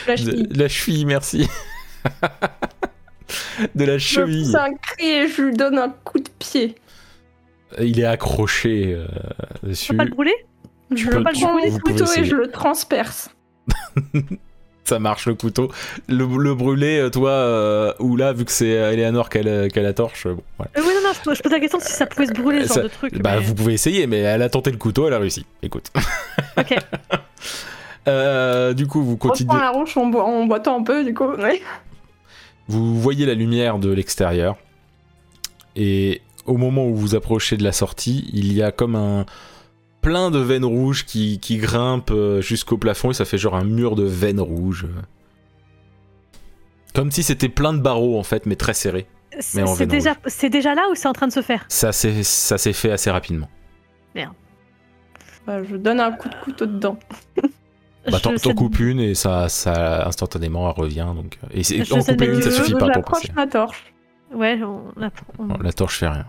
La 0.09 0.17
cheville. 0.17 0.49
de 0.49 0.59
la 0.59 0.69
cheville, 0.69 1.07
merci. 1.07 1.49
de 3.77 3.85
la 3.85 3.97
Je 3.99 4.05
cheville. 4.09 4.43
pousse 4.45 4.55
un 4.57 4.75
cri 4.75 5.07
et 5.09 5.29
je 5.29 5.43
lui 5.43 5.55
donne 5.57 5.79
un 5.79 5.91
coup 6.05 6.19
de 6.19 6.29
pied. 6.41 6.75
Il 7.79 8.01
est 8.01 8.05
accroché 8.05 8.95
euh, 8.95 9.07
dessus. 9.63 9.93
peux 9.93 9.99
pas 9.99 10.05
le 10.05 10.11
brûler? 10.11 10.35
Je 10.95 11.09
peux- 11.09 11.19
le 11.19 11.23
prends 11.23 11.33
vous 11.69 11.73
mon 11.75 11.79
pouvez 11.81 11.93
couteau 11.99 12.13
et 12.21 12.25
je 12.25 12.35
le 12.35 12.49
transperce. 12.51 13.31
Ça 14.85 14.99
marche 14.99 15.27
le 15.27 15.35
couteau. 15.35 15.71
Le, 16.09 16.27
le 16.27 16.55
brûler, 16.55 16.99
euh, 16.99 17.11
toi, 17.11 17.31
euh, 17.31 17.93
ou 18.01 18.17
là, 18.17 18.33
vu 18.33 18.45
que 18.45 18.51
c'est 18.51 18.71
Eleanor 18.71 19.29
qui 19.29 19.39
a 19.39 19.43
a 19.43 19.83
la 19.83 19.93
torche, 19.93 20.27
euh, 20.27 20.35
bon, 20.35 20.43
voilà. 20.59 20.73
Euh, 20.77 20.81
Oui, 20.85 20.89
non, 20.97 21.09
non, 21.09 21.13
je, 21.13 21.35
je 21.37 21.43
pose 21.43 21.53
la 21.53 21.61
question 21.61 21.79
si 21.79 21.93
ça 21.93 22.07
pouvait 22.07 22.27
se 22.27 22.33
brûler, 22.33 22.63
ce 22.63 22.69
Ça- 22.69 22.75
genre 22.75 22.83
de 22.85 22.89
truc. 22.89 23.23
Bah, 23.23 23.37
mais- 23.37 23.45
vous 23.45 23.55
pouvez 23.55 23.75
essayer, 23.75 24.09
mais 24.09 24.19
elle 24.19 24.43
a 24.43 24.49
tenté 24.49 24.73
le 24.73 24.79
couteau, 24.79 25.07
elle 25.07 25.13
a 25.15 25.19
réussi. 25.19 25.47
Écoute. 25.63 25.93
Ok. 26.59 26.75
Euh, 28.09 28.73
du 28.75 28.87
coup, 28.87 29.03
vous 29.03 29.13
On 29.13 29.17
continuez. 29.17 29.51
reprend 29.53 29.63
la 29.65 29.71
roche 29.71 29.97
en, 29.97 30.07
bo- 30.07 30.21
en 30.21 30.47
boitant 30.47 30.79
un 30.81 30.83
peu, 30.83 31.05
du 31.05 31.15
coup. 31.15 31.27
ouais. 31.29 31.61
Vous 32.67 32.99
voyez 33.01 33.27
la 33.27 33.35
lumière 33.35 33.79
de 33.79 33.91
l'extérieur. 33.93 34.57
Et 35.77 36.21
au 36.51 36.57
moment 36.57 36.87
où 36.87 36.95
vous 36.95 37.15
approchez 37.15 37.57
de 37.57 37.63
la 37.65 37.73
sortie, 37.73 38.29
il 38.33 38.53
y 38.53 38.63
a 38.63 38.73
comme 38.73 38.97
un 38.97 39.25
plein 40.03 40.31
de 40.31 40.39
veines 40.39 40.65
rouges 40.65 41.05
qui, 41.05 41.39
qui 41.41 41.59
grimpent 41.59 42.11
euh, 42.11 42.41
jusqu'au 42.41 42.79
plafond 42.79 43.11
et 43.11 43.15
ça 43.15 43.25
fait 43.25 43.39
genre 43.39 43.55
un 43.55 43.65
mur 43.65 43.97
de 43.97 44.05
veines 44.05 44.41
rouges. 44.41 44.87
Comme 46.95 47.11
si 47.11 47.23
c'était 47.23 47.49
plein 47.49 47.73
de 47.73 47.79
barreaux 47.81 48.19
en 48.19 48.23
fait, 48.23 48.47
mais 48.47 48.57
très 48.57 48.75
serrés. 48.75 49.07
C'est 49.39 49.87
déjà, 49.87 50.75
là 50.75 50.83
ou 50.91 50.95
c'est 50.95 51.07
en 51.07 51.13
train 51.13 51.29
de 51.29 51.33
se 51.33 51.41
faire? 51.43 51.65
Ça 51.69 51.93
s'est 51.93 52.25
ça 52.25 52.59
s'est 52.59 52.73
fait 52.73 52.91
assez 52.91 53.11
rapidement. 53.11 53.49
Bah, 55.47 55.65
je 55.65 55.77
donne 55.77 56.01
un 56.01 56.13
coup 56.13 56.29
de 56.29 56.35
couteau 56.45 56.67
dedans. 56.67 56.99
Bah, 58.11 58.19
t'en 58.21 58.55
coupes 58.55 58.79
une 58.79 59.01
et 59.01 59.15
ça, 59.15 59.49
ça 59.49 60.07
instantanément 60.07 60.69
elle 60.71 60.79
revient. 60.83 61.07
Donc, 61.15 61.39
et 61.53 61.63
en 61.93 62.03
couper 62.03 62.27
une, 62.27 62.43
ça 62.43 62.51
suffit 62.51 62.75
pas 62.75 62.91
pour 62.91 63.05
passer. 63.05 63.33
ma 63.35 63.47
torche. 63.47 63.93
Ouais, 64.35 64.61
on, 64.63 64.83
on- 65.39 65.59
la 65.63 65.73
torche 65.73 65.99
fait 65.99 66.09
rien. 66.09 66.27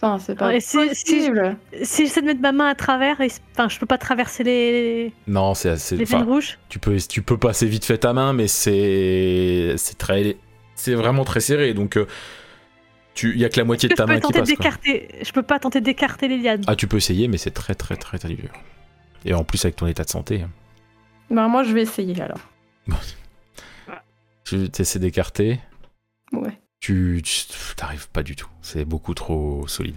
Enfin, 0.00 0.18
c'est 0.20 0.36
pas 0.36 0.54
Et 0.54 0.60
si- 0.60 0.76
possible. 0.76 1.56
Si 1.82 2.06
j'essaie 2.06 2.20
de 2.20 2.26
mettre 2.26 2.40
ma 2.40 2.52
main 2.52 2.66
à 2.68 2.74
travers, 2.76 3.20
et- 3.20 3.30
enfin, 3.52 3.68
je 3.68 3.78
peux 3.80 3.86
pas 3.86 3.98
traverser 3.98 4.44
les, 4.44 5.12
Non, 5.26 5.54
c'est 5.54 5.70
assez. 5.70 5.96
les 5.96 6.04
enfin, 6.04 6.22
rouges. 6.24 6.56
tu 6.68 6.78
peux, 6.78 6.96
tu 6.98 7.20
peux 7.22 7.36
passer 7.36 7.66
vite 7.66 7.84
fait 7.84 7.98
ta 7.98 8.12
main, 8.12 8.32
mais 8.32 8.46
c'est, 8.46 9.74
c'est 9.76 9.98
très, 9.98 10.36
c'est 10.76 10.94
vraiment 10.94 11.24
très 11.24 11.40
serré. 11.40 11.74
Donc, 11.74 11.96
euh, 11.96 12.06
tu, 13.14 13.32
il 13.32 13.40
y 13.40 13.44
a 13.44 13.48
que 13.48 13.58
la 13.58 13.64
moitié 13.64 13.88
de 13.88 13.94
ta 13.96 14.06
main 14.06 14.20
qui 14.20 14.32
passe. 14.32 14.46
d'écarter. 14.46 15.08
Je 15.20 15.32
peux 15.32 15.42
pas 15.42 15.58
tenter 15.58 15.80
d'écarter 15.80 16.28
les 16.28 16.38
lianes. 16.38 16.62
Ah, 16.68 16.76
tu 16.76 16.86
peux 16.86 16.98
essayer, 16.98 17.26
mais 17.26 17.36
c'est 17.38 17.50
très, 17.50 17.74
très, 17.74 17.96
très, 17.96 18.18
très 18.18 18.28
dur. 18.28 18.50
Et 19.24 19.34
en 19.34 19.42
plus 19.42 19.64
avec 19.64 19.74
ton 19.74 19.88
état 19.88 20.04
de 20.04 20.10
santé. 20.10 20.44
Bah, 21.28 21.48
moi, 21.48 21.64
je 21.64 21.72
vais 21.72 21.82
essayer 21.82 22.20
alors. 22.22 22.38
tu 24.44 24.68
essaies 24.78 24.98
d'écarter, 25.00 25.58
Ouais. 26.32 26.58
Tu, 26.80 27.20
tu 27.22 27.74
t'arrives 27.76 28.08
pas 28.10 28.22
du 28.22 28.36
tout. 28.36 28.48
C'est 28.62 28.84
beaucoup 28.84 29.14
trop 29.14 29.66
solide. 29.66 29.96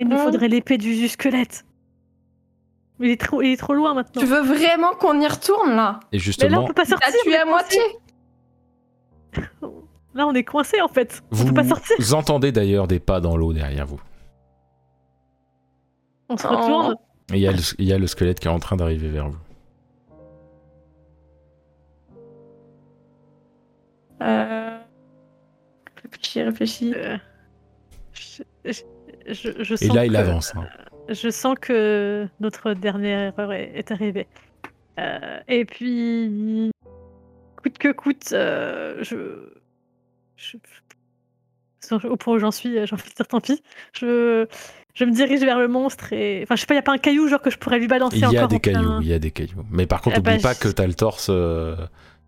Il 0.00 0.08
nous 0.08 0.16
Hum. 0.16 0.24
faudrait 0.24 0.48
l'épée 0.48 0.76
du, 0.78 1.08
squelette. 1.08 1.64
Il 3.00 3.10
est 3.10 3.20
trop, 3.20 3.40
il 3.42 3.52
est 3.52 3.56
trop 3.56 3.74
loin 3.74 3.94
maintenant. 3.94 4.20
Tu 4.20 4.26
veux 4.26 4.42
vraiment 4.42 4.94
qu'on 4.94 5.20
y 5.20 5.26
retourne 5.26 5.74
là? 5.76 6.00
Et 6.12 6.16
Mais 6.16 6.18
là, 6.18 6.22
justement, 6.24 6.62
on 6.64 6.66
peut 6.66 6.72
pas 6.74 6.84
T'as 6.84 6.90
sortir. 6.90 7.10
tué 7.24 7.30
on 7.30 7.32
est 7.32 7.38
à 7.38 7.44
moitié. 7.44 7.80
Là, 10.14 10.26
on 10.26 10.32
est 10.34 10.44
coincé 10.44 10.80
en 10.80 10.88
fait. 10.88 11.22
On 11.30 11.36
vous 11.36 11.46
peut 11.48 11.52
pas 11.52 11.64
sortir. 11.64 11.94
entendez 12.14 12.50
d'ailleurs 12.50 12.88
des 12.88 13.00
pas 13.00 13.20
dans 13.20 13.36
l'eau 13.36 13.52
derrière 13.52 13.84
vous. 13.86 14.00
On 16.30 16.38
se 16.38 16.46
Oh. 16.46 16.50
retourne. 16.56 16.96
Et 17.32 17.36
il 17.36 17.40
y, 17.40 17.46
a 17.46 17.52
le- 17.52 17.58
il 17.78 17.84
y 17.84 17.92
a 17.92 17.98
le 17.98 18.06
squelette 18.06 18.40
qui 18.40 18.48
est 18.48 18.50
en 18.50 18.58
train 18.58 18.76
d'arriver 18.76 19.08
vers 19.10 19.28
vous. 19.28 19.36
Euh... 24.22 24.65
Réfléchis, 26.10 26.42
réfléchis. 26.42 26.94
Euh, 26.96 27.16
je, 28.12 28.42
je- 28.64 28.72
je- 29.32 29.62
je 29.64 29.84
Et 29.84 29.88
là, 29.88 30.06
il 30.06 30.16
avance. 30.16 30.54
hein. 30.56 30.66
Je 31.08 31.30
sens 31.30 31.54
que 31.60 32.26
notre 32.40 32.72
dernière 32.74 33.32
erreur 33.32 33.52
est, 33.52 33.72
est 33.74 33.90
arrivée. 33.92 34.26
Euh, 34.98 35.38
et 35.48 35.64
puis, 35.64 36.70
coûte 37.62 37.78
que 37.78 37.92
coûte, 37.92 38.30
euh, 38.32 38.96
je, 39.02 39.50
je- 40.36 40.56
je- 40.58 42.06
Au 42.08 42.16
point 42.16 42.34
où 42.34 42.38
j'en 42.40 42.50
suis, 42.50 42.72
j'ai 42.84 42.92
envie 42.94 43.08
de 43.08 43.14
dire 43.14 43.28
tant 43.28 43.40
pis. 43.40 43.62
Je, 43.92 44.46
je 44.94 45.04
me 45.04 45.12
dirige 45.12 45.38
vers 45.40 45.60
le 45.60 45.68
monstre 45.68 46.12
et. 46.12 46.40
Enfin, 46.42 46.56
je 46.56 46.62
sais 46.62 46.66
pas, 46.66 46.74
il 46.74 46.78
n'y 46.78 46.80
a 46.80 46.82
pas 46.82 46.92
un 46.94 46.98
caillou 46.98 47.28
genre 47.28 47.40
que 47.40 47.50
je 47.50 47.58
pourrais 47.58 47.78
lui 47.78 47.86
balancer 47.86 48.16
Il 48.16 48.22
y 48.22 48.24
a 48.24 48.28
encore 48.30 48.48
des 48.48 48.58
cailloux, 48.58 49.00
il 49.02 49.06
y 49.06 49.12
a 49.12 49.20
des 49.20 49.30
cailloux. 49.30 49.64
Mais 49.70 49.86
par 49.86 50.00
contre, 50.02 50.16
Eh 50.18 50.20
bah, 50.20 50.32
n'oublie 50.32 50.42
pas 50.42 50.54
je- 50.54 50.58
que 50.60 50.68
t'as 50.68 50.86
le 50.88 50.94
torse, 50.94 51.28
euh, 51.30 51.76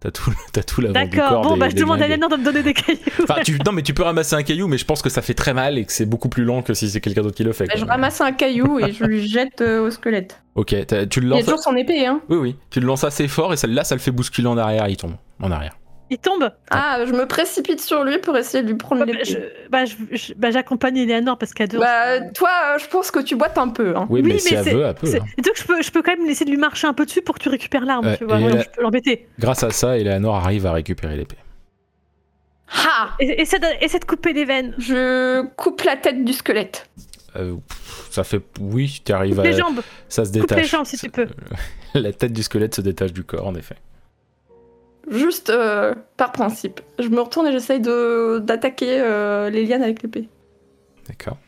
t'as 0.01 0.11
tout, 0.11 0.33
t'as 0.53 0.63
tout 0.63 0.81
l'avant 0.81 1.03
du 1.05 1.11
D'accord, 1.11 1.31
corps. 1.31 1.43
bon, 1.43 1.55
des- 1.55 1.61
bah 1.61 1.69
je 1.71 1.75
demande 1.77 2.03
à 2.03 2.09
de 2.09 2.37
me 2.37 2.45
donner 2.45 2.63
des 2.63 2.75
cailloux. 2.75 2.99
Enfin, 3.23 3.37
tu, 3.45 3.59
non, 3.65 3.73
mais 3.73 3.83
tu 3.83 3.95
peux 3.95 4.03
ramasser 4.03 4.35
un 4.37 4.43
caillou, 4.43 4.69
mais 4.69 4.79
je 4.79 4.85
pense 4.85 5.03
que 5.03 5.09
ça 5.11 5.23
fait 5.23 5.35
très 5.35 5.55
mal 5.55 5.79
et 5.79 5.85
que 5.85 5.93
c'est 5.93 6.07
beaucoup 6.07 6.29
plus 6.29 6.45
lent 6.45 6.63
que 6.63 6.75
si 6.75 6.89
c'est 6.91 7.01
quelqu'un 7.01 7.23
d'autre 7.23 7.37
qui 7.37 7.45
le 7.45 7.53
fait. 7.53 7.67
Bah, 7.67 7.75
je 7.77 7.85
ramasse 7.85 8.21
un 8.21 8.33
caillou 8.33 8.79
et 8.79 8.93
je 8.93 9.05
lui 9.05 9.27
jette 9.29 9.61
euh, 9.61 9.87
au 9.87 9.91
squelette. 9.91 10.43
Ok, 10.55 10.75
t'as- 10.87 11.07
tu 11.07 11.21
le 11.21 11.27
Il 11.27 11.31
y 11.31 11.33
a 11.33 11.37
lances. 11.37 11.45
toujours 11.45 11.61
son 11.61 11.77
épée, 11.77 12.07
hein. 12.07 12.21
Oui, 12.29 12.37
oui. 12.37 12.57
Tu 12.71 12.81
le 12.81 12.87
lances 12.87 13.05
assez 13.05 13.29
fort 13.29 13.53
et 13.53 13.57
celle-là, 13.57 13.85
ça 13.85 13.95
le 13.95 14.01
fait 14.01 14.11
bousculer 14.11 14.49
en 14.49 14.59
arrière. 14.59 14.89
Il 14.89 14.97
tombe 14.97 15.15
en 15.41 15.51
arrière. 15.51 15.78
Il 16.11 16.19
tombe. 16.19 16.51
Ah, 16.71 17.01
je 17.07 17.13
me 17.13 17.27
précipite 17.27 17.81
sur 17.81 18.03
lui 18.05 18.19
pour 18.19 18.37
essayer 18.37 18.63
de 18.65 18.69
lui 18.69 18.77
prendre 18.77 19.05
Bah, 19.05 19.13
l'épée. 19.13 19.25
je- 19.25 19.69
bah, 19.71 19.85
je- 19.85 20.33
bah, 20.35 20.51
j'accompagne 20.51 20.97
Eleanor 20.97 21.37
parce 21.37 21.53
qu'à 21.53 21.67
deux. 21.67 21.79
Bah, 21.79 22.21
toi, 22.35 22.49
je 22.79 22.87
pense 22.87 23.11
que 23.11 23.19
tu 23.21 23.37
boites 23.37 23.59
un 23.59 23.69
peu. 23.69 23.95
Hein. 23.97 24.07
Oui, 24.09 24.23
Oui, 24.23 24.33
mais, 24.33 24.39
si 24.39 24.55
mais 24.55 24.59
elle 24.61 24.65
c'est- 24.65 24.75
veut, 24.75 24.85
elle 24.87 24.95
peut. 24.95 25.07
Hein. 25.07 25.25
dis-donc 25.37 25.55
que 25.55 25.61
je 25.61 25.67
peux, 25.67 25.83
je 25.83 25.91
peux 25.91 26.03
quand 26.03 26.17
même 26.17 26.27
essayer 26.29 26.47
de 26.47 26.51
lui 26.51 26.57
marcher 26.57 26.87
un 26.87 26.95
peu 26.95 27.05
dessus 27.05 27.21
pour 27.23 27.35
que 27.35 27.41
tu 27.43 27.49
récupères 27.51 27.85
l'arme, 27.85 28.07
Ouais, 28.07 28.17
tu 28.17 28.25
vois. 28.25 28.39
et 28.39 28.43
donc 28.45 28.55
la- 28.55 28.63
Je 28.63 28.69
peux 28.71 28.83
l'embêter. 28.83 29.27
Grâce 29.39 29.63
à 29.63 29.71
ça, 29.71 29.99
Eleanor 29.99 30.37
arrive 30.37 30.65
à 30.67 30.73
récupérer 30.73 31.17
l'épée. 31.17 31.37
Ha 32.73 33.11
Et- 33.21 33.41
Essaie 33.43 33.59
de, 33.59 33.67
essaie 33.85 33.99
de 33.99 34.05
couper 34.05 34.33
les 34.33 34.45
veines. 34.45 34.75
Je 34.79 35.43
coupe 35.57 35.83
la 35.83 35.97
tête 35.97 36.25
du 36.25 36.33
squelette. 36.33 36.89
Euh, 37.37 37.55
ça 38.11 38.25
fait. 38.25 38.41
Oui, 38.61 39.01
tu 39.05 39.13
arrives 39.13 39.37
Coupe 39.37 39.45
à. 39.45 39.49
les 39.49 39.57
jambes. 39.57 39.81
Ça 40.09 40.25
se 40.25 40.31
Coupe 40.33 40.41
détache. 40.43 40.59
les 40.59 40.65
jambes 40.69 40.85
si 40.87 40.97
tu 40.99 41.11
peux. 41.11 41.27
La 41.95 42.13
tête 42.13 42.33
du 42.35 42.43
squelette 42.43 42.75
se 42.75 42.81
détache 42.83 43.13
du 43.15 43.25
corps, 43.25 43.47
en 43.47 43.55
effet. 43.55 43.77
Juste 45.11 45.51
euh, 45.51 45.95
par 46.17 46.33
principe. 46.33 46.81
Je 46.99 47.09
me 47.09 47.21
retourne 47.21 47.47
et 47.47 47.53
j'essaye 47.53 47.81
de 47.81 48.41
d'attaquer 48.41 49.01
euh, 49.01 49.49
les 49.49 49.65
lianes 49.65 49.83
avec 49.83 50.03
l'épée. 50.03 50.29
D'accord. 51.07 51.39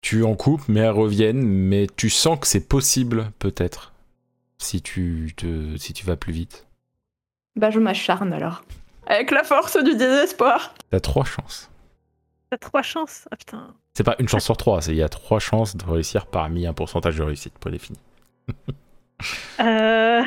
Tu 0.00 0.24
en 0.24 0.34
coupes, 0.34 0.68
mais 0.68 0.80
elles 0.80 0.90
reviennent, 0.90 1.42
mais 1.42 1.86
tu 1.96 2.10
sens 2.10 2.38
que 2.38 2.46
c'est 2.46 2.68
possible, 2.68 3.30
peut-être, 3.38 3.92
si 4.58 4.82
tu, 4.82 5.32
te, 5.36 5.76
si 5.76 5.92
tu 5.92 6.04
vas 6.04 6.16
plus 6.16 6.32
vite. 6.32 6.66
Bah, 7.56 7.70
je 7.70 7.78
m'acharne 7.78 8.32
alors. 8.32 8.64
Avec 9.06 9.30
la 9.30 9.44
force 9.44 9.82
du 9.82 9.94
désespoir. 9.94 10.74
T'as 10.90 11.00
trois 11.00 11.24
chances. 11.24 11.70
T'as 12.50 12.58
trois 12.58 12.82
chances? 12.82 13.28
Ah 13.30 13.36
putain. 13.36 13.74
C'est 13.94 14.04
pas 14.04 14.16
une 14.18 14.28
chance 14.28 14.44
sur 14.44 14.56
trois, 14.56 14.82
c'est 14.82 14.90
il 14.90 14.98
y 14.98 15.02
a 15.02 15.08
trois 15.08 15.38
chances 15.38 15.76
de 15.76 15.84
réussir 15.84 16.26
parmi 16.26 16.66
un 16.66 16.74
pourcentage 16.74 17.16
de 17.16 17.22
réussite 17.22 17.56
prédéfini. 17.58 17.98
Euh... 19.60 20.22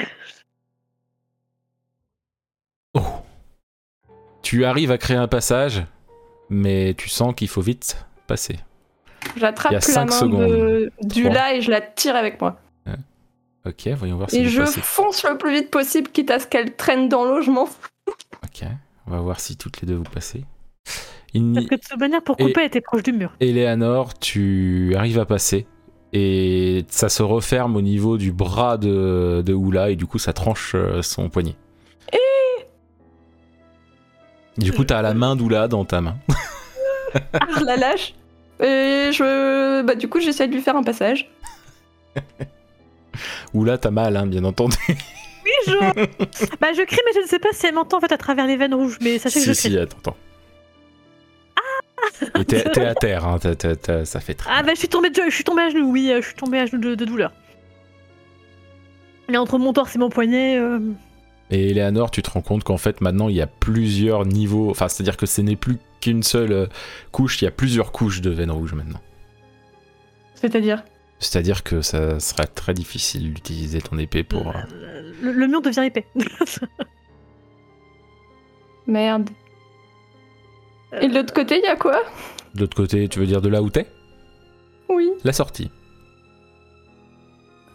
Oh 2.98 3.04
Tu 4.42 4.66
arrives 4.66 4.92
à 4.92 4.98
créer 4.98 5.18
un 5.18 5.28
passage, 5.28 5.86
mais 6.50 6.94
tu 6.98 7.10
sens 7.10 7.34
qu'il 7.36 7.48
faut 7.48 7.62
vite 7.62 8.06
passer. 8.28 8.58
J'attrape 9.38 9.72
la 9.74 9.82
cinq 9.82 10.06
main 10.10 10.12
secondes. 10.20 10.50
de, 10.52 10.92
du 11.04 11.24
Trois. 11.24 11.34
là 11.34 11.54
et 11.56 11.62
je 11.62 11.70
la 11.72 11.82
tire 11.82 12.16
avec 12.16 12.40
moi. 12.42 12.60
Ok, 13.66 13.86
voyons 13.98 14.16
voir 14.16 14.30
si 14.30 14.38
Et 14.38 14.46
je 14.46 14.62
passez. 14.62 14.80
fonce 14.82 15.26
le 15.26 15.38
plus 15.38 15.52
vite 15.54 15.70
possible, 15.70 16.10
quitte 16.10 16.32
à 16.32 16.40
ce 16.40 16.48
qu'elle 16.48 16.78
traîne 16.78 17.10
dans 17.10 17.26
l'eau, 17.26 17.42
je 17.42 17.52
m'en 17.52 17.66
fous. 17.66 17.90
Ok, 18.44 18.64
on 19.08 19.12
va 19.12 19.20
voir 19.20 19.42
si 19.42 19.58
toutes 19.58 19.82
les 19.82 19.88
deux 19.88 19.96
vous 19.96 20.04
passez. 20.04 20.46
Il 21.34 21.52
Parce 21.52 21.64
n'y- 21.66 21.70
que 21.70 21.76
de 21.76 21.82
toute 21.82 22.00
manière, 22.00 22.22
pour 22.24 22.38
Et- 22.40 22.46
couper, 22.46 22.62
elle 22.62 22.68
était 22.68 22.80
proche 22.80 23.04
du 23.04 23.12
mur. 23.12 23.34
Eleanor, 23.42 24.18
tu 24.20 24.94
arrives 24.96 25.20
à 25.20 25.26
passer 25.26 25.68
et 26.14 26.86
ça 26.88 27.10
se 27.10 27.22
referme 27.24 27.76
au 27.76 27.82
niveau 27.82 28.18
du 28.18 28.32
bras 28.32 28.78
de, 28.78 29.44
de 29.46 29.54
Oula 29.54 29.90
et 29.90 29.98
du 29.98 30.06
coup 30.06 30.18
ça 30.20 30.32
tranche 30.32 30.72
euh, 30.74 31.02
son 31.02 31.28
poignet. 31.30 31.56
Du 34.58 34.72
coup, 34.74 34.84
t'as 34.84 35.02
la 35.02 35.14
main 35.14 35.36
d'Oula 35.36 35.68
dans 35.68 35.86
ta 35.86 36.02
main. 36.02 36.18
Ah, 37.34 37.62
la 37.64 37.78
lâche. 37.78 38.14
Et 38.60 39.10
je. 39.14 39.82
Bah, 39.84 39.96
du 39.96 40.08
coup, 40.10 40.20
j'essaie 40.20 40.48
de 40.48 40.54
lui 40.54 40.62
faire 40.62 40.76
un 40.76 40.84
passage. 40.84 41.30
Oula, 43.54 43.78
t'as 43.78 43.92
mal, 43.92 44.18
hein, 44.18 44.28
bien 44.28 44.44
entendu. 44.44 44.76
Oui, 45.46 45.52
je... 45.66 46.56
bah, 46.60 46.74
je 46.76 46.84
crie, 46.84 47.00
mais 47.06 47.14
je 47.16 47.22
ne 47.22 47.28
sais 47.28 47.40
pas 47.40 47.48
si 47.54 47.66
elle 47.68 47.74
m'entend 47.74 47.98
en 47.98 48.02
fait 48.02 48.12
à 48.12 48.18
travers 48.18 48.46
les 48.46 48.58
veines 48.58 48.74
rouges. 48.74 48.98
Mais 49.02 49.18
sachez 49.18 49.36
que 49.40 49.44
si, 49.46 49.50
je 49.50 49.54
si, 49.54 49.70
crie. 49.70 49.80
attends, 49.80 49.98
attends. 50.00 50.18
Et 52.42 52.44
t'es 52.46 52.64
t'es 52.70 52.86
à 52.86 52.94
terre, 52.94 53.26
hein, 53.26 53.40
ça 54.04 54.20
fait 54.20 54.34
très 54.34 54.50
Ah, 54.54 54.62
bah, 54.64 54.74
je 54.74 54.80
suis 54.80 54.90
tombée, 54.90 55.10
de... 55.10 55.22
je 55.30 55.34
suis 55.34 55.46
tombée 55.46 55.62
à 55.64 55.70
genoux, 55.70 55.90
oui, 55.90 56.12
euh, 56.12 56.22
je 56.22 56.26
suis 56.28 56.36
tombée 56.36 56.60
à 56.60 56.66
genoux 56.66 56.82
de, 56.82 56.96
de 56.96 57.06
douleur. 57.06 57.32
Mais 59.30 59.38
entre 59.38 59.58
mon 59.58 59.72
torse 59.72 59.96
et 59.96 60.00
mon 60.00 60.10
poignet. 60.10 60.58
euh, 60.60 60.80
Et 61.50 61.70
Eleanor, 61.72 62.12
tu 62.12 62.22
te 62.22 62.30
rends 62.30 62.42
compte 62.42 62.64
qu'en 62.64 62.78
fait 62.78 63.00
maintenant 63.02 63.30
il 63.30 63.36
y 63.36 63.42
a 63.42 63.48
plusieurs 63.48 64.26
niveaux, 64.26 64.70
enfin 64.70 64.88
c'est-à-dire 64.90 65.16
que 65.18 65.26
ce 65.26 65.42
n'est 65.42 65.56
plus 65.56 65.78
qu'une 66.02 66.22
seule 66.24 66.52
euh, 66.52 66.66
couche, 67.12 67.42
il 67.42 67.46
y 67.46 67.48
a 67.48 67.52
plusieurs 67.52 67.92
couches 67.92 68.22
de 68.22 68.30
veines 68.30 68.52
rouges 68.52 68.74
maintenant. 68.74 69.00
C'est-à-dire? 70.36 70.84
C'est-à-dire 71.20 71.64
que 71.64 71.82
ça 71.82 72.20
sera 72.20 72.46
très 72.46 72.74
difficile 72.74 73.34
d'utiliser 73.34 73.82
ton 73.82 73.98
épée 73.98 74.24
pour... 74.24 74.50
euh, 74.50 75.14
le, 75.22 75.32
le 75.32 75.48
mur 75.48 75.62
devient 75.62 75.86
épais. 75.86 76.06
Merde. 78.88 79.30
Et 81.02 81.08
de 81.08 81.16
l'autre 81.16 81.34
côté, 81.34 81.58
il 81.58 81.64
y 81.64 81.68
a 81.68 81.76
quoi? 81.76 82.02
De 82.56 82.62
l'autre 82.62 82.78
côté, 82.78 83.08
tu 83.10 83.20
veux 83.20 83.26
dire 83.26 83.42
de 83.42 83.50
là 83.50 83.62
où 83.62 83.70
t'es? 83.70 83.88
Oui. 84.90 85.10
La 85.24 85.34
sortie. 85.34 85.70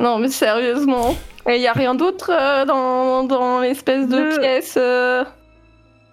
Non, 0.00 0.18
mais 0.18 0.28
sérieusement. 0.28 1.14
Et 1.48 1.56
il 1.56 1.62
y 1.62 1.66
a 1.66 1.72
rien 1.72 1.94
d'autre 1.94 2.30
euh, 2.30 2.64
dans, 2.64 3.24
dans 3.24 3.60
l'espèce 3.60 4.08
de 4.08 4.16
Le- 4.16 4.38
pièce 4.38 4.74
euh, 4.80 5.24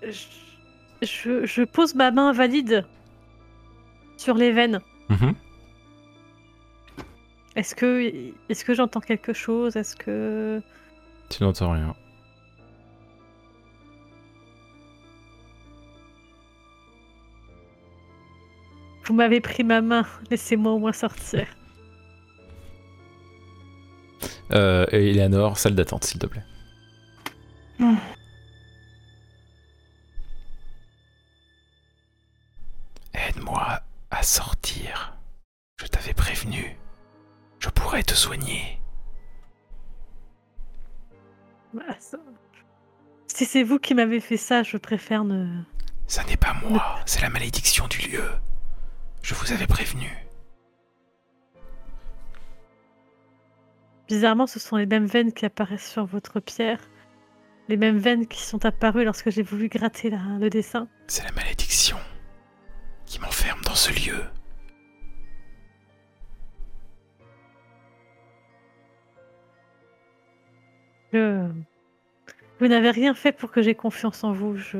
je, 0.01 0.25
je- 1.03 1.45
je 1.45 1.63
pose 1.63 1.93
ma 1.95 2.09
main 2.11 2.31
valide 2.33 2.85
sur 4.17 4.35
les 4.35 4.51
veines. 4.51 4.79
Mhm. 5.09 5.33
Est-ce 7.55 7.75
que, 7.75 8.31
est-ce 8.49 8.63
que 8.65 8.73
j'entends 8.73 9.01
quelque 9.01 9.33
chose? 9.33 9.75
Est-ce 9.75 9.95
que. 9.95 10.61
Tu 11.29 11.43
n'entends 11.43 11.71
rien. 11.73 11.95
Vous 19.05 19.13
m'avez 19.13 19.41
pris 19.41 19.63
ma 19.63 19.81
main, 19.81 20.05
laissez-moi 20.29 20.71
au 20.73 20.79
moins 20.79 20.93
sortir. 20.93 21.47
Euh, 24.51 24.85
et 24.91 25.09
Eleanor, 25.11 25.57
salle 25.57 25.75
d'attente 25.75 26.03
s'il 26.03 26.19
te 26.19 26.25
plaît. 26.25 26.43
Aide-moi 33.13 33.81
à 34.11 34.23
sortir. 34.23 35.17
Je 35.81 35.85
t'avais 35.87 36.13
prévenu. 36.13 36.77
Je 37.59 37.69
pourrais 37.69 38.03
te 38.03 38.13
soigner. 38.13 38.79
Bah, 41.73 41.83
ça- 41.99 42.17
Si 43.27 43.45
c'est 43.45 43.63
vous 43.63 43.79
qui 43.79 43.93
m'avez 43.93 44.19
fait 44.19 44.37
ça, 44.37 44.63
je 44.63 44.77
préfère 44.77 45.23
ne. 45.23 45.61
Ça 46.07 46.23
n'est 46.23 46.37
pas 46.37 46.53
moi, 46.53 46.99
c'est 47.05 47.21
la 47.21 47.29
malédiction 47.29 47.87
du 47.87 47.99
lieu. 48.09 48.27
Je 49.21 49.35
vous 49.35 49.51
avais 49.51 49.67
prévenu. 49.67 50.09
Bizarrement, 54.09 54.47
ce 54.47 54.59
sont 54.59 54.75
les 54.75 54.85
mêmes 54.85 55.05
veines 55.05 55.31
qui 55.31 55.45
apparaissent 55.45 55.89
sur 55.89 56.05
votre 56.05 56.39
pierre. 56.41 56.79
Les 57.69 57.77
mêmes 57.77 57.99
veines 57.99 58.27
qui 58.27 58.41
sont 58.41 58.65
apparues 58.65 59.05
lorsque 59.05 59.29
j'ai 59.29 59.43
voulu 59.43 59.69
gratter 59.69 60.09
la- 60.09 60.37
le 60.39 60.49
dessin. 60.49 60.87
C'est 61.07 61.23
la 61.23 61.31
malédiction 61.31 61.97
qui 63.05 63.19
m'enferme 63.21 63.61
dans 63.61 63.75
ce 63.75 63.91
lieu. 63.91 64.19
Je- 71.13 71.49
Vous 72.59 72.67
n'avez 72.67 72.91
rien 72.91 73.13
fait 73.13 73.31
pour 73.31 73.51
que 73.51 73.61
j'ai 73.61 73.73
confiance 73.75 74.23
en 74.23 74.33
vous. 74.33 74.55
Je. 74.57 74.79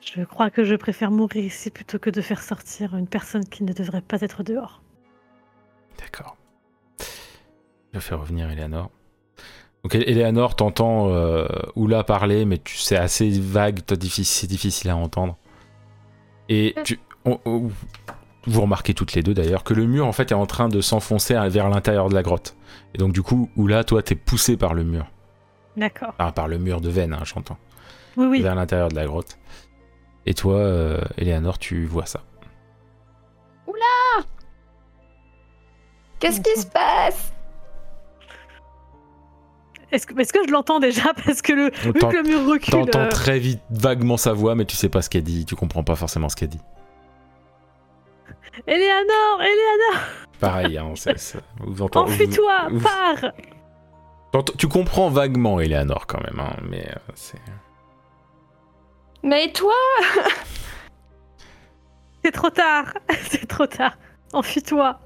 Je 0.00 0.22
crois 0.22 0.50
que 0.50 0.62
je 0.64 0.74
préfère 0.76 1.10
mourir 1.10 1.44
ici 1.44 1.70
plutôt 1.70 1.98
que 1.98 2.10
de 2.10 2.20
faire 2.20 2.42
sortir 2.42 2.94
une 2.96 3.08
personne 3.08 3.44
qui 3.44 3.64
ne 3.64 3.72
devrait 3.72 4.02
pas 4.02 4.20
être 4.20 4.42
dehors. 4.44 4.82
D'accord. 5.98 6.36
Je 7.92 7.98
fais 8.00 8.14
revenir 8.14 8.50
Eleanor. 8.50 8.90
Donc 9.82 9.94
Eleanor, 9.94 10.56
t'entends 10.56 11.08
euh, 11.10 11.46
Oula 11.76 12.02
parler, 12.04 12.44
mais 12.44 12.58
tu 12.58 12.76
c'est 12.76 12.96
assez 12.96 13.30
vague, 13.30 13.80
c'est 13.88 14.46
difficile 14.48 14.90
à 14.90 14.96
entendre. 14.96 15.36
Et 16.48 16.74
tu, 16.84 16.98
on- 17.24 17.38
on- 17.44 17.70
vous 18.48 18.60
remarquez 18.60 18.94
toutes 18.94 19.14
les 19.14 19.22
deux 19.22 19.34
d'ailleurs 19.34 19.64
que 19.64 19.74
le 19.74 19.86
mur 19.86 20.06
en 20.06 20.12
fait 20.12 20.30
est 20.30 20.34
en 20.34 20.46
train 20.46 20.68
de 20.68 20.80
s'enfoncer 20.80 21.34
vers 21.48 21.68
l'intérieur 21.68 22.08
de 22.08 22.14
la 22.14 22.22
grotte. 22.22 22.56
Et 22.94 22.98
donc 22.98 23.12
du 23.12 23.22
coup, 23.22 23.50
Oula, 23.56 23.84
toi 23.84 24.02
t'es 24.02 24.14
poussé 24.14 24.56
par 24.56 24.74
le 24.74 24.84
mur. 24.84 25.06
D'accord. 25.76 26.14
Enfin, 26.18 26.32
par 26.32 26.48
le 26.48 26.58
mur 26.58 26.80
de 26.80 26.88
veine, 26.88 27.12
hein, 27.12 27.22
j'entends. 27.24 27.58
Oui, 28.16 28.26
oui. 28.26 28.42
Vers 28.42 28.54
l'intérieur 28.54 28.88
de 28.88 28.94
la 28.96 29.04
grotte. 29.06 29.38
Et 30.24 30.34
toi, 30.34 30.56
euh, 30.56 31.00
Eleanor, 31.18 31.58
tu 31.58 31.84
vois 31.86 32.06
ça. 32.06 32.22
Qu'est-ce 36.18 36.40
qui 36.40 36.60
se 36.60 36.66
passe? 36.66 37.32
Est-ce 39.92 40.06
que, 40.06 40.18
est-ce 40.20 40.32
que 40.32 40.40
je 40.46 40.50
l'entends 40.52 40.80
déjà? 40.80 41.12
Parce 41.24 41.42
que 41.42 41.52
le, 41.52 41.70
On 41.84 41.92
vu 41.92 42.00
t'en- 42.00 42.08
que 42.10 42.16
le 42.16 42.22
mur 42.24 42.44
recule. 42.46 42.70
T'entends 42.72 43.00
euh, 43.00 43.08
très 43.08 43.38
vite, 43.38 43.60
vaguement 43.70 44.16
sa 44.16 44.32
voix, 44.32 44.54
mais 44.54 44.64
tu 44.64 44.74
sais 44.76 44.88
pas 44.88 45.02
ce 45.02 45.10
qu'elle 45.10 45.22
dit, 45.22 45.44
tu 45.46 45.54
comprends 45.54 45.84
pas 45.84 45.94
forcément 45.96 46.28
ce 46.28 46.36
qu'elle 46.36 46.48
dit. 46.48 46.60
Eleanor, 48.66 49.40
Eleanor, 49.42 50.02
Pareil, 50.40 50.78
hein, 50.78 50.92
vous 51.60 51.82
entendez. 51.82 52.12
enfuis-toi, 52.12 52.68
vous- 52.70 52.80
pars 52.80 53.32
Tu 54.58 54.66
comprends 54.68 55.08
vaguement 55.10 55.60
Eleanor 55.60 56.06
quand 56.06 56.20
même, 56.22 56.40
hein, 56.40 56.56
mais 56.68 56.86
euh, 56.88 56.94
c'est. 57.14 57.38
Mais 59.22 59.52
toi? 59.52 59.72
C'est 62.24 62.32
trop 62.32 62.50
tard, 62.50 62.92
c'est 63.28 63.46
trop 63.46 63.66
tard. 63.66 63.96
Enfuis-toi. 64.32 64.98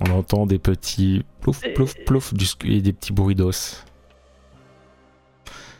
On 0.00 0.10
entend 0.10 0.46
des 0.46 0.58
petits 0.58 1.24
plouf, 1.40 1.60
plouf, 1.74 1.94
plouf, 2.04 2.34
et 2.64 2.80
des 2.82 2.92
petits 2.92 3.12
bruits 3.12 3.34
d'os. 3.34 3.84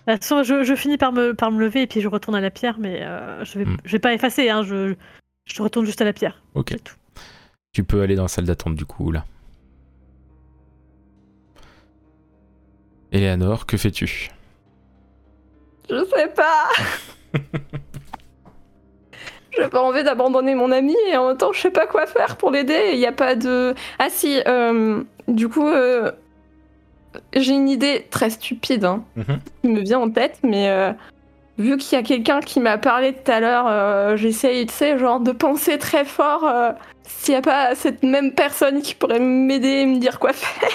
De 0.07 0.13
toute 0.13 0.23
façon, 0.23 0.43
je, 0.45 0.63
je 0.63 0.75
finis 0.77 0.97
par 0.99 1.13
me, 1.13 1.35
par 1.35 1.51
me 1.51 1.59
lever 1.61 1.83
et 1.83 1.87
puis 1.87 2.01
je 2.01 2.09
retourne 2.09 2.37
à 2.37 2.41
la 2.41 2.51
pierre, 2.51 2.79
mais 2.79 3.03
euh, 3.03 3.45
je, 3.45 3.59
vais, 3.59 3.65
Hmm. 3.65 3.77
je 3.85 3.93
vais 3.93 3.99
pas 3.99 4.15
effacer, 4.15 4.49
hein, 4.49 4.63
je, 4.63 4.95
je 5.47 5.63
retourne 5.63 5.85
juste 5.85 6.01
à 6.01 6.05
la 6.05 6.13
pierre. 6.13 6.43
Ok. 6.55 6.77
Tout. 6.83 6.95
Tu 7.73 7.83
peux 7.85 8.01
aller 8.01 8.15
dans 8.15 8.23
la 8.23 8.29
salle 8.29 8.45
d'attente 8.47 8.77
du 8.77 8.87
coup, 8.87 9.11
là. 9.11 9.25
Eleanor, 13.13 13.67
que 13.67 13.77
fais-tu? 13.77 14.31
Je 15.91 16.05
sais 16.05 16.29
pas. 16.29 16.69
J'ai 19.57 19.69
pas 19.69 19.83
envie 19.83 20.03
d'abandonner 20.05 20.55
mon 20.55 20.71
ami 20.73 20.95
et 21.11 21.17
en 21.17 21.29
même 21.29 21.37
temps 21.37 21.53
je 21.53 21.61
sais 21.61 21.71
pas 21.71 21.87
quoi 21.87 22.07
faire 22.07 22.37
pour 22.37 22.51
l'aider. 22.51 22.91
Il 22.93 22.99
y 22.99 23.07
a 23.07 23.13
pas 23.13 23.35
de. 23.35 23.75
Ah 23.99 24.09
si. 24.11 24.41
euh, 24.47 25.03
du 25.29 25.49
coup, 25.49 25.67
euh, 25.69 26.13
j'ai 27.35 27.53
une 27.55 27.69
idée 27.69 28.07
très 28.11 28.31
stupide 28.31 28.85
hein, 28.85 29.03
Mhm. 29.17 29.39
qui 29.63 29.69
me 29.69 29.81
vient 29.81 29.99
en 30.01 30.11
tête, 30.11 30.39
mais 30.43 30.69
euh, 30.69 30.93
vu 31.59 31.77
qu'il 31.79 31.97
y 31.97 32.01
a 32.01 32.05
quelqu'un 32.05 32.41
qui 32.41 32.61
m'a 32.61 32.77
parlé 32.79 33.13
tout 33.15 33.31
à 33.33 33.41
l'heure, 33.41 34.17
j'essaye, 34.17 34.67
tu 34.67 34.75
sais, 34.75 34.99
genre 34.99 35.21
de 35.21 35.33
penser 35.33 35.79
très 35.79 36.05
fort. 36.05 36.45
S'il 37.05 37.35
y 37.35 37.37
a 37.37 37.41
pas 37.43 37.75
cette 37.75 38.03
même 38.03 38.33
personne 38.33 38.83
qui 38.83 38.95
pourrait 38.95 39.21
m'aider 39.21 39.69
et 39.69 39.87
me 39.87 39.99
dire 39.99 40.19
quoi 40.19 40.33
faire. 40.33 40.69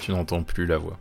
Tu 0.00 0.10
n'entends 0.10 0.42
plus 0.42 0.66
la 0.66 0.78
voix. 0.78 0.96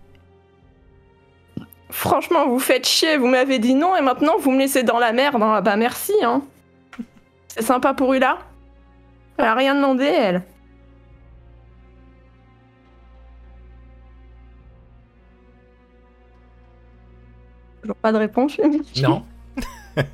Franchement, 1.92 2.48
vous 2.48 2.60
faites 2.60 2.88
chier, 2.88 3.18
vous 3.18 3.28
m'avez 3.28 3.60
dit 3.60 3.76
non 3.76 3.96
et 3.96 4.02
maintenant 4.02 4.38
vous 4.40 4.52
me 4.52 4.60
laissez 4.60 4.84
dans 4.84 4.98
la 5.00 5.12
merde. 5.12 5.42
hein. 5.42 5.62
Bah 5.62 5.76
merci, 5.76 6.14
hein. 6.24 6.42
C'est 7.50 7.62
sympa 7.64 7.94
pour 7.94 8.14
Ula. 8.14 8.38
Elle 9.38 9.46
a 9.46 9.54
rien 9.56 9.76
demandé, 9.76 10.06
elle. 10.06 10.44
Toujours 17.82 17.96
pas 17.98 18.12
de 18.12 18.18
réponse. 18.18 18.58
Non. 19.02 19.26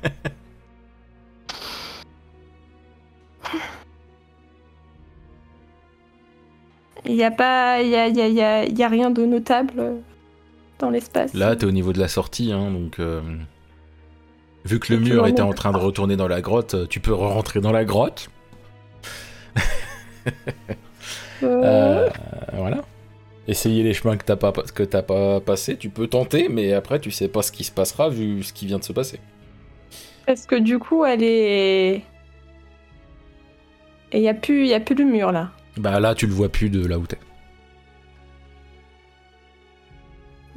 Il 7.04 7.14
y 7.14 7.24
a 7.24 7.30
pas, 7.30 7.80
il 7.82 7.88
y 7.88 7.96
a, 7.96 8.08
y 8.08 8.20
a- 8.20 8.28
y 8.28 8.40
a- 8.42 8.64
il 8.64 8.78
y 8.78 8.82
a 8.82 8.88
rien 8.88 9.10
de 9.10 9.24
notable 9.24 10.02
dans 10.78 10.90
l'espace. 10.90 11.34
Là, 11.34 11.56
t'es 11.56 11.66
au 11.66 11.70
niveau 11.70 11.92
de 11.92 11.98
la 11.98 12.08
sortie, 12.08 12.52
hein, 12.52 12.70
donc. 12.70 12.98
euh, 13.00 13.20
Vu 14.64 14.78
que 14.80 14.92
le 14.92 14.98
mur 15.00 15.26
était 15.26 15.40
en 15.42 15.52
train 15.52 15.72
de 15.72 15.78
retourner 15.78 16.16
dans 16.16 16.28
la 16.28 16.40
grotte, 16.40 16.74
euh, 16.74 16.86
tu 16.86 17.00
peux 17.00 17.14
rentrer 17.14 17.60
dans 17.60 17.72
la 17.72 17.84
grotte. 17.84 18.28
Euh, 21.42 22.08
voilà. 22.52 22.82
Essayer 23.46 23.84
les 23.84 23.94
chemins 23.94 24.16
que 24.16 24.24
t'as 24.24 24.34
pas, 24.36 24.52
que 24.52 24.82
t'as 24.82 25.02
pas 25.02 25.40
passé, 25.40 25.76
tu 25.76 25.88
peux 25.88 26.08
tenter, 26.08 26.48
mais 26.48 26.72
après 26.72 26.98
tu 26.98 27.12
sais 27.12 27.28
pas 27.28 27.42
ce 27.42 27.52
qui 27.52 27.62
se 27.62 27.70
passera 27.70 28.08
vu 28.08 28.42
ce 28.42 28.52
qui 28.52 28.66
vient 28.66 28.78
de 28.78 28.84
se 28.84 28.92
passer. 28.92 29.20
Parce 30.26 30.46
que 30.46 30.56
du 30.56 30.78
coup, 30.80 31.04
elle 31.04 31.22
est. 31.22 32.02
Et 34.12 34.18
il 34.18 34.22
y 34.22 34.28
a 34.28 34.34
plus, 34.34 34.66
y 34.66 34.74
a 34.74 34.80
plus 34.80 34.96
de 34.96 35.04
mur 35.04 35.30
là. 35.30 35.50
Bah 35.76 36.00
là, 36.00 36.14
tu 36.16 36.26
le 36.26 36.32
vois 36.32 36.48
plus 36.48 36.70
de 36.70 36.84
là 36.84 36.98
où 36.98 37.06
t'es. 37.06 37.18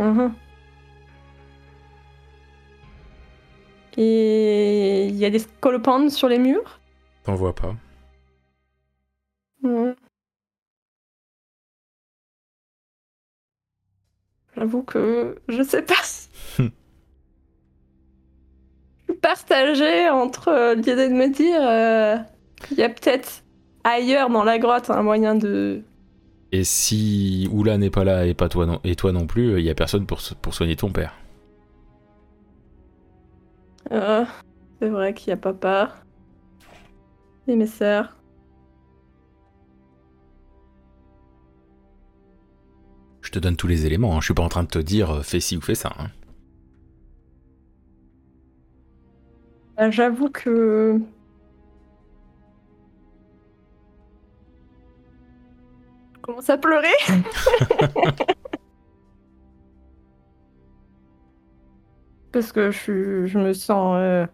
Mhm. 0.01 0.33
Et 3.97 5.05
il 5.07 5.15
y 5.15 5.25
a 5.25 5.29
des 5.29 5.39
scolopendres 5.39 6.11
sur 6.11 6.27
les 6.27 6.39
murs? 6.39 6.79
T'en 7.23 7.35
vois 7.35 7.53
pas. 7.53 7.75
J'avoue 14.55 14.83
que 14.83 15.39
je 15.47 15.61
sais 15.63 15.83
pas. 15.83 15.93
je 16.57 16.63
suis 19.05 19.13
partagée 19.21 20.09
entre 20.09 20.47
euh, 20.47 20.75
l'idée 20.75 20.95
de 20.95 21.13
me 21.13 21.27
dire 21.27 21.61
euh, 21.61 22.17
il 22.71 22.77
y 22.77 22.83
a 22.83 22.89
peut-être 22.89 23.43
ailleurs 23.83 24.29
dans 24.29 24.43
la 24.43 24.57
grotte 24.57 24.89
un 24.89 25.03
moyen 25.03 25.35
de. 25.35 25.83
Et 26.53 26.63
si 26.63 27.47
Oula 27.51 27.77
n'est 27.77 27.89
pas 27.89 28.03
là 28.03 28.25
et 28.25 28.33
pas 28.33 28.47
toi 28.49 28.65
non, 28.65 28.79
et 28.83 28.95
toi 28.95 29.11
non 29.11 29.25
plus, 29.27 29.59
il 29.59 29.65
y 29.65 29.69
a 29.69 29.75
personne 29.75 30.05
pour, 30.05 30.21
so- 30.21 30.35
pour 30.41 30.53
soigner 30.53 30.75
ton 30.75 30.91
père. 30.91 31.13
Euh, 33.91 34.25
c'est 34.79 34.89
vrai 34.89 35.13
qu'il 35.13 35.29
y 35.29 35.33
a 35.33 35.37
papa 35.37 35.95
et 37.47 37.55
mes 37.55 37.67
sœurs. 37.67 38.15
Je 43.21 43.31
te 43.31 43.39
donne 43.39 43.55
tous 43.55 43.67
les 43.67 43.87
éléments, 43.87 44.15
hein. 44.15 44.19
je 44.19 44.25
suis 44.25 44.33
pas 44.35 44.43
en 44.43 44.49
train 44.49 44.61
de 44.63 44.67
te 44.67 44.77
dire 44.77 45.09
euh, 45.11 45.21
fais 45.23 45.39
ci 45.39 45.57
ou 45.57 45.61
fais 45.61 45.73
ça. 45.75 45.91
hein. 45.97 46.09
Euh, 49.79 49.91
J'avoue 49.91 50.29
que. 50.29 50.99
Commence 56.21 56.49
à 56.49 56.57
pleurer. 56.57 56.87
Parce 62.31 62.51
que 62.53 62.71
je, 62.71 63.37
me 63.37 63.51
sens 63.53 63.95
euh, 63.99 64.25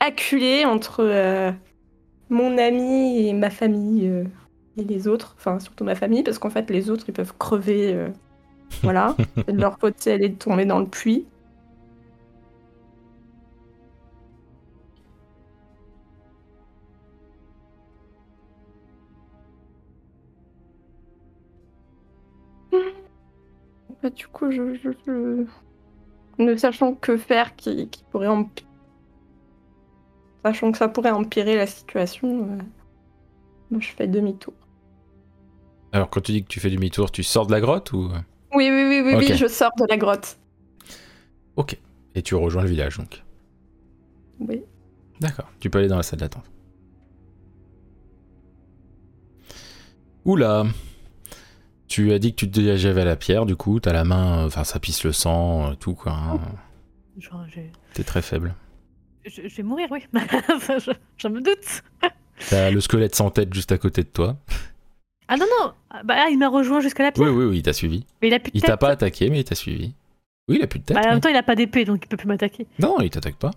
acculée 0.00 0.64
entre 0.64 1.04
euh, 1.04 1.52
mon 2.28 2.58
ami 2.58 3.28
et 3.28 3.32
ma 3.32 3.50
famille 3.50 4.08
euh, 4.08 4.24
et 4.76 4.84
les 4.84 5.08
autres. 5.08 5.34
Enfin, 5.38 5.60
surtout 5.60 5.84
ma 5.84 5.94
famille, 5.94 6.22
parce 6.22 6.38
qu'en 6.38 6.50
fait, 6.50 6.70
les 6.70 6.90
autres, 6.90 7.04
ils 7.08 7.14
peuvent 7.14 7.34
crever. 7.38 7.94
euh, 7.94 8.08
voilà. 8.82 9.14
De 9.46 9.52
leur 9.60 9.78
côté, 9.78 10.10
elle 10.10 10.24
est 10.24 10.38
tombée 10.38 10.64
dans 10.64 10.80
le 10.80 10.86
puits. 10.86 11.26
Bah, 24.04 24.10
du 24.10 24.26
coup, 24.28 24.50
je, 24.50 24.74
je- 24.74 24.90
je- 25.06 25.46
ne 26.36 26.56
sachant 26.56 26.92
que 26.94 27.16
faire 27.16 27.56
qui, 27.56 27.88
qui 27.88 28.04
pourrait 28.10 28.28
empi- 28.28 28.66
sachant 30.44 30.72
que 30.72 30.76
ça 30.76 30.88
pourrait 30.88 31.10
empirer 31.10 31.56
la 31.56 31.66
situation, 31.66 32.42
euh, 32.42 32.62
moi, 33.70 33.80
je 33.80 33.88
fais 33.88 34.06
demi-tour. 34.06 34.52
Alors 35.92 36.10
quand 36.10 36.20
tu 36.20 36.32
dis 36.32 36.42
que 36.42 36.48
tu 36.48 36.60
fais 36.60 36.68
demi-tour, 36.68 37.10
tu 37.10 37.22
sors 37.22 37.46
de 37.46 37.52
la 37.52 37.62
grotte 37.62 37.92
ou? 37.94 38.10
Oui, 38.54 38.68
oui, 38.70 38.84
oui, 38.90 39.00
oui, 39.06 39.14
oui, 39.16 39.36
je 39.38 39.46
sors 39.46 39.70
de 39.78 39.86
la 39.88 39.96
grotte. 39.96 40.38
Ok. 41.56 41.78
Et 42.14 42.20
tu 42.20 42.34
rejoins 42.34 42.62
le 42.62 42.68
village 42.68 42.98
donc? 42.98 43.24
Oui. 44.38 44.62
D'accord. 45.20 45.48
Tu 45.60 45.70
peux 45.70 45.78
aller 45.78 45.88
dans 45.88 45.96
la 45.96 46.02
salle 46.02 46.18
d'attente. 46.18 46.44
Oula. 50.26 50.66
Tu 51.94 52.12
as 52.12 52.18
dit 52.18 52.32
que 52.32 52.36
tu 52.40 52.50
te 52.50 52.58
dirigeais 52.58 52.92
vers 52.92 53.04
la 53.04 53.14
pierre, 53.14 53.46
du 53.46 53.54
coup, 53.54 53.78
t'as 53.78 53.92
la 53.92 54.02
main, 54.02 54.38
euh, 54.42 54.46
enfin 54.48 54.64
ça 54.64 54.80
pisse 54.80 55.04
le 55.04 55.12
sang, 55.12 55.70
euh, 55.70 55.74
tout 55.74 55.94
quoi. 55.94 56.10
hein. 56.10 56.40
Genre, 57.18 57.44
je, 57.48 57.60
T'es 57.92 58.02
très 58.02 58.20
faible. 58.20 58.56
je- 59.24 59.46
je 59.46 59.54
vais 59.56 59.62
mourir, 59.62 59.86
oui. 59.92 60.00
Enfin, 60.52 60.78
je, 60.80 60.90
je 61.16 61.28
me 61.28 61.40
doute. 61.40 61.82
T'as 62.50 62.72
le 62.72 62.80
squelette 62.80 63.14
sans 63.14 63.30
tête 63.30 63.54
juste 63.54 63.70
à 63.70 63.78
côté 63.78 64.02
de 64.02 64.08
toi. 64.08 64.36
Ah 65.28 65.36
non, 65.36 65.46
non 65.60 65.72
Ah, 65.90 66.02
Bah, 66.02 66.16
il 66.32 66.36
m'a 66.36 66.48
rejoint 66.48 66.80
jusqu'à 66.80 67.04
la 67.04 67.12
pierre. 67.12 67.28
Oui, 67.28 67.32
oui, 67.32 67.44
oui, 67.44 67.56
il 67.58 67.62
t'a 67.62 67.72
suivi. 67.72 68.04
Mais 68.20 68.26
il 68.26 68.34
a 68.34 68.40
plus 68.40 68.50
de 68.50 68.56
Il 68.56 68.60
tête. 68.62 68.70
t'a 68.70 68.76
pas 68.76 68.88
attaqué, 68.88 69.30
mais 69.30 69.38
il 69.38 69.44
t'a 69.44 69.54
suivi. 69.54 69.94
Oui, 70.48 70.56
il 70.58 70.64
a 70.64 70.66
plus 70.66 70.80
de 70.80 70.84
tête. 70.86 70.96
Bah, 70.96 71.02
en 71.06 71.10
même 71.10 71.20
temps, 71.20 71.28
il 71.28 71.36
a 71.36 71.44
pas 71.44 71.54
d'épée, 71.54 71.84
donc 71.84 72.00
il 72.04 72.08
peut 72.08 72.16
plus 72.16 72.26
m'attaquer. 72.26 72.66
Non, 72.80 72.96
il 73.02 73.10
t'attaque 73.10 73.36
pas. 73.36 73.52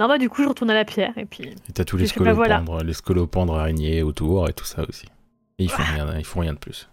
Non, 0.00 0.08
bah, 0.08 0.18
du 0.18 0.28
coup, 0.28 0.42
je 0.42 0.48
retourne 0.48 0.70
à 0.70 0.74
la 0.74 0.84
pierre 0.84 1.16
et 1.16 1.26
puis. 1.26 1.44
Et 1.44 1.72
t'as 1.72 1.84
tous 1.84 1.96
les 1.96 2.06
bah, 2.08 2.32
voilà. 2.32 2.56
scolopendres, 2.56 2.82
les 2.84 2.92
scolopendres 2.92 3.54
araignées 3.56 4.02
autour 4.02 4.48
et 4.48 4.52
tout 4.52 4.64
ça 4.64 4.82
aussi. 4.88 5.06
Et 5.60 5.64
ils 5.64 5.70
font 5.70 5.84
rien, 5.84 6.18
ils 6.18 6.24
font 6.24 6.40
rien 6.40 6.54
de 6.54 6.58
plus. 6.58 6.88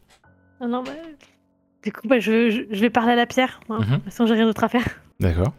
Non, 0.61 0.67
non, 0.67 0.83
bah, 0.83 0.91
Du 1.83 1.91
coup, 1.91 2.07
bah, 2.07 2.19
je, 2.19 2.49
je, 2.49 2.61
je 2.69 2.79
vais 2.81 2.89
parler 2.89 3.11
à 3.13 3.15
la 3.15 3.25
pierre. 3.25 3.59
hein. 3.69 3.79
Mhm. 3.79 3.85
De 3.85 3.95
toute 3.95 4.03
façon, 4.05 4.25
j'ai 4.25 4.33
rien 4.33 4.45
d'autre 4.45 4.63
à 4.63 4.69
faire. 4.69 5.01
D'accord. 5.19 5.53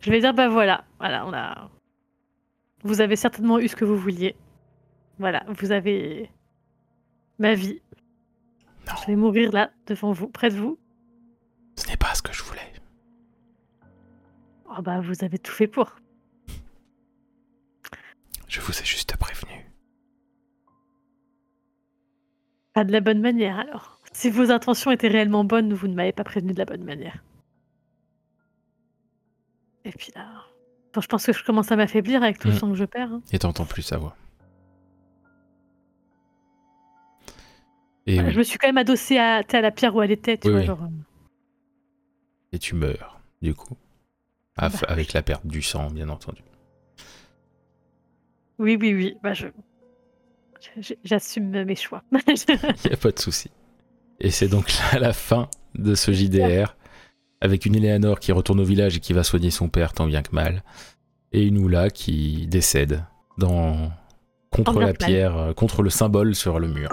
Je 0.00 0.10
vais 0.10 0.20
dire, 0.20 0.32
bah 0.32 0.48
voilà, 0.48 0.84
voilà, 1.00 1.26
on 1.26 1.32
a. 1.32 1.70
Vous 2.84 3.00
avez 3.00 3.16
certainement 3.16 3.58
eu 3.58 3.66
ce 3.68 3.74
que 3.76 3.84
vous 3.84 3.96
vouliez. 3.96 4.36
Voilà, 5.18 5.44
vous 5.48 5.72
avez 5.72 6.30
ma 7.40 7.54
vie. 7.54 7.80
Non. 8.86 8.92
Je 9.02 9.06
vais 9.08 9.16
mourir 9.16 9.50
là, 9.52 9.70
devant 9.88 10.12
vous, 10.12 10.28
près 10.28 10.50
de 10.50 10.56
vous. 10.56 10.78
Ce 11.74 11.86
n'est 11.88 11.96
pas 11.96 12.14
ce 12.14 12.22
que 12.22 12.32
je 12.32 12.42
voulais. 12.44 12.72
Oh 14.70 14.80
bah, 14.82 15.00
vous 15.00 15.24
avez 15.24 15.38
tout 15.38 15.50
fait 15.52 15.66
pour. 15.66 15.96
Je 18.46 18.60
vous 18.60 18.72
ai 18.80 18.84
juste 18.84 19.16
prévenu. 19.16 19.47
Pas 22.78 22.84
de 22.84 22.92
la 22.92 23.00
bonne 23.00 23.20
manière 23.20 23.58
alors. 23.58 24.00
Si 24.12 24.30
vos 24.30 24.52
intentions 24.52 24.92
étaient 24.92 25.08
réellement 25.08 25.42
bonnes, 25.42 25.74
vous 25.74 25.88
ne 25.88 25.94
m'avez 25.94 26.12
pas 26.12 26.22
prévenu 26.22 26.52
de 26.52 26.58
la 26.60 26.64
bonne 26.64 26.84
manière. 26.84 27.24
Et 29.84 29.90
puis 29.90 30.12
là. 30.14 30.44
Bon, 30.94 31.00
je 31.00 31.08
pense 31.08 31.26
que 31.26 31.32
je 31.32 31.42
commence 31.42 31.72
à 31.72 31.76
m'affaiblir 31.76 32.22
avec 32.22 32.38
tout 32.38 32.46
le 32.46 32.54
Mhm. 32.54 32.60
sang 32.60 32.70
que 32.70 32.76
je 32.76 32.84
perds. 32.84 33.14
hein. 33.14 33.22
Et 33.32 33.40
t'entends 33.40 33.64
plus 33.64 33.82
sa 33.82 33.98
voix. 33.98 34.14
Et, 38.06 38.14
Voilà, 38.14 38.28
oui, 38.28 38.34
Je 38.34 38.38
me 38.38 38.44
suis 38.44 38.58
quand 38.58 38.68
même 38.68 38.78
adossée 38.78 39.18
à, 39.18 39.42
la 39.42 39.70
pierre 39.72 39.96
où 39.96 40.00
elle 40.00 40.12
était, 40.12 40.38
tu 40.38 40.46
Oui, 40.46 40.52
vois, 40.52 40.60
oui. 40.60 40.66
genre, 40.66 40.84
euh, 40.84 40.88
et 42.52 42.60
tu 42.60 42.76
meurs, 42.76 43.20
du 43.42 43.54
coup. 43.54 43.76
Bah, 44.56 44.68
avec 44.86 45.14
la 45.14 45.22
perte 45.22 45.44
du 45.48 45.62
sang, 45.62 45.90
bien 45.90 46.08
entendu. 46.10 46.42
Oui, 48.60 48.78
oui, 48.80 48.94
oui. 48.94 49.16
Bah, 49.20 49.34
je... 49.34 49.48
J'assume 51.04 51.64
mes 51.64 51.76
choix. 51.76 52.02
Il 52.12 52.88
n'y 52.88 52.92
a 52.92 52.96
pas 52.96 53.10
de 53.10 53.18
souci. 53.18 53.50
Et 54.20 54.30
c'est 54.30 54.48
donc 54.48 54.72
là 54.92 54.98
la 54.98 55.12
fin 55.12 55.48
de 55.74 55.94
ce 55.94 56.12
JDR, 56.12 56.76
avec 57.40 57.66
une 57.66 57.76
Eleanor 57.76 58.18
qui 58.20 58.32
retourne 58.32 58.60
au 58.60 58.64
village 58.64 58.96
et 58.96 59.00
qui 59.00 59.12
va 59.12 59.22
soigner 59.22 59.50
son 59.50 59.68
père 59.68 59.92
tant 59.92 60.06
bien 60.06 60.22
que 60.22 60.34
mal, 60.34 60.62
et 61.32 61.42
une 61.42 61.58
Oula 61.58 61.90
qui 61.90 62.46
décède 62.48 63.04
dans... 63.36 63.90
contre 64.50 64.80
la 64.80 64.92
pierre, 64.92 65.36
euh, 65.36 65.52
contre 65.52 65.82
le 65.82 65.90
symbole 65.90 66.34
sur 66.34 66.58
le 66.58 66.68
mur. 66.68 66.88